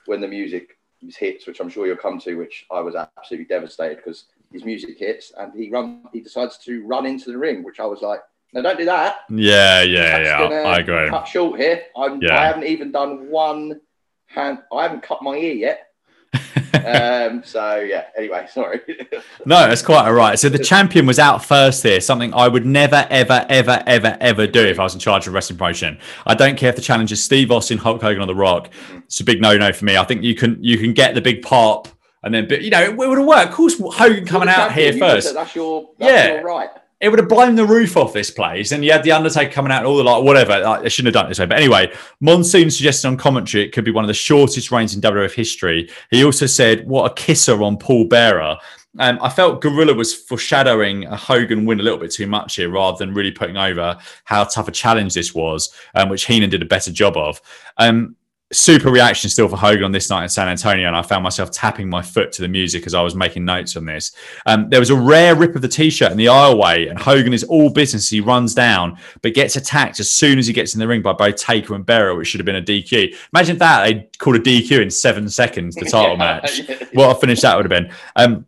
when 0.06 0.22
the 0.22 0.28
music 0.28 0.78
hits, 1.18 1.48
which 1.48 1.60
I'm 1.60 1.70
sure 1.70 1.88
you'll 1.88 1.98
come 1.98 2.20
to, 2.20 2.36
which 2.36 2.66
I 2.72 2.80
was 2.80 2.96
absolutely 2.96 3.46
devastated 3.46 3.98
because 3.98 4.26
his 4.52 4.66
music 4.66 4.98
hits 4.98 5.32
and 5.38 5.54
he 5.54 5.70
run 5.70 6.04
he 6.14 6.22
decides 6.22 6.58
to 6.60 6.86
run 6.86 7.06
into 7.06 7.32
the 7.32 7.38
ring, 7.38 7.64
which 7.64 7.80
I 7.80 7.86
was 7.86 8.02
like, 8.02 8.22
no, 8.54 8.62
don't 8.62 8.78
do 8.78 8.86
that. 8.86 9.20
Yeah, 9.30 9.82
yeah, 9.82 10.20
That's 10.20 10.52
yeah. 10.52 10.70
I 10.70 10.80
agree. 10.80 11.10
Cut 11.10 11.28
short 11.28 11.60
here. 11.60 11.84
I'm, 11.98 12.22
Yeah. 12.22 12.38
I 12.38 12.46
haven't 12.46 12.66
even 12.66 12.92
done 12.92 13.30
one 13.30 13.80
hand. 14.28 14.60
I 14.74 14.84
haven't 14.84 15.04
cut 15.04 15.22
my 15.22 15.36
ear 15.36 15.54
yet. 15.54 15.88
Um, 16.34 17.44
so 17.44 17.78
yeah. 17.78 18.06
Anyway, 18.18 18.48
sorry. 18.52 18.82
no, 19.46 19.68
that's 19.68 19.82
quite 19.82 20.06
all 20.06 20.14
right. 20.14 20.40
So 20.40 20.50
the 20.50 20.60
champion 20.60 21.06
was 21.06 21.20
out 21.20 21.44
first 21.44 21.84
here, 21.84 22.02
something 22.02 22.34
I 22.34 22.48
would 22.48 22.66
never, 22.66 23.06
ever, 23.10 23.46
ever, 23.50 23.84
ever, 23.86 24.18
ever 24.20 24.48
do 24.48 24.66
if 24.66 24.80
I 24.80 24.84
was 24.84 24.94
in 24.94 25.00
charge 25.00 25.28
of 25.28 25.34
wrestling 25.34 25.58
promotion. 25.58 26.00
I 26.26 26.34
don't 26.34 26.58
care 26.58 26.70
if 26.70 26.76
the 26.76 26.82
challenge 26.82 27.12
is 27.12 27.24
Steve 27.24 27.52
Austin, 27.52 27.78
Hulk 27.78 28.02
Hogan, 28.02 28.22
or 28.22 28.26
The 28.28 28.36
Rock. 28.36 28.70
It's 29.06 29.20
a 29.20 29.24
big 29.24 29.42
no-no 29.42 29.74
for 29.74 29.86
me. 29.86 29.98
I 29.98 30.04
think 30.04 30.24
you 30.24 30.36
can 30.36 30.58
you 30.64 30.78
can 30.78 30.94
get 30.94 31.16
the 31.16 31.22
big 31.22 31.42
pop, 31.42 31.88
and 32.24 32.34
then 32.34 32.48
but 32.48 32.62
you 32.62 32.70
know 32.70 32.82
it, 32.82 32.96
would 32.96 33.18
have 33.18 33.28
worked. 33.28 33.50
Of 33.50 33.56
course, 33.56 33.80
Hogan 33.80 34.26
coming 34.26 34.50
out 34.50 34.74
here 34.74 34.94
first. 34.94 35.34
That's 35.34 35.56
your 35.56 35.90
that's 35.98 36.12
Yeah. 36.12 36.36
your 36.36 36.44
right. 36.44 36.70
It 37.02 37.10
would 37.10 37.20
have 37.20 37.28
blown 37.28 37.56
the 37.56 37.66
roof 37.66 37.98
off 37.98 38.14
this 38.14 38.30
place, 38.30 38.72
and 38.72 38.86
you 38.86 38.92
had 38.92 39.04
the 39.04 39.12
Undertaker 39.12 39.52
coming 39.52 39.72
out 39.72 39.80
and 39.80 39.88
all 39.88 39.98
the 39.98 40.04
like, 40.04 40.24
whatever. 40.24 40.80
They 40.82 40.90
shouldn't 40.90 41.14
have 41.14 41.22
done 41.22 41.26
it 41.26 41.30
this 41.30 41.40
way. 41.40 41.48
But 41.48 41.58
anyway, 41.58 41.92
Monsoon 42.20 42.70
suggested 42.70 43.08
on 43.08 43.18
commentary 43.18 43.64
it 43.64 43.72
could 43.72 43.84
be 43.84 43.92
one 43.92 44.04
of 44.04 44.08
the 44.08 44.14
shortest 44.14 44.72
reigns 44.72 44.94
in 44.94 45.02
WWF 45.02 45.34
history. 45.34 45.90
He 46.12 46.24
also 46.24 46.46
said, 46.46 46.88
"What 46.88 47.12
a 47.12 47.14
kisser 47.16 47.64
on 47.64 47.78
Paul 47.78 48.06
Bearer." 48.06 48.58
Um, 49.00 49.20
I 49.22 49.30
felt 49.30 49.62
Gorilla 49.62 49.94
was 49.94 50.14
foreshadowing 50.14 51.06
a 51.06 51.16
Hogan 51.16 51.66
win 51.66 51.80
a 51.80 51.84
little 51.84 51.98
bit 51.98 52.12
too 52.12 52.28
much 52.28 52.58
here, 52.58 52.70
rather 52.70 52.98
than 52.98 53.16
really 53.16 53.32
putting 53.32 53.58
over 53.58 53.98
how 54.26 54.44
tough 54.44 54.68
a 54.68 54.72
challenge 54.72 55.14
this 55.14 55.34
was, 55.34 55.74
um, 55.96 56.10
which 56.10 56.26
Heenan 56.26 56.50
did 56.50 56.62
a 56.62 56.66
better 56.66 56.92
job 56.92 57.18
of. 57.18 57.42
Um, 57.78 58.16
super 58.54 58.92
reaction 58.92 59.30
still 59.30 59.48
for 59.48 59.56
Hogan 59.58 59.84
on 59.86 59.92
this 59.92 60.10
night 60.10 60.24
in 60.24 60.30
San 60.30 60.48
Antonio, 60.50 60.88
and 60.88 60.96
I 60.96 61.02
found 61.02 61.24
myself 61.24 61.52
tapping 61.52 61.90
my 61.90 62.02
foot 62.02 62.32
to 62.34 62.42
the 62.42 62.48
music 62.48 62.86
as 62.86 62.94
I 62.94 63.02
was 63.02 63.16
making 63.16 63.46
notes 63.46 63.78
on 63.78 63.86
this. 63.86 64.12
Um, 64.46 64.70
there 64.70 64.80
was 64.80 64.90
a 64.90 64.96
rare 64.96 65.36
rip 65.36 65.56
of 65.56 65.62
the 65.62 65.68
t-shirt 65.68 66.12
in 66.12 66.18
the 66.18 66.26
aisleway, 66.26 66.90
and 66.90 67.00
Hogan 67.00 67.34
is 67.34 67.44
all 67.46 67.70
business. 67.70 68.10
He 68.10 68.20
runs 68.22 68.54
down, 68.54 68.98
but 69.22 69.34
gets 69.34 69.56
attacked 69.56 70.00
as 70.00 70.10
soon 70.12 70.38
as 70.38 70.48
he 70.48 70.54
gets 70.54 70.74
in 70.74 70.80
the 70.80 70.88
ring 70.88 71.02
by 71.02 71.14
both 71.14 71.38
Taker 71.38 71.76
and 71.76 71.86
Bearer, 71.86 72.16
which 72.16 72.28
should 72.28 72.40
have 72.40 72.46
been 72.46 72.56
a 72.58 72.62
DQ. 72.62 73.16
Imagine 73.34 73.58
that 73.60 73.84
they 73.86 74.10
called 74.18 74.36
a 74.36 74.40
DQ 74.40 74.82
in 74.82 74.90
seven 74.90 75.30
seconds, 75.30 75.76
the 75.76 75.86
title 75.86 76.12
Yeah. 76.18 76.40
match. 76.42 76.62
What 76.94 77.16
a 77.16 77.20
finish 77.20 77.42
that 77.42 77.56
would 77.56 77.72
have 77.72 77.84
been. 77.84 77.94
Um, 78.16 78.46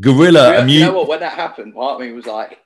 Gorilla, 0.00 0.54
you, 0.54 0.58
amu- 0.60 0.72
you 0.72 0.80
know 0.80 0.92
what? 0.94 1.08
When 1.08 1.20
that 1.20 1.32
happened, 1.34 1.74
part 1.74 1.94
of 1.94 2.00
me 2.06 2.12
was 2.12 2.26
like, 2.26 2.58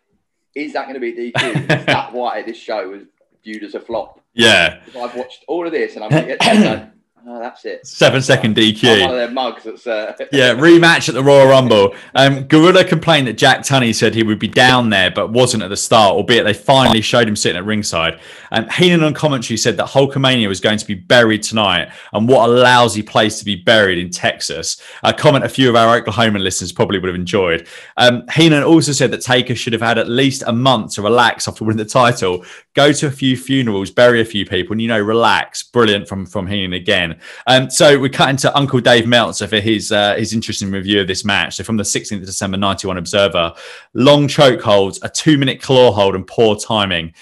"Is 0.54 0.72
that 0.72 0.84
going 0.88 0.94
to 0.94 1.00
be 1.00 1.12
DQ? 1.12 1.70
Is 1.80 1.86
that 1.86 2.12
why 2.12 2.42
this 2.42 2.56
show 2.56 2.88
was 2.88 3.02
viewed 3.44 3.64
as 3.64 3.74
a 3.74 3.80
flop?" 3.80 4.20
Yeah, 4.39 4.80
I've 4.97 5.14
watched 5.14 5.45
all 5.49 5.66
of 5.66 5.72
this 5.72 5.97
and 5.97 6.05
I'm 6.05 6.11
like, 6.11 6.28
like 6.41 6.91
oh, 7.26 7.39
"That's 7.39 7.64
it." 7.64 7.86
seven 7.86 8.22
second 8.22 8.57
DQ. 8.57 9.03
One 9.03 9.11
of 9.11 9.16
their 9.16 9.30
mugs 9.30 9.64
that's 9.64 9.86
uh, 9.86 10.14
Yeah, 10.32 10.55
rematch 10.55 11.09
at 11.09 11.14
the 11.14 11.22
Royal 11.22 11.49
Rumble. 11.49 11.95
Um, 12.14 12.45
Gorilla 12.45 12.84
complained 12.84 13.26
that 13.26 13.34
Jack 13.34 13.61
Tunney 13.61 13.95
said 13.95 14.14
he 14.14 14.22
would 14.22 14.39
be 14.39 14.49
down 14.49 14.91
there, 14.91 15.11
but 15.11 15.30
wasn't 15.30 15.62
at 15.62 15.68
the 15.68 15.76
start, 15.76 16.12
albeit 16.12 16.45
they 16.45 16.55
finally 16.55 17.01
showed 17.01 17.28
him 17.28 17.36
sitting 17.36 17.59
at 17.59 17.64
ringside. 17.64 18.20
Um, 18.51 18.68
Heenan 18.70 19.03
on 19.03 19.14
commentary 19.14 19.57
said 19.57 19.76
that 19.76 19.89
Hulkamania 19.89 20.49
was 20.49 20.61
going 20.61 20.78
to 20.78 20.86
be 20.86 20.95
buried 20.95 21.43
tonight, 21.43 21.91
and 22.12 22.28
what 22.28 22.49
a 22.49 22.53
lousy 22.53 23.03
place 23.03 23.39
to 23.39 23.45
be 23.45 23.57
buried 23.57 23.99
in 23.99 24.11
Texas. 24.11 24.80
A 25.03 25.12
comment 25.12 25.45
a 25.45 25.49
few 25.49 25.68
of 25.68 25.76
our 25.76 25.97
Oklahoma 25.97 26.39
listeners 26.39 26.72
probably 26.72 26.99
would 26.99 27.09
have 27.09 27.14
enjoyed. 27.14 27.66
Um, 27.97 28.24
Heenan 28.32 28.62
also 28.62 28.93
said 28.93 29.11
that 29.11 29.20
Taker 29.20 29.55
should 29.55 29.72
have 29.72 29.82
had 29.82 29.99
at 29.99 30.09
least 30.09 30.43
a 30.47 30.53
month 30.53 30.95
to 30.95 31.03
relax 31.03 31.47
after 31.49 31.64
winning 31.64 31.78
the 31.78 31.84
title, 31.84 32.45
go 32.79 32.93
to 32.93 33.09
a 33.09 33.11
few 33.11 33.37
funerals, 33.37 33.91
bury 33.91 34.20
a 34.20 34.24
few 34.24 34.47
people, 34.47 34.72
and 34.72 34.81
you 34.81 34.87
know, 34.87 35.01
relax. 35.01 35.64
Brilliant 35.64 36.07
from 36.07 36.24
from 36.24 36.47
Heenan 36.47 36.74
again. 36.74 37.18
Um, 37.49 37.68
so 37.68 37.99
we 37.99 38.09
cut 38.09 38.31
into 38.31 38.57
Uncle 38.57 38.81
Dave 38.81 39.05
Meltzer 39.05 39.49
for 39.49 39.59
his 39.59 39.91
uh, 39.91 40.14
his 40.14 40.33
interesting 40.33 40.70
review 40.70 41.01
of 41.01 41.09
this 41.09 41.24
match. 41.24 41.57
So 41.57 41.64
from 41.64 41.76
the 41.76 41.83
16th 41.83 42.20
of 42.20 42.26
December 42.26 42.57
91 42.57 42.97
Observer, 42.97 43.53
long 43.95 44.29
choke 44.29 44.62
holds, 44.62 45.01
a 45.03 45.09
two 45.09 45.39
minute 45.39 45.61
claw 45.61 45.91
hold, 45.91 46.14
and 46.14 46.24
poor 46.24 46.55
timing, 46.55 47.14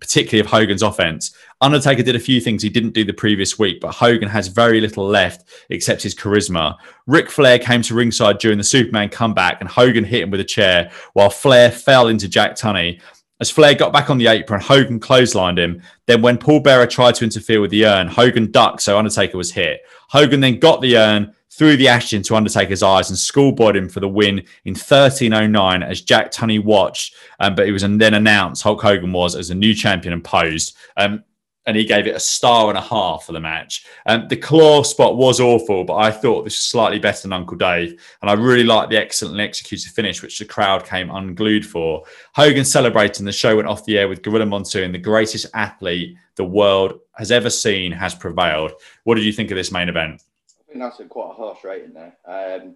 particularly 0.00 0.40
of 0.40 0.46
Hogan's 0.46 0.82
offense. 0.82 1.32
Undertaker 1.60 2.02
did 2.02 2.16
a 2.16 2.18
few 2.20 2.40
things 2.40 2.62
he 2.62 2.68
didn't 2.68 2.92
do 2.92 3.04
the 3.04 3.12
previous 3.12 3.56
week, 3.56 3.80
but 3.80 3.94
Hogan 3.94 4.28
has 4.28 4.48
very 4.48 4.80
little 4.80 5.06
left 5.06 5.48
except 5.70 6.02
his 6.02 6.14
charisma. 6.14 6.76
Ric 7.06 7.30
Flair 7.30 7.60
came 7.60 7.82
to 7.82 7.94
ringside 7.94 8.38
during 8.38 8.58
the 8.58 8.64
Superman 8.64 9.10
comeback, 9.10 9.60
and 9.60 9.68
Hogan 9.68 10.02
hit 10.02 10.22
him 10.22 10.30
with 10.32 10.40
a 10.40 10.44
chair 10.44 10.90
while 11.12 11.30
Flair 11.30 11.70
fell 11.70 12.08
into 12.08 12.28
Jack 12.28 12.56
Tunney. 12.56 13.00
As 13.44 13.50
Flair 13.50 13.74
got 13.74 13.92
back 13.92 14.08
on 14.08 14.16
the 14.16 14.28
apron, 14.28 14.62
Hogan 14.62 14.98
clotheslined 14.98 15.58
him. 15.58 15.82
Then, 16.06 16.22
when 16.22 16.38
Paul 16.38 16.60
Bearer 16.60 16.86
tried 16.86 17.14
to 17.16 17.24
interfere 17.24 17.60
with 17.60 17.70
the 17.70 17.84
urn, 17.84 18.08
Hogan 18.08 18.50
ducked, 18.50 18.80
so 18.80 18.96
Undertaker 18.96 19.36
was 19.36 19.52
hit. 19.52 19.82
Hogan 20.08 20.40
then 20.40 20.58
got 20.58 20.80
the 20.80 20.96
urn, 20.96 21.34
threw 21.50 21.76
the 21.76 21.88
ash 21.88 22.14
into 22.14 22.34
Undertaker's 22.34 22.82
eyes, 22.82 23.10
and 23.10 23.18
schoolboyed 23.18 23.76
him 23.76 23.90
for 23.90 24.00
the 24.00 24.08
win 24.08 24.38
in 24.64 24.72
1309 24.72 25.82
as 25.82 26.00
Jack 26.00 26.32
Tunney 26.32 26.64
watched. 26.64 27.16
Um, 27.38 27.54
but 27.54 27.66
he 27.66 27.72
was 27.72 27.82
then 27.82 28.14
announced, 28.14 28.62
Hulk 28.62 28.80
Hogan 28.80 29.12
was, 29.12 29.36
as 29.36 29.50
a 29.50 29.54
new 29.54 29.74
champion 29.74 30.14
and 30.14 30.24
posed. 30.24 30.74
Um, 30.96 31.22
and 31.66 31.76
he 31.76 31.84
gave 31.84 32.06
it 32.06 32.16
a 32.16 32.20
star 32.20 32.68
and 32.68 32.76
a 32.76 32.82
half 32.82 33.24
for 33.24 33.32
the 33.32 33.40
match. 33.40 33.86
Um, 34.06 34.28
the 34.28 34.36
claw 34.36 34.82
spot 34.82 35.16
was 35.16 35.40
awful, 35.40 35.84
but 35.84 35.96
I 35.96 36.10
thought 36.10 36.44
this 36.44 36.54
was 36.54 36.64
slightly 36.64 36.98
better 36.98 37.22
than 37.22 37.32
Uncle 37.32 37.56
Dave. 37.56 38.00
And 38.20 38.30
I 38.30 38.34
really 38.34 38.64
liked 38.64 38.90
the 38.90 38.98
excellently 38.98 39.44
executed 39.44 39.90
finish, 39.92 40.22
which 40.22 40.38
the 40.38 40.44
crowd 40.44 40.84
came 40.84 41.10
unglued 41.10 41.64
for. 41.64 42.04
Hogan 42.34 42.64
celebrating 42.64 43.24
the 43.24 43.32
show 43.32 43.56
went 43.56 43.68
off 43.68 43.84
the 43.84 43.98
air 43.98 44.08
with 44.08 44.22
Gorilla 44.22 44.46
Monsoon, 44.46 44.92
the 44.92 44.98
greatest 44.98 45.46
athlete 45.54 46.16
the 46.36 46.44
world 46.44 47.00
has 47.12 47.30
ever 47.30 47.50
seen, 47.50 47.92
has 47.92 48.14
prevailed. 48.14 48.72
What 49.04 49.14
did 49.14 49.24
you 49.24 49.32
think 49.32 49.50
of 49.50 49.56
this 49.56 49.72
main 49.72 49.88
event? 49.88 50.22
I 50.60 50.72
think 50.72 50.80
that's 50.80 51.00
a 51.00 51.04
quite 51.04 51.30
a 51.30 51.34
harsh 51.34 51.64
rating 51.64 51.94
there. 51.94 52.16
Um, 52.26 52.74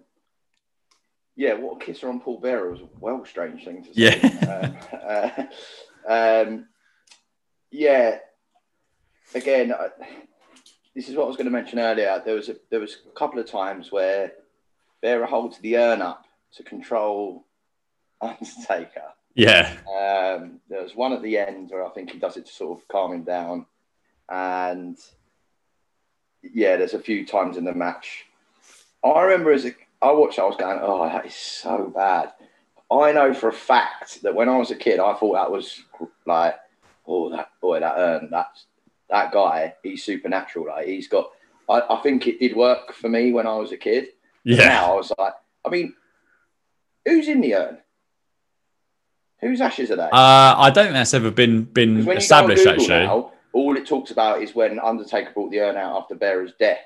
yeah, 1.35 1.53
what 1.53 1.81
a 1.81 1.85
kisser 1.85 2.09
on 2.09 2.19
Paul 2.19 2.39
Bearer 2.39 2.71
was 2.71 2.81
a 2.81 2.87
well 2.99 3.23
strange 3.25 3.63
thing 3.63 3.83
to 3.83 3.93
say. 3.93 4.19
Yeah. 4.19 4.77
um, 4.99 5.47
uh, 6.09 6.43
um, 6.45 6.67
yeah. 7.71 8.17
Again, 9.35 9.73
I, 9.73 9.89
this 10.95 11.07
is 11.07 11.15
what 11.15 11.25
I 11.25 11.27
was 11.27 11.37
going 11.37 11.45
to 11.45 11.51
mention 11.51 11.79
earlier. 11.79 12.21
There 12.25 12.35
was 12.35 12.49
a 12.49 12.55
there 12.69 12.79
was 12.79 12.97
a 13.07 13.17
couple 13.17 13.39
of 13.39 13.45
times 13.49 13.91
where 13.91 14.33
Bearer 15.01 15.25
holds 15.25 15.59
the 15.59 15.77
urn 15.77 16.01
up 16.01 16.25
to 16.55 16.63
control 16.63 17.45
Undertaker. 18.21 19.13
Yeah. 19.35 19.71
Um, 19.87 20.59
there 20.69 20.83
was 20.83 20.95
one 20.95 21.13
at 21.13 21.21
the 21.21 21.37
end 21.37 21.69
where 21.69 21.85
I 21.85 21.89
think 21.89 22.11
he 22.11 22.19
does 22.19 22.35
it 22.35 22.47
to 22.47 22.51
sort 22.51 22.79
of 22.79 22.87
calm 22.87 23.13
him 23.13 23.23
down, 23.23 23.65
and 24.27 24.97
yeah, 26.41 26.75
there's 26.75 26.93
a 26.95 26.99
few 26.99 27.25
times 27.25 27.55
in 27.55 27.63
the 27.63 27.73
match. 27.73 28.25
I 29.03 29.21
remember 29.21 29.51
as 29.51 29.65
a, 29.65 29.71
I 30.01 30.11
watched, 30.11 30.39
I 30.39 30.43
was 30.43 30.57
going, 30.57 30.79
"Oh, 30.81 31.05
that 31.05 31.25
is 31.25 31.35
so 31.35 31.91
bad." 31.95 32.33
I 32.91 33.11
know 33.11 33.33
for 33.33 33.49
a 33.49 33.53
fact 33.53 34.23
that 34.23 34.33
when 34.33 34.49
I 34.49 34.57
was 34.57 34.71
a 34.71 34.75
kid, 34.75 34.99
I 34.99 35.13
thought 35.13 35.33
that 35.33 35.51
was 35.51 35.83
like, 36.25 36.55
"Oh, 37.07 37.29
that 37.29 37.51
boy, 37.61 37.79
that 37.79 37.95
urn, 37.97 38.29
that 38.31 38.57
that 39.09 39.31
guy, 39.31 39.75
he's 39.83 40.03
supernatural. 40.03 40.67
Like 40.67 40.87
he's 40.87 41.07
got." 41.07 41.29
I, 41.69 41.83
I 41.87 42.01
think 42.01 42.25
it 42.27 42.39
did 42.39 42.55
work 42.55 42.93
for 42.93 43.09
me 43.09 43.31
when 43.31 43.45
I 43.45 43.55
was 43.57 43.71
a 43.71 43.77
kid. 43.77 44.07
Yeah. 44.43 44.67
Now 44.67 44.93
I 44.93 44.95
was 44.95 45.11
like, 45.17 45.33
I 45.63 45.69
mean, 45.69 45.93
who's 47.05 47.27
in 47.27 47.41
the 47.41 47.55
urn? 47.55 47.77
Whose 49.41 49.61
ashes 49.61 49.91
are 49.91 49.95
they? 49.95 50.03
Uh, 50.03 50.09
I 50.11 50.71
don't 50.73 50.85
think 50.85 50.93
that's 50.93 51.13
ever 51.13 51.31
been 51.31 51.63
been 51.63 52.07
established, 52.09 52.59
you 52.59 52.65
go 52.65 52.71
on 52.71 52.79
actually. 52.79 53.05
now, 53.05 53.31
all 53.53 53.77
it 53.77 53.87
talks 53.87 54.11
about 54.11 54.41
is 54.41 54.53
when 54.53 54.79
Undertaker 54.79 55.31
brought 55.33 55.51
the 55.51 55.61
urn 55.61 55.77
out 55.77 55.97
after 55.97 56.15
Bearer's 56.15 56.53
death, 56.59 56.81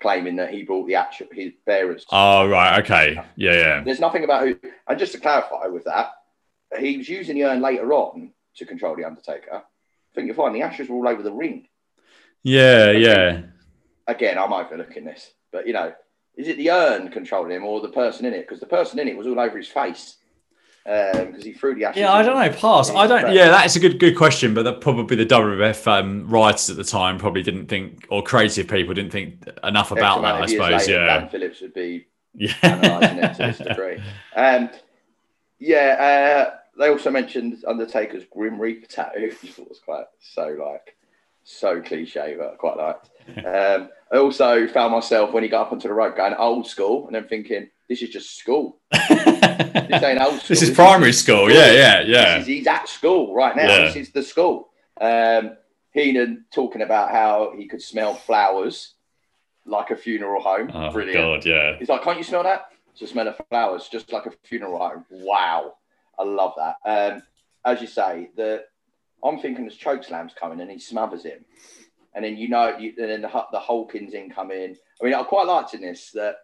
claiming 0.00 0.36
that 0.36 0.52
he 0.52 0.64
brought 0.64 0.86
the 0.86 0.96
actual 0.96 1.28
his 1.32 1.52
Bearer's. 1.66 2.04
Oh, 2.10 2.48
right. 2.48 2.80
Okay. 2.80 3.20
Yeah, 3.36 3.52
yeah. 3.52 3.84
There's 3.84 4.00
nothing 4.00 4.24
about 4.24 4.42
who. 4.42 4.58
And 4.88 4.98
just 4.98 5.12
to 5.12 5.20
clarify 5.20 5.66
with 5.66 5.84
that, 5.84 6.12
he 6.78 6.96
was 6.96 7.08
using 7.08 7.36
the 7.36 7.44
urn 7.44 7.60
later 7.60 7.92
on 7.92 8.32
to 8.56 8.66
control 8.66 8.96
the 8.96 9.04
Undertaker. 9.04 9.62
I 10.10 10.14
think 10.14 10.26
you'll 10.26 10.36
find 10.36 10.54
the 10.54 10.62
ashes 10.62 10.88
were 10.88 10.96
all 10.96 11.08
over 11.08 11.22
the 11.22 11.32
ring. 11.32 11.66
Yeah, 12.42 12.90
yeah. 12.90 13.42
Again, 14.06 14.38
I'm 14.38 14.52
overlooking 14.52 15.04
this, 15.04 15.30
but 15.52 15.66
you 15.66 15.72
know, 15.72 15.92
is 16.36 16.48
it 16.48 16.56
the 16.56 16.70
urn 16.70 17.10
controlling 17.10 17.52
him 17.52 17.64
or 17.64 17.80
the 17.80 17.88
person 17.88 18.24
in 18.26 18.34
it? 18.34 18.40
Because 18.42 18.60
the 18.60 18.66
person 18.66 18.98
in 18.98 19.08
it 19.08 19.16
was 19.16 19.26
all 19.26 19.38
over 19.38 19.56
his 19.56 19.68
face 19.68 20.16
because 20.84 21.44
he 21.44 21.52
threw 21.52 21.74
the 21.74 21.84
ashes. 21.84 22.00
Yeah, 22.00 22.12
I 22.12 22.22
don't 22.22 22.36
know. 22.36 22.56
Pass. 22.58 22.90
I 22.90 23.06
don't. 23.06 23.32
Yeah, 23.32 23.50
that's 23.50 23.76
a 23.76 23.80
good 23.80 24.00
good 24.00 24.16
question. 24.16 24.54
But 24.54 24.62
that 24.64 24.80
probably 24.80 25.16
the 25.16 25.26
WWF 25.26 25.86
um, 25.86 26.28
writers 26.28 26.70
at 26.70 26.76
the 26.76 26.84
time 26.84 27.18
probably 27.18 27.42
didn't 27.42 27.66
think, 27.66 28.06
or 28.10 28.22
creative 28.22 28.66
people 28.66 28.94
didn't 28.94 29.12
think 29.12 29.46
enough 29.62 29.92
about 29.92 30.22
that. 30.22 30.36
I 30.36 30.46
suppose. 30.46 30.72
later, 30.88 30.92
Yeah. 30.92 31.18
Dan 31.20 31.28
Phillips 31.28 31.60
would 31.60 31.74
be 31.74 32.06
Yeah. 32.34 32.54
analysing 32.62 33.18
it 33.18 33.34
to 33.34 33.42
this 33.42 33.58
degree. 33.68 34.02
Um, 34.34 34.70
yeah, 35.58 36.46
uh, 36.48 36.56
they 36.78 36.88
also 36.88 37.10
mentioned 37.10 37.64
Undertaker's 37.66 38.24
Grim 38.24 38.60
Reaper 38.60 38.86
tattoo, 38.86 39.32
which 39.42 39.58
was 39.58 39.80
quite 39.84 40.06
so 40.18 40.56
like 40.60 40.96
so 41.44 41.80
cliche, 41.80 42.36
but 42.38 42.52
I 42.52 42.56
quite 42.56 42.76
liked. 42.76 43.10
Um, 43.30 43.90
I 44.12 44.16
also 44.16 44.66
found 44.66 44.92
myself 44.92 45.32
when 45.32 45.44
he 45.44 45.48
got 45.48 45.66
up 45.66 45.72
onto 45.72 45.86
the 45.86 45.94
rope 45.94 46.16
going 46.16 46.34
old 46.34 46.66
school, 46.66 47.06
and 47.06 47.14
then 47.14 47.28
thinking 47.28 47.70
this 47.88 48.02
is 48.02 48.08
just 48.08 48.38
school. 48.38 48.78
This 49.72 50.02
ain't 50.02 50.20
old 50.20 50.38
school. 50.40 50.48
this 50.48 50.62
is 50.62 50.70
primary 50.70 51.12
school. 51.12 51.50
Yeah, 51.50 51.70
yeah, 51.72 52.00
yeah. 52.02 52.38
This 52.38 52.42
is, 52.42 52.46
he's 52.46 52.66
at 52.66 52.88
school 52.88 53.34
right 53.34 53.54
now. 53.54 53.68
Yeah. 53.68 53.84
This 53.84 53.96
is 53.96 54.10
the 54.10 54.22
school. 54.22 54.70
Um, 55.00 55.56
Heenan 55.92 56.44
talking 56.52 56.82
about 56.82 57.10
how 57.10 57.52
he 57.56 57.66
could 57.66 57.82
smell 57.82 58.14
flowers 58.14 58.94
like 59.64 59.90
a 59.90 59.96
funeral 59.96 60.42
home. 60.42 60.70
Oh 60.72 60.90
Brilliant. 60.92 61.44
God, 61.44 61.46
yeah. 61.46 61.76
He's 61.78 61.88
like, 61.88 62.02
can't 62.02 62.18
you 62.18 62.24
smell 62.24 62.42
that? 62.44 62.70
It's 62.92 63.00
the 63.00 63.06
smell 63.06 63.28
of 63.28 63.40
flowers, 63.48 63.88
just 63.88 64.12
like 64.12 64.26
a 64.26 64.32
funeral 64.44 64.78
home. 64.78 65.04
Wow. 65.10 65.74
I 66.20 66.24
love 66.24 66.54
that. 66.56 66.76
Um, 66.84 67.22
as 67.64 67.80
you 67.80 67.86
say, 67.86 68.30
the 68.36 68.64
I'm 69.24 69.38
thinking 69.40 69.64
there's 69.64 69.76
choke 69.76 70.04
slams 70.04 70.32
coming 70.38 70.60
and 70.60 70.70
he 70.70 70.78
smothers 70.78 71.24
him. 71.24 71.44
and 72.14 72.24
then 72.24 72.36
you 72.36 72.48
know, 72.48 72.76
you, 72.78 72.92
and 72.98 73.10
then 73.10 73.22
the 73.22 73.44
the 73.52 73.60
Hulkins 73.60 74.14
incoming. 74.14 74.76
I 75.00 75.04
mean, 75.04 75.14
I 75.14 75.22
quite 75.22 75.46
liked 75.46 75.74
in 75.74 75.80
this 75.80 76.10
that 76.12 76.36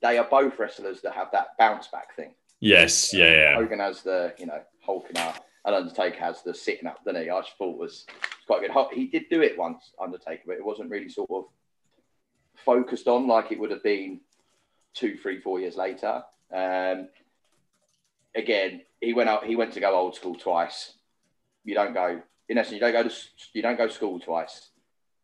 they 0.00 0.18
are 0.18 0.26
both 0.28 0.58
wrestlers 0.58 1.00
that 1.02 1.12
have 1.14 1.30
that 1.32 1.56
bounce 1.58 1.88
back 1.88 2.16
thing. 2.16 2.34
Yes, 2.60 3.12
yeah, 3.12 3.30
yeah. 3.30 3.54
Hogan 3.54 3.80
has 3.80 4.02
the 4.02 4.34
you 4.38 4.46
know 4.46 4.62
hulking 4.80 5.18
up, 5.18 5.44
and 5.64 5.74
Undertaker 5.74 6.18
has 6.18 6.42
the 6.42 6.54
sitting 6.54 6.86
up. 6.86 7.00
Then 7.04 7.16
he, 7.16 7.30
I 7.30 7.40
just 7.40 7.56
thought 7.58 7.78
was 7.78 8.06
quite 8.46 8.60
good. 8.62 8.86
He 8.92 9.06
did 9.06 9.28
do 9.30 9.42
it 9.42 9.58
once, 9.58 9.92
Undertaker, 10.00 10.42
but 10.46 10.56
it 10.56 10.64
wasn't 10.64 10.90
really 10.90 11.08
sort 11.08 11.30
of 11.30 11.44
focused 12.64 13.08
on 13.08 13.26
like 13.26 13.52
it 13.52 13.58
would 13.58 13.70
have 13.70 13.82
been 13.82 14.20
two, 14.94 15.16
three, 15.16 15.40
four 15.40 15.58
years 15.60 15.76
later. 15.76 16.22
Um, 16.52 17.08
again, 18.34 18.82
he 19.00 19.12
went 19.12 19.28
out. 19.28 19.44
He 19.44 19.56
went 19.56 19.72
to 19.74 19.80
go 19.80 19.94
old 19.94 20.14
school 20.14 20.34
twice. 20.34 20.94
You 21.64 21.74
don't 21.74 21.94
go. 21.94 22.22
In 22.48 22.58
essence, 22.58 22.74
you 22.74 22.80
don't 22.80 22.92
go 22.92 23.02
to 23.02 23.14
you 23.52 23.62
don't 23.62 23.78
go 23.78 23.88
school 23.88 24.20
twice. 24.20 24.70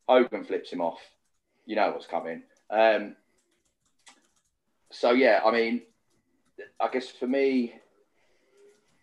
Hogan 0.09 0.45
flips 0.45 0.71
him 0.71 0.81
off. 0.81 1.01
You 1.67 1.77
know 1.77 1.91
what's 1.91 2.07
coming. 2.07 2.43
Um, 2.71 3.17
so 4.91 5.13
yeah, 5.13 5.41
I 5.45 5.51
mean, 5.51 5.83
I 6.81 6.89
guess 6.89 7.11
for 7.11 7.27
me, 7.27 7.75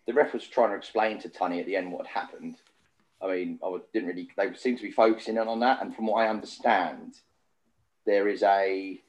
the 0.06 0.14
ref 0.14 0.32
was 0.32 0.46
trying 0.46 0.70
to 0.70 0.76
explain 0.76 1.20
to 1.20 1.28
Tunney 1.28 1.60
at 1.60 1.66
the 1.66 1.76
end 1.76 1.92
what 1.92 2.06
had 2.06 2.22
happened. 2.22 2.56
I 3.22 3.28
mean, 3.28 3.58
I 3.64 3.78
didn't 3.92 4.08
really. 4.08 4.28
They 4.36 4.54
seem 4.54 4.76
to 4.76 4.82
be 4.82 4.90
focusing 4.90 5.36
in 5.36 5.48
on 5.48 5.60
that, 5.60 5.82
and 5.82 5.94
from 5.94 6.06
what 6.06 6.20
I 6.20 6.28
understand, 6.28 7.14
there 8.04 8.28
is 8.28 8.42
a. 8.42 9.00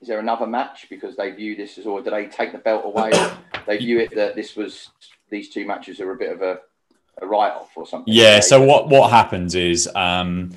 Is 0.00 0.08
there 0.08 0.18
another 0.18 0.46
match 0.46 0.86
because 0.90 1.16
they 1.16 1.30
view 1.30 1.56
this 1.56 1.78
as, 1.78 1.86
or 1.86 2.02
do 2.02 2.10
they 2.10 2.26
take 2.26 2.52
the 2.52 2.58
belt 2.58 2.84
away? 2.84 3.10
they 3.66 3.78
view 3.78 3.98
it 4.00 4.14
that 4.14 4.34
this 4.34 4.54
was 4.56 4.90
these 5.30 5.48
two 5.48 5.66
matches 5.66 6.00
are 6.00 6.12
a 6.12 6.16
bit 6.16 6.32
of 6.32 6.42
a, 6.42 6.60
a 7.22 7.26
write 7.26 7.52
off 7.52 7.70
or 7.76 7.86
something. 7.86 8.12
Yeah. 8.12 8.40
So 8.40 8.62
what 8.62 8.88
what 8.88 9.10
happens 9.10 9.54
is 9.54 9.88
um, 9.94 10.52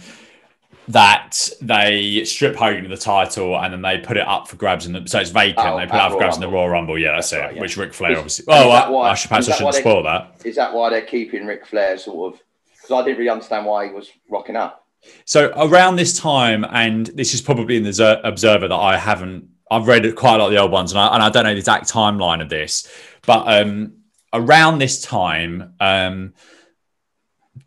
that 0.89 1.49
they 1.61 2.23
strip 2.25 2.55
Hogan 2.55 2.83
of 2.85 2.89
the 2.91 2.97
title 2.97 3.57
and 3.57 3.71
then 3.73 3.81
they 3.81 3.99
put 3.99 4.17
it 4.17 4.27
up 4.27 4.47
for 4.47 4.55
grabs 4.55 4.85
in 4.85 4.93
the 4.93 5.07
so 5.07 5.19
it's 5.19 5.29
vacant. 5.29 5.67
Oh, 5.67 5.77
they 5.77 5.85
put 5.85 5.95
it 5.95 6.01
up 6.01 6.11
for 6.11 6.17
grabs 6.17 6.35
in 6.35 6.41
the 6.41 6.47
Rumble. 6.47 6.59
Royal 6.59 6.69
Rumble. 6.69 6.99
Yeah, 6.99 7.11
that's, 7.13 7.29
That's 7.29 7.41
it. 7.41 7.45
right, 7.45 7.55
yeah. 7.55 7.61
Which 7.61 7.77
Ric 7.77 7.93
Flair 7.93 8.11
Is- 8.11 8.17
obviously. 8.17 8.45
Oh, 8.49 8.69
that 8.69 8.87
I, 8.87 8.89
why- 8.89 9.09
I 9.11 9.13
should 9.13 9.29
perhaps 9.29 9.49
I 9.49 9.55
shouldn't 9.55 9.75
spoil 9.75 10.03
that. 10.03 10.41
Is 10.43 10.55
that 10.55 10.73
why 10.73 10.89
they're 10.89 11.01
keeping 11.03 11.45
Ric 11.45 11.65
Flair 11.65 11.97
sort 11.97 12.33
of? 12.33 12.41
Because 12.71 12.91
I 12.91 13.05
didn't 13.05 13.19
really 13.19 13.29
understand 13.29 13.65
why 13.67 13.87
he 13.87 13.93
was 13.93 14.09
rocking 14.29 14.55
up. 14.55 14.78
So 15.25 15.51
around 15.55 15.95
this 15.95 16.17
time, 16.17 16.65
and 16.65 17.07
this 17.07 17.33
is 17.33 17.41
probably 17.41 17.77
in 17.77 17.83
the 17.83 18.21
Observer 18.23 18.67
that 18.67 18.75
I 18.75 18.97
haven't. 18.97 19.47
I've 19.71 19.87
read 19.87 20.15
quite 20.15 20.35
a 20.35 20.37
lot 20.39 20.47
of 20.47 20.51
the 20.51 20.57
old 20.57 20.71
ones, 20.71 20.91
and 20.91 20.99
I, 20.99 21.13
and 21.13 21.21
I 21.21 21.29
don't 21.29 21.43
know 21.43 21.51
the 21.51 21.57
exact 21.57 21.89
timeline 21.89 22.41
of 22.41 22.49
this, 22.49 22.91
but 23.25 23.43
um, 23.47 23.93
around 24.33 24.79
this 24.79 25.01
time, 25.01 25.73
um, 25.79 26.33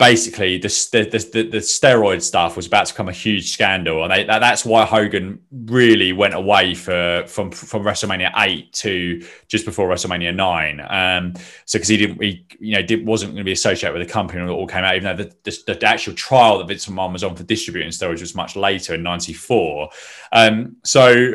basically 0.02 0.58
the, 0.58 0.68
the 0.90 1.18
the 1.32 1.42
the 1.44 1.58
steroid 1.58 2.20
stuff 2.22 2.56
was 2.56 2.66
about 2.66 2.86
to 2.86 2.92
become 2.92 3.08
a 3.08 3.12
huge 3.12 3.52
scandal, 3.52 4.02
and 4.02 4.12
they, 4.12 4.24
that, 4.24 4.40
that's 4.40 4.64
why 4.64 4.84
Hogan 4.84 5.40
really 5.66 6.12
went 6.12 6.34
away 6.34 6.74
for 6.74 7.22
from 7.28 7.52
from 7.52 7.84
WrestleMania 7.84 8.32
eight 8.38 8.72
to 8.72 9.24
just 9.46 9.64
before 9.64 9.88
WrestleMania 9.88 10.34
nine. 10.34 10.80
Um, 10.80 11.34
so 11.66 11.78
because 11.78 11.88
he 11.88 11.96
didn't, 11.96 12.20
he 12.20 12.44
you 12.58 12.74
know 12.74 12.82
did, 12.82 13.06
wasn't 13.06 13.30
going 13.30 13.44
to 13.44 13.48
be 13.48 13.52
associated 13.52 13.96
with 13.96 14.04
the 14.04 14.12
company 14.12 14.40
when 14.40 14.50
it 14.50 14.52
all 14.52 14.66
came 14.66 14.82
out, 14.82 14.96
even 14.96 15.16
though 15.16 15.24
the, 15.44 15.58
the, 15.68 15.86
actual 15.86 16.14
trial 16.14 16.58
that 16.58 16.66
Vince 16.66 16.86
McMahon 16.86 17.12
was 17.12 17.22
on 17.22 17.36
for 17.36 17.44
distributing 17.44 17.92
steroids 17.92 18.20
was 18.20 18.34
much 18.34 18.56
later 18.56 18.94
in 18.94 19.04
'94. 19.04 19.88
Um, 20.32 20.76
so 20.82 21.34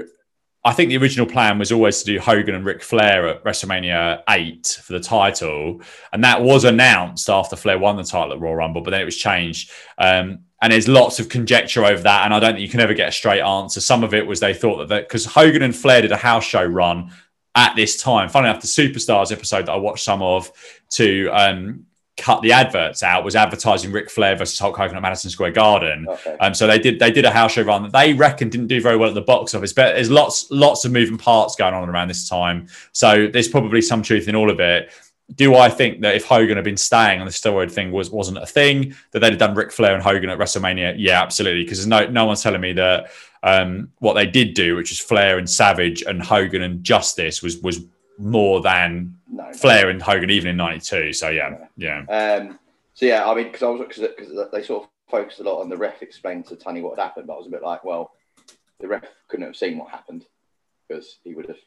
I 0.68 0.74
think 0.74 0.90
the 0.90 0.98
original 0.98 1.26
plan 1.26 1.58
was 1.60 1.72
always 1.72 2.04
to 2.04 2.06
do 2.06 2.20
Hogan 2.20 2.54
and 2.54 2.66
Ric 2.66 2.84
Flair 2.84 3.26
at 3.30 3.42
WrestleMania 3.46 4.22
8 4.28 4.82
for 4.84 4.92
the 4.92 5.00
title. 5.00 5.82
And 6.12 6.22
that 6.26 6.42
was 6.42 6.66
announced 6.66 7.30
after 7.30 7.56
Flair 7.56 7.80
won 7.80 7.96
the 7.96 8.04
title 8.04 8.34
at 8.34 8.42
Royal 8.42 8.58
Rumble, 8.58 8.82
but 8.82 8.92
then 8.92 9.00
it 9.00 9.06
was 9.06 9.16
changed. 9.16 9.72
Um, 9.98 10.40
and 10.62 10.74
there's 10.74 10.90
lots 10.90 11.22
of 11.22 11.30
conjecture 11.30 11.86
over 11.86 12.04
that. 12.04 12.26
And 12.26 12.34
I 12.34 12.42
don't 12.42 12.56
think 12.56 12.64
you 12.64 12.70
can 12.70 12.82
ever 12.82 12.94
get 12.94 13.08
a 13.08 13.14
straight 13.14 13.40
answer. 13.40 13.80
Some 13.80 14.04
of 14.04 14.14
it 14.14 14.28
was 14.28 14.42
they 14.42 14.54
thought 14.54 14.90
that 14.90 15.08
because 15.08 15.24
Hogan 15.24 15.62
and 15.62 15.74
Flair 15.74 16.02
did 16.02 16.12
a 16.12 16.18
house 16.18 16.44
show 16.44 16.66
run 16.66 17.12
at 17.56 17.74
this 17.78 18.04
time. 18.04 18.28
Funny 18.28 18.50
enough, 18.50 18.62
the 18.62 18.68
Superstars 18.68 19.32
episode 19.32 19.68
that 19.68 19.72
I 19.72 19.78
watched 19.78 20.04
some 20.04 20.22
of 20.22 20.52
to 20.96 21.30
um, 21.30 21.86
cut 22.18 22.42
the 22.42 22.52
adverts 22.52 23.04
out 23.04 23.24
was 23.24 23.36
advertising 23.36 23.92
Ric 23.92 24.10
Flair 24.10 24.36
versus 24.36 24.58
Hulk 24.58 24.76
Hogan 24.76 24.98
at 24.98 25.02
Madison 25.02 25.30
Square 25.30 25.52
Garden. 25.52 26.08
Okay. 26.10 26.36
Um, 26.40 26.54
so 26.54 26.68
they 26.68 26.80
did 26.80 27.00
they 27.00 27.12
did 27.12 27.26
a 27.26 27.32
house 27.32 27.54
show 27.54 27.62
run 27.62 27.84
that 27.84 27.94
they 27.94 28.14
reckon 28.14 28.50
didn't 28.50 28.68
do 28.68 28.82
very 28.82 28.98
well 28.98 29.10
at 29.10 29.16
the 29.16 29.22
box 29.22 29.54
office, 29.54 29.72
but 29.72 29.94
there's 29.94 30.10
lots 30.10 30.50
lots 30.52 30.84
of 30.84 30.92
moving 30.92 31.18
parts 31.18 31.56
going 31.56 31.74
on 31.74 31.88
around 31.88 32.08
this 32.08 32.28
time. 32.28 32.68
So 32.92 33.28
there's 33.28 33.48
probably 33.48 33.82
some 33.82 34.02
truth 34.02 34.28
in 34.28 34.36
all 34.36 34.50
of 34.50 34.60
it. 34.60 34.92
Do 35.36 35.56
I 35.56 35.70
think 35.70 36.02
that 36.02 36.16
if 36.16 36.24
Hogan 36.24 36.56
had 36.56 36.64
been 36.64 36.78
staying 36.78 37.20
and 37.20 37.28
the 37.28 37.34
steroid 37.34 37.72
thing 37.72 37.92
was 37.92 38.10
wasn't 38.10 38.40
a 38.40 38.46
thing, 38.46 38.96
that 39.12 39.20
they'd 39.20 39.32
have 39.32 39.40
done 39.40 39.56
Ric 39.56 39.72
Flair 39.72 39.94
and 39.94 40.02
Hogan 40.02 40.30
at 40.30 40.40
WrestleMania? 40.40 40.96
Yeah, 40.98 41.22
absolutely. 41.22 41.64
Because 41.64 41.80
there's 41.80 41.88
no 41.88 42.10
no 42.10 42.26
one's 42.26 42.42
telling 42.42 42.62
me 42.62 42.74
that 42.74 43.12
um, 43.44 43.90
what 44.00 44.14
they 44.14 44.26
did 44.26 44.54
do, 44.54 44.76
which 44.76 44.92
is 44.92 45.00
Flair 45.00 45.38
and 45.38 45.50
Savage 45.50 46.02
and 46.02 46.22
Hogan 46.22 46.64
and 46.64 46.84
Justice, 46.84 47.44
was 47.44 47.58
was 47.60 47.82
more 48.18 48.62
than 48.62 49.18
No. 49.30 49.52
Flair 49.54 49.90
and 49.90 50.02
Hogan 50.02 50.30
even 50.30 50.50
in 50.52 50.58
'92. 50.58 51.14
So 51.14 51.30
yeah, 51.30 51.68
yeah. 51.78 52.00
Um, 52.10 52.60
so 52.94 53.06
yeah, 53.06 53.28
I 53.30 53.36
mean, 53.36 53.46
because 53.46 53.64
I 53.64 53.68
was 53.70 53.82
because 53.88 54.52
they 54.52 54.64
sort 54.64 54.84
of 54.84 54.90
focused 55.10 55.40
a 55.40 55.44
lot 55.44 55.62
on 55.62 55.70
the 55.70 55.78
ref 55.78 56.02
explained 56.02 56.46
to 56.48 56.56
Tunney 56.56 56.82
what 56.82 56.98
had 56.98 57.04
happened, 57.04 57.28
but 57.28 57.34
I 57.34 57.38
was 57.38 57.48
a 57.48 57.52
bit 57.52 57.62
like, 57.64 57.84
well, 57.84 58.12
the 58.80 58.88
ref 58.88 59.04
couldn't 59.28 59.46
have 59.46 59.56
seen 59.56 59.78
what 59.78 59.90
happened 59.90 60.26
because 60.88 61.20
he 61.24 61.34
would 61.34 61.48
have. 61.48 61.58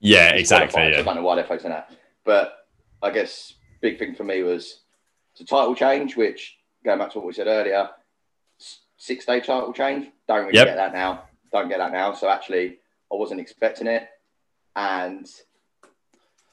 Yeah, 0.00 0.30
exactly. 0.30 0.72
so 0.92 0.98
I 0.98 1.02
don't 1.02 1.16
know 1.16 1.22
why 1.22 1.36
they're 1.36 1.44
focusing 1.44 1.72
on 1.72 1.78
that, 1.78 1.96
but 2.24 2.66
I 3.02 3.10
guess 3.10 3.54
big 3.80 3.98
thing 3.98 4.14
for 4.14 4.24
me 4.24 4.42
was 4.42 4.80
the 5.38 5.44
title 5.44 5.74
change, 5.74 6.16
which 6.16 6.56
going 6.84 6.98
back 6.98 7.10
to 7.12 7.18
what 7.18 7.26
we 7.26 7.32
said 7.32 7.46
earlier, 7.46 7.88
six 8.96 9.24
day 9.24 9.40
title 9.40 9.72
change. 9.72 10.08
Don't 10.28 10.46
really 10.46 10.54
Yep. 10.58 10.66
get 10.66 10.76
that 10.76 10.92
now. 10.92 11.24
Don't 11.52 11.68
get 11.68 11.78
that 11.78 11.92
now. 11.92 12.12
So 12.12 12.28
actually, 12.28 12.78
I 13.12 13.16
wasn't 13.16 13.40
expecting 13.40 13.86
it, 13.86 14.08
and 14.74 15.26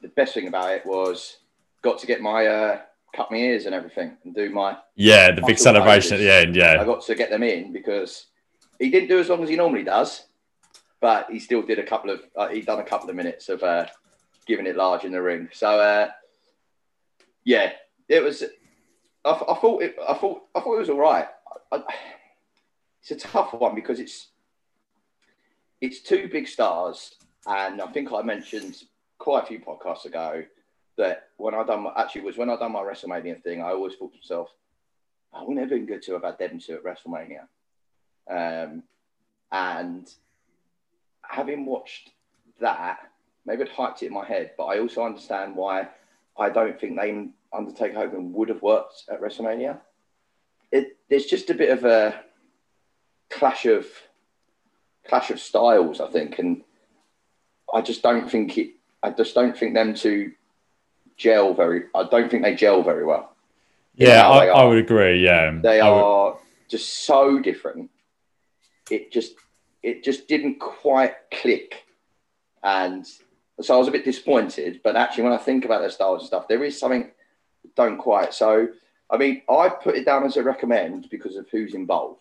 the 0.04 0.10
best 0.10 0.36
thing 0.36 0.48
about 0.48 0.72
it 0.72 0.86
was 0.86 1.38
got 1.82 1.98
to 2.00 2.06
get 2.06 2.22
my 2.22 2.46
uh, 2.46 2.82
cut 3.16 3.32
my 3.32 3.38
ears 3.38 3.66
and 3.66 3.74
everything 3.74 4.18
and 4.24 4.36
do 4.36 4.50
my. 4.52 4.78
Yeah, 4.96 5.32
the 5.32 5.42
big 5.42 5.58
celebration 5.58 6.14
at 6.14 6.18
the 6.18 6.32
end. 6.32 6.56
Yeah. 6.56 6.80
I 6.80 6.86
got 6.86 7.04
to 7.06 7.16
get 7.16 7.32
them 7.32 7.42
in 7.42 7.74
because 7.74 8.28
he 8.80 8.92
didn't 8.92 9.10
do 9.10 9.20
as 9.20 9.30
long 9.30 9.42
as 9.42 9.50
he 9.50 9.56
normally 9.56 9.84
does, 9.84 10.26
but 11.00 11.32
he 11.32 11.40
still 11.40 11.62
did 11.62 11.80
a 11.80 11.84
couple 11.84 12.12
of. 12.12 12.22
Uh, 12.36 12.50
he 12.50 12.62
done 12.62 12.80
a 12.80 12.84
couple 12.84 13.10
of 13.10 13.16
minutes 13.16 13.50
of 13.50 13.64
uh, 13.64 13.88
giving 14.46 14.68
it 14.68 14.76
large 14.76 15.06
in 15.06 15.12
the 15.12 15.22
ring. 15.22 15.50
So 15.54 15.80
uh, 15.80 16.10
yeah, 17.44 17.72
it 18.10 18.22
was. 18.22 18.44
I, 19.26 19.32
I 19.32 19.56
thought 19.56 19.82
it. 19.82 19.96
I 20.08 20.14
thought. 20.16 20.42
I 20.54 20.60
thought 20.60 20.76
it 20.76 20.80
was 20.80 20.90
all 20.90 21.00
right. 21.00 21.28
I, 21.72 21.78
I, 21.78 21.82
it's 23.02 23.12
a 23.12 23.28
tough 23.28 23.54
one 23.54 23.76
because 23.76 24.00
it's 24.00 24.28
it's 25.82 26.02
two 26.02 26.30
big 26.32 26.48
stars, 26.48 27.16
and 27.46 27.82
I 27.82 27.88
think 27.88 28.12
I 28.12 28.22
mentioned 28.22 28.84
quite 29.24 29.44
a 29.44 29.48
few 29.48 29.60
podcasts 29.60 30.04
ago 30.04 30.44
that 30.98 31.30
when 31.38 31.56
I 31.56 31.64
done 31.64 31.88
actually 31.96 32.22
was 32.22 32.38
when 32.38 32.50
I 32.50 32.58
done 32.58 32.74
my 32.74 32.82
WrestleMania 32.82 33.42
thing, 33.42 33.62
I 33.62 33.70
always 33.70 33.96
thought 33.96 34.12
to 34.12 34.18
myself, 34.18 34.50
"Oh, 35.34 35.46
wouldn't 35.46 35.62
have 35.62 35.70
been 35.70 35.86
good 35.86 36.02
to 36.04 36.14
have 36.14 36.24
had 36.24 36.38
them 36.38 36.60
two 36.60 36.74
at 36.74 36.84
WrestleMania?" 36.84 37.48
Um, 38.30 38.84
and 39.50 40.14
having 41.22 41.66
watched 41.66 42.12
that, 42.60 43.00
maybe 43.46 43.64
it 43.64 43.72
hyped 43.72 44.04
it 44.04 44.08
in 44.08 44.14
my 44.14 44.26
head, 44.26 44.52
but 44.58 44.66
I 44.66 44.80
also 44.80 45.06
understand 45.06 45.56
why 45.56 45.88
I 46.38 46.50
don't 46.50 46.78
think 46.78 47.00
they 47.00 47.30
Undertaker 47.54 47.96
Hogan 47.96 48.34
would 48.34 48.50
have 48.50 48.62
worked 48.62 49.06
at 49.10 49.22
WrestleMania. 49.22 49.80
It, 50.70 50.98
there's 51.10 51.28
just 51.28 51.50
a 51.50 51.54
bit 51.54 51.70
of 51.70 51.86
a 51.86 52.20
clash 53.30 53.66
of 53.66 53.88
clash 55.08 55.30
of 55.30 55.40
styles, 55.40 56.02
I 56.02 56.10
think, 56.10 56.40
and 56.40 56.64
I 57.74 57.82
just 57.82 58.02
don't 58.02 58.30
think 58.30 58.58
it. 58.58 58.72
I 59.04 59.12
just 59.12 59.36
don't 59.36 59.56
think 59.58 59.74
them 59.74 59.94
two 59.94 60.32
gel 61.18 61.54
very. 61.54 61.84
I 61.94 62.04
don't 62.06 62.32
think 62.32 62.42
they 62.44 62.56
gel 62.56 62.82
very 62.84 63.06
well. 63.06 63.36
Yeah, 63.96 64.28
I, 64.28 64.48
I 64.48 64.64
would 64.64 64.80
agree. 64.80 65.24
Yeah, 65.24 65.60
They 65.62 65.82
I 65.82 65.90
would- 65.90 65.98
are 66.02 66.38
just 66.70 67.06
so 67.06 67.40
different. 67.40 67.92
It 68.90 69.12
just 69.12 69.36
it 69.84 70.04
just 70.04 70.28
didn't 70.28 70.60
quite 70.60 71.14
click, 71.32 71.84
and 72.64 73.06
so 73.62 73.76
I 73.76 73.78
was 73.78 73.88
a 73.88 73.92
bit 73.92 74.06
disappointed. 74.06 74.80
But 74.84 74.96
actually, 74.96 75.26
when 75.26 75.34
I 75.34 75.38
think 75.38 75.66
about 75.66 75.82
their 75.82 75.90
styles 75.92 76.22
and 76.22 76.28
stuff, 76.28 76.48
there 76.48 76.64
is 76.64 76.80
something 76.80 77.12
don't 77.76 77.98
quite. 77.98 78.34
So 78.34 78.68
I 79.10 79.18
mean, 79.18 79.42
I 79.50 79.70
put 79.70 79.96
it 79.96 80.06
down 80.06 80.24
as 80.26 80.38
a 80.38 80.44
recommend 80.44 81.10
because 81.12 81.36
of 81.36 81.48
who's 81.52 81.74
involved. 81.76 82.20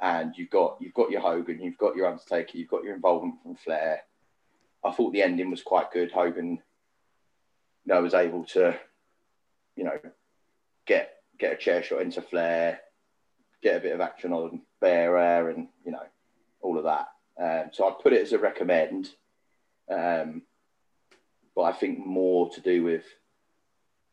And 0.00 0.32
you've 0.36 0.50
got 0.50 0.76
you've 0.80 0.94
got 0.94 1.10
your 1.10 1.20
Hogan, 1.20 1.60
you've 1.60 1.78
got 1.78 1.96
your 1.96 2.06
Undertaker, 2.06 2.56
you've 2.56 2.68
got 2.70 2.84
your 2.84 2.94
involvement 2.94 3.42
from 3.42 3.56
Flair. 3.56 4.02
I 4.84 4.92
thought 4.92 5.12
the 5.12 5.22
ending 5.22 5.50
was 5.50 5.62
quite 5.62 5.92
good. 5.92 6.12
Hogan, 6.12 6.50
you 6.50 7.94
know, 7.94 8.02
was 8.02 8.14
able 8.14 8.44
to, 8.46 8.78
you 9.76 9.84
know, 9.84 9.98
get 10.86 11.14
get 11.38 11.52
a 11.52 11.56
chair 11.56 11.82
shot 11.82 12.02
into 12.02 12.22
Flair, 12.22 12.80
get 13.62 13.76
a 13.76 13.80
bit 13.80 13.92
of 13.94 14.00
action 14.00 14.32
on 14.32 14.62
Bearer, 14.80 15.50
and 15.50 15.68
you 15.84 15.92
know, 15.92 16.06
all 16.60 16.78
of 16.78 16.84
that. 16.84 17.08
Um, 17.40 17.70
so 17.72 17.86
I'd 17.86 18.00
put 18.00 18.12
it 18.12 18.22
as 18.22 18.32
a 18.32 18.38
recommend, 18.38 19.10
um, 19.90 20.42
but 21.54 21.62
I 21.62 21.72
think 21.72 22.04
more 22.04 22.50
to 22.50 22.60
do 22.60 22.82
with, 22.82 23.04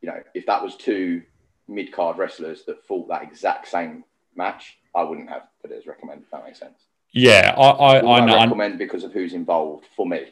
you 0.02 0.10
know, 0.10 0.22
if 0.34 0.46
that 0.46 0.62
was 0.64 0.76
two 0.76 1.24
mid 1.68 1.92
card 1.92 2.18
wrestlers 2.18 2.64
that 2.66 2.86
fought 2.86 3.08
that 3.10 3.24
exact 3.24 3.68
same 3.68 4.04
match, 4.36 4.78
I 4.96 5.04
wouldn't 5.04 5.30
have 5.30 5.44
put 5.62 5.72
it 5.72 5.78
as 5.78 5.88
recommend. 5.88 6.24
If 6.24 6.32
that 6.32 6.44
makes 6.44 6.60
sense. 6.60 6.86
Yeah, 7.12 7.54
I 7.58 7.70
I, 7.70 8.18
I 8.18 8.26
know. 8.26 8.36
I- 8.36 8.44
recommend 8.44 8.78
because 8.78 9.04
of 9.04 9.14
who's 9.14 9.34
involved 9.34 9.86
for 9.96 10.08
me 10.08 10.26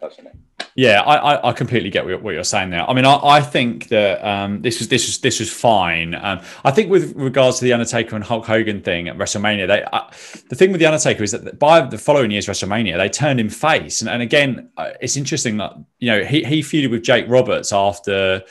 personally. 0.00 0.32
Yeah, 0.76 1.00
I, 1.00 1.16
I, 1.16 1.48
I 1.48 1.52
completely 1.54 1.88
get 1.88 2.04
what, 2.22 2.34
you're 2.34 2.44
saying 2.44 2.68
there. 2.68 2.88
I 2.88 2.92
mean, 2.92 3.06
I, 3.06 3.18
I 3.22 3.40
think 3.40 3.88
that 3.88 4.22
um, 4.22 4.60
this 4.60 4.78
was 4.78 4.88
this 4.88 5.06
was 5.06 5.18
this 5.20 5.40
was 5.40 5.50
fine. 5.50 6.14
Um, 6.14 6.42
I 6.66 6.70
think 6.70 6.90
with 6.90 7.16
regards 7.16 7.58
to 7.58 7.64
the 7.64 7.72
Undertaker 7.72 8.14
and 8.14 8.22
Hulk 8.22 8.44
Hogan 8.44 8.82
thing 8.82 9.08
at 9.08 9.16
WrestleMania, 9.16 9.66
they 9.66 9.82
uh, 9.84 10.02
the 10.50 10.54
thing 10.54 10.72
with 10.72 10.80
the 10.80 10.86
Undertaker 10.86 11.22
is 11.22 11.32
that 11.32 11.58
by 11.58 11.80
the 11.80 11.96
following 11.96 12.30
year's 12.30 12.46
WrestleMania, 12.46 12.98
they 12.98 13.08
turned 13.08 13.40
him 13.40 13.48
face, 13.48 14.02
and, 14.02 14.10
and 14.10 14.20
again, 14.20 14.68
uh, 14.76 14.90
it's 15.00 15.16
interesting 15.16 15.56
that 15.56 15.72
you 15.98 16.10
know 16.10 16.24
he 16.24 16.44
he 16.44 16.60
feuded 16.60 16.90
with 16.90 17.02
Jake 17.02 17.24
Roberts 17.26 17.72
after 17.72 18.42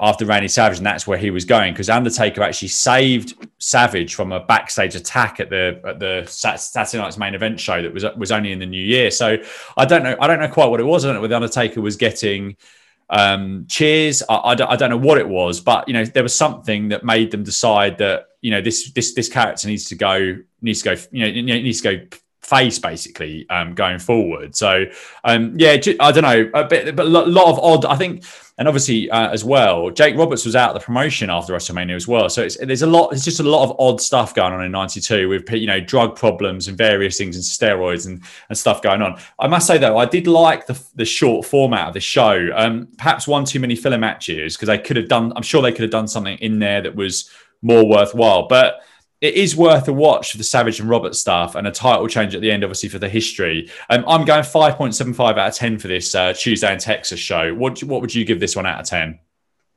after 0.00 0.24
Randy 0.26 0.48
Savage, 0.48 0.78
and 0.78 0.86
that's 0.86 1.06
where 1.06 1.18
he 1.18 1.30
was 1.30 1.44
going 1.44 1.72
because 1.72 1.88
Undertaker 1.88 2.42
actually 2.42 2.68
saved 2.68 3.46
Savage 3.58 4.14
from 4.14 4.32
a 4.32 4.40
backstage 4.40 4.94
attack 4.94 5.40
at 5.40 5.50
the 5.50 5.80
at 5.86 5.98
the 5.98 6.24
Sat- 6.26 6.60
Saturday 6.60 7.02
Night's 7.02 7.18
main 7.18 7.34
event 7.34 7.58
show 7.58 7.82
that 7.82 7.92
was 7.92 8.04
was 8.16 8.32
only 8.32 8.52
in 8.52 8.58
the 8.58 8.66
new 8.66 8.82
year. 8.82 9.10
So 9.10 9.36
I 9.76 9.84
don't 9.84 10.02
know, 10.02 10.16
I 10.20 10.26
don't 10.26 10.40
know 10.40 10.48
quite 10.48 10.66
what 10.66 10.80
it 10.80 10.84
was. 10.84 11.04
I 11.04 11.08
don't 11.08 11.16
know 11.16 11.22
whether 11.22 11.34
Undertaker 11.34 11.80
was 11.80 11.96
getting 11.96 12.56
um, 13.10 13.66
cheers. 13.68 14.22
I, 14.28 14.36
I, 14.36 14.54
don't, 14.54 14.68
I 14.68 14.76
don't 14.76 14.90
know 14.90 14.96
what 14.96 15.18
it 15.18 15.28
was, 15.28 15.60
but 15.60 15.86
you 15.88 15.94
know 15.94 16.04
there 16.04 16.22
was 16.22 16.34
something 16.34 16.88
that 16.88 17.04
made 17.04 17.30
them 17.30 17.44
decide 17.44 17.98
that 17.98 18.26
you 18.40 18.50
know 18.50 18.60
this 18.60 18.92
this 18.92 19.14
this 19.14 19.28
character 19.28 19.68
needs 19.68 19.86
to 19.86 19.94
go 19.94 20.36
needs 20.60 20.82
to 20.82 20.94
go 20.94 21.02
you 21.10 21.42
know 21.42 21.54
needs 21.54 21.80
to 21.80 21.96
go 21.96 22.06
face 22.46 22.78
basically 22.78 23.48
um, 23.50 23.74
going 23.74 23.98
forward. 23.98 24.54
So 24.54 24.84
um, 25.24 25.54
yeah, 25.56 25.76
I 26.00 26.12
don't 26.12 26.22
know, 26.22 26.50
a 26.54 26.64
bit, 26.64 26.94
but 26.94 27.06
a 27.06 27.08
lot 27.08 27.48
of 27.48 27.58
odd. 27.58 27.84
I 27.84 27.96
think, 27.96 28.24
and 28.58 28.68
obviously 28.68 29.10
uh, 29.10 29.30
as 29.30 29.44
well, 29.44 29.90
Jake 29.90 30.16
Roberts 30.16 30.44
was 30.44 30.54
out 30.54 30.70
of 30.70 30.80
the 30.80 30.84
promotion 30.84 31.28
after 31.28 31.52
WrestleMania 31.52 31.96
as 31.96 32.06
well. 32.06 32.30
So 32.30 32.42
it's, 32.42 32.56
there's 32.56 32.82
a 32.82 32.86
lot. 32.86 33.12
It's 33.12 33.24
just 33.24 33.40
a 33.40 33.42
lot 33.42 33.64
of 33.64 33.76
odd 33.80 34.00
stuff 34.00 34.34
going 34.34 34.52
on 34.52 34.64
in 34.64 34.70
'92 34.70 35.28
with 35.28 35.50
you 35.50 35.66
know 35.66 35.80
drug 35.80 36.16
problems 36.16 36.68
and 36.68 36.78
various 36.78 37.18
things 37.18 37.34
and 37.36 37.44
steroids 37.44 38.06
and, 38.06 38.22
and 38.48 38.56
stuff 38.56 38.80
going 38.80 39.02
on. 39.02 39.20
I 39.40 39.48
must 39.48 39.66
say 39.66 39.78
though, 39.78 39.98
I 39.98 40.06
did 40.06 40.26
like 40.26 40.66
the 40.66 40.80
the 40.94 41.04
short 41.04 41.46
format 41.46 41.88
of 41.88 41.94
the 41.94 42.00
show. 42.00 42.48
Um, 42.54 42.88
perhaps 42.96 43.26
one 43.26 43.44
too 43.44 43.60
many 43.60 43.74
filler 43.74 43.98
matches 43.98 44.56
because 44.56 44.68
they 44.68 44.78
could 44.78 44.96
have 44.96 45.08
done. 45.08 45.32
I'm 45.34 45.42
sure 45.42 45.62
they 45.62 45.72
could 45.72 45.82
have 45.82 45.90
done 45.90 46.08
something 46.08 46.38
in 46.38 46.60
there 46.60 46.80
that 46.82 46.94
was 46.94 47.28
more 47.62 47.88
worthwhile, 47.88 48.46
but 48.46 48.82
it 49.20 49.34
is 49.34 49.56
worth 49.56 49.88
a 49.88 49.92
watch 49.92 50.32
for 50.32 50.38
the 50.38 50.44
Savage 50.44 50.78
and 50.78 50.90
Roberts 50.90 51.18
stuff 51.18 51.54
and 51.54 51.66
a 51.66 51.70
title 51.70 52.06
change 52.06 52.34
at 52.34 52.42
the 52.42 52.50
end, 52.50 52.64
obviously 52.64 52.88
for 52.88 52.98
the 52.98 53.08
history. 53.08 53.70
Um, 53.88 54.04
I'm 54.06 54.24
going 54.24 54.42
5.75 54.42 55.38
out 55.38 55.48
of 55.48 55.54
10 55.54 55.78
for 55.78 55.88
this 55.88 56.14
uh, 56.14 56.32
Tuesday 56.34 56.72
in 56.72 56.78
Texas 56.78 57.18
show. 57.18 57.54
What 57.54 57.82
what 57.84 58.00
would 58.00 58.14
you 58.14 58.24
give 58.24 58.40
this 58.40 58.54
one 58.54 58.66
out 58.66 58.80
of 58.80 58.86
10? 58.86 59.18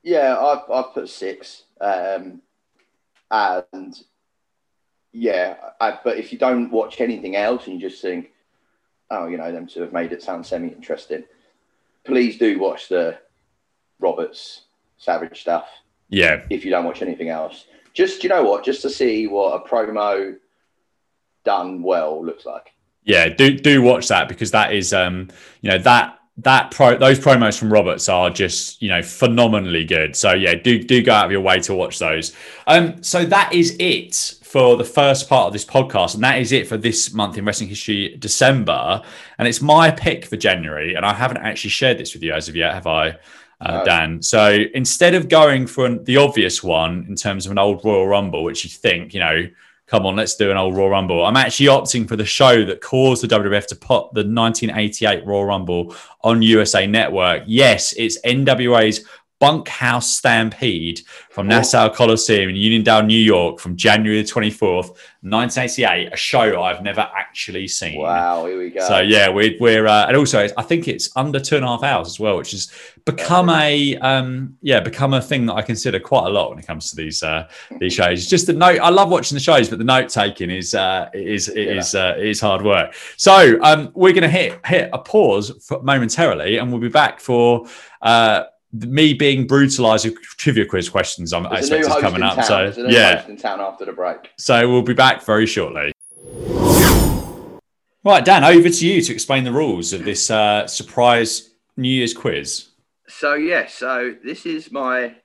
Yeah, 0.03 0.38
I've, 0.38 0.70
I've 0.72 0.94
put 0.94 1.10
six. 1.10 1.64
Um, 1.80 2.41
and 3.32 3.98
yeah, 5.14 5.56
I, 5.80 5.99
but 6.03 6.18
if 6.18 6.32
you 6.32 6.38
don't 6.38 6.72
watch 6.72 6.99
anything 6.99 7.36
else 7.36 7.68
and 7.68 7.76
you 7.76 7.90
just 7.90 8.02
think, 8.02 8.32
oh, 9.10 9.28
you 9.28 9.38
know, 9.38 9.52
them 9.52 9.68
two 9.68 9.82
have 9.82 9.94
made 9.94 10.11
it 10.11 10.22
sound 10.22 10.45
semi 10.45 10.68
interesting, 10.68 11.24
please 12.03 12.38
do 12.38 12.60
watch 12.60 12.90
the 12.90 13.18
Roberts 13.99 14.64
Savage 14.98 15.41
stuff 15.41 15.68
Yeah, 16.10 16.44
if 16.49 16.66
you 16.66 16.72
don't 16.72 16.86
watch 16.86 17.02
anything 17.02 17.30
else. 17.30 17.66
Just, 17.94 18.24
you 18.24 18.30
know 18.30 18.44
what? 18.44 18.64
Just 18.64 18.82
to 18.84 18.90
see 18.90 19.28
what 19.28 19.61
a 19.61 19.68
promo 19.68 20.36
done 21.45 21.82
well 21.82 22.24
looks 22.24 22.45
like. 22.45 22.74
yeah, 23.03 23.28
do 23.30 23.57
do 23.57 23.82
watch 23.82 24.07
that 24.10 24.28
because 24.28 24.52
that 24.52 24.74
is 24.74 24.94
um 24.94 25.30
you 25.61 25.70
know 25.72 25.78
that 25.80 26.20
that 26.38 26.72
pro 26.72 26.98
those 26.98 27.20
promos 27.20 27.57
from 27.57 27.72
Roberts 27.72 28.07
are 28.07 28.30
just 28.30 28.82
you 28.82 28.90
know 28.90 29.02
phenomenally 29.02 29.86
good. 29.86 30.16
So 30.16 30.34
yeah, 30.34 30.56
do 30.56 30.82
do 30.84 31.02
go 31.02 31.11
out 31.14 31.26
of 31.26 31.32
your 31.32 31.41
way 31.41 31.60
to 31.61 31.74
watch 31.74 31.99
those. 31.99 32.36
Um, 32.68 33.02
so 33.03 33.26
that 33.26 33.53
is 33.53 33.76
it 33.80 34.36
for 34.44 34.78
the 34.78 34.84
first 34.84 35.30
part 35.30 35.48
of 35.48 35.53
this 35.53 35.66
podcast, 35.66 36.16
and 36.16 36.24
that 36.24 36.40
is 36.40 36.52
it 36.52 36.68
for 36.68 36.78
this 36.78 37.14
month 37.14 37.38
in 37.38 37.45
wrestling 37.45 37.70
history, 37.70 38.16
December. 38.18 39.02
And 39.38 39.48
it's 39.48 39.61
my 39.61 39.91
pick 39.91 40.26
for 40.26 40.38
January, 40.38 40.95
and 40.95 41.06
I 41.06 41.14
haven't 41.14 41.38
actually 41.38 41.72
shared 41.72 41.98
this 41.98 42.14
with 42.14 42.24
you 42.24 42.34
as 42.34 42.48
of 42.48 42.56
yet, 42.56 42.74
have 42.74 42.88
I? 42.88 43.18
Uh, 43.61 43.84
Dan. 43.84 44.22
So 44.22 44.64
instead 44.73 45.15
of 45.15 45.27
going 45.27 45.68
for 45.68 45.86
an, 45.86 46.03
the 46.06 46.15
obvious 46.15 46.64
one 46.64 47.06
in 47.10 47.15
terms 47.15 47.45
of 47.45 47.52
an 47.52 47.57
old 47.57 47.84
Royal 47.84 48.07
Rumble, 48.07 48.44
which 48.44 48.64
you 48.64 48.69
think, 48.69 49.14
you 49.14 49.19
know, 49.19 49.49
come 49.90 50.06
on, 50.06 50.15
let's 50.15 50.36
do 50.36 50.52
an 50.52 50.57
old 50.57 50.77
Royal 50.77 50.91
Rumble. 50.91 51.26
I'm 51.26 51.36
actually 51.36 51.65
opting 51.65 52.07
for 52.07 52.15
the 52.15 52.26
show 52.26 52.64
that 52.64 52.80
caused 52.80 53.23
the 53.23 53.27
WWF 53.27 53.65
to 53.68 53.76
put 53.76 54.14
the 54.14 54.23
1988 54.23 55.26
Royal 55.26 55.45
Rumble 55.45 55.95
on 56.23 56.41
USA 56.41 56.86
Network. 56.86 57.44
Yes, 57.48 57.94
it's 57.94 58.22
NWA's 58.22 59.03
Bunkhouse 59.40 60.14
Stampede 60.16 61.02
from 61.30 61.48
Nassau 61.48 61.90
Coliseum 61.90 62.49
in 62.49 62.56
Uniondale, 62.56 63.06
New 63.06 63.18
York, 63.18 63.60
from 63.60 63.76
January 63.78 64.22
the 64.22 64.28
24th, 64.28 64.90
1988. 65.22 66.11
A 66.11 66.16
show 66.18 66.61
I've 66.61 66.84
never 66.84 67.02
actually 67.16 67.68
seen. 67.68 67.99
Wow, 67.99 68.45
here 68.45 68.57
we 68.60 68.70
go. 68.70 68.82
So 68.88 68.99
yeah, 68.99 69.30
we're 69.30 69.56
we're 69.60 69.88
uh, 69.88 70.07
and 70.07 70.18
also 70.18 70.48
I 70.57 70.61
think 70.64 70.88
it's 70.88 71.10
under 71.16 71.40
two 71.40 71.56
and 71.56 71.64
a 71.64 71.68
half 71.70 71.84
hours 71.84 72.07
as 72.07 72.20
well, 72.20 72.38
which 72.38 72.52
has 72.52 72.72
become 73.06 73.49
a 73.49 73.95
um 73.98 74.57
yeah 74.61 74.80
become 74.82 75.14
a 75.14 75.22
thing 75.22 75.45
that 75.45 75.53
I 75.56 75.61
consider 75.61 75.99
quite 75.99 76.26
a 76.28 76.30
lot 76.30 76.49
when 76.49 76.60
it 76.60 76.68
comes 76.68 76.90
to 76.91 76.95
these 76.98 77.24
uh 77.24 77.48
these 77.80 77.94
shows. 77.94 78.28
Just 78.28 78.48
the 78.48 78.53
note, 78.53 78.80
I 78.82 78.90
love 78.90 79.10
watching 79.10 79.36
the 79.36 79.40
shows, 79.41 79.70
but 79.70 79.78
the 79.80 79.86
note 79.86 80.10
taking 80.10 80.49
is 80.49 80.76
uh 80.76 81.10
is 81.14 81.48
it 81.48 81.68
Yeah. 81.68 81.74
is 81.80 81.95
uh, 81.95 82.16
is 82.20 82.41
hard 82.41 82.61
work. 82.64 82.94
So 83.16 83.57
um 83.61 83.91
we're 83.95 84.14
gonna 84.14 84.28
hit 84.28 84.60
hit 84.66 84.90
a 84.91 84.99
pause 84.99 85.52
for 85.66 85.82
momentarily, 85.82 86.57
and 86.57 86.72
we'll 86.72 86.82
be 86.82 86.90
back 86.90 87.20
for 87.22 87.66
uh. 88.02 88.44
Me 88.72 89.14
being 89.14 89.48
brutalized 89.48 90.06
with 90.06 90.16
trivia 90.38 90.66
quiz 90.66 90.90
questions, 90.90 91.34
I'm, 91.34 91.48
I 91.48 91.56
There's 91.56 91.72
a 91.72 91.78
expect 91.78 91.98
is 91.98 92.04
coming 92.04 92.22
up. 92.24 92.36
town. 92.36 92.74
So 92.74 92.88
yeah, 92.88 93.26
in 93.28 93.36
town 93.38 93.60
after 93.62 93.86
the 93.86 93.94
break. 93.94 94.32
so 94.38 94.70
we'll 94.70 94.84
be 94.84 94.94
back 94.94 95.26
very 95.26 95.48
shortly. 95.48 95.91
Right, 98.04 98.24
Dan, 98.24 98.44
over 98.44 98.70
to 98.70 98.88
you 98.88 99.02
to 99.02 99.14
explain 99.14 99.44
the 99.44 99.52
rules 99.52 99.91
of 99.91 100.06
this 100.06 100.32
uh, 100.32 100.66
surprise 100.68 101.50
New 101.76 101.90
Year's 101.90 102.14
quiz. 102.14 102.70
So 103.08 103.34
yeah, 103.34 103.68
so 103.68 104.16
this 104.24 104.46
is 104.46 104.72
my 104.72 105.16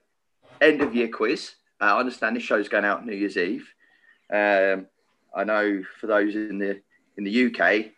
end 0.61 0.81
of 0.81 0.95
year 0.95 1.09
quiz. 1.09 1.53
Uh, 1.81 1.85
I 1.85 2.01
understand 2.01 2.37
this 2.37 2.43
show's 2.43 2.69
going 2.69 2.85
out 2.85 3.07
New 3.07 3.15
Year's 3.15 3.37
Eve. 3.37 3.69
Um, 4.33 4.87
I 5.37 5.45
know 5.45 5.83
for 6.01 6.07
those 6.07 6.35
in 6.35 6.59
the 6.59 6.81
in 7.17 7.25
the 7.25 7.47
UK, 7.47 7.93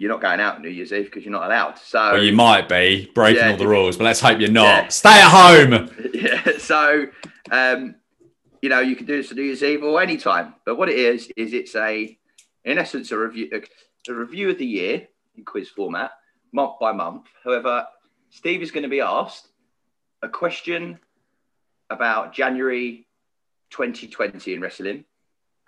you're 0.00 0.08
not 0.10 0.22
going 0.22 0.40
out 0.40 0.62
New 0.62 0.70
Year's 0.70 0.94
Eve 0.94 1.04
because 1.04 1.24
you're 1.24 1.30
not 1.32 1.44
allowed. 1.44 1.78
So 1.78 2.12
Well, 2.14 2.22
you 2.22 2.32
might 2.32 2.70
be 2.70 3.10
breaking 3.14 3.42
Yeah. 3.42 3.50
all 3.50 3.58
the 3.58 3.68
rules, 3.68 3.98
but 3.98 4.04
let's 4.04 4.18
hope 4.18 4.40
you're 4.40 4.50
not. 4.50 4.84
Yeah. 4.84 4.88
Stay 4.88 5.10
at 5.10 5.28
home. 5.28 5.90
yeah, 6.14 6.56
so 6.56 7.04
um, 7.50 7.94
you 8.62 8.70
know 8.70 8.80
you 8.80 8.96
can 8.96 9.04
do 9.04 9.18
this 9.20 9.30
on 9.30 9.36
New 9.36 9.42
Year's 9.42 9.62
Eve 9.62 9.84
or 9.84 10.00
any 10.00 10.16
time. 10.16 10.54
But 10.64 10.78
what 10.78 10.88
it 10.88 10.98
is 10.98 11.30
is 11.36 11.52
it's 11.52 11.76
a 11.76 12.18
in 12.64 12.78
essence 12.78 13.12
a 13.12 13.18
review 13.18 13.50
a, 13.52 14.10
a 14.10 14.14
review 14.14 14.48
of 14.48 14.56
the 14.56 14.64
year 14.64 15.06
in 15.36 15.44
quiz 15.44 15.68
format, 15.68 16.12
month 16.50 16.78
by 16.80 16.92
month. 16.92 17.26
However, 17.44 17.86
Steve 18.30 18.62
is 18.62 18.70
going 18.70 18.84
to 18.84 18.88
be 18.88 19.02
asked 19.02 19.48
a 20.22 20.30
question 20.30 20.98
about 21.90 22.32
January 22.32 23.06
2020 23.68 24.54
in 24.54 24.62
wrestling 24.62 25.04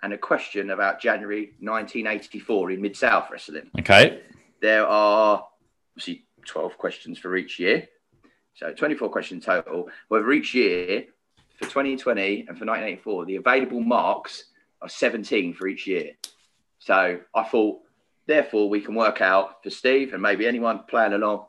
and 0.03 0.11
a 0.11 0.17
question 0.17 0.71
about 0.71 0.99
January 0.99 1.53
1984 1.61 2.71
in 2.71 2.81
Mid 2.81 2.95
South 2.95 3.29
wrestling. 3.31 3.71
Okay. 3.79 4.19
There 4.61 4.85
are 4.85 5.47
obviously 5.93 6.25
12 6.45 6.77
questions 6.77 7.17
for 7.17 7.35
each 7.37 7.57
year. 7.57 7.87
So 8.55 8.73
24 8.73 9.09
questions 9.09 9.45
total. 9.45 9.89
However, 10.09 10.33
each 10.33 10.53
year 10.53 11.05
for 11.55 11.65
2020 11.65 12.39
and 12.39 12.57
for 12.57 12.65
1984, 12.65 13.25
the 13.25 13.37
available 13.37 13.79
marks 13.79 14.45
are 14.81 14.89
17 14.89 15.53
for 15.53 15.67
each 15.67 15.87
year. 15.87 16.11
So 16.79 17.21
I 17.33 17.43
thought, 17.43 17.79
therefore, 18.27 18.69
we 18.69 18.81
can 18.81 18.95
work 18.95 19.21
out 19.21 19.63
for 19.63 19.69
Steve 19.69 20.13
and 20.13 20.21
maybe 20.21 20.45
anyone 20.45 20.81
playing 20.89 21.13
along, 21.13 21.45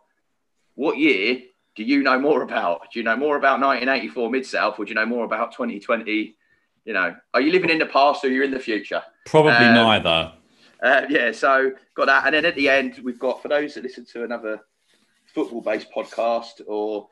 what 0.76 0.96
year 0.96 1.40
do 1.74 1.82
you 1.82 2.04
know 2.04 2.20
more 2.20 2.42
about? 2.42 2.92
Do 2.92 3.00
you 3.00 3.04
know 3.04 3.16
more 3.16 3.36
about 3.36 3.60
1984 3.60 4.30
Mid 4.30 4.46
South 4.46 4.78
or 4.78 4.84
do 4.84 4.90
you 4.90 4.94
know 4.94 5.06
more 5.06 5.24
about 5.24 5.50
2020? 5.52 6.36
You 6.84 6.92
know, 6.92 7.14
are 7.32 7.40
you 7.40 7.50
living 7.50 7.70
in 7.70 7.78
the 7.78 7.86
past 7.86 8.24
or 8.24 8.28
you're 8.28 8.44
in 8.44 8.50
the 8.50 8.58
future? 8.60 9.02
Probably 9.26 9.52
Um, 9.52 9.74
neither. 9.74 10.32
Uh, 10.82 11.06
yeah, 11.08 11.32
so 11.32 11.72
got 11.94 12.06
that. 12.06 12.26
And 12.26 12.34
then 12.34 12.44
at 12.44 12.56
the 12.56 12.68
end, 12.68 13.00
we've 13.02 13.18
got 13.18 13.40
for 13.40 13.48
those 13.48 13.74
that 13.74 13.84
listen 13.84 14.04
to 14.12 14.24
another 14.24 14.60
football 15.34 15.62
based 15.62 15.88
podcast, 15.90 16.60
or 16.66 17.08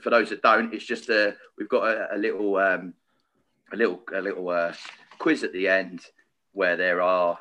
for 0.00 0.10
those 0.10 0.30
that 0.30 0.40
don't, 0.42 0.72
it's 0.72 0.86
just 0.86 1.10
a 1.10 1.36
we've 1.58 1.68
got 1.68 1.88
a, 1.88 2.14
a 2.14 2.18
little 2.18 2.56
um, 2.56 2.94
a 3.72 3.76
little 3.76 4.02
a 4.14 4.20
little 4.20 4.48
uh, 4.48 4.72
quiz 5.18 5.44
at 5.44 5.52
the 5.52 5.68
end 5.68 6.00
where 6.52 6.76
there 6.76 7.02
are, 7.02 7.38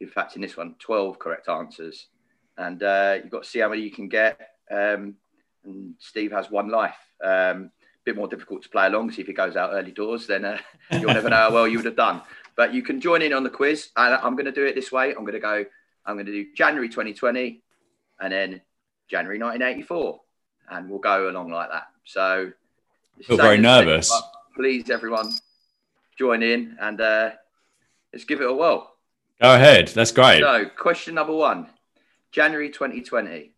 in 0.00 0.08
fact, 0.08 0.34
in 0.34 0.42
this 0.42 0.56
one, 0.56 0.76
twelve 0.78 1.18
correct 1.18 1.48
answers, 1.48 2.08
and 2.56 2.82
uh, 2.82 3.18
you've 3.22 3.30
got 3.30 3.42
to 3.42 3.48
see 3.48 3.58
how 3.58 3.68
many 3.68 3.82
you 3.82 3.90
can 3.90 4.08
get. 4.08 4.40
Um, 4.70 5.16
and 5.64 5.94
Steve 5.98 6.32
has 6.32 6.50
one 6.50 6.68
life. 6.68 6.96
Um, 7.22 7.70
bit 8.04 8.16
more 8.16 8.28
difficult 8.28 8.62
to 8.62 8.68
play 8.68 8.86
along. 8.86 9.10
See 9.10 9.22
if 9.22 9.26
he 9.26 9.32
goes 9.32 9.56
out 9.56 9.70
early 9.72 9.92
doors, 9.92 10.26
then 10.26 10.44
uh, 10.44 10.58
you'll 10.92 11.14
never 11.14 11.30
know 11.30 11.36
how 11.36 11.52
well 11.52 11.68
you 11.68 11.78
would 11.78 11.86
have 11.86 11.96
done. 11.96 12.22
But 12.56 12.72
you 12.72 12.82
can 12.82 13.00
join 13.00 13.22
in 13.22 13.32
on 13.32 13.42
the 13.42 13.50
quiz. 13.50 13.88
And 13.96 14.14
I'm 14.14 14.34
going 14.34 14.46
to 14.46 14.52
do 14.52 14.64
it 14.64 14.74
this 14.74 14.92
way. 14.92 15.10
I'm 15.10 15.22
going 15.22 15.32
to 15.32 15.40
go. 15.40 15.64
I'm 16.06 16.16
going 16.16 16.26
to 16.26 16.32
do 16.32 16.46
January 16.54 16.88
2020, 16.88 17.62
and 18.20 18.32
then 18.32 18.60
January 19.08 19.38
1984, 19.38 20.20
and 20.70 20.90
we'll 20.90 20.98
go 20.98 21.30
along 21.30 21.50
like 21.50 21.70
that. 21.70 21.86
So, 22.04 22.52
Feel 23.22 23.38
very 23.38 23.56
nervous. 23.56 24.10
but 24.10 24.30
Please, 24.54 24.90
everyone, 24.90 25.32
join 26.18 26.42
in 26.42 26.76
and 26.78 27.00
uh, 27.00 27.30
let's 28.12 28.26
give 28.26 28.42
it 28.42 28.48
a 28.48 28.52
whirl. 28.52 28.94
Go 29.40 29.54
ahead. 29.54 29.88
That's 29.88 30.12
great. 30.12 30.40
So, 30.40 30.66
question 30.76 31.14
number 31.14 31.34
one 31.34 31.68
January 32.32 32.68
2020. 32.68 33.52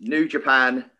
New 0.00 0.28
Japan 0.28 0.90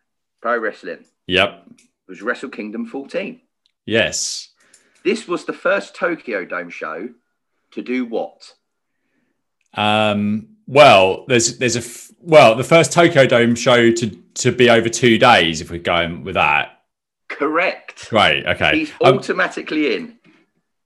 Pro 0.41 0.57
Wrestling 0.57 1.05
Yep. 1.27 1.65
was 2.09 2.23
Wrestle 2.23 2.51
Kingdom 2.51 2.87
14. 2.87 3.41
Yes. 3.87 4.51
This 5.05 5.27
was 5.29 5.45
the 5.45 5.53
first 5.53 5.95
Tokyo 5.95 6.45
Dome 6.45 6.71
show 6.71 7.09
to 7.73 7.83
do 7.83 8.05
what? 8.05 8.53
Um, 9.75 10.49
well, 10.67 11.25
there's 11.29 11.59
there's 11.59 11.77
a 11.77 11.81
f- 11.81 12.11
well 12.21 12.55
the 12.55 12.65
first 12.65 12.93
Tokyo 12.93 13.27
Dome 13.27 13.55
show 13.55 13.91
to 13.91 14.07
to 14.35 14.53
be 14.53 14.71
over 14.71 14.89
two 14.89 15.19
days. 15.19 15.61
If 15.61 15.71
we're 15.71 15.79
going 15.81 16.25
with 16.25 16.35
that, 16.35 16.81
Correct. 17.29 18.11
Right. 18.13 18.47
Okay. 18.47 18.79
He's 18.79 18.93
Um, 19.03 19.19
automatically 19.19 19.95
in. 19.97 20.19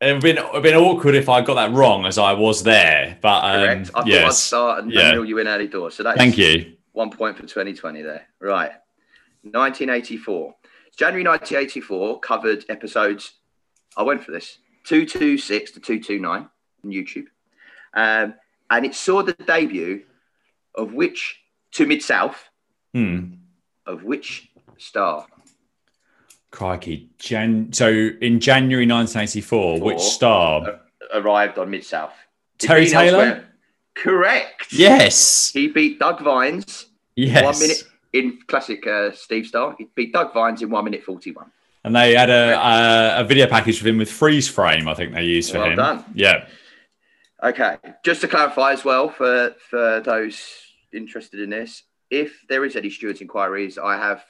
it 0.01 0.13
would 0.15 0.23
been 0.23 0.39
it'd 0.39 0.63
been 0.63 0.75
awkward 0.75 1.15
if 1.15 1.29
I 1.29 1.43
got 1.43 1.55
that 1.55 1.73
wrong 1.73 2.07
as 2.07 2.17
I 2.19 2.33
was 2.33 2.63
there, 2.63 3.19
but 3.21 3.45
um, 3.45 3.61
Correct. 3.61 3.81
I 3.81 3.93
thought 3.93 4.03
I'd 4.03 4.09
yes. 4.09 4.39
start 4.43 4.83
and, 4.85 4.93
Yeah. 4.93 5.15
and 5.15 5.29
you 5.29 5.39
in 5.39 5.47
early 5.47 5.69
doors. 5.69 5.95
So 5.95 6.03
that's 6.03 6.17
Thank 6.19 6.39
you. 6.39 6.73
one 6.93 7.11
point 7.11 7.37
for 7.37 7.43
2020 7.43 8.03
there. 8.03 8.27
Right. 8.41 8.73
1984. 9.43 10.55
January 10.97 11.25
1984 11.25 12.21
covered 12.21 12.65
episodes. 12.69 13.35
I 13.97 14.03
went 14.03 14.23
for 14.25 14.33
this 14.33 14.59
226 14.85 15.73
to 15.73 15.81
229 15.81 16.49
on 16.85 16.91
YouTube. 16.91 17.27
Um, 17.95 18.35
and 18.71 18.85
it 18.85 18.95
saw 18.95 19.23
the 19.23 19.33
debut 19.33 20.05
of 20.75 20.93
which, 20.93 21.41
to 21.73 21.87
Mid 21.87 22.03
South, 22.03 22.49
Hmm. 22.95 23.35
of 23.87 24.03
which 24.05 24.49
star? 24.77 25.27
Crikey. 26.51 27.11
Jan- 27.19 27.73
so 27.73 27.89
in 28.21 28.41
January 28.41 28.87
1984, 28.87 29.81
which 29.81 30.01
star? 30.01 30.81
arrived 31.15 31.59
on 31.59 31.71
Mid 31.71 31.85
South. 31.85 32.13
Terry 32.59 32.87
Taylor? 32.87 33.45
Correct. 33.95 34.73
Yes. 34.73 35.51
He 35.53 35.69
beat 35.69 35.99
Doug 35.99 36.21
Vines 36.21 36.87
Yes. 37.17 37.43
one 37.45 37.59
minute 37.59 37.83
in 38.13 38.39
classic 38.47 38.87
uh, 38.87 39.13
Steve 39.13 39.47
style. 39.47 39.75
He 39.77 39.89
beat 39.95 40.13
Doug 40.13 40.33
Vines 40.33 40.63
in 40.63 40.71
one 40.71 40.85
minute 40.85 41.03
41. 41.03 41.51
And 41.85 41.95
they 41.95 42.15
had 42.15 42.31
a, 42.31 42.55
a 42.59 43.21
a 43.21 43.25
video 43.25 43.47
package 43.47 43.81
with 43.81 43.87
him 43.87 43.99
with 43.99 44.11
freeze 44.11 44.49
frame. 44.49 44.89
I 44.89 44.95
think 44.95 45.15
they 45.15 45.25
used 45.25 45.53
for 45.53 45.59
Well 45.59 45.71
him. 45.71 45.77
done. 45.77 46.05
Yeah. 46.15 46.47
Okay, 47.43 47.77
just 48.05 48.21
to 48.23 48.29
clarify 48.29 48.73
as 48.73 48.85
well 48.85 49.09
for 49.11 49.55
for 49.71 50.01
those 50.01 50.41
interested 50.93 51.41
in 51.41 51.51
this, 51.51 51.85
if 52.11 52.43
there 52.49 52.65
is 52.65 52.75
any 52.75 52.91
stewards 52.91 53.21
inquiries, 53.21 53.79
I 53.79 53.97
have 53.97 54.25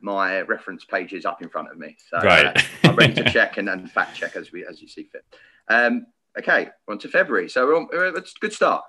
my 0.00 0.42
reference 0.42 0.84
pages 0.84 1.24
up 1.24 1.40
in 1.40 1.48
front 1.48 1.70
of 1.70 1.78
me, 1.78 1.96
so 2.10 2.18
uh, 2.18 2.52
I'm 2.84 2.94
ready 2.96 3.14
to 3.14 3.30
check 3.32 3.56
and, 3.56 3.68
and 3.70 3.90
fact 3.90 4.16
check 4.16 4.36
as 4.36 4.52
we 4.52 4.66
as 4.66 4.82
you 4.82 4.88
see 4.88 5.04
fit. 5.04 5.24
Um, 5.68 6.06
okay, 6.38 6.68
on 6.88 6.98
to 6.98 7.08
February. 7.08 7.48
So 7.48 7.66
we're 7.66 7.76
on, 7.76 7.88
it's 8.18 8.34
a 8.36 8.40
good 8.40 8.52
start. 8.52 8.84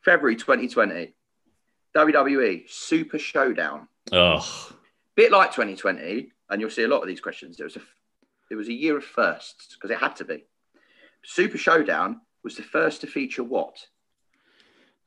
February 0.00 0.36
2020, 0.36 1.14
WWE 1.96 2.68
Super 2.68 3.18
Showdown. 3.18 3.88
Ugh. 4.12 4.44
Bit 5.14 5.30
like 5.32 5.50
2020, 5.50 6.30
and 6.50 6.60
you'll 6.60 6.70
see 6.70 6.84
a 6.84 6.88
lot 6.88 7.02
of 7.02 7.08
these 7.08 7.20
questions. 7.20 7.60
It 7.60 7.64
was 7.64 7.76
a 7.76 7.82
it 8.50 8.54
was 8.56 8.68
a 8.68 8.72
year 8.72 8.96
of 8.96 9.04
firsts 9.04 9.74
because 9.74 9.90
it 9.90 9.98
had 9.98 10.16
to 10.16 10.24
be. 10.24 10.44
Super 11.24 11.58
Showdown 11.58 12.20
was 12.42 12.56
the 12.56 12.62
first 12.62 13.00
to 13.02 13.06
feature 13.06 13.44
what? 13.44 13.86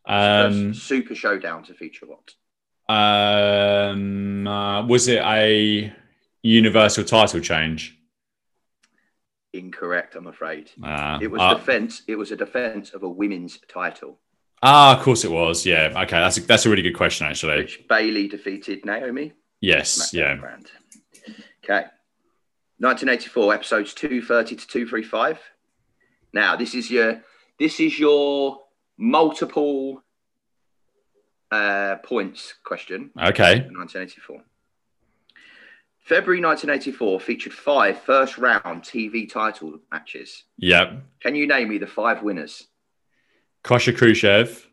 Um, 0.08 0.74
First 0.74 0.84
Super 0.88 1.16
Showdown 1.16 1.64
to 1.64 1.74
feature 1.74 2.06
what? 2.06 2.34
um, 2.88 4.48
uh, 4.48 4.86
was 4.86 5.08
it 5.08 5.22
a 5.24 5.92
universal 6.44 7.04
title 7.04 7.40
change? 7.40 7.98
Incorrect, 9.54 10.16
I'm 10.16 10.28
afraid. 10.28 10.70
Uh, 10.84 11.18
It 11.22 11.32
was 11.32 11.42
uh, 11.42 11.54
defense. 11.56 12.04
It 12.08 12.16
was 12.16 12.32
a 12.32 12.36
defense 12.36 12.94
of 12.94 13.04
a 13.04 13.10
women's 13.10 13.58
title, 13.68 14.20
ah, 14.66 14.98
of 14.98 15.04
course 15.04 15.24
it 15.24 15.32
was. 15.32 15.66
Yeah. 15.66 15.92
Okay. 15.96 16.18
That's 16.18 16.38
a, 16.38 16.42
that's 16.42 16.66
a 16.66 16.70
really 16.70 16.82
good 16.82 16.96
question, 16.96 17.28
actually. 17.28 17.58
which 17.58 17.88
Bayley 17.88 18.28
defeated 18.28 18.86
Naomi. 18.86 19.34
Yes. 19.62 20.14
Yeah. 20.14 20.36
brand. 20.36 20.70
Okay. 21.64 21.86
1984 22.78 23.54
episodes 23.54 23.94
230 23.94 24.56
to 24.58 24.68
235. 24.68 25.40
Now 26.34 26.56
this 26.56 26.76
is 26.76 26.92
your 26.92 27.22
this 27.58 27.80
is 27.80 27.98
your 27.98 28.60
multiple 28.98 30.04
uh, 31.52 31.96
points 32.04 32.56
question. 32.64 33.12
Okay. 33.18 33.62
1984. 33.62 34.42
February 36.00 36.40
1984 36.40 37.20
featured 37.20 37.54
five 37.54 38.00
first 38.02 38.38
round 38.38 38.84
TV 38.84 39.28
title 39.28 39.80
matches. 39.92 40.44
Yep. 40.58 41.02
Can 41.22 41.34
you 41.34 41.48
name 41.48 41.70
me 41.70 41.80
the 41.80 41.88
five 41.88 42.22
winners? 42.22 42.68
Crusher 43.66 43.94
Khrushchev, 43.94 44.70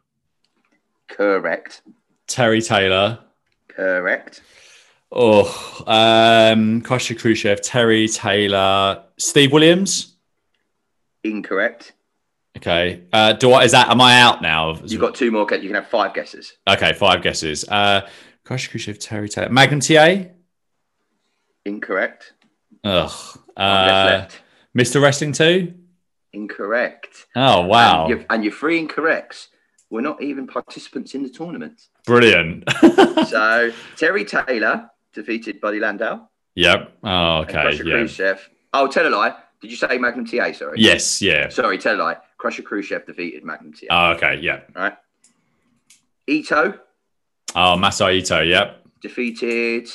Correct. 1.09 1.81
Terry 2.27 2.60
Taylor. 2.60 3.20
Correct. 3.69 4.43
Oh, 5.10 5.82
um, 5.86 6.82
Crusher 6.82 7.14
Khrushchev, 7.14 7.62
Terry 7.62 8.06
Taylor, 8.06 9.05
Steve 9.16 9.51
Williams. 9.51 10.14
Incorrect. 11.24 11.94
Okay. 12.59 13.05
Uh, 13.14 13.32
do 13.32 13.52
I, 13.52 13.64
is 13.64 13.73
that, 13.73 13.89
am 13.89 14.02
I 14.02 14.20
out 14.20 14.43
now? 14.43 14.78
You've 14.85 15.01
got 15.01 15.14
two 15.14 15.31
more. 15.31 15.47
You 15.51 15.69
can 15.69 15.74
have 15.74 15.89
five 15.89 16.12
guesses. 16.12 16.52
Okay, 16.69 16.93
five 16.93 17.23
guesses. 17.23 17.64
Uh, 17.66 18.06
Crusher 18.44 18.70
Khrushchev, 18.70 18.98
Terry 18.98 19.31
Taylor, 19.31 19.48
Magnum 19.48 19.81
TA. 19.81 20.24
Incorrect. 21.64 22.35
Ugh. 22.85 23.39
Uh. 23.56 24.27
Mr. 24.77 25.02
Wrestling 25.02 25.32
2? 25.32 25.81
Incorrect. 26.32 27.26
Oh, 27.36 27.62
wow. 27.62 28.02
And 28.06 28.10
your, 28.10 28.24
and 28.30 28.44
your 28.44 28.52
three 28.52 28.84
incorrects 28.86 29.48
were 29.90 30.00
not 30.02 30.22
even 30.22 30.46
participants 30.46 31.14
in 31.14 31.22
the 31.22 31.28
tournament. 31.28 31.88
Brilliant. 32.06 32.64
So 33.28 33.70
Terry 33.96 34.24
Taylor 34.24 34.90
defeated 35.14 35.60
Buddy 35.60 35.78
Landel. 35.78 36.26
yep. 36.54 36.92
Oh, 37.02 37.38
okay. 37.42 37.52
Crusher 37.62 37.84
Yeah. 37.84 37.94
Khrushchev. 37.98 38.50
Oh, 38.74 38.86
tell 38.88 39.06
a 39.06 39.10
lie. 39.10 39.34
Did 39.60 39.70
you 39.70 39.76
say 39.76 39.96
Magnum 39.96 40.26
TA? 40.26 40.52
Sorry. 40.52 40.78
Yes. 40.80 41.22
Yeah. 41.22 41.48
Sorry, 41.48 41.78
tell 41.78 41.96
a 41.96 42.02
lie. 42.02 42.16
Crusher 42.36 42.62
Khrushchev 42.62 43.06
defeated 43.06 43.44
Magnum 43.44 43.72
TA. 43.72 43.86
Oh, 43.90 44.12
okay. 44.16 44.38
Yeah. 44.42 44.60
right. 44.74 44.96
Ito 46.26 46.74
Oh, 47.54 47.76
Masa 47.78 48.06
Saito. 48.09 48.40
Yep. 48.40 48.84
defeated. 49.00 49.88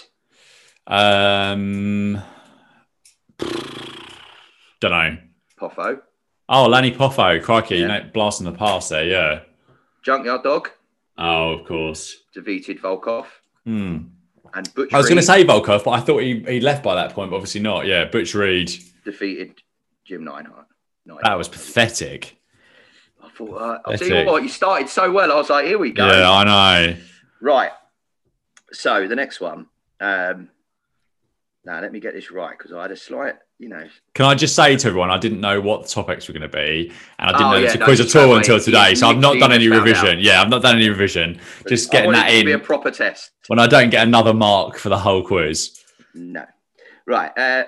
Um, 0.87 2.21
don't 4.79 4.91
know. 4.91 5.17
Poffo. 5.59 5.99
Oh, 6.49 6.67
Lanny 6.67 6.91
Poffo. 6.91 7.41
Crikey. 7.43 7.75
Yeah. 7.75 7.81
You 7.81 7.87
know, 7.87 8.09
blast 8.13 8.39
in 8.39 8.45
the 8.45 8.51
past 8.53 8.89
there. 8.89 9.05
Yeah. 9.05 9.39
Junkyard 10.03 10.43
Dog 10.43 10.69
Oh, 11.17 11.51
of 11.53 11.65
course. 11.65 12.15
defeated 12.33 12.79
Volkoff. 12.79 13.25
Hmm. 13.65 13.97
And 14.53 14.73
Butch 14.73 14.93
I 14.93 14.97
was 14.97 15.07
going 15.07 15.17
to 15.17 15.23
say 15.23 15.43
Volkoff, 15.43 15.83
but 15.83 15.91
I 15.91 15.99
thought 15.99 16.19
he, 16.19 16.39
he 16.47 16.61
left 16.61 16.83
by 16.83 16.95
that 16.95 17.11
point, 17.13 17.31
but 17.31 17.35
obviously 17.37 17.61
not. 17.61 17.85
Yeah. 17.85 18.05
Butch 18.05 18.33
Reed. 18.33 18.71
defeated 19.03 19.61
Jim. 20.05 20.23
Neidhart. 20.23 20.67
That 21.23 21.37
was 21.37 21.47
pathetic. 21.49 22.37
I 23.23 23.29
thought, 23.29 23.53
uh, 23.55 23.79
I'll 23.85 23.97
tell 23.97 24.07
you 24.07 24.25
what, 24.25 24.43
you 24.43 24.49
started 24.49 24.89
so 24.89 25.11
well. 25.11 25.31
I 25.31 25.35
was 25.35 25.49
like, 25.49 25.65
here 25.65 25.77
we 25.77 25.91
go. 25.91 26.05
Yeah, 26.07 26.29
I 26.31 26.43
know. 26.85 26.97
Right. 27.41 27.71
So 28.71 29.07
the 29.07 29.15
next 29.15 29.39
one. 29.41 29.67
Um, 29.99 30.49
now 31.65 31.79
let 31.81 31.91
me 31.91 31.99
get 31.99 32.13
this 32.13 32.31
right 32.31 32.57
because 32.57 32.71
I 32.71 32.81
had 32.83 32.91
a 32.91 32.95
slight, 32.95 33.35
you 33.59 33.69
know, 33.69 33.87
Can 34.13 34.25
I 34.25 34.35
just 34.35 34.55
say 34.55 34.75
to 34.75 34.87
everyone, 34.87 35.09
I 35.09 35.17
didn't 35.17 35.41
know 35.41 35.59
what 35.59 35.83
the 35.83 35.89
topics 35.89 36.27
were 36.27 36.33
going 36.33 36.49
to 36.49 36.55
be, 36.55 36.91
and 37.17 37.29
I 37.29 37.31
didn't 37.31 37.43
Oh, 37.47 37.51
know 37.51 37.57
yeah, 37.57 37.65
it's 37.65 37.75
a 37.75 37.79
no, 37.79 37.85
quiz 37.85 37.99
at 38.01 38.15
all 38.15 38.35
until 38.37 38.59
today. 38.59 38.91
You 38.91 38.95
So 38.95 39.07
I've 39.07 39.17
not 39.17 39.39
done 39.39 39.51
any 39.51 39.67
revision. 39.67 40.07
out. 40.17 40.21
Yeah, 40.21 40.41
I've 40.41 40.49
not 40.49 40.61
done 40.61 40.75
any 40.75 40.89
revision. 40.89 41.39
Just 41.67 41.91
getting 41.91 42.11
that 42.11 42.29
to 42.29 42.45
be 42.45 42.51
a 42.51 42.59
proper 42.59 42.91
test. 42.91 43.31
when 43.47 43.57
I 43.59 43.65
don't 43.67 43.89
get 43.89 44.05
another 44.07 44.33
mark 44.33 44.77
for 44.77 44.89
the 44.89 44.97
whole 44.99 45.23
quiz. 45.23 45.83
No. 46.13 46.45
Right. 47.07 47.31
Uh, 47.37 47.63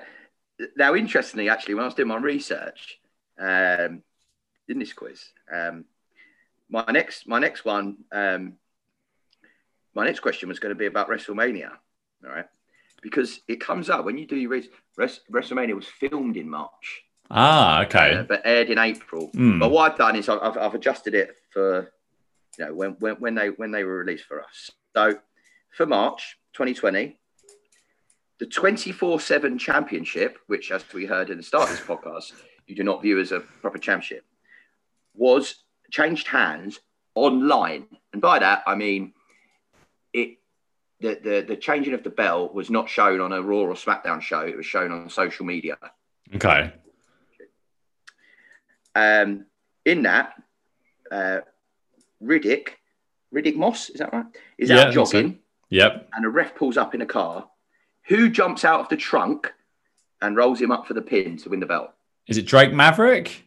now, 0.76 0.94
interestingly, 0.94 1.48
actually, 1.48 1.74
when 1.74 1.82
I 1.84 1.86
was 1.86 1.94
doing 1.94 2.08
my 2.08 2.18
research 2.18 2.98
um, 3.38 4.02
in 4.68 4.78
this 4.78 4.92
quiz, 4.92 5.24
um, 5.52 5.86
my 6.68 6.84
next 6.90 7.26
my 7.26 7.38
next 7.40 7.64
one, 7.64 7.96
um, 8.12 8.52
my 9.94 10.04
next 10.04 10.20
question 10.20 10.48
was 10.48 10.60
going 10.60 10.70
to 10.74 10.78
be 10.78 10.86
about 10.86 11.08
WrestleMania. 11.08 11.70
All 12.24 12.30
right. 12.30 12.46
Because 13.02 13.40
it 13.48 13.60
comes 13.60 13.88
up 13.88 14.04
when 14.04 14.18
you 14.18 14.26
do 14.26 14.36
your 14.36 14.50
research, 14.50 14.72
Res- 14.96 15.20
WrestleMania 15.32 15.74
was 15.74 15.86
filmed 15.86 16.36
in 16.36 16.48
March. 16.48 17.02
Ah, 17.30 17.84
okay. 17.84 18.14
uh, 18.14 18.22
but 18.24 18.42
aired 18.44 18.70
in 18.70 18.78
April. 18.78 19.28
Hmm. 19.28 19.58
But 19.58 19.70
what 19.70 19.92
I've 19.92 19.98
done 19.98 20.16
is 20.16 20.28
I've, 20.28 20.40
I've, 20.42 20.58
I've 20.58 20.74
adjusted 20.74 21.14
it 21.14 21.36
for 21.50 21.92
you 22.58 22.64
know 22.64 22.74
when, 22.74 22.90
when 22.98 23.14
when 23.16 23.34
they 23.34 23.48
when 23.48 23.70
they 23.70 23.84
were 23.84 23.98
released 23.98 24.24
for 24.24 24.42
us. 24.42 24.70
So 24.96 25.14
for 25.76 25.86
March 25.86 26.36
2020, 26.54 27.18
the 28.40 28.46
24/7 28.46 29.58
Championship, 29.58 30.38
which 30.48 30.72
as 30.72 30.84
we 30.92 31.06
heard 31.06 31.30
in 31.30 31.36
the 31.36 31.42
start 31.42 31.70
of 31.70 31.76
this 31.76 31.86
podcast, 31.86 32.32
you 32.66 32.74
do 32.74 32.82
not 32.82 33.02
view 33.02 33.20
as 33.20 33.32
a 33.32 33.40
proper 33.40 33.78
championship, 33.78 34.24
was 35.14 35.62
changed 35.92 36.26
hands 36.26 36.80
online, 37.14 37.86
and 38.12 38.20
by 38.20 38.40
that 38.40 38.64
I 38.66 38.74
mean 38.74 39.12
it. 40.12 40.38
The, 41.00 41.18
the, 41.22 41.44
the 41.48 41.56
changing 41.56 41.94
of 41.94 42.02
the 42.02 42.10
belt 42.10 42.54
was 42.54 42.70
not 42.70 42.88
shown 42.88 43.20
on 43.20 43.32
a 43.32 43.40
Raw 43.40 43.58
or 43.58 43.74
SmackDown 43.74 44.20
show. 44.20 44.40
It 44.40 44.56
was 44.56 44.66
shown 44.66 44.92
on 44.92 45.08
social 45.08 45.46
media. 45.46 45.78
Okay. 46.34 46.72
Um, 48.94 49.46
in 49.84 50.02
that, 50.02 50.34
uh, 51.10 51.38
Riddick, 52.22 52.68
Riddick 53.34 53.56
Moss, 53.56 53.90
is 53.90 54.00
that 54.00 54.12
right? 54.12 54.26
Is 54.58 54.68
Yeah, 54.68 54.88
out 54.88 55.08
think 55.08 55.36
so. 55.36 55.38
Yep. 55.70 56.10
and 56.14 56.26
a 56.26 56.28
ref 56.28 56.54
pulls 56.54 56.76
up 56.76 56.94
in 56.94 57.00
a 57.00 57.06
car. 57.06 57.48
Who 58.08 58.28
jumps 58.28 58.64
out 58.64 58.80
of 58.80 58.88
the 58.88 58.96
trunk 58.96 59.52
and 60.20 60.36
rolls 60.36 60.60
him 60.60 60.70
up 60.70 60.86
for 60.86 60.94
the 60.94 61.02
pin 61.02 61.36
to 61.38 61.48
win 61.48 61.60
the 61.60 61.66
belt? 61.66 61.92
Is 62.26 62.36
it 62.36 62.46
Drake 62.46 62.72
Maverick? 62.72 63.44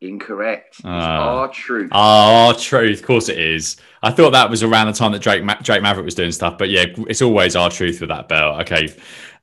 Incorrect. 0.00 0.76
It's 0.76 0.80
Ah. 0.84 1.40
R-Truth. 1.40 1.90
Oh, 1.92 2.54
truth. 2.58 3.00
Of 3.00 3.06
course 3.06 3.28
it 3.28 3.38
is. 3.38 3.76
I 4.02 4.10
thought 4.12 4.30
that 4.30 4.48
was 4.48 4.62
around 4.62 4.86
the 4.86 4.92
time 4.92 5.10
that 5.12 5.20
Drake 5.22 5.42
Ma- 5.42 5.56
Drake 5.62 5.82
Maverick 5.82 6.04
was 6.04 6.14
doing 6.14 6.30
stuff, 6.30 6.56
but 6.56 6.68
yeah, 6.70 6.84
it's 7.08 7.20
always 7.22 7.56
R-Truth 7.56 8.00
with 8.00 8.08
that 8.10 8.28
belt. 8.28 8.60
Okay, 8.60 8.94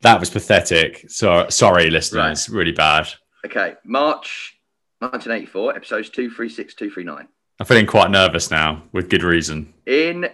that 0.02 0.20
was 0.20 0.30
pathetic. 0.30 1.06
So 1.10 1.48
sorry, 1.50 1.90
listeners, 1.90 2.48
really 2.50 2.72
bad. 2.72 3.10
Okay, 3.46 3.76
March 3.84 4.58
1984, 5.00 5.76
episodes 5.76 6.10
236, 6.10 6.74
239. 6.76 7.28
I'm 7.60 7.66
feeling 7.66 7.86
quite 7.86 8.10
nervous 8.12 8.50
now, 8.50 8.84
with 8.94 9.10
good 9.10 9.24
reason. 9.24 9.74
In 9.86 10.30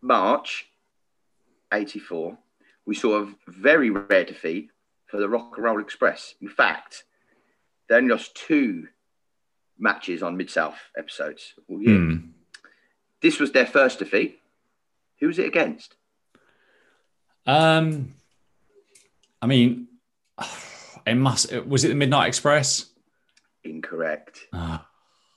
March 0.00 0.66
84, 1.72 2.36
we 2.86 2.94
saw 2.94 3.22
a 3.22 3.34
very 3.48 3.90
rare 3.90 4.24
defeat 4.24 4.70
for 5.06 5.18
the 5.18 5.28
Rock 5.28 5.52
and 5.56 5.64
Roll 5.64 5.80
Express. 5.80 6.34
In 6.40 6.48
fact, 6.48 7.04
they 7.88 7.96
only 7.96 8.10
lost 8.10 8.34
two 8.34 8.88
matches 9.82 10.22
on 10.22 10.36
Mid 10.36 10.48
South 10.48 10.78
episodes. 10.96 11.54
all 11.68 11.82
year. 11.82 11.96
Hmm. 11.98 12.16
This 13.20 13.38
was 13.38 13.52
their 13.52 13.66
first 13.66 13.98
defeat. 13.98 14.40
Who 15.20 15.26
was 15.26 15.38
it 15.38 15.46
against? 15.46 15.94
Um, 17.46 18.14
I 19.40 19.46
mean, 19.46 19.88
it 21.06 21.14
must. 21.14 21.52
Was 21.66 21.84
it 21.84 21.88
the 21.88 21.94
Midnight 21.94 22.28
Express? 22.28 22.86
Incorrect. 23.64 24.40
Ah, 24.52 24.86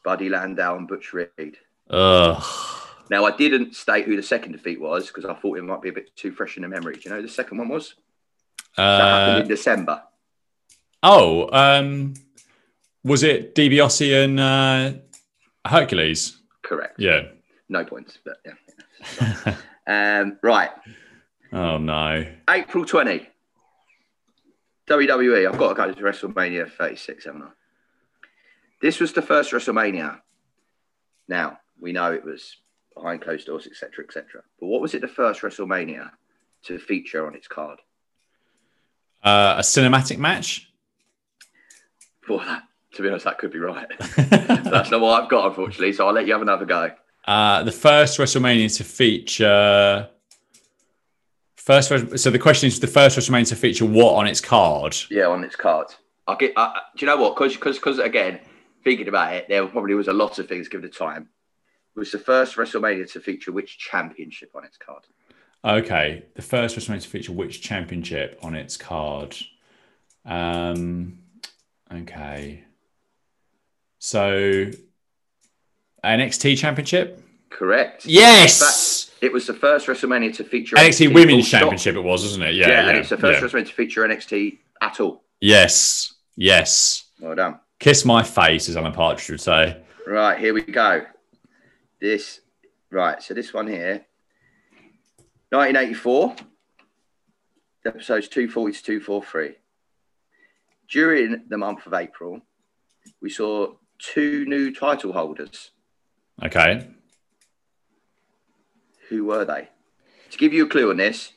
Buddy 0.04 0.30
Landel 0.30 0.78
and 0.78 0.88
Butch 0.88 1.14
Reed. 1.14 1.58
Ugh. 1.90 2.44
Now, 3.12 3.26
I 3.26 3.36
didn't 3.38 3.76
state 3.76 4.06
who 4.06 4.16
the 4.16 4.24
second 4.24 4.54
defeat 4.54 4.82
was 4.82 5.08
because 5.08 5.26
I 5.26 5.36
thought 5.36 5.60
it 5.60 5.64
might 5.64 5.82
be 5.84 5.90
a 5.90 5.94
bit 5.94 6.16
too 6.16 6.32
fresh 6.32 6.58
in 6.58 6.64
the 6.64 6.70
memory. 6.70 6.96
Do 6.96 7.02
you 7.04 7.10
know 7.12 7.18
who 7.18 7.22
the 7.28 7.30
second 7.32 7.60
one 7.60 7.70
was? 7.70 7.94
That 8.78 9.02
happened 9.02 9.38
Uh, 9.38 9.42
in 9.42 9.48
December. 9.48 10.04
oh, 11.04 11.50
um, 11.54 12.16
was 13.06 13.22
it 13.22 13.53
DiBiase 13.53 14.23
and 14.23 14.40
uh, 14.40 14.94
Hercules? 15.65 16.38
Correct. 16.64 16.99
Yeah. 16.99 17.27
No 17.69 17.86
points, 17.86 18.18
but 18.26 18.38
yeah. 18.44 19.56
um, 20.22 20.38
right. 20.41 20.72
Oh 21.53 21.77
no. 21.77 22.26
April 22.49 22.84
20. 22.84 23.30
WWE. 24.88 25.48
I've 25.48 25.57
got 25.57 25.69
to 25.69 25.76
go 25.76 25.91
to 25.91 26.02
WrestleMania 26.02 26.72
36, 26.72 27.26
haven't 27.26 27.44
I? 27.44 27.49
This 28.82 28.99
was 28.99 29.14
the 29.14 29.22
first 29.22 29.52
WrestleMania. 29.52 30.19
Now, 31.27 31.60
we 31.80 31.91
know 31.91 32.11
it 32.11 32.23
was 32.23 32.57
behind 32.95 33.22
closed 33.22 33.48
doors, 33.48 33.68
etc., 33.68 34.06
etc. 34.06 34.41
But 34.60 34.68
what 34.68 34.82
was 34.82 34.94
it 34.94 35.02
the 35.02 35.07
first 35.07 35.41
WrestleMania 35.41 36.11
to 36.64 36.80
feature 36.80 37.26
on 37.26 37.36
its 37.36 37.48
card? 37.48 37.80
Uh, 39.23 39.56
a 39.57 39.61
cinematic 39.61 40.18
match. 40.18 40.72
Well, 42.30 42.40
that, 42.40 42.64
to 42.96 43.02
be 43.02 43.10
honest, 43.10 43.26
that 43.26 43.38
could 43.38 43.52
be 43.52 43.60
right. 43.60 43.88
That's 44.18 44.92
not 44.92 45.02
what 45.02 45.24
I've 45.24 45.30
got, 45.30 45.48
unfortunately. 45.48 45.94
So 45.94 46.08
I'll 46.08 46.14
let 46.14 46.26
you 46.26 46.34
have 46.34 46.42
another 46.42 46.66
go. 46.66 46.92
Uh, 47.26 47.64
the 47.64 47.72
first 47.72 48.18
WrestleMania 48.18 48.76
to 48.78 48.84
feature. 48.84 50.10
First, 51.56 51.90
so 52.20 52.30
the 52.30 52.40
question 52.40 52.68
is 52.68 52.80
the 52.80 52.88
first 52.88 53.18
WrestleMania 53.18 53.50
to 53.50 53.56
feature 53.56 53.86
what 53.86 54.16
on 54.16 54.28
its 54.28 54.40
card? 54.40 54.96
Yeah, 55.10 55.28
on 55.28 55.44
its 55.44 55.56
card. 55.56 55.88
I 56.28 56.36
get. 56.36 56.54
Uh, 56.56 56.74
do 56.96 57.06
you 57.06 57.08
know 57.08 57.18
what? 57.18 57.36
Because 57.36 57.56
because 57.76 58.00
again, 58.00 58.40
thinking 58.84 59.08
about 59.08 59.34
it, 59.34 59.48
there 59.50 59.66
probably 59.68 59.96
was 59.96 60.08
a 60.08 60.14
lot 60.14 60.40
of 60.40 60.48
things 60.48 60.70
given 60.70 60.88
the 60.90 60.96
time. 60.96 61.28
It 61.96 62.00
was 62.00 62.12
the 62.12 62.20
first 62.20 62.56
WrestleMania 62.58 63.12
to 63.14 63.20
feature 63.22 63.52
which 63.52 63.78
championship 63.78 64.52
on 64.54 64.66
its 64.66 64.78
card? 64.78 65.04
Okay, 65.64 66.26
the 66.36 66.42
first 66.42 66.78
WrestleMania 66.78 67.04
to 67.04 67.10
feature 67.10 67.32
which 67.32 67.62
championship 67.62 68.38
on 68.44 68.54
its 68.54 68.78
card? 68.78 69.36
Um, 70.26 71.20
okay, 71.92 72.65
so 74.06 74.69
NXT 76.03 76.57
championship. 76.60 77.19
Correct. 77.49 78.06
Yes, 78.06 79.10
It 79.19 79.34
was 79.34 79.48
the 79.48 79.53
first 79.53 79.88
WrestleMania 79.88 80.36
to 80.36 80.44
feature 80.44 80.76
NXT 80.76 81.06
full 81.07 81.14
Women's 81.15 81.48
stop. 81.48 81.61
Championship. 81.61 81.95
It 81.95 82.02
was, 82.02 82.22
wasn't 82.22 82.44
it? 82.44 82.53
Yeah, 82.56 82.68
Yeah, 82.68 82.84
yeah. 82.84 82.90
and 82.90 82.98
it's 82.99 83.10
the 83.10 83.18
first 83.18 83.41
yeah. 83.41 83.48
WrestleMania 83.48 83.68
to 83.68 83.73
feature 83.73 84.02
NXT 84.07 84.60
at 84.82 84.99
all. 84.99 85.23
Yes, 85.41 86.14
yes. 86.36 87.06
Well 87.19 87.34
done. 87.34 87.60
Kiss 87.80 88.06
my 88.06 88.22
face, 88.22 88.69
as 88.69 88.77
Alan 88.77 88.91
Partridge 88.91 89.30
would 89.32 89.41
say. 89.41 89.82
Right, 90.06 90.38
here 90.38 90.53
we 90.53 90.61
go. 90.61 91.06
This, 91.99 92.41
right, 92.91 93.23
so 93.23 93.34
this 93.34 93.53
one 93.56 93.65
here, 93.68 94.06
1984, 95.49 96.36
episodes 97.88 98.27
240 98.27 98.73
to 98.77 98.84
243. 98.84 99.56
During 100.90 101.44
the 101.48 101.57
month 101.57 101.88
of 101.88 101.94
April, 101.95 102.41
we 103.22 103.30
saw 103.32 103.73
two 104.00 104.46
new 104.46 104.74
title 104.74 105.14
holders. 105.14 105.72
Okay. 106.44 106.88
Who 109.10 109.26
were 109.26 109.46
they? 109.46 109.70
To 110.32 110.38
give 110.38 110.54
you 110.54 110.66
a 110.66 110.70
clue 110.70 110.90
on 110.90 110.98
this, 110.98 111.32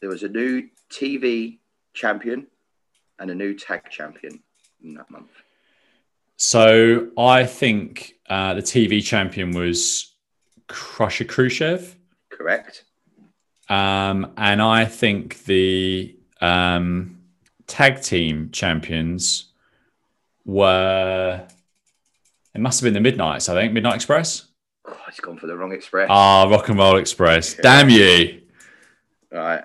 there 0.00 0.10
was 0.10 0.22
a 0.22 0.28
new 0.28 0.68
TV 0.90 1.58
champion 1.94 2.46
and 3.18 3.30
a 3.30 3.34
new 3.34 3.54
tag 3.54 3.88
champion 3.90 4.42
in 4.82 4.94
that 4.94 5.10
month. 5.10 5.30
So 6.36 7.10
I 7.16 7.44
think 7.44 8.14
uh, 8.28 8.54
the 8.54 8.62
TV 8.62 9.02
champion 9.02 9.52
was 9.52 10.12
Crusher 10.68 11.24
Khrushchev. 11.24 11.96
Correct? 12.30 12.84
Um, 13.68 14.32
and 14.36 14.60
I 14.60 14.84
think 14.84 15.44
the 15.44 16.16
um, 16.40 17.22
tag 17.66 18.02
team 18.02 18.50
champions 18.52 19.52
were, 20.44 21.46
it 22.54 22.60
must 22.60 22.80
have 22.80 22.86
been 22.86 22.94
the 22.94 23.00
Midnights, 23.00 23.48
I 23.48 23.54
think, 23.54 23.72
Midnight 23.72 23.94
Express. 23.94 24.46
Oh, 24.86 24.96
it's 25.08 25.20
gone 25.20 25.38
for 25.38 25.46
the 25.46 25.56
wrong 25.56 25.72
express. 25.72 26.08
Ah, 26.10 26.44
Rock 26.50 26.68
and 26.68 26.78
Roll 26.78 26.96
Express. 26.96 27.54
Damn 27.54 27.88
you. 27.88 28.42
Right. 29.30 29.64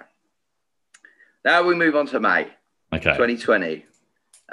Now 1.43 1.63
we 1.63 1.75
move 1.75 1.95
on 1.95 2.05
to 2.07 2.19
May 2.19 2.47
Okay. 2.93 3.11
2020. 3.11 3.85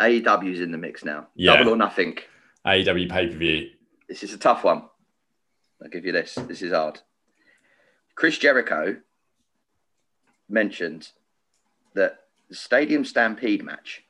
AEW's 0.00 0.60
in 0.60 0.72
the 0.72 0.78
mix 0.78 1.04
now. 1.04 1.28
Yeah. 1.36 1.56
Double 1.58 1.72
or 1.72 1.76
nothing. 1.76 2.18
AEW 2.66 3.08
pay 3.10 3.28
per 3.28 3.34
view. 3.36 3.70
This 4.08 4.22
is 4.22 4.32
a 4.32 4.38
tough 4.38 4.64
one. 4.64 4.82
I'll 5.82 5.88
give 5.90 6.04
you 6.04 6.12
this. 6.12 6.34
This 6.34 6.62
is 6.62 6.72
hard. 6.72 7.00
Chris 8.14 8.38
Jericho 8.38 8.96
mentioned 10.48 11.10
that 11.94 12.20
the 12.48 12.54
Stadium 12.54 13.04
Stampede 13.04 13.64
match 13.64 14.02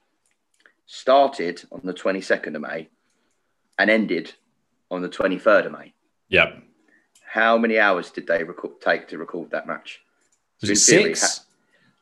started 0.86 1.62
on 1.72 1.80
the 1.84 1.94
22nd 1.94 2.54
of 2.54 2.62
May 2.62 2.88
and 3.78 3.90
ended 3.90 4.32
on 4.90 5.02
the 5.02 5.08
23rd 5.08 5.66
of 5.66 5.72
May. 5.72 5.92
Yep. 6.28 6.62
How 7.26 7.58
many 7.58 7.78
hours 7.78 8.10
did 8.10 8.26
they 8.26 8.44
record, 8.44 8.80
take 8.80 9.08
to 9.08 9.18
record 9.18 9.50
that 9.50 9.66
match? 9.66 10.00
Was 10.60 10.70
it 10.70 10.72
In 10.94 10.98
theory, 11.02 11.14
six? 11.14 11.40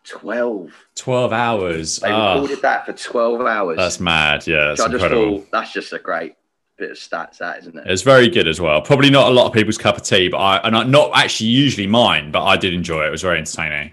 12. 0.04 0.72
12 0.96 1.32
hours. 1.32 1.96
They 1.98 2.10
Ah, 2.10 2.34
recorded 2.34 2.62
that 2.62 2.86
for 2.86 2.92
12 2.92 3.40
hours. 3.42 3.76
that's 3.76 4.00
mad. 4.00 4.46
Yeah, 4.46 4.68
that's 4.68 4.80
So 4.80 4.86
I 4.86 4.90
just 4.90 5.04
thought 5.06 5.50
that's 5.50 5.72
just 5.72 5.92
a 5.92 5.98
great 5.98 6.34
bit 6.76 6.90
of 6.90 6.96
stats, 6.96 7.38
that 7.38 7.60
isn't 7.60 7.76
it? 7.78 7.84
It's 7.86 8.02
very 8.02 8.28
good 8.28 8.48
as 8.48 8.60
well. 8.60 8.82
Probably 8.82 9.10
not 9.10 9.28
a 9.30 9.34
lot 9.34 9.46
of 9.46 9.52
people's 9.52 9.78
cup 9.78 9.96
of 9.96 10.02
tea, 10.02 10.28
but 10.28 10.38
I 10.38 10.56
and 10.58 10.76
I, 10.76 10.82
not 10.84 11.12
actually 11.14 11.50
usually 11.50 11.86
mine, 11.86 12.30
but 12.32 12.44
I 12.44 12.56
did 12.56 12.74
enjoy 12.74 13.04
it. 13.04 13.08
It 13.08 13.10
was 13.10 13.22
very 13.22 13.38
entertaining. 13.38 13.92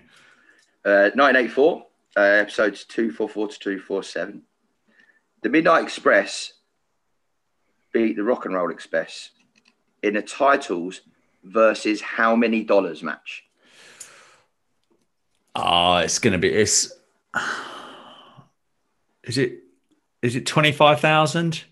Uh, 0.83 1.11
1984, 1.13 1.85
uh, 2.17 2.19
episodes 2.21 2.83
244 2.85 3.47
to 3.49 3.59
247. 3.59 4.41
The 5.43 5.49
Midnight 5.49 5.83
Express 5.83 6.53
beat 7.93 8.15
the 8.15 8.23
Rock 8.23 8.45
and 8.45 8.53
Roll 8.55 8.69
Express 8.71 9.31
in 10.03 10.15
a 10.15 10.21
titles 10.21 11.01
versus 11.43 12.01
how 12.01 12.35
many 12.35 12.63
dollars 12.63 13.03
match? 13.03 13.43
Ah, 15.55 15.99
it's 15.99 16.19
gonna 16.19 16.37
be 16.37 16.49
it's. 16.49 16.91
Is 19.23 19.37
it? 19.37 19.59
Is 20.21 20.35
it 20.35 20.45
twenty 20.45 20.71
five 20.71 20.99
thousand? 20.99 21.63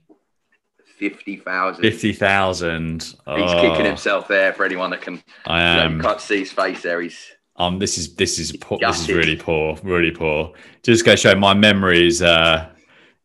50,000. 1.00 1.82
Fifty 1.84 2.12
thousand. 2.12 3.04
He's 3.04 3.16
Oh, 3.28 3.62
kicking 3.62 3.86
himself 3.86 4.28
there 4.28 4.52
for 4.52 4.66
anyone 4.66 4.90
that 4.90 5.02
can. 5.02 5.22
I 5.46 5.62
am. 5.62 6.02
can't 6.02 6.20
see 6.20 6.40
his 6.40 6.52
face 6.52 6.82
there. 6.82 7.00
He's 7.02 7.24
Um, 7.56 7.78
this 7.78 8.00
is 8.00 8.16
this 8.16 8.40
is 8.40 8.52
poor, 8.54 8.80
this 8.80 9.02
is 9.02 9.10
really 9.10 9.36
poor, 9.36 9.78
really 9.84 10.10
poor. 10.10 10.54
Just 10.82 11.06
go 11.06 11.16
show 11.16 11.36
my 11.36 11.54
memory 11.54 12.08
is 12.08 12.24
uh 12.24 12.68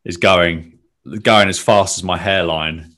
is 0.04 0.18
going 0.18 0.71
going 1.22 1.48
as 1.48 1.58
fast 1.58 1.98
as 1.98 2.04
my 2.04 2.16
hairline. 2.16 2.96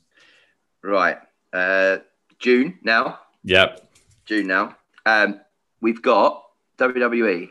right. 0.82 1.18
Uh, 1.52 1.98
June 2.38 2.78
now. 2.82 3.20
Yep. 3.44 3.88
June 4.26 4.46
now. 4.46 4.76
Um, 5.06 5.40
we've 5.80 6.02
got 6.02 6.42
WWE 6.78 7.50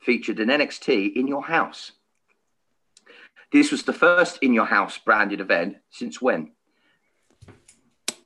featured 0.00 0.40
in 0.40 0.48
NXT 0.48 1.16
in 1.16 1.26
your 1.26 1.42
house. 1.42 1.92
This 3.50 3.72
was 3.72 3.82
the 3.82 3.92
first 3.92 4.38
in 4.42 4.52
your 4.52 4.66
house 4.66 4.98
branded 4.98 5.40
event 5.40 5.78
since 5.90 6.20
when? 6.20 6.52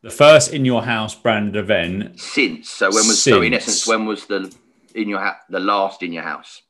The 0.03 0.11
first 0.11 0.53
in 0.53 0.65
your 0.65 0.83
house 0.83 1.15
branded 1.15 1.57
event. 1.57 2.19
Since. 2.19 2.69
So 2.71 2.87
when 2.87 3.07
was 3.07 3.23
so 3.23 3.41
in 3.41 3.55
essence 3.55 3.87
when 3.87 4.05
was 4.05 4.27
the 4.27 4.53
in 4.95 5.09
your 5.09 5.21
ha- 5.21 5.41
the 5.49 5.61
last 5.61 6.03
in 6.03 6.13
your 6.13 6.25
house? 6.25 6.63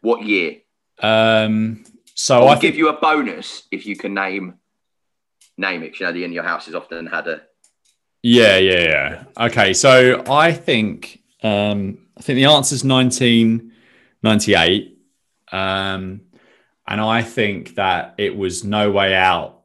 What 0.00 0.24
year? 0.24 0.58
Um, 1.00 1.84
so 2.14 2.42
I'll 2.42 2.56
I 2.56 2.60
give 2.60 2.76
you 2.76 2.88
a 2.88 2.94
bonus 2.94 3.64
if 3.70 3.86
you 3.86 3.96
can 3.96 4.14
name 4.14 4.54
name 5.56 5.82
it. 5.82 5.98
You 5.98 6.06
know, 6.06 6.12
the 6.12 6.24
in 6.24 6.32
your 6.32 6.44
house 6.44 6.66
has 6.66 6.74
often 6.74 7.06
had 7.06 7.26
a 7.28 7.42
Yeah, 8.22 8.56
yeah, 8.56 8.80
yeah. 8.80 9.24
Okay, 9.46 9.72
so 9.74 10.22
I 10.28 10.52
think 10.52 11.22
um, 11.42 11.98
I 12.16 12.22
think 12.22 12.36
the 12.36 12.46
answer 12.46 12.74
is 12.74 12.84
1998, 12.84 14.98
um, 15.52 16.22
and 16.86 17.00
I 17.00 17.22
think 17.22 17.74
that 17.74 18.14
it 18.18 18.36
was 18.36 18.64
No 18.64 18.90
Way 18.90 19.14
Out, 19.14 19.62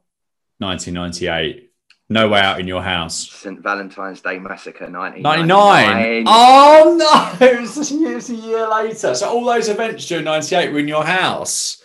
1998. 0.58 1.66
No 2.12 2.28
Way 2.28 2.40
Out 2.40 2.58
in 2.58 2.66
Your 2.66 2.82
House. 2.82 3.30
St. 3.30 3.60
Valentine's 3.60 4.20
Day 4.20 4.40
Massacre 4.40 4.90
99. 4.90 5.22
1999. 5.22 6.24
Oh 6.26 6.96
no, 6.98 7.32
it 7.46 7.60
was, 7.60 7.92
a 7.92 7.94
year, 7.94 8.10
it 8.10 8.14
was 8.16 8.30
a 8.30 8.34
year 8.34 8.68
later. 8.68 9.14
So 9.14 9.30
all 9.30 9.44
those 9.44 9.68
events 9.68 10.08
during 10.08 10.24
98 10.24 10.72
were 10.72 10.80
in 10.80 10.88
your 10.88 11.04
house. 11.04 11.84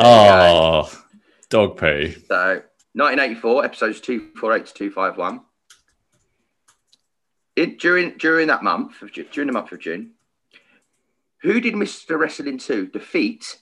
Oh, 0.00 0.90
dog 1.50 1.76
poo. 1.76 2.12
So 2.28 2.62
1984, 2.92 3.64
episodes 3.64 4.00
248 4.00 4.66
to 4.66 4.74
251. 4.74 5.40
It, 7.56 7.80
during 7.80 8.16
during 8.18 8.46
that 8.46 8.62
month, 8.62 9.02
of 9.02 9.12
during 9.12 9.48
the 9.48 9.52
month 9.52 9.72
of 9.72 9.80
June, 9.80 10.12
who 11.42 11.60
did 11.60 11.74
Mr. 11.74 12.16
Wrestling 12.16 12.58
2 12.58 12.86
defeat, 12.86 13.58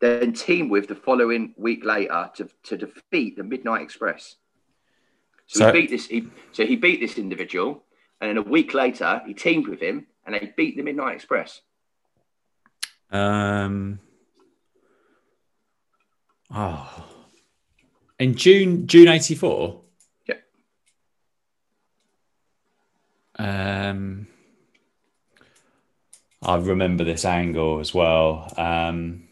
then 0.00 0.32
team 0.32 0.68
with 0.68 0.88
the 0.88 0.96
following 0.96 1.54
week 1.56 1.84
later 1.84 2.30
to, 2.34 2.48
to 2.64 2.76
defeat 2.76 3.36
the 3.36 3.44
Midnight 3.44 3.82
Express? 3.82 4.36
So, 5.46 5.60
So- 5.60 5.66
he 5.72 5.80
beat 5.80 5.90
this. 5.90 6.06
He, 6.06 6.28
so 6.50 6.66
he 6.66 6.74
beat 6.74 6.98
this 7.00 7.16
individual, 7.18 7.84
and 8.20 8.28
then 8.30 8.38
a 8.38 8.42
week 8.42 8.74
later 8.74 9.22
he 9.24 9.34
teamed 9.34 9.68
with 9.68 9.80
him, 9.80 10.08
and 10.26 10.34
they 10.34 10.52
beat 10.56 10.76
the 10.76 10.82
Midnight 10.82 11.14
Express. 11.14 11.60
Um. 13.12 14.00
Oh. 16.54 17.04
In 18.18 18.34
June, 18.34 18.86
June 18.86 19.08
eighty 19.08 19.34
four. 19.34 19.82
Yep. 20.26 20.42
Um. 23.38 24.26
I 26.42 26.56
remember 26.56 27.04
this 27.04 27.24
angle 27.24 27.80
as 27.80 27.92
well. 27.94 28.52
Um. 28.56 29.28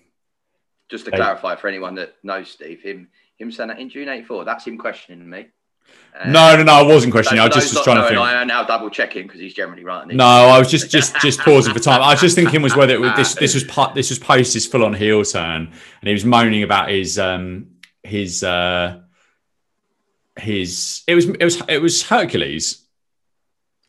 Just 0.90 1.04
to 1.04 1.10
Hey. 1.10 1.18
clarify 1.18 1.56
for 1.56 1.68
anyone 1.68 1.94
that 1.94 2.16
knows 2.22 2.50
Steve, 2.50 2.82
him 2.82 3.08
him 3.36 3.52
saying 3.52 3.68
that 3.68 3.78
in 3.78 3.88
June 3.88 4.08
'84, 4.08 4.44
that's 4.44 4.66
him 4.66 4.76
questioning 4.76 5.28
me. 5.28 5.46
Uh, 6.18 6.28
No, 6.28 6.56
no, 6.56 6.62
no. 6.62 6.72
I 6.72 6.82
wasn't 6.82 7.12
questioning. 7.12 7.42
I 7.42 7.48
just 7.48 7.74
was 7.74 7.82
trying 7.84 7.96
to 8.02 8.08
think. 8.08 8.18
I 8.18 8.40
am 8.40 8.46
now 8.46 8.64
double 8.64 8.90
checking 8.90 9.26
because 9.26 9.40
he's 9.40 9.54
generally 9.54 9.84
right. 9.84 10.06
No, 10.08 10.24
I 10.24 10.58
was 10.58 10.70
just 10.70 10.90
just 10.90 11.16
just 11.20 11.40
pausing 11.46 11.72
for 11.72 11.80
time. 11.80 12.02
I 12.02 12.12
was 12.12 12.20
just 12.20 12.34
thinking 12.34 12.62
was 12.62 12.76
whether 12.76 12.94
it 12.94 13.00
was, 13.00 13.12
this 13.16 13.34
this 13.34 13.54
was 13.54 13.64
part 13.64 13.94
this 13.94 14.10
was 14.10 14.18
post 14.18 14.54
his 14.54 14.66
full 14.66 14.84
on 14.84 14.92
heel 14.94 15.24
turn, 15.24 15.72
and 16.00 16.08
he 16.08 16.12
was 16.12 16.24
moaning 16.24 16.62
about 16.62 16.90
his 16.90 17.18
um 17.18 17.68
his 18.02 18.42
uh 18.44 19.00
his 20.38 21.02
it 21.06 21.14
was 21.14 21.26
it 21.28 21.44
was 21.44 21.62
it 21.68 21.78
was 21.78 22.02
Hercules 22.02 22.86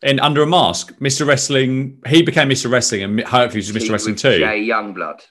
in 0.01 0.19
under 0.19 0.43
a 0.43 0.47
mask. 0.47 0.97
Mr. 0.99 1.25
Wrestling, 1.25 2.01
he 2.05 2.21
became 2.21 2.49
Mr. 2.49 2.69
Wrestling, 2.69 3.03
and 3.03 3.19
Hercules 3.21 3.71
was 3.71 3.84
Mr. 3.84 3.91
Wrestling 3.91 4.15
too. 4.15 4.39
Jay 4.39 4.67
Youngblood. 4.67 5.21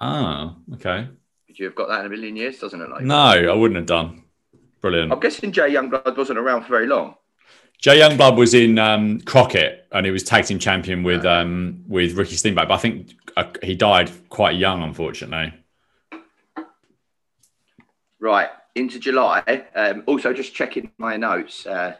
Oh, 0.00 0.56
okay. 0.74 1.08
Would 1.48 1.58
you 1.58 1.66
have 1.66 1.74
got 1.74 1.88
that 1.88 2.00
in 2.00 2.06
a 2.06 2.08
million 2.08 2.36
years? 2.36 2.58
Doesn't 2.58 2.80
it? 2.80 2.90
Like 2.90 3.02
No, 3.04 3.14
I 3.14 3.54
wouldn't 3.54 3.76
have 3.76 3.86
done. 3.86 4.23
Brilliant. 4.84 5.12
I'm 5.12 5.20
guessing 5.20 5.50
Jay 5.50 5.70
Youngblood 5.72 6.14
wasn't 6.14 6.38
around 6.38 6.64
for 6.64 6.68
very 6.68 6.86
long. 6.86 7.14
Jay 7.78 8.00
Youngblood 8.00 8.36
was 8.36 8.52
in 8.52 8.78
um, 8.78 9.18
Crockett, 9.22 9.86
and 9.92 10.04
he 10.04 10.12
was 10.12 10.22
tag 10.22 10.44
team 10.44 10.58
champion 10.58 11.02
with 11.02 11.24
um, 11.24 11.82
with 11.88 12.12
Ricky 12.18 12.36
Steamboat. 12.36 12.68
But 12.68 12.74
I 12.74 12.76
think 12.76 13.14
uh, 13.34 13.50
he 13.62 13.74
died 13.74 14.10
quite 14.28 14.56
young, 14.56 14.82
unfortunately. 14.82 15.54
Right 18.20 18.50
into 18.74 18.98
July. 18.98 19.64
Um, 19.74 20.02
also, 20.06 20.34
just 20.34 20.54
checking 20.54 20.90
my 20.98 21.16
notes, 21.16 21.64
uh, 21.64 21.94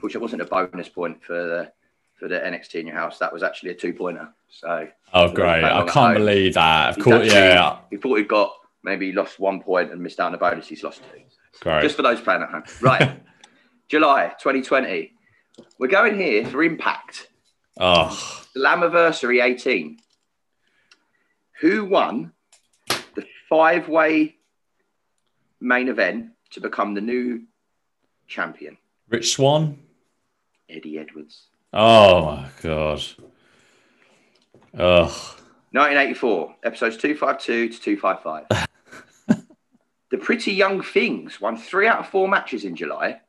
which 0.00 0.16
it 0.16 0.20
wasn't 0.20 0.42
a 0.42 0.46
bonus 0.46 0.88
point 0.88 1.22
for 1.22 1.34
the 1.34 1.72
for 2.18 2.26
the 2.26 2.40
NXT 2.40 2.80
in 2.80 2.88
your 2.88 2.96
house. 2.96 3.20
That 3.20 3.32
was 3.32 3.44
actually 3.44 3.70
a 3.70 3.74
two 3.74 3.92
pointer. 3.92 4.28
So 4.50 4.88
Oh, 5.12 5.30
great! 5.32 5.62
I 5.62 5.86
can't 5.86 6.16
believe 6.16 6.54
that. 6.54 6.88
Of 6.88 6.96
he's 6.96 7.04
course, 7.04 7.16
actually- 7.26 7.30
yeah, 7.36 7.78
He 7.90 7.96
thought 7.96 8.16
he'd 8.16 8.26
got 8.26 8.50
maybe 8.82 9.12
lost 9.12 9.38
one 9.38 9.60
point 9.62 9.92
and 9.92 10.00
missed 10.00 10.18
out 10.18 10.26
on 10.26 10.34
a 10.34 10.38
bonus. 10.38 10.66
He's 10.66 10.82
lost 10.82 11.00
two. 11.12 11.20
Great. 11.64 11.80
Just 11.80 11.96
for 11.96 12.02
those 12.02 12.20
playing 12.20 12.42
at 12.42 12.50
home. 12.50 12.62
Right. 12.82 13.22
July 13.88 14.34
2020. 14.38 15.14
We're 15.78 15.88
going 15.88 16.14
here 16.14 16.44
for 16.44 16.62
Impact. 16.62 17.28
oh, 17.80 18.08
Slammiversary 18.54 19.42
18. 19.42 19.96
Who 21.62 21.86
won 21.86 22.32
the 22.88 23.24
five 23.48 23.88
way 23.88 24.36
main 25.58 25.88
event 25.88 26.32
to 26.50 26.60
become 26.60 26.92
the 26.92 27.00
new 27.00 27.44
champion? 28.28 28.76
Rich 29.08 29.32
Swann. 29.32 29.78
Eddie 30.68 30.98
Edwards. 30.98 31.46
Oh 31.72 32.26
my 32.26 32.48
god. 32.62 33.02
Oh, 34.76 35.04
1984, 35.70 36.56
episodes 36.62 36.98
252 36.98 37.68
to 37.70 37.80
255. 37.80 38.68
the 40.14 40.24
Pretty 40.24 40.52
Young 40.52 40.80
Things 40.80 41.40
won 41.40 41.56
three 41.56 41.88
out 41.88 41.98
of 41.98 42.06
four 42.08 42.28
matches 42.28 42.64
in 42.64 42.76
July. 42.76 43.20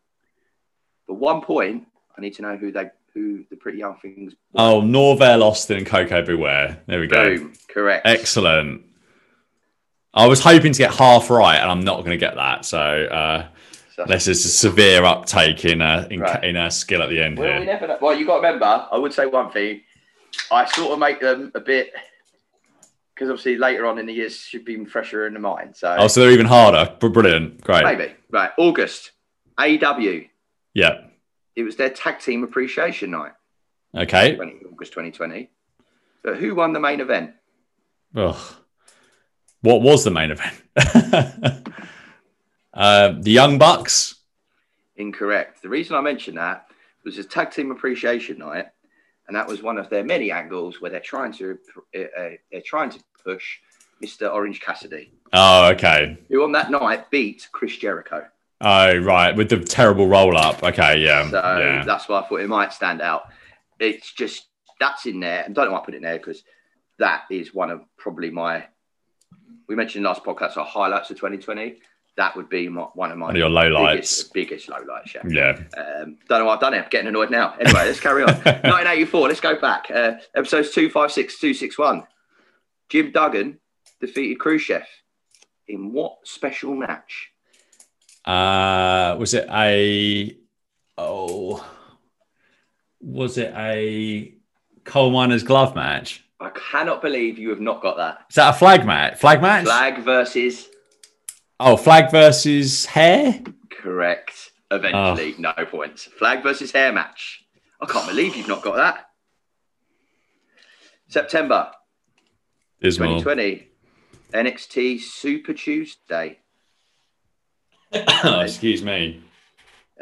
But 1.07 1.15
one 1.15 1.41
point, 1.41 1.87
I 2.15 2.21
need 2.21 2.35
to 2.35 2.43
know 2.43 2.57
who 2.57 2.71
they 2.71 2.91
who 3.11 3.43
the 3.49 3.55
Pretty 3.55 3.79
Young 3.79 3.95
Things. 4.03 4.35
oh, 4.53 4.81
Norvell 4.81 5.41
Austin 5.41 5.77
and 5.77 5.87
Koko 5.87 6.23
B. 6.23 6.35
Ware. 6.35 6.79
There 6.85 6.99
we 6.99 7.07
go. 7.07 7.37
Boom, 7.37 7.53
correct. 7.69 8.05
Excellent. 8.05 8.83
I 10.13 10.27
was 10.27 10.39
hoping 10.41 10.73
to 10.73 10.77
get 10.77 10.93
half 10.93 11.31
right, 11.31 11.57
and 11.57 11.71
I'm 11.71 11.79
not 11.79 11.97
going 12.01 12.11
to 12.11 12.17
get 12.17 12.35
that. 12.35 12.65
So, 12.65 12.77
uh, 12.79 13.47
there's 14.05 14.27
a 14.27 14.35
severe 14.35 15.03
uptake 15.03 15.65
in 15.65 15.81
uh, 15.81 16.07
in, 16.11 16.19
Right. 16.19 16.43
in 16.43 16.55
uh, 16.55 16.69
skill 16.69 17.01
at 17.01 17.09
the 17.09 17.19
end 17.19 17.39
Well, 17.39 17.47
we 17.47 17.65
here. 17.65 17.65
never 17.65 17.87
know. 17.87 17.97
Well, 17.99 18.15
you 18.15 18.27
got 18.27 18.41
to 18.41 18.45
remember, 18.45 18.87
I 18.91 18.97
would 18.99 19.11
say 19.13 19.25
one 19.25 19.49
thing. 19.51 19.81
I 20.51 20.65
sort 20.65 20.91
of 20.91 20.99
make 20.99 21.19
them 21.19 21.51
a 21.55 21.59
bit 21.61 21.93
because 23.15 23.29
obviously 23.29 23.55
later 23.57 23.85
on 23.85 23.97
in 23.97 24.05
the 24.05 24.13
years 24.13 24.37
should 24.37 24.65
be 24.65 24.73
even 24.73 24.85
fresher 24.85 25.25
in 25.25 25.33
the 25.33 25.39
mind. 25.39 25.75
So 25.75 25.95
Oh, 25.97 26.07
so 26.07 26.19
they're 26.21 26.31
even 26.31 26.45
harder. 26.45 26.93
Br- 26.99 27.07
Brilliant. 27.07 27.61
Great. 27.61 27.83
maybe 27.85 28.13
right. 28.29 28.51
August, 28.57 29.11
AW. 29.57 30.19
Yeah. 30.73 31.01
It 31.55 31.63
was 31.63 31.77
their 31.77 31.89
tag 31.89 32.19
team 32.19 32.43
appreciation 32.43 33.11
night, 33.11 33.31
Okay. 33.95 34.35
20, 34.35 34.51
August 34.73 34.91
2020. 34.91 35.49
But 36.23 36.35
who 36.37 36.53
won 36.55 36.73
the 36.73 36.79
main 36.81 36.99
event? 36.99 37.31
Ugh. 38.15 38.35
What 39.61 39.81
was 39.81 40.03
the 40.03 40.11
main 40.11 40.31
event? 40.31 40.53
uh, 42.73 43.13
the 43.19 43.31
Young 43.31 43.57
Bucks. 43.57 44.15
Incorrect. 44.97 45.61
The 45.61 45.69
reason 45.69 45.95
I 45.95 46.01
mentioned 46.01 46.37
that 46.37 46.67
was 47.05 47.15
his 47.15 47.25
tag 47.27 47.51
team 47.51 47.71
appreciation 47.71 48.39
night, 48.39 48.67
and 49.27 49.35
that 49.35 49.47
was 49.47 49.61
one 49.61 49.77
of 49.77 49.89
their 49.89 50.03
many 50.03 50.31
angles 50.31 50.81
where 50.81 50.91
they're 50.91 50.99
trying 50.99 51.33
to 51.33 51.57
uh, 51.95 51.99
uh, 51.99 52.29
they're 52.51 52.61
trying 52.65 52.89
to 52.91 52.99
push 53.23 53.59
Mr. 54.03 54.31
Orange 54.31 54.59
Cassidy, 54.61 55.13
Oh, 55.33 55.69
okay. 55.69 56.17
who 56.29 56.43
on 56.43 56.51
that 56.51 56.69
night 56.69 57.09
beat 57.09 57.47
Chris 57.51 57.77
Jericho. 57.77 58.27
Oh, 58.61 58.97
right. 58.97 59.35
With 59.35 59.49
the 59.49 59.59
terrible 59.59 60.07
roll 60.07 60.37
up. 60.37 60.63
Okay. 60.63 60.99
Yeah. 60.99 61.29
So 61.29 61.37
yeah. 61.37 61.83
that's 61.85 62.07
why 62.07 62.19
I 62.19 62.27
thought 62.27 62.41
it 62.41 62.49
might 62.49 62.73
stand 62.73 63.01
out. 63.01 63.23
It's 63.79 64.13
just 64.13 64.45
that's 64.79 65.05
in 65.05 65.19
there. 65.19 65.43
I 65.45 65.51
don't 65.51 65.65
know 65.65 65.71
why 65.73 65.79
I 65.79 65.85
put 65.85 65.93
it 65.93 65.97
in 65.97 66.03
there 66.03 66.17
because 66.17 66.43
that 66.99 67.23
is 67.29 67.53
one 67.53 67.71
of 67.71 67.81
probably 67.97 68.31
my. 68.31 68.65
We 69.67 69.75
mentioned 69.75 70.05
last 70.05 70.23
podcast 70.23 70.57
our 70.57 70.65
highlights 70.65 71.09
of 71.09 71.17
2020. 71.17 71.79
That 72.17 72.35
would 72.37 72.47
be 72.49 72.69
my, 72.69 72.83
one 72.93 73.11
of 73.11 73.17
my 73.17 73.25
One 73.27 73.35
of 73.35 73.39
your 73.39 73.49
lowlights. 73.49 73.91
biggest, 74.33 74.33
biggest 74.33 74.69
lowlights. 74.69 75.13
Yeah. 75.13 75.21
Yeah. 75.27 75.81
Um, 75.81 76.17
don't 76.29 76.39
know 76.39 76.45
why 76.45 76.53
I've 76.53 76.61
done 76.61 76.73
it. 76.73 76.77
I'm 76.83 76.89
getting 76.89 77.07
annoyed 77.09 77.29
now. 77.29 77.55
Anyway, 77.59 77.85
let's 77.85 77.99
carry 77.99 78.23
on. 78.23 78.29
1984. 78.43 79.27
Let's 79.27 79.39
go 79.41 79.59
back. 79.59 79.91
Uh, 79.91 80.13
episodes 80.35 80.71
256, 80.71 81.39
261. 81.39 82.03
Jim 82.89 83.11
Duggan 83.11 83.59
defeated 83.99 84.39
Khrushchev 84.39 84.83
in 85.67 85.91
what 85.91 86.17
special 86.23 86.73
match? 86.75 87.31
Uh, 88.23 89.15
was 89.19 89.33
it 89.33 89.47
a 89.51 90.37
oh 90.97 91.63
was 93.01 93.37
it 93.37 93.53
a 93.55 94.33
coal 94.83 95.11
miner's 95.11 95.43
glove 95.43 95.75
match? 95.75 96.23
I 96.39 96.49
cannot 96.49 97.01
believe 97.01 97.37
you 97.37 97.49
have 97.49 97.59
not 97.59 97.81
got 97.81 97.97
that. 97.97 98.25
Is 98.29 98.35
that 98.35 98.55
a 98.55 98.57
flag 98.57 98.85
match? 98.85 99.19
Flag 99.19 99.41
match? 99.41 99.65
Flag 99.65 99.99
versus 99.99 100.67
Oh, 101.59 101.77
flag 101.77 102.11
versus 102.11 102.85
hair? 102.85 103.41
correct. 103.69 104.51
Eventually, 104.71 105.35
no 105.37 105.53
points. 105.69 106.05
Flag 106.05 106.43
versus 106.43 106.71
hair 106.71 106.91
match. 106.91 107.45
I 107.79 107.85
can't 107.85 108.07
believe 108.07 108.35
you've 108.35 108.47
not 108.47 108.63
got 108.63 108.75
that. 108.75 109.09
September 111.07 111.71
Dismal. 112.81 113.19
2020. 113.19 113.69
NXT 114.33 114.99
Super 114.99 115.53
Tuesday. 115.53 116.39
Excuse 117.91 118.83
me. 118.83 119.23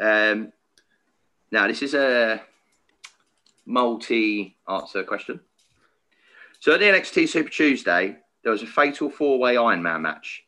Um, 0.00 0.52
now, 1.52 1.68
this 1.68 1.82
is 1.82 1.94
a 1.94 2.42
multi 3.66 4.56
answer 4.68 5.04
question. 5.04 5.40
So 6.58 6.72
at 6.72 6.80
the 6.80 6.86
NXT 6.86 7.28
Super 7.28 7.50
Tuesday, 7.50 8.16
there 8.42 8.52
was 8.52 8.62
a 8.62 8.66
fatal 8.66 9.10
four 9.10 9.38
way 9.38 9.56
Iron 9.56 9.82
Man 9.82 10.02
match. 10.02 10.43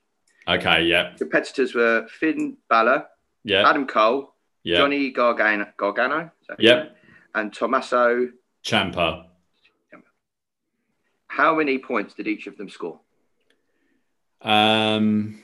Okay. 0.48 0.84
Yeah. 0.84 1.14
Competitors 1.18 1.74
were 1.74 2.06
Finn 2.08 2.56
Balor, 2.68 3.06
Yeah. 3.44 3.68
Adam 3.68 3.86
Cole, 3.86 4.34
Yeah. 4.62 4.78
Johnny 4.78 5.10
Gargano, 5.10 5.66
Gargano 5.76 6.30
is 6.40 6.46
that 6.48 6.60
his 6.60 6.64
Yep. 6.64 6.84
name? 6.84 6.92
and 7.34 7.52
Tommaso. 7.52 8.30
Ciampa. 8.64 9.26
How 11.28 11.54
many 11.56 11.78
points 11.78 12.14
did 12.14 12.26
each 12.28 12.46
of 12.46 12.56
them 12.56 12.68
score? 12.70 13.00
Um. 14.40 15.40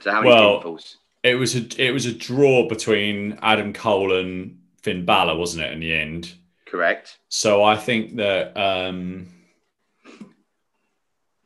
So 0.00 0.10
how 0.10 0.20
many 0.22 0.34
Well-? 0.34 0.78
It 1.22 1.34
was 1.36 1.56
a 1.56 1.66
it 1.82 1.92
was 1.92 2.04
a 2.06 2.12
draw 2.12 2.68
between 2.68 3.38
Adam 3.42 3.72
Cole 3.72 4.12
and 4.16 4.60
Finn 4.82 5.04
Balor, 5.04 5.36
wasn't 5.36 5.64
it? 5.64 5.72
In 5.72 5.80
the 5.80 5.92
end. 5.94 6.34
Correct. 6.66 7.18
So 7.28 7.64
I 7.64 7.76
think 7.76 8.16
that 8.16 8.56
um, 8.56 9.28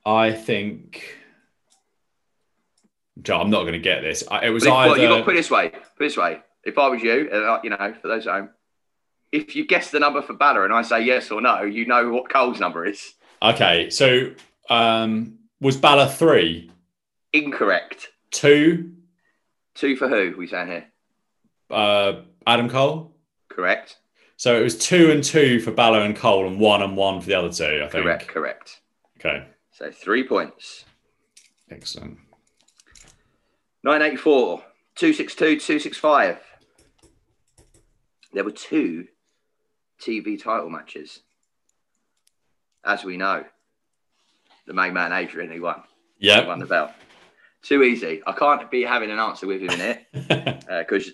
I 0.05 0.33
think 0.33 1.17
Joe, 3.23 3.41
I'm 3.41 3.51
not 3.51 3.61
going 3.63 3.73
to 3.75 3.79
get 3.79 4.03
this. 4.03 4.25
I- 4.31 4.47
It 4.47 4.51
was 4.51 4.65
well, 4.65 4.77
either 4.77 5.01
you 5.03 5.09
got 5.09 5.19
to 5.19 5.25
put 5.25 5.35
it 5.35 5.39
this 5.39 5.51
way. 5.51 5.69
Put 5.71 5.79
it 5.81 5.85
this 5.99 6.17
way. 6.17 6.41
If 6.65 6.79
I 6.79 6.89
was 6.89 7.03
you, 7.03 7.29
uh, 7.33 7.61
you 7.65 7.71
know, 7.71 7.95
for 8.01 8.09
those 8.09 8.27
at 8.27 8.33
home, 8.35 8.51
if 9.33 9.55
you 9.57 9.67
guess 9.67 9.91
the 9.91 10.01
number 10.01 10.21
for 10.23 10.35
Balor 10.35 10.65
and 10.65 10.75
I 10.75 10.83
say 10.83 11.03
yes 11.05 11.31
or 11.31 11.41
no, 11.41 11.63
you 11.63 11.87
know 11.87 12.11
what 12.11 12.29
Cole's 12.31 12.61
number 12.61 12.85
is. 12.85 13.15
okay. 13.43 13.89
So 13.91 14.33
um, 14.69 15.39
was 15.61 15.77
Balor 15.77 16.09
three, 16.09 16.71
Incorrect. 17.33 18.09
two, 18.31 18.93
Two 19.75 19.97
for 19.97 20.09
who? 20.09 20.35
We 20.37 20.47
saying 20.49 20.67
here. 20.67 20.87
uh, 21.71 22.23
Adam 22.47 22.69
Cole? 22.69 23.15
Correct. 23.49 23.97
So 24.37 24.59
it 24.59 24.63
was 24.63 24.77
two 24.77 25.11
and 25.11 25.23
two 25.23 25.61
for 25.61 25.71
Balor 25.71 26.01
and 26.01 26.17
Cole, 26.17 26.47
and 26.47 26.59
one 26.59 26.83
and 26.83 26.97
one 26.97 27.21
for 27.21 27.27
the 27.27 27.35
other 27.35 27.53
two. 27.53 27.83
I 27.85 27.89
think. 27.89 28.05
Correct. 28.05 28.29
Correct. 28.29 28.81
Okay. 29.19 29.47
So 29.73 29.91
three 29.91 30.27
points. 30.27 30.85
Excellent. 31.71 32.19
984, 33.82 34.59
262, 34.97 35.44
265. 35.61 36.39
There 38.32 38.44
were 38.44 38.51
two 38.51 39.07
TV 40.01 40.40
title 40.43 40.70
matches. 40.70 41.20
As 42.85 43.05
we 43.05 43.16
know, 43.16 43.44
the 44.66 44.73
main 44.74 44.93
man 44.94 45.12
Adrian, 45.12 45.51
he 45.51 45.61
won. 45.61 45.82
He 46.19 46.27
Yep. 46.28 46.47
won 46.47 46.59
the 46.59 46.66
belt. 46.66 46.90
Too 47.62 47.82
easy. 47.82 48.23
I 48.27 48.32
can't 48.32 48.70
be 48.70 48.82
having 48.82 49.11
an 49.11 49.19
answer 49.19 49.47
with 49.47 49.61
him 49.62 49.70
in 49.70 49.81
it 49.81 50.65
because 50.89 51.12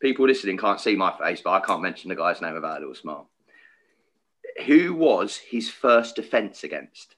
people 0.00 0.26
listening 0.26 0.56
can't 0.56 0.80
see 0.80 0.96
my 0.96 1.16
face, 1.18 1.40
but 1.42 1.50
I 1.50 1.60
can't 1.60 1.82
mention 1.82 2.08
the 2.08 2.16
guy's 2.16 2.40
name 2.40 2.54
without 2.54 2.76
a 2.78 2.80
little 2.80 2.94
smile. 2.94 3.28
Who 4.66 4.94
was 4.94 5.36
his 5.36 5.70
first 5.70 6.16
defense 6.16 6.64
against? 6.64 7.14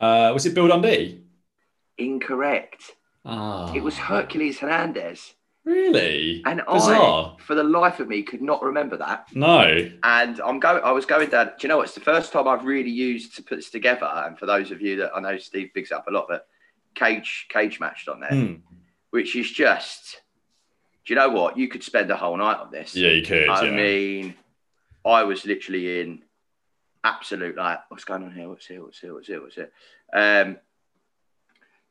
uh, 0.00 0.30
was 0.32 0.46
it 0.46 0.54
Bill 0.54 0.68
Dundee? 0.68 1.22
Incorrect. 1.98 2.92
Ah, 3.24 3.72
It 3.74 3.82
was 3.82 3.96
Hercules 3.98 4.58
Hernandez. 4.58 5.34
really 5.64 6.42
And 6.46 6.62
bizarre. 6.66 7.36
I, 7.38 7.42
for 7.42 7.54
the 7.54 7.62
life 7.62 8.00
of 8.00 8.08
me, 8.08 8.22
could 8.22 8.40
not 8.42 8.62
remember 8.62 8.96
that. 8.96 9.26
No. 9.34 9.90
And 10.02 10.40
I'm 10.40 10.58
going. 10.58 10.82
I 10.82 10.92
was 10.92 11.04
going 11.06 11.28
down. 11.28 11.46
Do 11.48 11.52
you 11.60 11.68
know 11.68 11.76
what? 11.78 11.86
It's 11.86 11.94
the 11.94 12.00
first 12.00 12.32
time 12.32 12.48
I've 12.48 12.64
really 12.64 12.90
used 12.90 13.36
to 13.36 13.42
put 13.42 13.56
this 13.56 13.70
together. 13.70 14.06
And 14.06 14.38
for 14.38 14.46
those 14.46 14.70
of 14.70 14.80
you 14.80 14.96
that 14.96 15.12
I 15.14 15.20
know, 15.20 15.36
Steve 15.38 15.70
bigs 15.74 15.92
up 15.92 16.06
a 16.08 16.10
lot, 16.10 16.26
but 16.28 16.46
cage 16.94 17.46
cage 17.50 17.78
matched 17.78 18.08
on 18.08 18.20
there, 18.20 18.30
Hmm. 18.30 18.54
which 19.10 19.36
is 19.36 19.50
just. 19.50 20.22
Do 21.04 21.14
you 21.14 21.20
know 21.20 21.28
what? 21.30 21.56
You 21.58 21.68
could 21.68 21.82
spend 21.82 22.10
a 22.10 22.16
whole 22.16 22.36
night 22.36 22.58
on 22.58 22.70
this. 22.70 22.94
Yeah, 22.94 23.08
you 23.10 23.24
could. 23.24 23.48
I 23.48 23.64
yeah. 23.64 23.70
mean, 23.70 24.34
I 25.04 25.24
was 25.24 25.44
literally 25.44 26.00
in 26.00 26.22
absolute 27.04 27.56
like, 27.56 27.80
what's 27.88 28.04
going 28.04 28.22
on 28.22 28.32
here? 28.32 28.48
What's 28.48 28.66
here? 28.66 28.82
What's 28.84 28.98
here? 29.00 29.12
What's 29.14 29.26
here? 29.26 29.42
What's 29.42 29.54
here? 29.56 29.70
Um. 30.12 30.56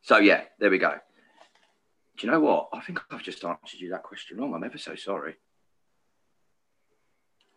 So 0.01 0.17
yeah, 0.17 0.41
there 0.59 0.69
we 0.71 0.77
go. 0.79 0.95
Do 2.19 2.27
you 2.27 2.33
know 2.33 2.39
what? 2.41 2.67
I 2.73 2.81
think 2.81 2.99
I've 3.09 3.23
just 3.23 3.43
answered 3.45 3.79
you 3.79 3.91
that 3.91 4.03
question 4.03 4.37
wrong. 4.37 4.53
I'm 4.53 4.63
ever 4.63 4.77
so 4.77 4.95
sorry. 4.95 5.35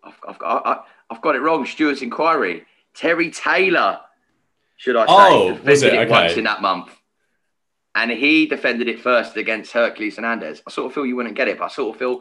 I've, 0.05 0.15
I've 0.29 0.39
got 0.39 0.67
I, 0.67 0.81
I've 1.11 1.21
got 1.21 1.35
it 1.35 1.41
wrong. 1.41 1.67
Stuart's 1.67 2.01
inquiry. 2.03 2.65
Terry 2.95 3.31
Taylor, 3.31 4.01
should 4.77 4.97
I 4.97 5.07
say, 5.07 5.13
Oh, 5.13 5.49
defended 5.49 5.67
was 5.69 5.83
it? 5.83 5.95
it 5.95 6.09
once 6.09 6.33
in 6.35 6.45
that 6.45 6.63
month, 6.63 6.91
and 7.95 8.11
he 8.11 8.47
defended 8.47 8.87
it 8.89 9.01
first 9.01 9.37
against 9.37 9.73
Hercules 9.73 10.17
Hernandez. 10.17 10.63
I 10.67 10.71
sort 10.71 10.87
of 10.87 10.95
feel 10.95 11.07
you 11.07 11.17
wouldn't 11.17 11.35
get 11.35 11.49
it, 11.49 11.59
but 11.59 11.65
I 11.65 11.69
sort 11.69 11.95
of 11.95 11.99
feel 11.99 12.21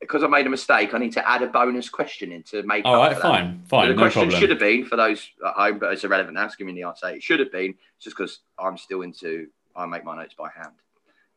because 0.00 0.22
I 0.22 0.26
made 0.26 0.46
a 0.46 0.50
mistake, 0.50 0.94
I 0.94 0.98
need 0.98 1.12
to 1.12 1.28
add 1.28 1.42
a 1.42 1.46
bonus 1.48 1.88
question 1.88 2.30
in 2.32 2.42
to 2.44 2.62
make. 2.64 2.84
All 2.84 2.94
up 2.96 3.08
right, 3.08 3.16
for 3.16 3.22
that. 3.22 3.28
fine, 3.28 3.60
So 3.64 3.68
fine, 3.68 3.88
the 3.88 3.94
no 3.94 4.02
question 4.02 4.22
problem. 4.22 4.40
should 4.40 4.50
have 4.50 4.58
been 4.58 4.84
for 4.84 4.96
those 4.96 5.28
uh, 5.44 5.48
at 5.48 5.54
home, 5.54 5.78
but 5.78 5.92
it's 5.92 6.04
irrelevant 6.04 6.34
now. 6.34 6.44
It's 6.46 6.56
giving 6.56 6.74
me 6.74 6.82
the 6.82 6.88
answer. 6.88 7.08
It 7.08 7.22
should 7.22 7.40
have 7.40 7.50
been 7.52 7.74
just 8.00 8.16
because 8.16 8.40
I'm 8.58 8.76
still 8.76 9.00
into. 9.02 9.46
I 9.76 9.86
make 9.86 10.04
my 10.04 10.16
notes 10.16 10.34
by 10.36 10.48
hand. 10.54 10.74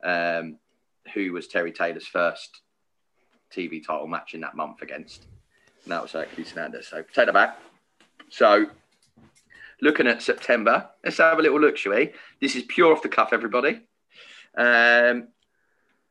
Um, 0.04 0.58
who 1.14 1.34
was 1.34 1.48
Terry 1.48 1.72
Taylor's 1.72 2.08
first 2.08 2.62
TV 3.54 3.86
title 3.86 4.08
match 4.08 4.34
in 4.34 4.42
that 4.42 4.56
month 4.56 4.82
against? 4.82 5.26
And 5.84 5.92
that 5.92 6.02
was 6.02 6.12
Hercules 6.12 6.52
Hernandez. 6.52 6.88
So 6.88 7.04
take 7.14 7.26
that 7.26 7.34
back. 7.34 7.60
So 8.30 8.68
looking 9.82 10.08
at 10.08 10.22
September, 10.22 10.90
let's 11.04 11.18
have 11.18 11.40
a 11.40 11.42
little 11.42 11.60
look, 11.60 11.78
shall 11.78 11.94
we? 11.94 12.14
This 12.40 12.56
is 12.56 12.64
pure 12.64 12.94
off 12.94 13.02
the 13.02 13.10
cuff, 13.10 13.34
everybody. 13.34 13.82
Um, 14.56 15.30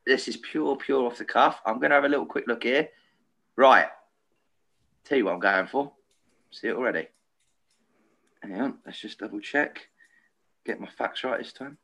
this 0.07 0.29
is 0.29 0.37
pure, 0.37 0.77
pure 0.77 1.07
off 1.07 1.19
the 1.19 1.25
cuff. 1.25 1.61
I'm 1.65 1.79
going 1.79 1.91
to 1.91 1.97
have 1.97 2.05
a 2.05 2.09
little 2.09 2.27
quick 2.27 2.47
look 2.47 2.65
here. 2.65 2.89
Right. 3.57 3.89
Tell 5.05 5.19
you 5.19 5.25
what 5.27 5.35
I'm 5.35 5.41
going 5.41 5.67
for. 5.67 5.93
See 6.51 6.69
it 6.69 6.77
already. 6.77 7.09
Hang 8.43 8.61
on, 8.61 8.79
let's 8.87 9.01
just 9.01 9.19
double 9.19 9.41
check. 9.41 9.89
Get 10.65 10.81
my 10.81 10.89
facts 10.89 11.25
right 11.25 11.39
this 11.39 11.53
time. 11.53 11.79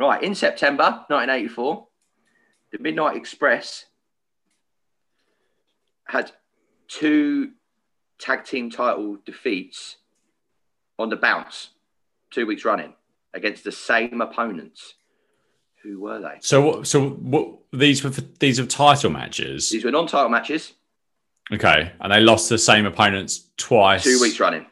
Right, 0.00 0.22
in 0.22 0.34
September 0.34 1.04
1984, 1.08 1.86
the 2.72 2.78
Midnight 2.78 3.16
Express 3.18 3.84
had 6.08 6.32
two 6.88 7.50
tag 8.18 8.44
team 8.44 8.70
title 8.70 9.18
defeats 9.26 9.98
on 10.98 11.10
the 11.10 11.16
bounce, 11.16 11.68
two 12.30 12.46
weeks 12.46 12.64
running 12.64 12.94
against 13.34 13.62
the 13.62 13.72
same 13.72 14.22
opponents. 14.22 14.94
Who 15.82 16.00
were 16.00 16.18
they? 16.18 16.38
So. 16.40 16.82
So, 16.82 17.10
what? 17.10 17.58
These 17.70 18.02
were 18.02 18.10
these 18.38 18.58
are 18.58 18.64
title 18.64 19.10
matches. 19.10 19.68
These 19.68 19.84
were 19.84 19.90
non-title 19.90 20.30
matches, 20.30 20.72
Okay, 21.52 21.92
and 22.00 22.10
they 22.12 22.20
lost 22.20 22.48
the 22.48 22.56
same 22.58 22.86
opponents 22.86 23.50
twice. 23.58 24.02
two 24.04 24.18
weeks 24.18 24.40
running. 24.40 24.64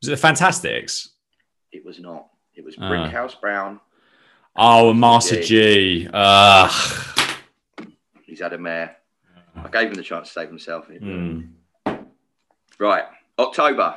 Was 0.00 0.08
it 0.08 0.12
the 0.12 0.16
Fantastics? 0.16 1.08
It 1.72 1.84
was 1.84 1.98
not. 1.98 2.28
It 2.54 2.64
was 2.64 2.76
Ah. 2.78 2.88
Brickhouse 2.88 3.40
Brown. 3.40 3.80
Oh, 4.56 4.94
Master 4.94 5.42
G. 5.42 6.08
Ugh. 6.12 7.16
He's 8.24 8.40
had 8.40 8.52
a 8.52 8.58
mare. 8.58 8.96
I 9.54 9.68
gave 9.68 9.88
him 9.88 9.94
the 9.94 10.02
chance 10.02 10.28
to 10.28 10.32
save 10.32 10.48
himself. 10.48 10.86
Hmm. 10.86 11.40
Right, 12.78 13.04
October. 13.38 13.96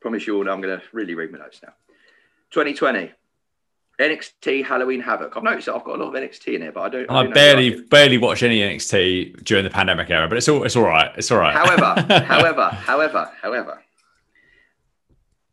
Promise 0.00 0.26
you 0.26 0.36
all 0.36 0.48
I'm 0.50 0.60
going 0.60 0.78
to 0.78 0.84
really 0.92 1.14
read 1.14 1.30
my 1.30 1.38
notes 1.38 1.60
now. 1.62 1.72
2020. 2.50 3.12
NXT 4.00 4.64
Halloween 4.64 5.00
Havoc. 5.00 5.36
I've 5.36 5.42
noticed 5.42 5.66
that 5.66 5.74
I've 5.74 5.84
got 5.84 6.00
a 6.00 6.02
lot 6.02 6.14
of 6.14 6.22
NXT 6.22 6.54
in 6.54 6.62
here, 6.62 6.72
but 6.72 6.80
I 6.80 6.88
don't. 6.88 7.10
I 7.10 7.22
do 7.22 7.28
know 7.28 7.34
barely 7.34 7.74
I 7.74 7.80
barely 7.90 8.16
watch 8.16 8.42
any 8.42 8.60
NXT 8.60 9.44
during 9.44 9.62
the 9.62 9.70
pandemic 9.70 10.08
era, 10.08 10.26
but 10.26 10.38
it's 10.38 10.48
all 10.48 10.64
it's 10.64 10.74
all 10.74 10.84
right. 10.84 11.10
It's 11.18 11.30
all 11.30 11.38
right. 11.38 11.54
However, 11.54 12.00
however, 12.24 12.70
however, 12.70 13.30
however, 13.42 13.82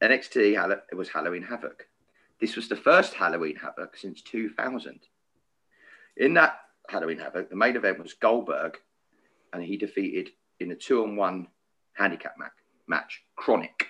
NXT 0.02 0.80
it 0.90 0.96
was 0.96 1.10
Halloween 1.10 1.44
Havoc. 1.44 1.88
This 2.40 2.56
was 2.56 2.68
the 2.68 2.76
first 2.76 3.14
Halloween 3.14 3.56
Havoc 3.56 3.98
since 3.98 4.22
2000. 4.22 5.00
In 6.18 6.34
that 6.36 6.60
Halloween 6.90 7.20
Havoc, 7.20 7.50
the 7.50 7.56
main 7.56 7.76
event 7.76 8.02
was 8.02 8.14
Goldberg, 8.14 8.78
and 9.54 9.64
he 9.64 9.78
defeated 9.78 10.30
in 10.60 10.72
a 10.72 10.76
two-on-one 10.76 11.48
handicap 11.94 12.36
ma- 12.38 12.46
match 12.88 13.24
KroniK. 13.38 13.84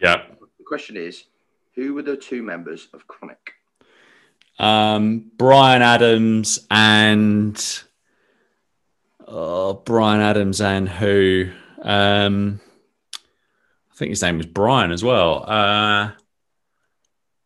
yeah. 0.00 0.22
The 0.58 0.64
question 0.66 0.96
is, 0.96 1.24
who 1.74 1.94
were 1.94 2.02
the 2.02 2.16
two 2.16 2.42
members 2.42 2.88
of 2.92 3.06
KroniK? 3.06 3.52
Um, 4.58 5.30
Brian 5.36 5.82
Adams 5.82 6.66
and 6.70 7.82
oh, 9.26 9.74
Brian 9.74 10.20
Adams 10.20 10.60
and 10.60 10.88
who? 10.88 11.50
Um, 11.82 12.60
I 13.92 13.96
think 13.96 14.10
his 14.10 14.22
name 14.22 14.36
was 14.36 14.46
Brian 14.46 14.90
as 14.90 15.02
well. 15.02 15.44
Uh, 15.48 16.12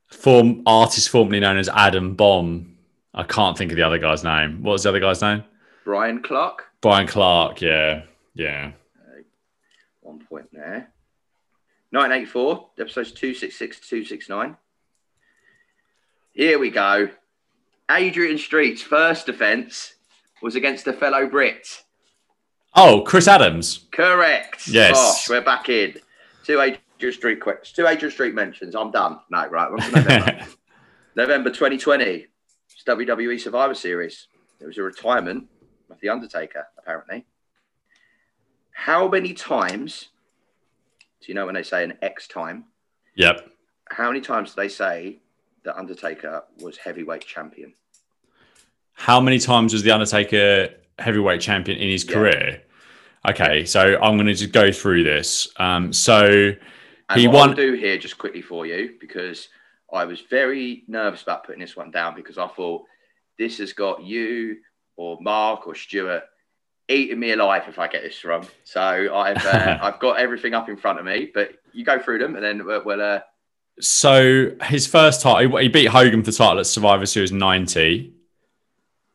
form 0.09 0.63
artist 0.67 1.09
formerly 1.11 1.41
known 1.41 1.59
as 1.59 1.69
Adam 1.69 2.15
Bomb. 2.15 2.77
I 3.15 3.23
can't 3.23 3.57
think 3.57 3.73
of 3.73 3.77
the 3.77 3.83
other 3.83 3.99
guy's 3.99 4.25
name. 4.25 4.63
What 4.63 4.73
was 4.73 4.83
the 4.83 4.91
other 4.91 5.01
guy's 5.01 5.23
name? 5.23 5.45
Bryan 5.85 6.23
Clark. 6.23 6.67
Bryan 6.81 7.07
Clark. 7.07 7.61
Yeah, 7.61 8.03
yeah. 8.35 8.73
Uh, 8.99 9.23
one 10.01 10.19
point 10.21 10.47
there. 10.53 10.93
1984, 11.91 12.71
episodes 12.79 13.13
266 13.13 13.81
to 13.81 13.89
269. 13.89 14.57
Here 16.33 16.59
we 16.59 16.71
go. 16.71 17.09
Adrian 17.91 18.37
Street's 18.37 18.83
first 18.83 19.25
defence 19.25 19.95
was 20.43 20.55
against 20.55 20.87
a 20.87 20.93
fellow 20.93 21.27
Brit. 21.27 21.83
Oh, 22.75 23.01
Chris 23.01 23.27
Adams. 23.27 23.87
Correct. 23.91 24.69
Yes. 24.69 24.95
Gosh, 24.95 25.31
we're 25.31 25.41
back 25.41 25.69
in. 25.71 25.95
2 26.45 26.61
just 26.99 27.19
street 27.19 27.41
quick, 27.41 27.65
two 27.65 27.87
Adrian 27.87 28.13
Street 28.13 28.35
mentions. 28.35 28.75
I'm 28.75 28.91
done. 28.91 29.21
No, 29.31 29.47
right. 29.49 29.71
November. 29.71 30.47
November 31.17 31.51
2020, 31.51 32.27
it's 32.71 32.85
WWE 32.87 33.41
Survivor 33.41 33.75
Series. 33.75 34.29
It 34.61 34.67
was 34.67 34.79
a 34.79 34.83
retirement 34.83 35.49
of 35.91 35.99
The 36.01 36.11
Undertaker, 36.11 36.67
apparently. 36.79 37.27
How 38.71 39.09
many 39.09 39.35
times 39.35 40.11
do 41.21 41.27
you 41.27 41.35
know 41.35 41.47
when 41.47 41.57
they 41.57 41.65
say 41.65 41.83
an 41.83 41.99
X 42.03 42.29
time? 42.29 42.67
Yep. 43.17 43.51
How 43.91 44.09
many 44.09 44.21
times 44.21 44.55
do 44.55 44.61
they 44.61 44.69
say 44.69 45.19
The 45.65 45.77
Undertaker 45.77 46.45
was 46.61 46.77
heavyweight 46.77 47.25
champion? 47.25 47.75
How 48.93 49.21
many 49.21 49.41
times 49.41 49.73
was 49.73 49.83
The 49.83 49.91
Undertaker 49.91 50.69
heavyweight 51.01 51.41
champion 51.41 51.79
in 51.79 51.89
his 51.89 52.05
yeah. 52.05 52.13
career? 52.13 52.63
Okay, 53.29 53.65
so 53.65 53.99
I'm 54.01 54.17
going 54.17 54.27
to 54.27 54.35
just 54.35 54.53
go 54.53 54.71
through 54.71 55.03
this. 55.03 55.49
Um, 55.57 55.93
so 55.93 56.53
and 57.09 57.21
he 57.21 57.27
what 57.27 57.35
won. 57.35 57.49
I'll 57.51 57.57
do 57.57 57.73
here 57.75 57.99
just 57.99 58.19
quickly 58.19 58.43
for 58.43 58.67
you 58.67 58.97
because 59.01 59.49
I 59.93 60.05
was 60.05 60.21
very 60.21 60.85
nervous 60.89 61.23
about 61.23 61.45
putting 61.45 61.61
this 61.61 61.77
one 61.77 61.91
down 61.91 62.15
because 62.15 62.39
I 62.39 62.49
thought 62.49 62.85
this 63.39 63.59
has 63.59 63.73
got 63.73 64.03
you 64.03 64.59
or 64.97 65.19
Mark 65.21 65.67
or 65.67 65.75
Stuart 65.75 66.25
eating 66.89 67.21
me 67.21 67.33
alive 67.33 67.65
if 67.69 67.79
I 67.79 67.89
get 67.89 68.03
this 68.03 68.25
wrong. 68.25 68.47
So 68.65 68.81
I've 69.15 69.45
uh, 69.45 69.79
I've 69.83 69.99
got 70.01 70.19
everything 70.19 70.55
up 70.55 70.69
in 70.69 70.77
front 70.77 70.99
of 70.99 71.05
me, 71.05 71.31
but 71.33 71.53
you 71.73 71.85
go 71.85 71.99
through 71.99 72.19
them 72.19 72.35
and 72.35 72.45
then 72.45 72.65
we'll. 72.65 72.85
we'll 72.85 73.03
uh, 73.03 73.21
So 73.81 74.53
his 74.65 74.87
first 74.87 75.23
title, 75.23 75.57
he 75.59 75.69
beat 75.69 75.87
Hogan 75.87 76.23
for 76.23 76.31
the 76.31 76.37
title 76.37 76.59
at 76.59 76.67
Survivor 76.67 77.07
Series 77.07 77.33
90. 77.33 78.13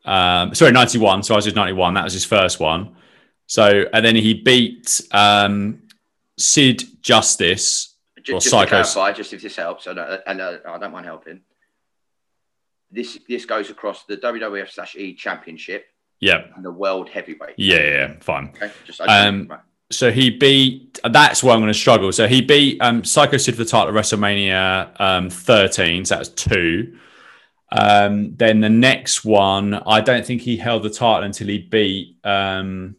Um, 0.04 0.54
sorry, 0.54 0.72
91. 0.72 1.22
So 1.22 1.34
I 1.34 1.36
was 1.36 1.44
just 1.44 1.56
91. 1.56 1.94
That 1.94 2.04
was 2.04 2.12
his 2.12 2.24
first 2.24 2.60
one. 2.60 2.96
So, 3.46 3.84
and 3.92 4.04
then 4.04 4.16
he 4.16 4.34
beat 4.34 5.02
um, 5.10 5.82
Sid 6.38 6.82
Justice. 7.02 7.94
ju- 8.22 8.32
Well, 8.34 8.40
just 8.40 8.54
to 8.58 8.66
clarify, 8.66 9.12
just 9.12 9.32
if 9.32 9.42
this 9.42 9.56
helps, 9.56 9.86
and, 9.86 9.98
uh, 9.98 10.18
and 10.26 10.40
uh, 10.40 10.58
I 10.66 10.78
don't 10.78 10.92
mind 10.92 11.06
helping. 11.06 11.40
This 12.90 13.18
this 13.28 13.44
goes 13.44 13.70
across 13.70 14.04
the 14.04 14.16
WWF 14.16 14.70
slash 14.70 14.94
E 14.96 15.14
Championship 15.14 15.86
Yeah. 16.20 16.44
and 16.54 16.64
the 16.64 16.70
World 16.70 17.08
Heavyweight. 17.08 17.54
Yeah, 17.56 17.80
yeah, 17.80 18.12
fine. 18.20 18.50
Okay, 18.54 18.70
just 18.84 19.00
I 19.00 19.26
Um, 19.26 19.48
right. 19.50 19.60
So 19.90 20.10
he 20.10 20.30
beat. 20.30 20.98
That's 21.04 21.42
where 21.42 21.52
I'm 21.54 21.60
going 21.60 21.72
to 21.72 21.78
struggle. 21.78 22.10
So 22.12 22.26
he 22.26 22.40
beat 22.40 22.80
um, 22.80 23.04
Psycho 23.04 23.36
Sid 23.36 23.54
for 23.54 23.62
the 23.64 23.68
title 23.68 23.88
at 23.88 23.94
WrestleMania 23.94 24.98
um, 25.00 25.28
13. 25.30 26.04
So 26.06 26.14
that 26.14 26.18
was 26.20 26.28
two. 26.30 26.96
Um, 27.70 28.34
then 28.36 28.60
the 28.60 28.70
next 28.70 29.24
one, 29.24 29.74
I 29.74 30.00
don't 30.00 30.24
think 30.24 30.40
he 30.42 30.56
held 30.56 30.84
the 30.84 30.90
title 30.90 31.24
until 31.24 31.48
he 31.48 31.58
beat. 31.58 32.16
Um, 32.24 32.96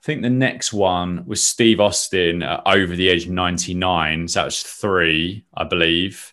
I 0.00 0.06
think 0.06 0.22
the 0.22 0.30
next 0.30 0.72
one 0.72 1.26
was 1.26 1.46
Steve 1.46 1.78
Austin 1.78 2.42
at 2.42 2.62
Over 2.64 2.96
the 2.96 3.10
Edge 3.10 3.28
99. 3.28 4.28
So 4.28 4.40
that 4.40 4.44
was 4.46 4.62
three, 4.62 5.44
I 5.52 5.64
believe. 5.64 6.32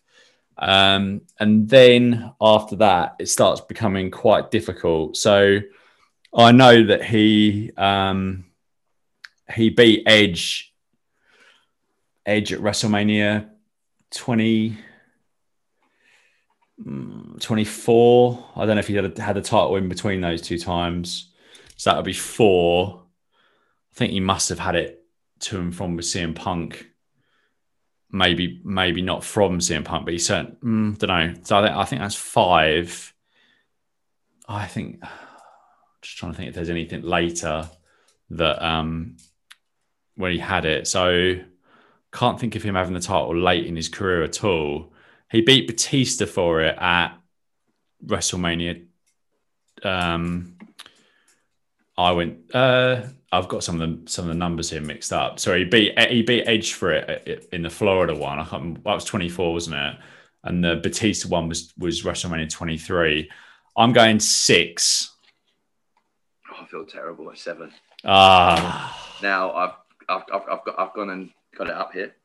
Um, 0.58 1.22
and 1.38 1.68
then 1.68 2.32
after 2.40 2.78
that, 2.78 3.18
it 3.20 3.28
starts 3.28 3.60
becoming 3.60 4.10
quite 4.10 4.52
difficult. 4.52 5.18
So 5.18 5.60
I 6.34 6.52
know 6.54 6.86
that 6.86 7.04
he 7.04 7.72
um, 7.76 8.46
he 9.54 9.70
beat 9.70 10.04
Edge 10.08 10.74
Edge 12.26 12.52
at 12.52 12.60
WrestleMania 12.60 13.50
20, 14.12 14.78
mm, 16.86 17.42
24. 17.42 18.46
I 18.56 18.66
don't 18.66 18.76
know 18.76 18.80
if 18.80 18.88
he 18.88 18.96
had 18.96 19.18
a, 19.18 19.22
had 19.22 19.38
a 19.38 19.42
title 19.42 19.76
in 19.78 19.90
between 19.90 20.22
those 20.22 20.42
two 20.42 20.58
times. 20.58 21.32
So 21.78 21.90
that 21.90 21.98
would 21.98 22.06
be 22.06 22.14
four. 22.14 23.07
I 23.98 24.00
think 24.00 24.12
he 24.12 24.20
must 24.20 24.50
have 24.50 24.60
had 24.60 24.76
it 24.76 25.04
to 25.40 25.60
and 25.60 25.76
from 25.76 25.96
with 25.96 26.06
CM 26.06 26.36
Punk. 26.36 26.88
Maybe, 28.12 28.62
maybe 28.64 29.02
not 29.02 29.24
from 29.24 29.58
CM 29.58 29.84
Punk, 29.84 30.06
but 30.06 30.14
he 30.14 30.20
certainly 30.20 30.56
mm, 30.64 30.98
don't 31.00 31.08
know. 31.08 31.34
So 31.42 31.58
I 31.58 31.64
think 31.64 31.76
I 31.76 31.86
think 31.86 32.02
that's 32.04 32.16
five. 32.16 33.14
I 34.48 34.68
think 34.68 35.02
just 36.04 36.18
trying 36.18 36.32
to 36.32 36.38
think 36.38 36.50
if 36.50 36.54
there's 36.54 36.70
anything 36.70 37.02
later 37.02 37.68
that 38.30 38.64
um 38.64 39.18
when 40.14 40.32
he 40.32 40.38
had 40.38 40.66
it. 40.66 40.86
So 40.86 41.40
can't 42.14 42.40
think 42.40 42.56
of 42.56 42.62
him 42.62 42.76
having 42.76 42.94
the 42.94 43.00
title 43.00 43.36
late 43.36 43.66
in 43.66 43.76
his 43.76 43.90
career 43.90 44.22
at 44.22 44.44
all. 44.44 44.94
He 45.32 45.42
beat 45.42 45.66
Batista 45.66 46.28
for 46.28 46.62
it 46.62 46.78
at 46.78 47.18
WrestleMania. 48.06 48.86
Um, 49.82 50.56
I 51.98 52.12
went. 52.12 52.54
Uh, 52.54 53.02
I've 53.32 53.48
got 53.48 53.64
some 53.64 53.82
of 53.82 53.90
the 54.06 54.10
some 54.10 54.26
of 54.26 54.30
the 54.30 54.36
numbers 54.38 54.70
here 54.70 54.82
mixed 54.82 55.12
up. 55.12 55.40
Sorry, 55.40 55.60
he 55.60 55.66
beat 55.66 56.00
he 56.00 56.22
beat 56.22 56.44
Edge 56.48 56.74
for 56.74 56.92
it 56.94 57.48
in 57.52 57.64
the 57.64 57.70
Florida 57.70 58.16
one. 58.16 58.40
I 58.40 58.44
can't. 58.44 58.62
remember- 58.62 58.82
That 58.86 58.94
was 58.96 59.04
twenty 59.06 59.28
four, 59.30 59.54
wasn't 59.54 59.76
it? 59.76 59.96
And 60.44 60.64
the 60.64 60.78
Batista 60.78 61.28
one 61.28 61.50
was 61.50 61.74
was 61.78 62.04
WrestleMania 62.04 62.50
twenty 62.50 62.78
three. 62.78 63.30
I'm 63.76 63.92
going 63.94 64.20
six. 64.20 65.14
Oh, 66.52 66.64
I 66.64 66.66
feel 66.68 66.86
terrible 66.86 67.30
at 67.32 67.38
seven. 67.38 67.72
Ah, 68.06 69.18
Now 69.22 69.52
I've 69.54 69.72
I've, 70.08 70.24
I've, 70.34 70.42
I've 70.50 70.64
got 70.66 70.80
I've 70.80 70.94
gone 70.94 71.10
and 71.10 71.30
got 71.58 71.68
it 71.68 71.74
up 71.74 71.92
here. 71.94 72.16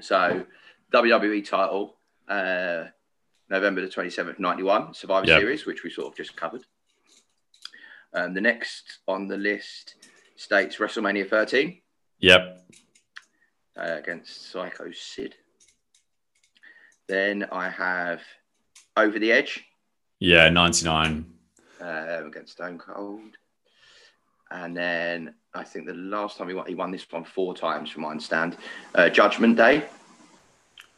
So 0.00 0.46
WWE 0.94 1.46
title, 1.46 1.96
uh, 2.26 2.84
November 3.50 3.82
the 3.82 3.88
twenty 3.90 4.08
seventh, 4.10 4.38
ninety 4.38 4.62
one, 4.62 4.94
Survivor 4.94 5.26
Yep. 5.26 5.40
Series, 5.40 5.66
which 5.66 5.84
we 5.84 5.90
sort 5.90 6.08
of 6.08 6.16
just 6.16 6.34
covered. 6.36 6.62
Um, 8.14 8.34
the 8.34 8.40
next 8.40 8.98
on 9.08 9.26
the 9.26 9.36
list 9.38 9.94
states 10.42 10.76
WrestleMania 10.76 11.28
thirteen 11.28 11.80
yep, 12.18 12.58
uh, 13.76 13.96
against 13.98 14.50
Psycho 14.50 14.90
Sid. 14.92 15.34
Then 17.08 17.46
I 17.52 17.68
have 17.68 18.20
Over 18.96 19.18
the 19.18 19.32
Edge 19.32 19.64
yeah, 20.18 20.48
ninety 20.48 20.84
nine. 20.84 21.26
um, 21.80 22.26
against 22.26 22.52
Stone 22.52 22.78
Cold. 22.78 23.20
And 24.50 24.76
then 24.76 25.34
I 25.54 25.64
think 25.64 25.86
the 25.86 25.94
last 25.94 26.36
time 26.36 26.48
he 26.48 26.54
won, 26.54 26.66
he 26.66 26.74
won 26.74 26.90
this 26.90 27.06
one 27.10 27.24
four 27.24 27.54
times, 27.54 27.90
from 27.90 28.02
my 28.02 28.10
understand. 28.10 28.56
Uh, 28.94 29.08
Judgment 29.08 29.56
Day. 29.56 29.82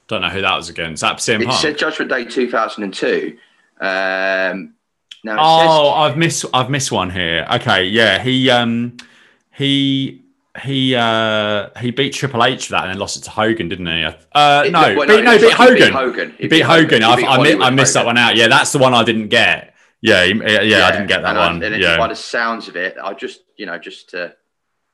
Don't 0.09 0.21
know 0.23 0.29
who 0.29 0.41
that 0.43 0.57
was 0.57 0.69
against. 0.69 1.03
That 1.03 1.17
CM 1.19 1.41
It 1.43 1.47
Punk. 1.47 1.61
said 1.61 1.79
Judgment 1.79 2.11
Day 2.11 2.25
2002. 2.25 3.39
Um, 3.81 4.75
now 5.23 5.37
Oh, 5.39 5.91
I've 5.91 6.17
missed 6.17 6.45
I've 6.53 6.69
missed 6.69 6.91
one 6.93 7.11
here. 7.11 7.47
Okay, 7.55 7.85
yeah, 7.85 8.23
he 8.23 8.51
um 8.51 8.97
he 9.57 10.23
he 10.63 10.95
uh 10.95 11.69
he 11.81 11.91
beat 11.91 12.13
Triple 12.13 12.45
H 12.45 12.67
for 12.67 12.73
that 12.73 12.85
and 12.85 12.93
then 12.93 12.99
lost 12.99 13.17
it 13.17 13.23
to 13.25 13.31
Hogan, 13.31 13.69
didn't 13.69 13.87
he? 13.87 14.05
Uh 14.05 14.69
no, 14.71 14.97
well, 14.97 15.07
beat, 15.07 15.09
no, 15.09 15.21
no, 15.23 15.33
beat 15.33 15.41
he 15.41 15.47
beat 15.47 15.53
Hogan. 15.55 15.93
Hogan. 15.93 16.35
He 16.39 16.49
beat 16.49 16.61
Hogan. 16.63 17.03
He 17.03 17.17
beat 17.17 17.25
I, 17.25 17.33
I 17.33 17.37
Hollywood 17.37 17.75
missed 17.75 17.95
that 17.95 18.07
one 18.07 18.19
out. 18.19 18.37
Yeah, 18.37 18.49
that's 18.49 18.73
the 18.73 18.79
one 18.79 18.95
I 18.95 19.03
didn't 19.05 19.29
get. 19.29 19.75
Yeah, 20.01 20.25
he- 20.25 20.35
yeah, 20.35 20.61
yeah, 20.61 20.87
I 20.87 20.91
didn't 20.93 21.07
get 21.07 21.23
that 21.23 21.37
I- 21.37 21.47
one. 21.47 21.63
and 21.63 21.75
it's 21.75 21.83
yeah. 21.83 21.97
by 21.97 22.09
the 22.09 22.15
sounds 22.15 22.69
of 22.69 22.77
it, 22.77 22.97
I 23.03 23.15
just, 23.15 23.41
you 23.57 23.65
know, 23.65 23.79
just 23.79 24.11
to, 24.11 24.35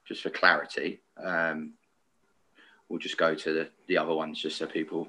just 0.06 0.22
for 0.22 0.30
clarity, 0.30 1.00
um, 1.20 1.72
we'll 2.88 3.00
just 3.00 3.18
go 3.18 3.34
to 3.34 3.52
the, 3.52 3.68
the 3.88 3.98
other 3.98 4.14
ones 4.14 4.40
just 4.40 4.56
so 4.56 4.66
people 4.66 5.08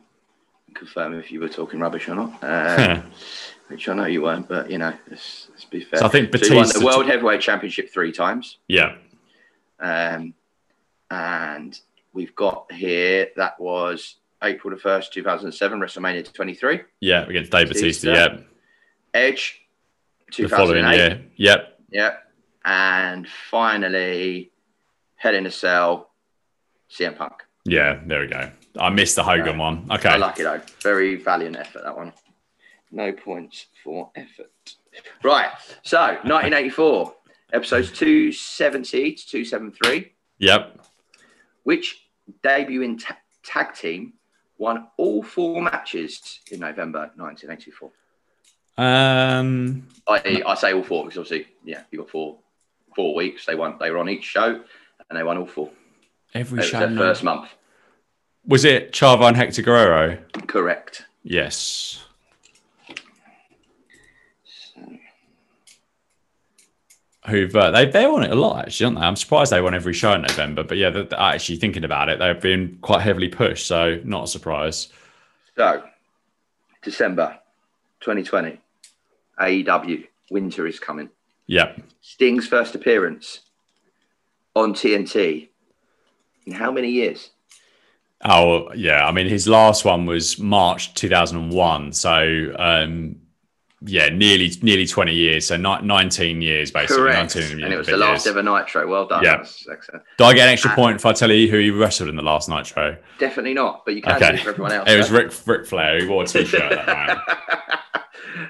confirm 0.73 1.13
if 1.19 1.31
you 1.31 1.39
were 1.39 1.49
talking 1.49 1.79
rubbish 1.79 2.09
or 2.09 2.15
not. 2.15 2.43
Uh, 2.43 3.01
which 3.67 3.87
I 3.87 3.93
know 3.93 4.05
you 4.05 4.23
weren't, 4.23 4.49
but 4.49 4.71
you 4.71 4.79
know, 4.79 4.91
let's, 5.07 5.49
let's 5.51 5.65
be 5.65 5.81
fair. 5.81 5.99
So 5.99 6.07
I 6.07 6.09
think 6.09 6.35
he 6.35 6.55
won 6.55 6.67
the 6.67 6.83
World 6.83 7.05
Heavyweight 7.05 7.41
Championship 7.41 7.93
three 7.93 8.11
times, 8.11 8.57
yeah, 8.67 8.95
um, 9.81 10.33
and 11.09 11.79
we've 12.13 12.35
got 12.35 12.71
here 12.71 13.29
that 13.35 13.59
was 13.59 14.15
April 14.43 14.73
the 14.73 14.79
first, 14.79 15.13
two 15.13 15.23
thousand 15.23 15.47
and 15.47 15.55
seven, 15.55 15.79
WrestleMania 15.79 16.31
twenty 16.31 16.53
three, 16.53 16.81
yeah, 16.99 17.25
against 17.27 17.51
Dave 17.51 17.67
Batista. 17.67 18.13
Yeah, 18.13 18.37
Edge, 19.13 19.61
two 20.31 20.43
the 20.43 20.49
thousand 20.49 20.81
following 20.81 20.93
year. 20.93 21.21
Yep. 21.35 21.79
Yep. 21.91 22.27
And 22.63 23.27
finally, 23.27 24.51
Hell 25.15 25.35
in 25.35 25.45
a 25.45 25.51
Cell, 25.51 26.11
CM 26.89 27.17
Punk. 27.17 27.43
Yeah, 27.65 27.99
there 28.05 28.21
we 28.21 28.27
go. 28.27 28.49
I 28.79 28.89
missed 28.89 29.15
the 29.15 29.23
Hogan 29.23 29.57
one. 29.57 29.87
Okay. 29.91 30.09
I 30.09 30.17
like 30.17 30.39
it 30.39 30.43
though. 30.43 30.61
Very 30.81 31.15
valiant 31.15 31.57
effort, 31.57 31.83
that 31.83 31.95
one. 31.95 32.13
No 32.91 33.11
points 33.11 33.67
for 33.83 34.11
effort. 34.15 34.51
Right. 35.23 35.49
So, 35.83 35.99
1984, 35.99 37.13
episodes 37.53 37.91
270 37.91 39.13
to 39.13 39.27
273, 39.27 40.13
Yep. 40.39 40.79
which 41.63 42.05
debut 42.43 42.81
in 42.81 42.97
ta- 42.97 43.17
tag 43.43 43.73
team 43.75 44.13
won 44.57 44.87
all 44.97 45.23
four 45.23 45.61
matches 45.61 46.39
in 46.51 46.59
November 46.59 47.11
1984. 47.15 47.91
Um 48.77 49.87
I, 50.07 50.43
I 50.45 50.55
say 50.55 50.73
all 50.73 50.83
four 50.83 51.03
because 51.03 51.17
obviously, 51.17 51.47
yeah, 51.65 51.83
you 51.91 51.99
got 51.99 52.09
four 52.09 52.37
four 52.95 53.13
weeks. 53.15 53.45
They 53.45 53.55
won. 53.55 53.75
They 53.79 53.91
were 53.91 53.97
on 53.97 54.09
each 54.09 54.23
show, 54.23 54.63
and 55.09 55.19
they 55.19 55.23
won 55.23 55.37
all 55.37 55.45
four. 55.45 55.69
every 56.33 56.59
It 56.59 56.61
was 56.61 56.69
show. 56.69 56.79
their 56.79 56.89
no- 56.89 57.01
first 57.01 57.23
month. 57.23 57.49
Was 58.47 58.65
it 58.65 58.91
Chavo 58.93 59.27
and 59.27 59.37
Hector 59.37 59.61
Guerrero? 59.61 60.17
Correct. 60.47 61.05
Yes. 61.23 62.03
Who've 67.27 67.55
uh, 67.55 67.71
they 67.71 67.85
they 67.85 68.07
won 68.07 68.23
it 68.23 68.31
a 68.31 68.35
lot 68.35 68.65
actually, 68.65 68.85
aren't 68.85 68.99
they? 68.99 69.05
I'm 69.05 69.15
surprised 69.15 69.51
they 69.51 69.61
won 69.61 69.75
every 69.75 69.93
show 69.93 70.13
in 70.13 70.21
November, 70.21 70.63
but 70.63 70.77
yeah, 70.77 70.89
they're, 70.89 71.03
they're 71.03 71.19
actually 71.19 71.57
thinking 71.57 71.83
about 71.83 72.09
it, 72.09 72.19
they've 72.19 72.41
been 72.41 72.77
quite 72.81 73.01
heavily 73.01 73.29
pushed, 73.29 73.67
so 73.67 73.99
not 74.03 74.25
a 74.25 74.27
surprise. 74.27 74.89
So, 75.55 75.83
December 76.81 77.37
2020, 78.01 78.59
AEW 79.39 80.07
Winter 80.31 80.65
is 80.65 80.79
coming. 80.79 81.09
Yeah, 81.47 81.75
Sting's 82.01 82.47
first 82.47 82.75
appearance 82.75 83.41
on 84.55 84.73
TNT 84.73 85.49
in 86.45 86.53
how 86.53 86.71
many 86.71 86.89
years? 86.89 87.29
Oh 88.23 88.71
yeah, 88.73 89.05
I 89.05 89.11
mean 89.11 89.27
his 89.27 89.47
last 89.47 89.85
one 89.85 90.05
was 90.05 90.39
March 90.39 90.93
2001, 90.93 91.93
so 91.93 92.55
um, 92.57 93.15
yeah, 93.83 94.09
nearly 94.09 94.51
nearly 94.61 94.85
20 94.85 95.13
years, 95.13 95.47
so 95.47 95.57
ni- 95.57 95.81
19 95.81 96.41
years 96.41 96.69
basically. 96.71 96.97
Correct. 96.97 97.35
19 97.35 97.63
And 97.63 97.73
it 97.73 97.77
was 97.77 97.87
the 97.87 97.97
last 97.97 98.25
years. 98.25 98.35
ever 98.37 98.43
Nitro. 98.43 98.87
Well 98.87 99.07
done. 99.07 99.23
Yeah. 99.23 99.43
Do 100.17 100.23
I 100.25 100.33
get 100.33 100.47
an 100.47 100.53
extra 100.53 100.71
point 100.75 100.97
if 100.97 101.05
I 101.05 101.13
tell 101.13 101.31
you 101.31 101.49
who 101.49 101.57
you 101.57 101.75
wrestled 101.79 102.09
in 102.09 102.15
the 102.15 102.21
last 102.21 102.47
Nitro? 102.47 102.97
Definitely 103.17 103.55
not, 103.55 103.83
but 103.85 103.95
you 103.95 104.01
can 104.01 104.15
Okay, 104.17 104.29
do 104.29 104.35
it 104.35 104.39
for 104.43 104.49
everyone 104.51 104.71
else. 104.71 104.89
it 104.89 104.97
was 104.97 105.07
huh? 105.09 105.31
Ric 105.47 105.65
Flair. 105.65 105.99
He 105.99 106.05
wore 106.07 106.23
a 106.23 106.27
t-shirt 106.27 106.69
that 106.69 106.87
night. 106.87 107.17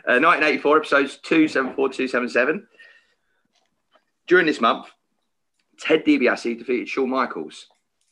uh, 0.08 0.20
1984 0.20 0.78
episodes 0.78 1.18
274 1.24 1.76
277. 1.90 2.68
During 4.28 4.45
this 4.45 4.60
month, 4.62 4.88
Ted 5.80 6.03
DiBiase 6.06 6.58
defeated 6.60 6.88
Shawn 6.90 7.10
Michaels. 7.10 7.68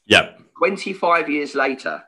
Yep. 0.08 0.40
25 0.58 1.30
years 1.30 1.54
later, 1.56 2.04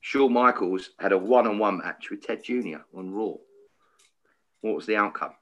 Shawn 0.00 0.32
Michaels 0.32 0.90
had 0.98 1.12
a 1.12 1.18
one 1.18 1.46
on 1.46 1.58
one 1.58 1.78
match 1.78 2.10
with 2.10 2.22
Ted 2.26 2.42
Jr. 2.44 2.78
on 2.94 3.10
Raw. 3.12 3.34
What 4.62 4.74
was 4.74 4.86
the 4.86 4.96
outcome? 4.96 5.32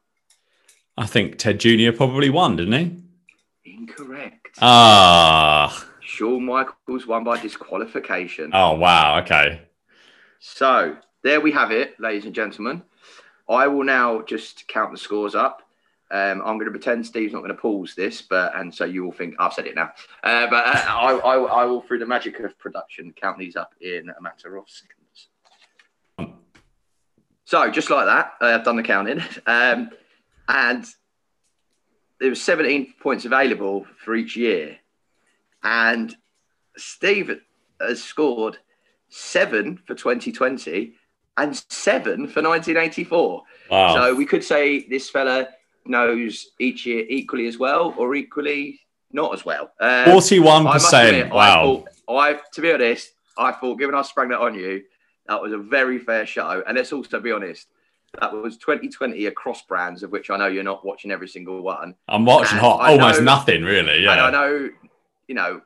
I 0.98 1.06
think 1.06 1.38
Ted 1.38 1.60
Jr. 1.60 1.92
probably 1.92 2.28
won, 2.28 2.56
didn't 2.56 3.05
he? 3.64 3.74
Incorrect. 3.76 4.59
Ah. 4.60 5.86
Shawn 6.01 6.44
Michaels 6.44 7.06
won 7.06 7.22
by 7.22 7.40
disqualification. 7.40 8.51
Oh 8.52 8.74
wow. 8.74 9.20
Okay. 9.20 9.62
So 10.40 10.97
there 11.22 11.40
we 11.40 11.52
have 11.52 11.70
it, 11.70 11.98
ladies 12.01 12.24
and 12.24 12.34
gentlemen. 12.34 12.82
I 13.48 13.66
will 13.68 13.84
now 13.84 14.22
just 14.22 14.66
count 14.68 14.92
the 14.92 14.98
scores 14.98 15.34
up. 15.34 15.62
Um, 16.10 16.42
I'm 16.44 16.56
going 16.56 16.64
to 16.64 16.70
pretend 16.72 17.06
Steve's 17.06 17.32
not 17.32 17.40
going 17.40 17.55
to 17.55 17.60
pause 17.60 17.94
this, 17.94 18.20
but 18.22 18.56
and 18.56 18.74
so 18.74 18.84
you 18.84 19.05
will 19.05 19.12
think 19.12 19.36
I've 19.38 19.52
said 19.52 19.66
it 19.66 19.76
now. 19.76 19.92
Uh, 20.24 20.48
but 20.48 20.66
uh, 20.66 20.82
I, 20.88 21.12
I, 21.12 21.36
I 21.36 21.64
will, 21.66 21.82
through 21.82 22.01
the 22.01 22.06
magic 22.06 22.40
of 22.40 22.59
production, 22.59 23.12
count 23.12 23.38
these 23.38 23.55
up 23.55 23.74
in 23.80 24.10
a 24.18 24.20
matter 24.20 24.56
of 24.56 24.68
seconds. 24.68 24.99
So 27.51 27.68
just 27.68 27.90
like 27.90 28.06
that, 28.06 28.35
uh, 28.40 28.44
I've 28.55 28.62
done 28.64 28.77
the 28.77 28.82
counting, 28.85 29.20
um, 29.47 29.90
and 30.47 30.86
there 32.20 32.28
was 32.28 32.40
17 32.40 32.94
points 33.01 33.24
available 33.24 33.86
for 34.05 34.14
each 34.14 34.36
year, 34.36 34.78
and 35.64 36.14
Steve 36.77 37.40
has 37.81 38.01
scored 38.05 38.59
seven 39.09 39.81
for 39.85 39.97
2020 39.97 40.93
and 41.39 41.56
seven 41.70 42.28
for 42.28 42.40
1984. 42.40 43.43
Wow. 43.68 43.94
So 43.97 44.14
we 44.14 44.27
could 44.27 44.44
say 44.44 44.86
this 44.89 45.10
fella 45.10 45.48
knows 45.86 46.51
each 46.60 46.86
year 46.86 47.05
equally 47.09 47.48
as 47.48 47.59
well, 47.59 47.97
or 47.98 48.14
equally 48.14 48.78
not 49.10 49.35
as 49.35 49.44
well. 49.44 49.72
Um, 49.81 50.05
Forty-one 50.05 50.68
I 50.68 50.74
must 50.74 50.85
percent. 50.85 51.16
admit, 51.16 51.32
I 51.32 51.35
Wow. 51.35 51.85
thought, 52.06 52.16
I, 52.16 52.40
to 52.52 52.60
be 52.60 52.72
honest, 52.72 53.10
I 53.36 53.51
thought, 53.51 53.77
given 53.81 53.97
I 53.97 54.02
sprang 54.02 54.28
that 54.28 54.39
on 54.39 54.55
you, 54.55 54.85
that 55.31 55.40
was 55.40 55.52
a 55.52 55.59
very 55.59 55.98
fair 56.01 56.27
show. 56.27 56.62
And 56.66 56.77
let's 56.77 56.93
also 56.93 57.20
be 57.20 57.31
honest, 57.31 57.69
that 58.20 58.32
was 58.32 58.59
2020 58.59 59.27
across 59.27 59.62
brands, 59.62 60.02
of 60.02 60.11
which 60.11 60.28
I 60.28 60.36
know 60.36 60.48
you're 60.48 60.65
not 60.65 60.85
watching 60.85 61.12
every 61.12 61.28
single 61.28 61.62
one. 61.62 61.94
I'm 62.09 62.24
watching 62.24 62.59
and 62.59 62.61
hot. 62.61 62.81
I 62.81 62.93
Almost 62.93 63.20
know- 63.20 63.27
nothing 63.27 63.62
really. 63.62 64.02
Yeah. 64.02 64.12
And 64.12 64.20
I 64.20 64.31
know, 64.32 64.70
you 65.28 65.35
know, 65.36 65.61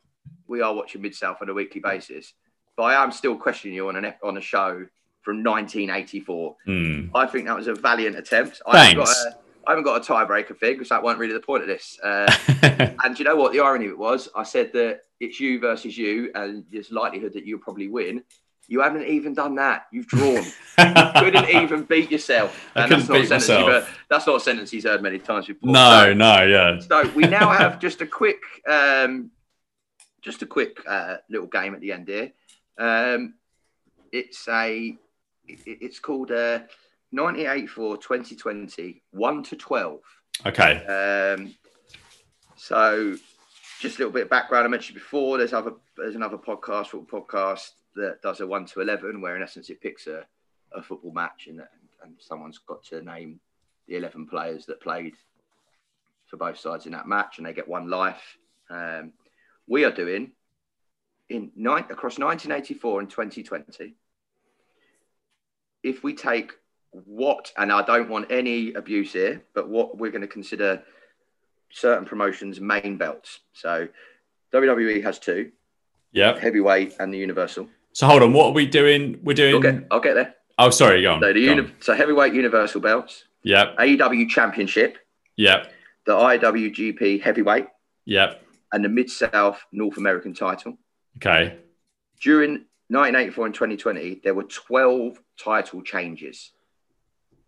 we 0.47 0.61
are 0.61 0.75
watching 0.75 1.01
Mid 1.01 1.15
South 1.15 1.39
on 1.41 1.49
a 1.49 1.55
weekly 1.55 1.81
basis, 1.81 2.35
but 2.77 2.83
I 2.85 3.03
am 3.03 3.11
still 3.11 3.37
questioning 3.37 3.75
you 3.75 3.89
on 3.89 3.97
an 3.97 4.13
on 4.23 4.37
a 4.37 4.41
show 4.43 4.87
from 5.23 5.43
1984. 5.43 6.57
Hmm. 6.67 7.07
I 7.15 7.25
think 7.25 7.47
that 7.47 7.57
was 7.57 7.67
a 7.67 7.75
valiant 7.75 8.17
attempt. 8.17 8.61
I 8.67 8.79
haven't, 8.85 8.99
got 8.99 9.09
Thanks. 9.09 9.37
I 9.67 9.71
haven't 9.71 9.85
got 9.85 9.97
a 9.97 10.13
tiebreaker 10.13 10.59
thing 10.59 10.75
because 10.75 10.91
that 10.91 11.03
weren't 11.03 11.19
really 11.19 11.33
the 11.33 11.41
point 11.41 11.63
of 11.63 11.69
this. 11.69 11.99
Uh, 12.05 12.31
and 13.03 13.19
you 13.19 13.25
know 13.25 13.37
what 13.37 13.53
the 13.53 13.61
irony 13.61 13.87
of 13.87 13.93
it 13.93 13.99
was? 13.99 14.29
I 14.37 14.43
said 14.43 14.75
that 14.75 15.01
it's 15.21 15.41
you 15.41 15.59
versus 15.59 15.97
you, 15.97 16.31
and 16.35 16.67
there's 16.71 16.91
likelihood 16.91 17.33
that 17.33 17.47
you'll 17.47 17.61
probably 17.61 17.89
win. 17.89 18.23
You 18.69 18.81
haven't 18.81 19.07
even 19.07 19.35
done 19.35 19.55
that. 19.57 19.87
You've 19.93 20.07
drawn. 20.07 20.43
couldn't 20.77 21.49
even 21.51 21.83
beat 21.85 22.11
yourself. 22.11 22.71
And 22.75 22.91
that's 22.91 23.09
not, 23.09 23.19
a 23.21 23.27
sentence 23.27 23.49
myself. 23.49 23.69
heard, 23.69 23.87
that's 24.09 24.27
not 24.27 24.37
a 24.37 24.41
sentence 24.41 24.71
he's 24.71 24.85
heard 24.85 25.03
many 25.03 25.19
times 25.19 25.47
before. 25.47 25.71
no, 25.71 26.01
So- 26.05 26.15
no, 26.15 26.43
yeah. 26.45 26.79
so 26.81 27.09
we 27.15 27.25
now 27.25 27.51
have 27.51 27.79
just 27.79 28.01
a 28.01 28.07
quick, 28.07 28.41
um, 28.69 29.31
just 30.23 30.41
a 30.43 30.47
quick 30.47 30.79
uh, 30.89 31.17
little 31.29 31.47
game 31.47 31.75
at 31.75 31.81
the 31.81 31.93
end 31.93 32.09
here. 32.09 32.33
Um, 32.79 33.35
it's 34.13 34.49
a, 34.49 34.97
it- 35.47 35.59
it's 35.67 35.99
called 35.99 36.31
uh, 36.31 36.61
1984 37.11 37.99
2020 37.99 39.03
1 39.11 39.43
to 39.45 39.57
12. 39.57 40.01
Okay. 40.47 40.85
Um, 41.37 41.55
so 42.57 43.15
just 43.81 43.97
a 43.97 43.99
little 43.99 44.13
bit 44.13 44.23
of 44.25 44.31
background. 44.31 44.65
I 44.65 44.69
mentioned 44.69 44.95
before. 44.95 45.39
There's 45.39 45.53
other 45.53 45.73
there's 45.97 46.15
another 46.15 46.39
podcast, 46.39 46.89
football 46.89 47.21
podcast 47.27 47.71
that 47.97 48.21
does 48.23 48.41
a 48.41 48.47
one 48.47 48.67
to 48.67 48.81
eleven, 48.81 49.21
where 49.21 49.37
in 49.37 49.43
essence 49.43 49.71
it 49.71 49.81
picks 49.81 50.07
a, 50.07 50.25
a 50.73 50.83
football 50.83 51.13
match 51.13 51.47
and 51.49 51.61
and 52.03 52.15
someone's 52.19 52.59
got 52.59 52.83
to 52.85 53.01
name 53.03 53.41
the 53.89 53.97
eleven 53.97 54.27
players 54.27 54.67
that 54.67 54.81
played 54.81 55.15
for 56.27 56.37
both 56.37 56.59
sides 56.59 56.87
in 56.87 56.93
that 56.93 57.07
match, 57.09 57.39
and 57.39 57.47
they 57.47 57.53
get 57.53 57.69
one 57.69 57.89
life. 57.89 58.39
Um, 58.71 59.13
we 59.67 59.85
are 59.85 59.91
doing 59.91 60.33
in 61.31 61.51
nine 61.57 61.85
across 61.85 62.19
1984 62.19 63.01
and 63.01 63.11
2020. 63.11 63.95
If 65.83 66.03
we 66.03 66.15
take 66.15 66.53
what, 66.91 67.53
and 67.57 67.73
I 67.73 67.83
don't 67.83 68.09
want 68.09 68.31
any 68.31 68.73
abuse 68.75 69.13
here, 69.13 69.43
but 69.55 69.69
what 69.69 69.99
we're 69.99 70.11
going 70.11 70.23
to 70.23 70.29
consider 70.29 70.83
certain 71.71 72.05
promotions' 72.05 72.61
main 72.61 72.97
belts. 72.97 73.41
So 73.53 73.89
WWE 74.53 75.03
has 75.03 75.19
two, 75.19 75.51
Yeah. 76.13 76.39
heavyweight 76.39 76.95
and 77.01 77.13
the 77.13 77.19
Universal. 77.19 77.69
So 77.95 78.07
hold 78.09 78.23
on. 78.23 78.33
What 78.33 78.47
are 78.49 78.53
we 78.53 78.67
doing? 78.67 79.19
We're 79.23 79.35
doing. 79.35 79.65
I'll 79.65 79.87
I'll 79.93 80.01
get 80.01 80.15
there. 80.15 80.35
Oh, 80.59 80.71
sorry. 80.71 81.03
Go 81.03 81.15
on. 81.15 81.21
So 81.23 81.29
the 81.29 81.35
go 81.35 81.39
uni- 81.41 81.61
on. 81.63 81.73
so 81.81 81.95
heavyweight 81.95 82.35
Universal 82.35 82.81
belts, 82.81 83.25
Yep. 83.45 83.77
AEW 83.79 84.29
Championship, 84.29 84.99
Yep. 85.37 85.73
the 86.07 86.13
IWGP 86.13 87.21
Heavyweight, 87.23 87.67
Yep. 88.07 88.43
and 88.73 88.85
the 88.85 88.89
Mid 88.89 89.11
South 89.11 89.61
North 89.73 89.97
American 89.97 90.35
title. 90.35 90.77
Okay. 91.19 91.57
During 92.21 92.65
1984 92.89 93.47
and 93.47 93.55
2020, 93.55 94.21
there 94.25 94.35
were 94.35 94.45
12 94.45 95.19
title 95.39 95.83
changes. 95.83 96.51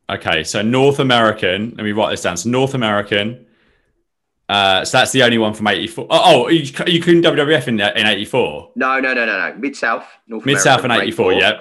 Okay. 0.09 0.45
So 0.45 0.63
North 0.63 1.01
American. 1.01 1.75
Let 1.77 1.85
me 1.85 1.93
write 1.93 2.11
this 2.11 2.23
down. 2.23 2.37
So 2.37 2.49
North 2.51 2.75
American. 2.75 3.46
Uh, 4.49 4.85
so 4.85 4.99
that's 4.99 5.11
the 5.13 5.23
only 5.25 5.39
one 5.39 5.53
from 5.55 5.67
'84. 5.67 6.07
Oh, 6.09 6.45
oh 6.45 6.49
you, 6.49 6.61
you 6.87 7.01
couldn't 7.01 7.23
WWF 7.23 7.67
in 7.69 7.81
in 7.81 8.07
'84. 8.07 8.73
No, 8.77 9.01
no, 9.01 9.13
no, 9.15 9.27
no, 9.27 9.51
no. 9.51 9.57
Mid 9.57 9.75
South, 9.77 10.07
North 10.29 10.45
Mid-South 10.47 10.85
American, 10.85 10.91
and 10.93 11.03
84, 11.03 11.33
Yeah. 11.33 11.61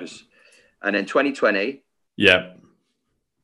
And 0.83 0.95
then 0.95 1.05
2020, 1.05 1.81
Yeah. 2.15 2.53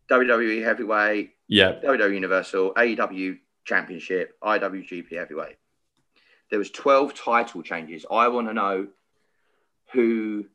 WWE 0.10 0.62
Heavyweight, 0.64 1.32
Yeah. 1.48 1.80
WWE 1.84 2.14
Universal, 2.14 2.74
AEW 2.76 3.40
Championship, 3.66 4.38
IWGP 4.44 5.16
Heavyweight. 5.18 5.56
There 6.50 6.60
was 6.60 6.70
12 6.70 7.14
title 7.16 7.64
changes. 7.64 8.06
I 8.12 8.28
want 8.28 8.48
to 8.48 8.54
know 8.54 8.88
who 9.94 10.46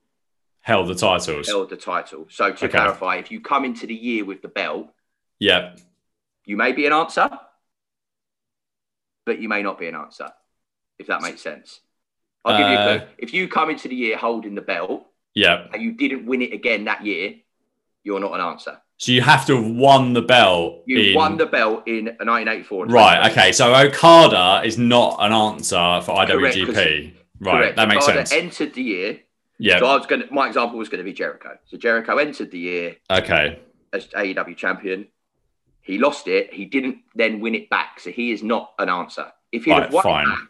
Held 0.61 0.89
the 0.89 0.95
titles. 0.95 1.49
held 1.49 1.71
the 1.71 1.77
title. 1.77 2.27
So 2.29 2.53
to 2.53 2.65
Okay. 2.67 2.69
clarify, 2.69 3.17
if 3.17 3.31
you 3.31 3.41
come 3.41 3.65
into 3.65 3.87
the 3.87 3.95
year 3.95 4.25
with 4.25 4.43
the 4.43 4.49
belt, 4.49 4.89
yeah, 5.39 5.75
you 6.45 6.57
may 6.57 6.73
be 6.73 6.87
an 6.87 6.93
answer, 6.93 7.31
but 9.27 9.39
you 9.41 9.49
may 9.51 9.63
not 9.63 9.79
be 9.79 9.89
an 9.89 9.95
answer, 9.95 10.31
if 10.99 11.09
that 11.09 11.21
makes 11.21 11.43
sense. 11.43 11.81
I'll 12.45 12.57
give 12.57 12.69
you 12.69 12.77
a 12.77 12.79
Uh, 12.81 12.99
clue. 13.01 13.09
If 13.19 13.35
you 13.35 13.49
come 13.49 13.69
into 13.71 13.89
the 13.89 13.97
year 13.97 14.17
holding 14.17 14.55
the 14.55 14.63
belt 14.63 15.05
yeah, 15.35 15.67
and 15.75 15.83
you 15.83 15.93
didn't 15.93 16.25
win 16.25 16.41
it 16.41 16.53
again 16.55 16.85
that 16.85 17.05
year, 17.05 17.35
you're 18.05 18.21
not 18.21 18.33
an 18.33 18.41
answer. 18.41 18.81
So 18.99 19.13
you 19.13 19.21
have 19.21 19.45
to 19.49 19.57
have 19.57 19.67
won 19.71 20.15
the 20.15 20.23
belt. 20.23 20.85
You 20.87 20.99
in- 21.11 21.15
won 21.17 21.37
the 21.37 21.45
belt 21.45 21.87
in 21.87 22.07
1984. 22.07 22.87
Right. 22.87 23.31
Okay. 23.31 23.53
So 23.53 23.75
Okada 23.75 24.63
is 24.65 24.79
not 24.79 25.17
an 25.21 25.33
answer 25.33 26.01
for 26.03 26.13
IWGP. 26.15 27.13
Right. 27.41 27.53
Correct. 27.53 27.77
That 27.77 27.89
makes 27.89 28.05
Okada 28.09 28.25
sense. 28.25 28.33
entered 28.61 28.75
the 28.75 28.83
year. 28.83 29.21
Yeah. 29.59 29.81
So 29.81 29.87
I 29.87 29.97
was 29.97 30.07
going 30.07 30.23
to, 30.23 30.33
my 30.33 30.47
example 30.47 30.79
was 30.79 30.89
going 30.89 30.99
to 31.01 31.05
be 31.05 31.13
Jericho. 31.13 31.59
So 31.67 31.77
Jericho 31.77 32.17
entered 32.17 32.51
the 32.53 32.59
year 32.59 32.97
Okay. 33.11 33.59
as 33.93 34.07
AEW 34.15 34.57
champion. 34.57 35.09
He 35.87 35.99
lost 35.99 36.27
it. 36.27 36.53
He 36.53 36.65
didn't 36.65 36.99
then 37.15 37.39
win 37.41 37.55
it 37.55 37.71
back. 37.71 38.01
So 38.01 38.11
he 38.11 38.33
is 38.33 38.43
not 38.43 38.73
an 38.81 38.89
answer. 38.89 39.31
If 39.53 39.65
he'd 39.65 39.71
Right, 39.71 39.83
have 39.85 39.93
won 39.93 40.03
fine. 40.03 40.25
it 40.25 40.31
back, 40.31 40.49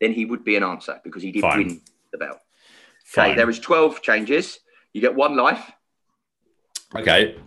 then 0.00 0.12
he 0.12 0.24
would 0.24 0.44
be 0.44 0.54
an 0.56 0.62
answer 0.62 1.00
because 1.02 1.22
he 1.22 1.32
did 1.32 1.42
Fine. 1.42 1.58
win 1.58 1.80
the 2.12 2.18
belt. 2.18 2.38
Okay, 2.38 3.30
Fine. 3.30 3.36
there 3.36 3.46
was 3.48 3.58
12 3.58 4.00
changes. 4.00 4.60
You 4.92 5.00
get 5.00 5.14
one 5.14 5.36
life. 5.36 5.72
Okay. 6.94 7.34
Go 7.34 7.40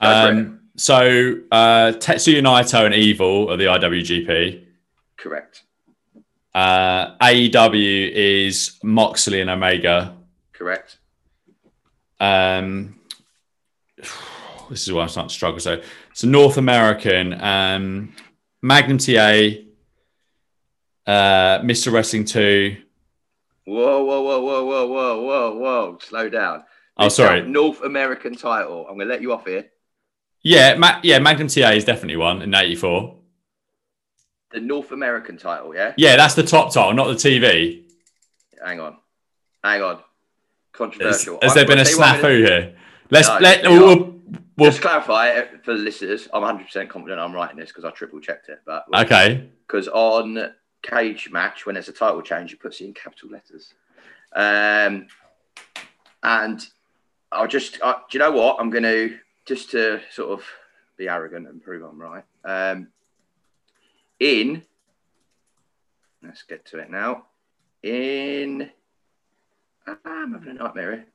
for 0.00 0.06
it. 0.06 0.06
Um, 0.06 0.60
so 0.76 1.36
uh, 1.52 1.92
Tetsuya 1.98 2.40
Naito 2.40 2.86
and 2.86 2.94
Evil 2.94 3.50
are 3.50 3.58
the 3.58 3.64
IWGP. 3.66 4.64
Correct. 5.18 5.64
Uh, 6.54 7.14
AEW 7.18 8.10
is 8.12 8.78
Moxley 8.82 9.42
and 9.42 9.50
Omega. 9.50 10.16
Correct. 10.54 10.96
Um, 12.18 12.98
this 14.70 14.86
is 14.86 14.92
why 14.92 15.02
I'm 15.02 15.08
starting 15.08 15.28
to 15.28 15.34
struggle. 15.34 15.60
So, 15.60 15.82
so 16.14 16.26
North 16.28 16.56
American, 16.56 17.38
um, 17.40 18.14
Magnum 18.62 18.98
TA, 18.98 19.58
uh, 21.06 21.60
Mr. 21.60 21.92
Wrestling 21.92 22.24
2. 22.24 22.76
Whoa, 23.66 24.04
whoa, 24.04 24.22
whoa, 24.22 24.40
whoa, 24.40 24.64
whoa, 24.64 24.86
whoa, 24.86 25.22
whoa, 25.22 25.54
whoa. 25.56 25.98
Slow 26.00 26.28
down. 26.28 26.64
Oh, 26.96 27.04
This 27.04 27.16
sorry. 27.16 27.42
North 27.42 27.82
American 27.82 28.34
title. 28.34 28.86
I'm 28.88 28.96
going 28.96 29.06
to 29.08 29.12
let 29.12 29.22
you 29.22 29.32
off 29.32 29.46
here. 29.46 29.66
Yeah, 30.42 30.74
Ma- 30.76 31.00
yeah, 31.02 31.18
Magnum 31.18 31.48
TA 31.48 31.70
is 31.72 31.84
definitely 31.84 32.16
one 32.16 32.42
in 32.42 32.54
84. 32.54 33.16
The 34.52 34.60
North 34.60 34.90
American 34.90 35.36
title, 35.36 35.74
yeah? 35.74 35.92
Yeah, 35.96 36.16
that's 36.16 36.34
the 36.34 36.42
top 36.42 36.72
title, 36.72 36.92
not 36.94 37.06
the 37.08 37.14
TV. 37.14 37.84
Hang 38.64 38.80
on. 38.80 38.96
Hang 39.62 39.82
on. 39.82 39.98
Controversial. 40.72 41.38
has 41.42 41.52
I- 41.52 41.54
there 41.56 41.66
been 41.66 41.78
a 41.78 41.82
I'll 41.82 41.84
tell 41.84 41.94
you 41.94 41.98
what 42.00 42.08
I'm 42.08 42.20
gonna- 42.22 42.32
snafu 42.34 42.46
here? 42.46 42.76
Let's 43.10 43.28
No, 43.28 43.38
let 43.40 43.62
we'll, 43.64 44.09
we'll, 44.60 44.70
Just 44.70 44.82
clarify 44.82 45.30
uh, 45.30 45.46
for 45.62 45.72
the 45.72 45.82
listeners, 45.82 46.28
I'm 46.32 46.42
100% 46.42 46.88
confident 46.88 47.20
I'm 47.20 47.32
writing 47.32 47.56
this 47.56 47.70
because 47.70 47.84
I 47.84 47.90
triple 47.90 48.20
checked 48.20 48.48
it. 48.48 48.60
But 48.66 48.84
okay. 48.94 49.48
because 49.66 49.88
on 49.88 50.52
cage 50.82 51.30
match, 51.30 51.66
when 51.66 51.74
there's 51.74 51.88
a 51.88 51.92
title 51.92 52.22
change, 52.22 52.52
it 52.52 52.60
puts 52.60 52.80
it 52.80 52.84
in 52.84 52.94
capital 52.94 53.30
letters. 53.30 53.74
Um, 54.34 55.06
and 56.22 56.66
I'll 57.32 57.48
just, 57.48 57.80
uh, 57.82 57.94
do 58.10 58.18
you 58.18 58.20
know 58.20 58.32
what? 58.32 58.60
I'm 58.60 58.70
going 58.70 58.84
to, 58.84 59.16
just 59.46 59.70
to 59.70 60.00
sort 60.10 60.30
of 60.30 60.44
be 60.96 61.08
arrogant 61.08 61.48
and 61.48 61.62
prove 61.62 61.82
I'm 61.82 62.00
right. 62.00 62.24
Um, 62.44 62.88
in, 64.18 64.62
let's 66.22 66.42
get 66.42 66.66
to 66.66 66.78
it 66.78 66.90
now. 66.90 67.24
In, 67.82 68.70
I'm 70.04 70.32
having 70.32 70.50
a 70.50 70.54
nightmare. 70.54 71.06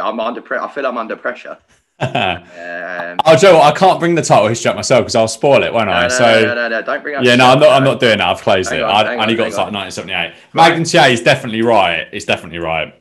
I'm 0.00 0.20
under 0.20 0.42
pressure. 0.42 0.62
I 0.62 0.70
feel 0.70 0.86
I'm 0.86 0.98
under 0.98 1.16
pressure. 1.16 1.58
Um, 2.02 3.18
Oh, 3.24 3.36
Joe, 3.36 3.60
I 3.60 3.72
can't 3.72 4.00
bring 4.00 4.14
the 4.14 4.22
title 4.22 4.48
history 4.48 4.70
up 4.70 4.76
myself 4.76 5.02
because 5.02 5.14
I'll 5.14 5.28
spoil 5.28 5.62
it, 5.62 5.72
won't 5.72 5.88
I? 5.88 6.02
no, 6.02 6.02
no, 6.02 6.08
so 6.08 6.24
no, 6.24 6.40
no, 6.42 6.54
no, 6.54 6.68
no, 6.68 6.82
don't 6.82 7.02
bring 7.02 7.14
up. 7.16 7.24
yeah, 7.24 7.36
no, 7.36 7.46
I'm 7.46 7.60
not. 7.60 7.70
I'm 7.70 7.84
not 7.84 8.00
doing 8.00 8.18
that. 8.18 8.28
I've 8.28 8.40
closed 8.40 8.70
Hang 8.70 8.80
it. 8.80 8.82
on, 8.82 8.90
I 8.90 9.10
hang 9.10 9.20
only 9.20 9.34
on, 9.34 9.38
got 9.38 9.50
to 9.50 9.56
like 9.56 9.66
on. 9.68 9.74
1978. 9.74 10.34
Magnum 10.54 10.84
TA 10.84 11.04
is 11.06 11.22
definitely 11.22 11.62
right. 11.62 12.06
It's 12.12 12.24
definitely 12.24 12.58
right. 12.58 12.94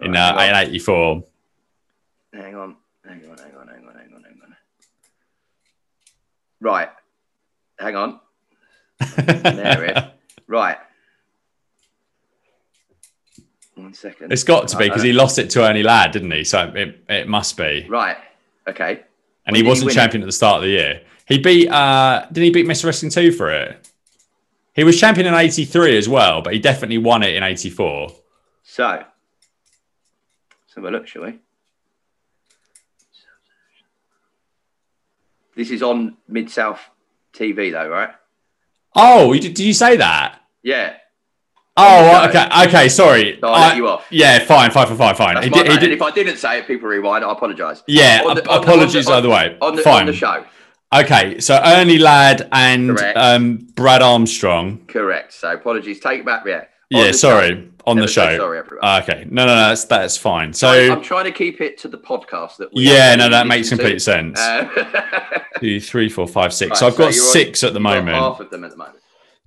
In 0.00 0.12
Right, 0.12 0.18
uh, 0.18 0.38
hang 0.38 0.50
on. 0.50 1.24
Hang 2.32 2.54
on, 2.56 2.76
hang 3.04 3.20
on, 3.30 3.38
hang 3.38 3.56
on, 3.56 3.68
hang 3.68 3.86
on, 3.86 3.94
hang 3.94 4.12
on, 4.14 4.22
hang 4.22 4.40
on. 4.42 4.56
Right, 6.60 6.88
hang 7.78 7.96
on. 7.96 8.20
There 9.16 9.84
it. 9.84 9.98
Right. 10.46 10.78
One 13.76 13.92
second. 13.94 14.32
It's 14.32 14.44
got 14.44 14.68
to 14.68 14.76
be 14.76 14.84
because 14.88 15.02
he 15.02 15.12
lost 15.12 15.38
it 15.38 15.50
to 15.50 15.64
Ernie 15.64 15.82
Ladd, 15.82 16.12
didn't 16.12 16.30
he? 16.30 16.44
So 16.44 16.72
it, 16.74 17.04
it 17.08 17.28
must 17.28 17.56
be. 17.56 17.86
Right. 17.88 18.16
Okay. 18.68 19.00
And 19.46 19.54
When 19.54 19.62
he 19.64 19.68
wasn't 19.68 19.90
it? 19.90 19.94
champion 19.94 20.22
at 20.22 20.26
the 20.26 20.32
start 20.32 20.56
of 20.56 20.62
the 20.62 20.68
year. 20.68 21.02
He 21.26 21.38
beat. 21.38 21.68
uh 21.68 22.26
Did 22.32 22.44
he 22.44 22.50
beat 22.50 22.66
Mr. 22.66 22.84
Wrestling 22.84 23.10
2 23.10 23.32
for 23.32 23.50
it? 23.50 23.88
He 24.74 24.84
was 24.84 24.98
champion 24.98 25.26
in 25.26 25.34
83 25.34 25.96
as 25.96 26.08
well, 26.08 26.40
but 26.42 26.52
he 26.52 26.58
definitely 26.58 26.98
won 26.98 27.22
it 27.22 27.34
in 27.34 27.42
84. 27.42 28.08
So, 28.64 28.84
let's 28.88 29.04
have 30.74 30.84
a 30.84 30.90
look, 30.90 31.06
shall 31.06 31.22
we? 31.24 31.38
This 35.56 35.70
is 35.70 35.82
on 35.82 36.16
Mid 36.26 36.50
South 36.50 36.80
TV, 37.32 37.70
though, 37.70 37.88
right? 37.88 38.10
Oh, 38.96 39.32
you- 39.32 39.40
did 39.40 39.58
you 39.58 39.72
say 39.72 39.96
that? 39.96 40.40
Yeah. 40.62 40.96
Oh, 41.76 42.26
Okay. 42.28 42.46
okay. 42.68 42.88
Sorry. 42.88 43.38
So 43.40 43.48
I'll 43.48 43.60
let 43.60 43.72
I- 43.72 43.76
you 43.76 43.88
off. 43.88 44.06
Yeah, 44.10 44.38
fine, 44.44 44.70
fine, 44.70 44.86
fine, 44.86 44.96
fine, 44.96 45.14
fine. 45.16 45.42
He 45.42 45.50
did, 45.50 45.66
he 45.70 45.76
did- 45.78 45.92
if 45.92 46.02
I 46.02 46.10
didn't 46.12 46.36
say 46.36 46.58
it, 46.60 46.66
people 46.68 46.88
rewind. 46.88 47.24
I 47.24 47.32
apologise. 47.32 47.82
yeah, 47.88 48.22
the- 48.22 48.42
ap- 48.50 48.62
apologies 48.62 49.06
the- 49.06 49.12
either 49.14 49.28
way. 49.28 49.56
On 49.60 49.74
the, 49.74 49.82
fine. 49.82 50.00
on 50.02 50.06
the 50.06 50.12
show. 50.12 50.44
Okay, 50.94 51.40
so 51.40 51.60
Ernie 51.64 51.98
Ladd 51.98 52.48
and 52.52 52.96
um, 53.16 53.66
Brad 53.74 54.02
Armstrong. 54.02 54.84
Correct. 54.86 55.32
So 55.32 55.52
apologies. 55.52 55.98
Take 55.98 56.20
it 56.20 56.26
back. 56.26 56.44
Yeah. 56.46 56.64
Yeah, 56.90 57.10
sorry, 57.10 57.48
show. 57.56 57.62
on 57.86 57.96
the 57.96 58.02
Never 58.02 58.12
say 58.12 58.26
show. 58.26 58.36
Sorry, 58.36 58.58
everyone. 58.60 58.80
Ah, 58.84 59.02
okay, 59.02 59.26
no, 59.28 59.44
no, 59.46 59.54
no, 59.56 59.68
that's 59.70 59.84
that's 59.86 60.16
fine. 60.16 60.52
So 60.52 60.68
I- 60.68 60.92
I'm 60.92 61.02
trying 61.02 61.24
to 61.24 61.32
keep 61.32 61.60
it 61.60 61.78
to 61.78 61.88
the 61.88 61.98
podcast 61.98 62.58
that 62.58 62.72
we 62.72 62.84
yeah, 62.88 63.16
no, 63.16 63.28
that 63.30 63.48
makes 63.48 63.70
to. 63.70 63.76
complete 63.76 64.00
sense. 64.00 64.38
Uh, 64.38 64.68
Two, 65.60 65.80
three, 65.80 66.08
four, 66.08 66.28
five, 66.28 66.52
six. 66.54 66.70
right, 66.70 66.78
so 66.78 66.86
I've 66.86 66.92
got 66.96 67.12
you're 67.14 67.24
on- 67.24 67.30
six 67.32 67.64
at 67.64 67.72
the 67.72 67.80
moment. 67.80 68.16
Half 68.16 68.38
of 68.38 68.50
them 68.50 68.62
at 68.62 68.70
the 68.70 68.76
moment. 68.76 68.98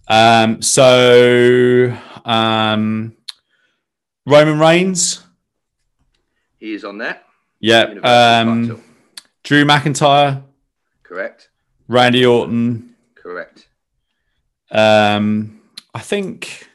Um, 0.09 0.61
so 0.61 1.95
um, 2.27 3.15
Roman 4.25 4.59
Reigns. 4.59 5.23
He 6.59 6.73
is 6.73 6.83
on 6.83 6.97
there. 6.97 7.21
Yeah. 7.59 7.83
Um. 8.03 8.83
Drew 9.47 9.63
McIntyre, 9.63 10.43
Correct. 11.03 11.47
Randy 11.87 12.25
Orton. 12.25 12.95
Correct. 13.15 13.69
Um, 14.69 15.61
I 15.93 15.99
think 15.99 16.67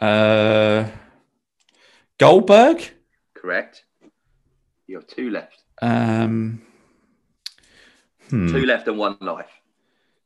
uh, 0.00 0.86
Goldberg. 2.16 2.90
Correct. 3.34 3.84
You 4.86 4.96
have 4.96 5.06
two 5.06 5.28
left. 5.28 5.62
Um, 5.82 6.62
hmm. 8.30 8.50
Two 8.50 8.64
left 8.64 8.88
and 8.88 8.96
one 8.96 9.18
life. 9.20 9.50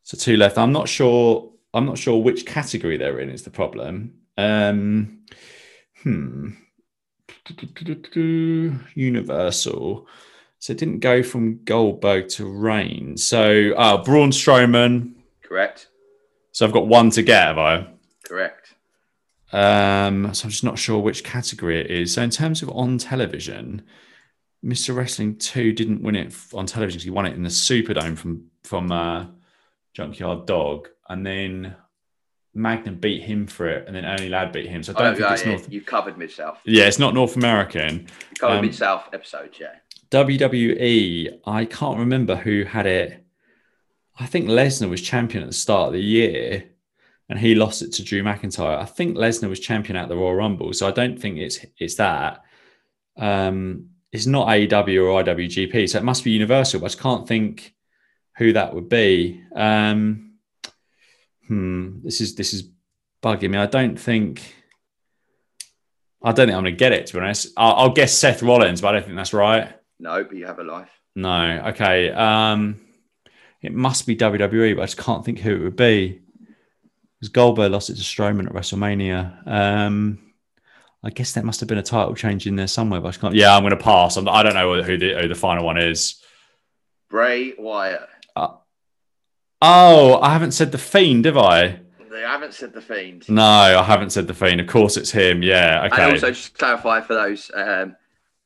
So 0.05 0.16
two 0.16 0.37
left. 0.37 0.59
I'm 0.59 0.70
not 0.70 0.89
sure. 0.89 1.51
I'm 1.77 1.86
not 1.86 1.98
sure 1.98 2.23
which 2.23 2.47
category 2.47 2.97
they're 2.97 3.20
in. 3.20 3.28
Is 3.28 3.43
the 3.43 3.51
problem? 3.51 4.15
Um, 4.39 5.24
hmm. 6.03 6.51
Universal. 8.94 10.07
So 10.59 10.73
it 10.73 10.78
didn't 10.78 11.01
go 11.01 11.23
from 11.23 11.62
Goldberg 11.65 12.28
to 12.31 12.47
Reigns. 12.47 13.27
So 13.27 13.73
uh, 13.77 14.03
Braun 14.03 14.31
Strowman. 14.31 15.12
Correct. 15.43 15.89
So 16.53 16.66
I've 16.66 16.73
got 16.73 16.89
one 16.89 17.11
to 17.11 17.23
get. 17.23 17.47
Have 17.47 17.59
I? 17.59 17.86
Correct. 18.24 18.74
Um, 19.53 20.32
so 20.35 20.47
I'm 20.47 20.51
just 20.51 20.65
not 20.65 20.78
sure 20.78 20.98
which 20.98 21.24
category 21.24 21.78
it 21.78 21.90
is. 21.90 22.15
So 22.15 22.23
in 22.23 22.31
terms 22.31 22.62
of 22.62 22.70
on 22.70 22.98
television, 22.98 23.82
Mr. 24.65 24.97
Wrestling 24.97 25.36
Two 25.36 25.73
didn't 25.73 26.03
win 26.03 26.16
it 26.16 26.35
on 26.55 26.65
television. 26.66 27.03
He 27.03 27.11
won 27.11 27.27
it 27.27 27.35
in 27.35 27.43
the 27.43 27.51
Superdome 27.51 28.16
from 28.16 28.47
from 28.65 28.90
uh, 28.90 29.27
Junkyard 29.97 30.44
Dog, 30.47 30.89
and 31.09 31.24
then 31.27 31.74
Magnum 32.55 32.97
beat 32.97 33.23
him 33.23 33.47
for 33.47 33.66
it, 33.68 33.86
and 33.86 33.97
then 33.97 34.05
Ernie 34.05 34.28
Ladd 34.28 34.52
beat 34.52 34.66
him. 34.68 34.82
So 34.82 34.93
I 34.93 34.97
Oh, 34.97 35.05
don't 35.05 35.14
think 35.14 35.27
yeah, 35.28 35.32
it's 35.35 35.44
yeah, 35.44 35.51
North. 35.52 35.73
You 35.73 35.81
covered 35.81 36.18
Mid 36.18 36.31
South. 36.31 36.59
Yeah, 36.66 36.85
it's 36.85 36.98
not 36.98 37.14
North 37.14 37.36
American. 37.36 38.01
You 38.31 38.36
covered 38.39 38.56
Um, 38.59 38.64
Mid 38.66 38.74
South 38.74 39.09
episodes, 39.14 39.59
yeah. 39.59 39.77
WWE, 40.10 41.39
I 41.47 41.64
can't 41.64 41.98
remember 41.98 42.36
who 42.36 42.64
had 42.64 42.86
it. 42.86 43.24
I 44.18 44.27
think 44.27 44.47
Lesnar 44.48 44.89
was 44.89 45.02
champion 45.02 45.43
at 45.43 45.48
the 45.51 45.55
start 45.55 45.89
of 45.89 45.93
the 45.94 46.01
year 46.02 46.64
and 47.28 47.39
he 47.39 47.55
lost 47.55 47.82
it 47.82 47.93
to 47.94 48.05
Drew 48.05 48.23
McIntyre. 48.23 48.78
I 48.78 48.85
think 48.85 49.16
Lesnar 49.16 49.48
was 49.48 49.60
champion 49.60 49.97
at 49.97 50.09
the 50.09 50.16
Royal 50.16 50.35
Rumble, 50.35 50.73
so 50.73 50.86
I 50.86 50.93
don't 50.93 51.20
think 51.20 51.39
it's 51.39 51.59
it's 51.78 51.97
that. 51.97 52.43
Um, 53.18 53.90
it's 54.12 54.27
not 54.27 54.47
AEW 54.48 55.05
or 55.05 55.23
IWGP, 55.24 55.89
so 55.89 55.98
it 55.98 56.05
must 56.05 56.23
be 56.24 56.31
Universal, 56.31 56.81
but 56.81 56.86
I 56.86 56.89
just 56.89 57.01
can't 57.01 57.27
think 57.27 57.74
who 58.37 58.53
that 58.53 58.75
would 58.75 58.89
be. 58.89 59.43
Um, 59.55 60.33
hmm, 61.47 62.01
this 62.03 62.21
is 62.21 62.35
this 62.35 62.53
is 62.53 62.69
bugging 63.23 63.51
me. 63.51 63.59
I 63.59 63.67
don't 63.67 63.99
think 63.99 64.55
I 66.23 66.33
don't 66.33 66.47
think 66.47 66.57
I'm 66.57 66.65
going 66.65 66.75
to 66.75 66.79
get 66.79 66.93
it. 66.93 67.07
To 67.07 67.15
be 67.15 67.21
honest, 67.21 67.53
I'll, 67.57 67.75
I'll 67.75 67.93
guess 67.93 68.17
Seth 68.17 68.43
Rollins, 68.43 68.81
but 68.81 68.89
I 68.89 68.93
don't 68.93 69.05
think 69.05 69.17
that's 69.17 69.33
right. 69.33 69.73
No, 69.99 70.25
but 70.25 70.37
you 70.37 70.47
have 70.47 70.59
a 70.59 70.65
life. 70.65 70.91
No. 71.15 71.63
Okay. 71.69 72.11
Um, 72.11 72.81
it 73.63 73.73
must 73.73 74.07
be 74.07 74.17
WWE, 74.17 74.77
but 74.77 74.83
I 74.83 74.87
just 74.87 74.99
can't 74.99 75.25
think 75.25 75.39
who 75.39 75.55
it 75.55 75.63
would 75.63 75.77
be. 75.77 76.21
Because 77.15 77.31
Goldberg 77.31 77.73
lost 77.73 77.91
it 77.91 77.95
to 77.95 78.03
Strowman 78.03 78.47
at 78.47 78.53
WrestleMania. 78.53 79.47
Um, 79.47 80.33
I 81.03 81.11
guess 81.11 81.33
that 81.33 81.45
must 81.45 81.61
have 81.61 81.69
been 81.69 81.79
a 81.79 81.83
title 81.83 82.15
change 82.15 82.47
in 82.47 82.57
there 82.57 82.67
somewhere, 82.67 83.01
but 83.01 83.09
I 83.09 83.11
just 83.13 83.21
can't. 83.21 83.35
Yeah, 83.35 83.57
I'm 83.57 83.63
going 83.63 83.71
to 83.71 83.77
pass. 83.77 84.17
I'm, 84.17 84.29
I 84.29 84.43
don't 84.43 84.55
know 84.55 84.83
who 84.83 84.99
the, 84.99 85.15
who 85.15 85.29
the 85.29 85.35
final 85.35 85.65
one 85.65 85.79
is. 85.79 86.21
Bray 87.09 87.55
Wyatt. 87.57 88.09
Oh, 89.62 90.20
I 90.20 90.33
haven't 90.33 90.53
said 90.53 90.73
the 90.73 90.78
Fiend, 90.78 91.24
have 91.24 91.39
I? 91.39 91.81
I 92.15 92.33
haven't 92.33 92.55
said 92.55 92.73
the 92.73 92.81
Fiend. 92.81 93.28
No, 93.28 93.43
I 93.43 93.83
haven't 93.83 94.11
said 94.11 94.27
the 94.27 94.35
Fiend. 94.35 94.61
Of 94.61 94.66
course, 94.66 94.97
it's 94.97 95.11
him. 95.11 95.43
Yeah. 95.43 95.87
Okay. 95.87 96.03
And 96.03 96.12
also, 96.12 96.31
just 96.31 96.59
clarify 96.59 97.01
for 97.01 97.15
those, 97.15 97.51
um, 97.55 97.97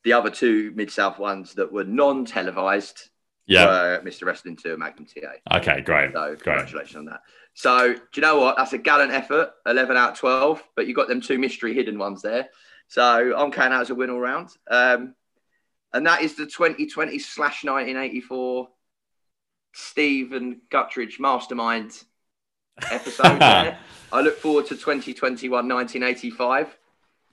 the 0.05 0.12
other 0.12 0.31
two 0.31 0.73
Mid 0.74 0.91
South 0.91 1.19
ones 1.19 1.55
that 1.55 1.73
were 1.73 1.85
non 1.85 2.24
televised 2.24 3.11
yeah. 3.47 3.66
were 3.66 4.03
Mr. 4.05 4.27
Wrestling 4.27 4.57
2 4.57 4.70
and 4.70 4.78
Magnum 4.78 5.07
TA. 5.07 5.57
Okay. 5.59 5.81
Great. 5.81 6.12
So, 6.12 6.27
Great. 6.27 6.43
congratulations 6.43 6.97
on 6.97 7.05
that. 7.07 7.23
So, 7.55 7.95
do 7.95 8.01
you 8.15 8.23
know 8.23 8.39
what? 8.39 8.57
That's 8.57 8.73
a 8.73 8.78
gallant 8.78 9.12
effort, 9.12 9.53
11 9.66 9.97
out 9.97 10.12
of 10.12 10.19
12, 10.19 10.62
but 10.77 10.87
you 10.87 10.95
got 10.95 11.09
them 11.09 11.20
two 11.20 11.39
mystery 11.39 11.74
hidden 11.74 11.99
ones 11.99 12.23
there. 12.23 12.49
So, 12.89 13.37
I'm 13.37 13.51
counting 13.51 13.74
out 13.74 13.82
as 13.82 13.91
a 13.91 13.95
win 13.95 14.11
all 14.11 14.20
round. 14.20 14.51
Um, 14.70 15.15
and 15.93 16.07
that 16.07 16.23
is 16.23 16.37
the 16.37 16.47
2020 16.47 17.19
slash 17.19 17.65
1984 17.65 18.69
Steve 19.73 20.33
and 20.33 20.61
Guttridge 20.71 21.21
Mastermind 21.21 22.05
episode. 22.91 23.41
I 24.13 24.21
look 24.21 24.39
forward 24.39 24.67
to 24.67 24.75
2021 24.75 25.51
1985, 25.69 26.77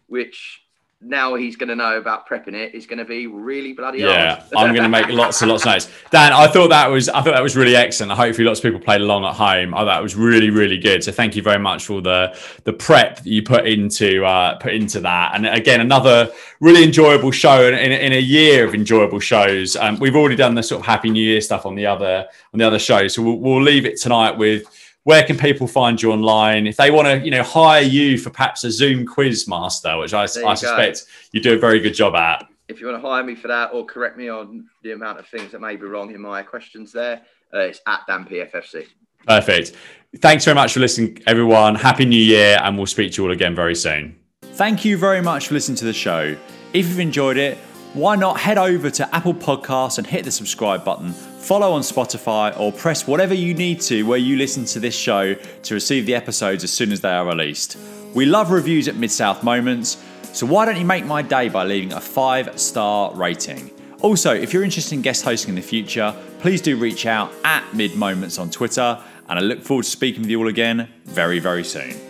which 0.08 0.62
now 1.00 1.36
he's 1.36 1.56
going 1.56 1.70
to 1.70 1.76
know 1.76 1.98
about 1.98 2.28
prepping 2.28 2.54
it, 2.54 2.74
is 2.74 2.88
going 2.88 2.98
to 2.98 3.06
be 3.06 3.28
really 3.28 3.72
bloody 3.74 4.00
Yeah, 4.00 4.38
hard. 4.38 4.52
I'm 4.56 4.74
going 4.74 4.84
to 4.84 4.90
make 4.90 5.08
lots 5.10 5.42
and 5.42 5.52
lots 5.52 5.64
of 5.64 5.72
notes. 5.72 5.90
Dan, 6.10 6.34
I 6.34 6.48
thought 6.48 6.70
that 6.70 6.88
was 6.88 7.08
I 7.08 7.22
thought 7.22 7.34
that 7.34 7.44
was 7.44 7.56
really 7.56 7.76
excellent. 7.76 8.12
Hopefully, 8.14 8.48
lots 8.48 8.60
of 8.60 8.64
people 8.64 8.80
played 8.80 9.02
along 9.02 9.24
at 9.24 9.36
home. 9.36 9.76
I 9.76 9.86
thought 9.86 10.00
it 10.00 10.04
was 10.04 10.16
really 10.16 10.50
really 10.50 10.80
good. 10.80 11.04
So 11.04 11.12
thank 11.12 11.36
you 11.36 11.44
very 11.44 11.60
much 11.60 11.86
for 11.86 12.02
the 12.02 12.36
the 12.64 12.74
prep 12.74 13.18
that 13.18 13.28
you 13.28 13.44
put 13.44 13.68
into 13.68 14.26
uh, 14.26 14.58
put 14.58 14.74
into 14.74 15.00
that. 15.02 15.34
And 15.36 15.46
again, 15.46 15.82
another 15.82 16.32
really 16.62 16.84
enjoyable 16.84 17.30
show 17.30 17.68
in, 17.68 17.76
in, 17.76 17.92
in 17.92 18.14
a 18.14 18.20
year 18.20 18.68
of 18.68 18.74
enjoyable 18.74 19.20
shows. 19.20 19.76
Um, 19.76 20.00
we've 20.00 20.16
already 20.16 20.36
done 20.36 20.56
the 20.56 20.64
sort 20.64 20.80
of 20.80 20.88
Happy 20.88 21.12
New 21.12 21.24
Year 21.24 21.42
stuff 21.42 21.68
on 21.68 21.76
the 21.76 21.86
other 21.86 22.26
on 22.54 22.58
the 22.58 22.66
other 22.66 22.80
show, 22.80 23.08
so 23.08 23.22
we'll, 23.22 23.38
we'll 23.38 23.62
leave 23.62 23.86
it 23.86 24.02
tonight 24.02 24.36
with 24.36 24.66
where 25.08 25.24
can 25.24 25.38
people 25.38 25.68
find 25.68 26.02
you 26.02 26.12
online? 26.12 26.68
If 26.68 26.76
they 26.76 26.92
want 26.92 27.08
to 27.08 27.24
you 27.24 27.32
know 27.32 27.42
hire 27.42 27.82
you 27.82 28.18
for 28.18 28.30
perhaps 28.30 28.66
a 28.66 28.72
zoom 28.72 29.06
quiz 29.06 29.48
master 29.48 29.98
which 29.98 30.14
i, 30.14 30.24
you 30.26 30.46
I 30.46 30.50
go. 30.50 30.56
suspect 30.56 31.06
you 31.32 31.40
do 31.40 31.54
a 31.54 31.58
very 31.58 31.80
good 31.80 31.94
job 31.94 32.14
at. 32.14 32.46
If 32.68 32.82
you 32.82 32.88
want 32.88 33.02
to 33.02 33.08
hire 33.08 33.24
me 33.24 33.34
for 33.34 33.48
that 33.48 33.72
or 33.72 33.86
correct 33.86 34.18
me 34.18 34.28
on 34.28 34.66
the 34.84 34.92
amount 34.92 35.18
of 35.20 35.26
things 35.28 35.54
that 35.54 35.62
may 35.62 35.78
be 35.78 35.86
wrong 35.86 36.14
in 36.14 36.20
my 36.20 36.44
questions 36.44 36.92
there, 36.92 37.22
uh, 37.54 37.60
it's 37.60 37.80
at 37.88 38.02
Dan 38.06 38.26
PFFC. 38.26 38.86
perfect. 39.26 39.78
Thanks 40.18 40.44
very 40.44 40.56
much 40.56 40.74
for 40.74 40.82
listening 40.82 41.24
everyone. 41.26 41.76
Happy 41.76 42.04
new 42.04 42.22
year 42.22 42.58
and 42.62 42.76
we'll 42.76 42.86
speak 42.86 43.14
to 43.14 43.22
you 43.22 43.28
all 43.30 43.34
again 43.34 43.56
very 43.56 43.76
soon. 43.76 44.20
Thank 44.42 44.84
you 44.84 44.98
very 44.98 45.22
much 45.22 45.48
for 45.48 45.54
listening 45.54 45.78
to 45.78 45.86
the 45.86 45.94
show. 45.94 46.36
If 46.74 46.90
you've 46.90 47.00
enjoyed 47.00 47.38
it 47.38 47.58
why 47.94 48.18
not 48.18 48.42
head 48.42 48.58
over 48.58 48.90
to 48.92 49.16
apple 49.16 49.34
podcasts 49.34 49.98
and 49.98 50.06
hit 50.06 50.26
the 50.26 50.32
subscribe 50.32 50.84
button 50.84 51.14
follow 51.40 51.72
on 51.72 51.82
spotify 51.82 52.58
or 52.60 52.72
press 52.72 53.08
whatever 53.08 53.34
you 53.34 53.54
need 53.54 53.80
to 53.82 54.04
where 54.04 54.18
you 54.18 54.36
listen 54.38 54.66
to 54.66 54.80
this 54.80 54.96
show 54.96 55.34
to 55.34 55.74
receive 55.74 56.06
the 56.06 56.16
episodes 56.16 56.64
as 56.64 56.72
soon 56.72 56.92
as 56.92 57.02
they 57.02 57.10
are 57.10 57.26
released. 57.26 57.78
We 58.14 58.26
love 58.26 58.52
reviews 58.52 58.88
at 58.88 58.96
mid-south 58.96 59.44
moments 59.44 59.98
so 60.34 60.46
why 60.46 60.66
don't 60.66 60.78
you 60.78 60.86
make 60.86 61.06
my 61.06 61.22
day 61.22 61.50
by 61.50 61.64
leaving 61.64 61.94
a 61.94 62.02
five 62.02 62.60
star 62.60 63.14
rating? 63.16 63.72
Also 64.02 64.34
if 64.34 64.54
you're 64.54 64.64
interested 64.64 64.96
in 64.96 65.02
guest 65.02 65.24
hosting 65.24 65.50
in 65.50 65.56
the 65.56 65.62
future 65.62 66.16
please 66.40 66.62
do 66.62 66.78
reach 66.78 67.06
out 67.06 67.32
at 67.44 67.64
mid 67.74 67.96
moments 67.96 68.38
on 68.38 68.50
twitter 68.50 69.02
and 69.30 69.40
i 69.40 69.42
look 69.42 69.62
forward 69.62 69.84
to 69.84 69.90
speaking 69.90 70.22
with 70.22 70.30
you 70.30 70.40
all 70.40 70.48
again 70.48 70.88
very 71.06 71.40
very 71.40 71.64
soon 71.64 72.07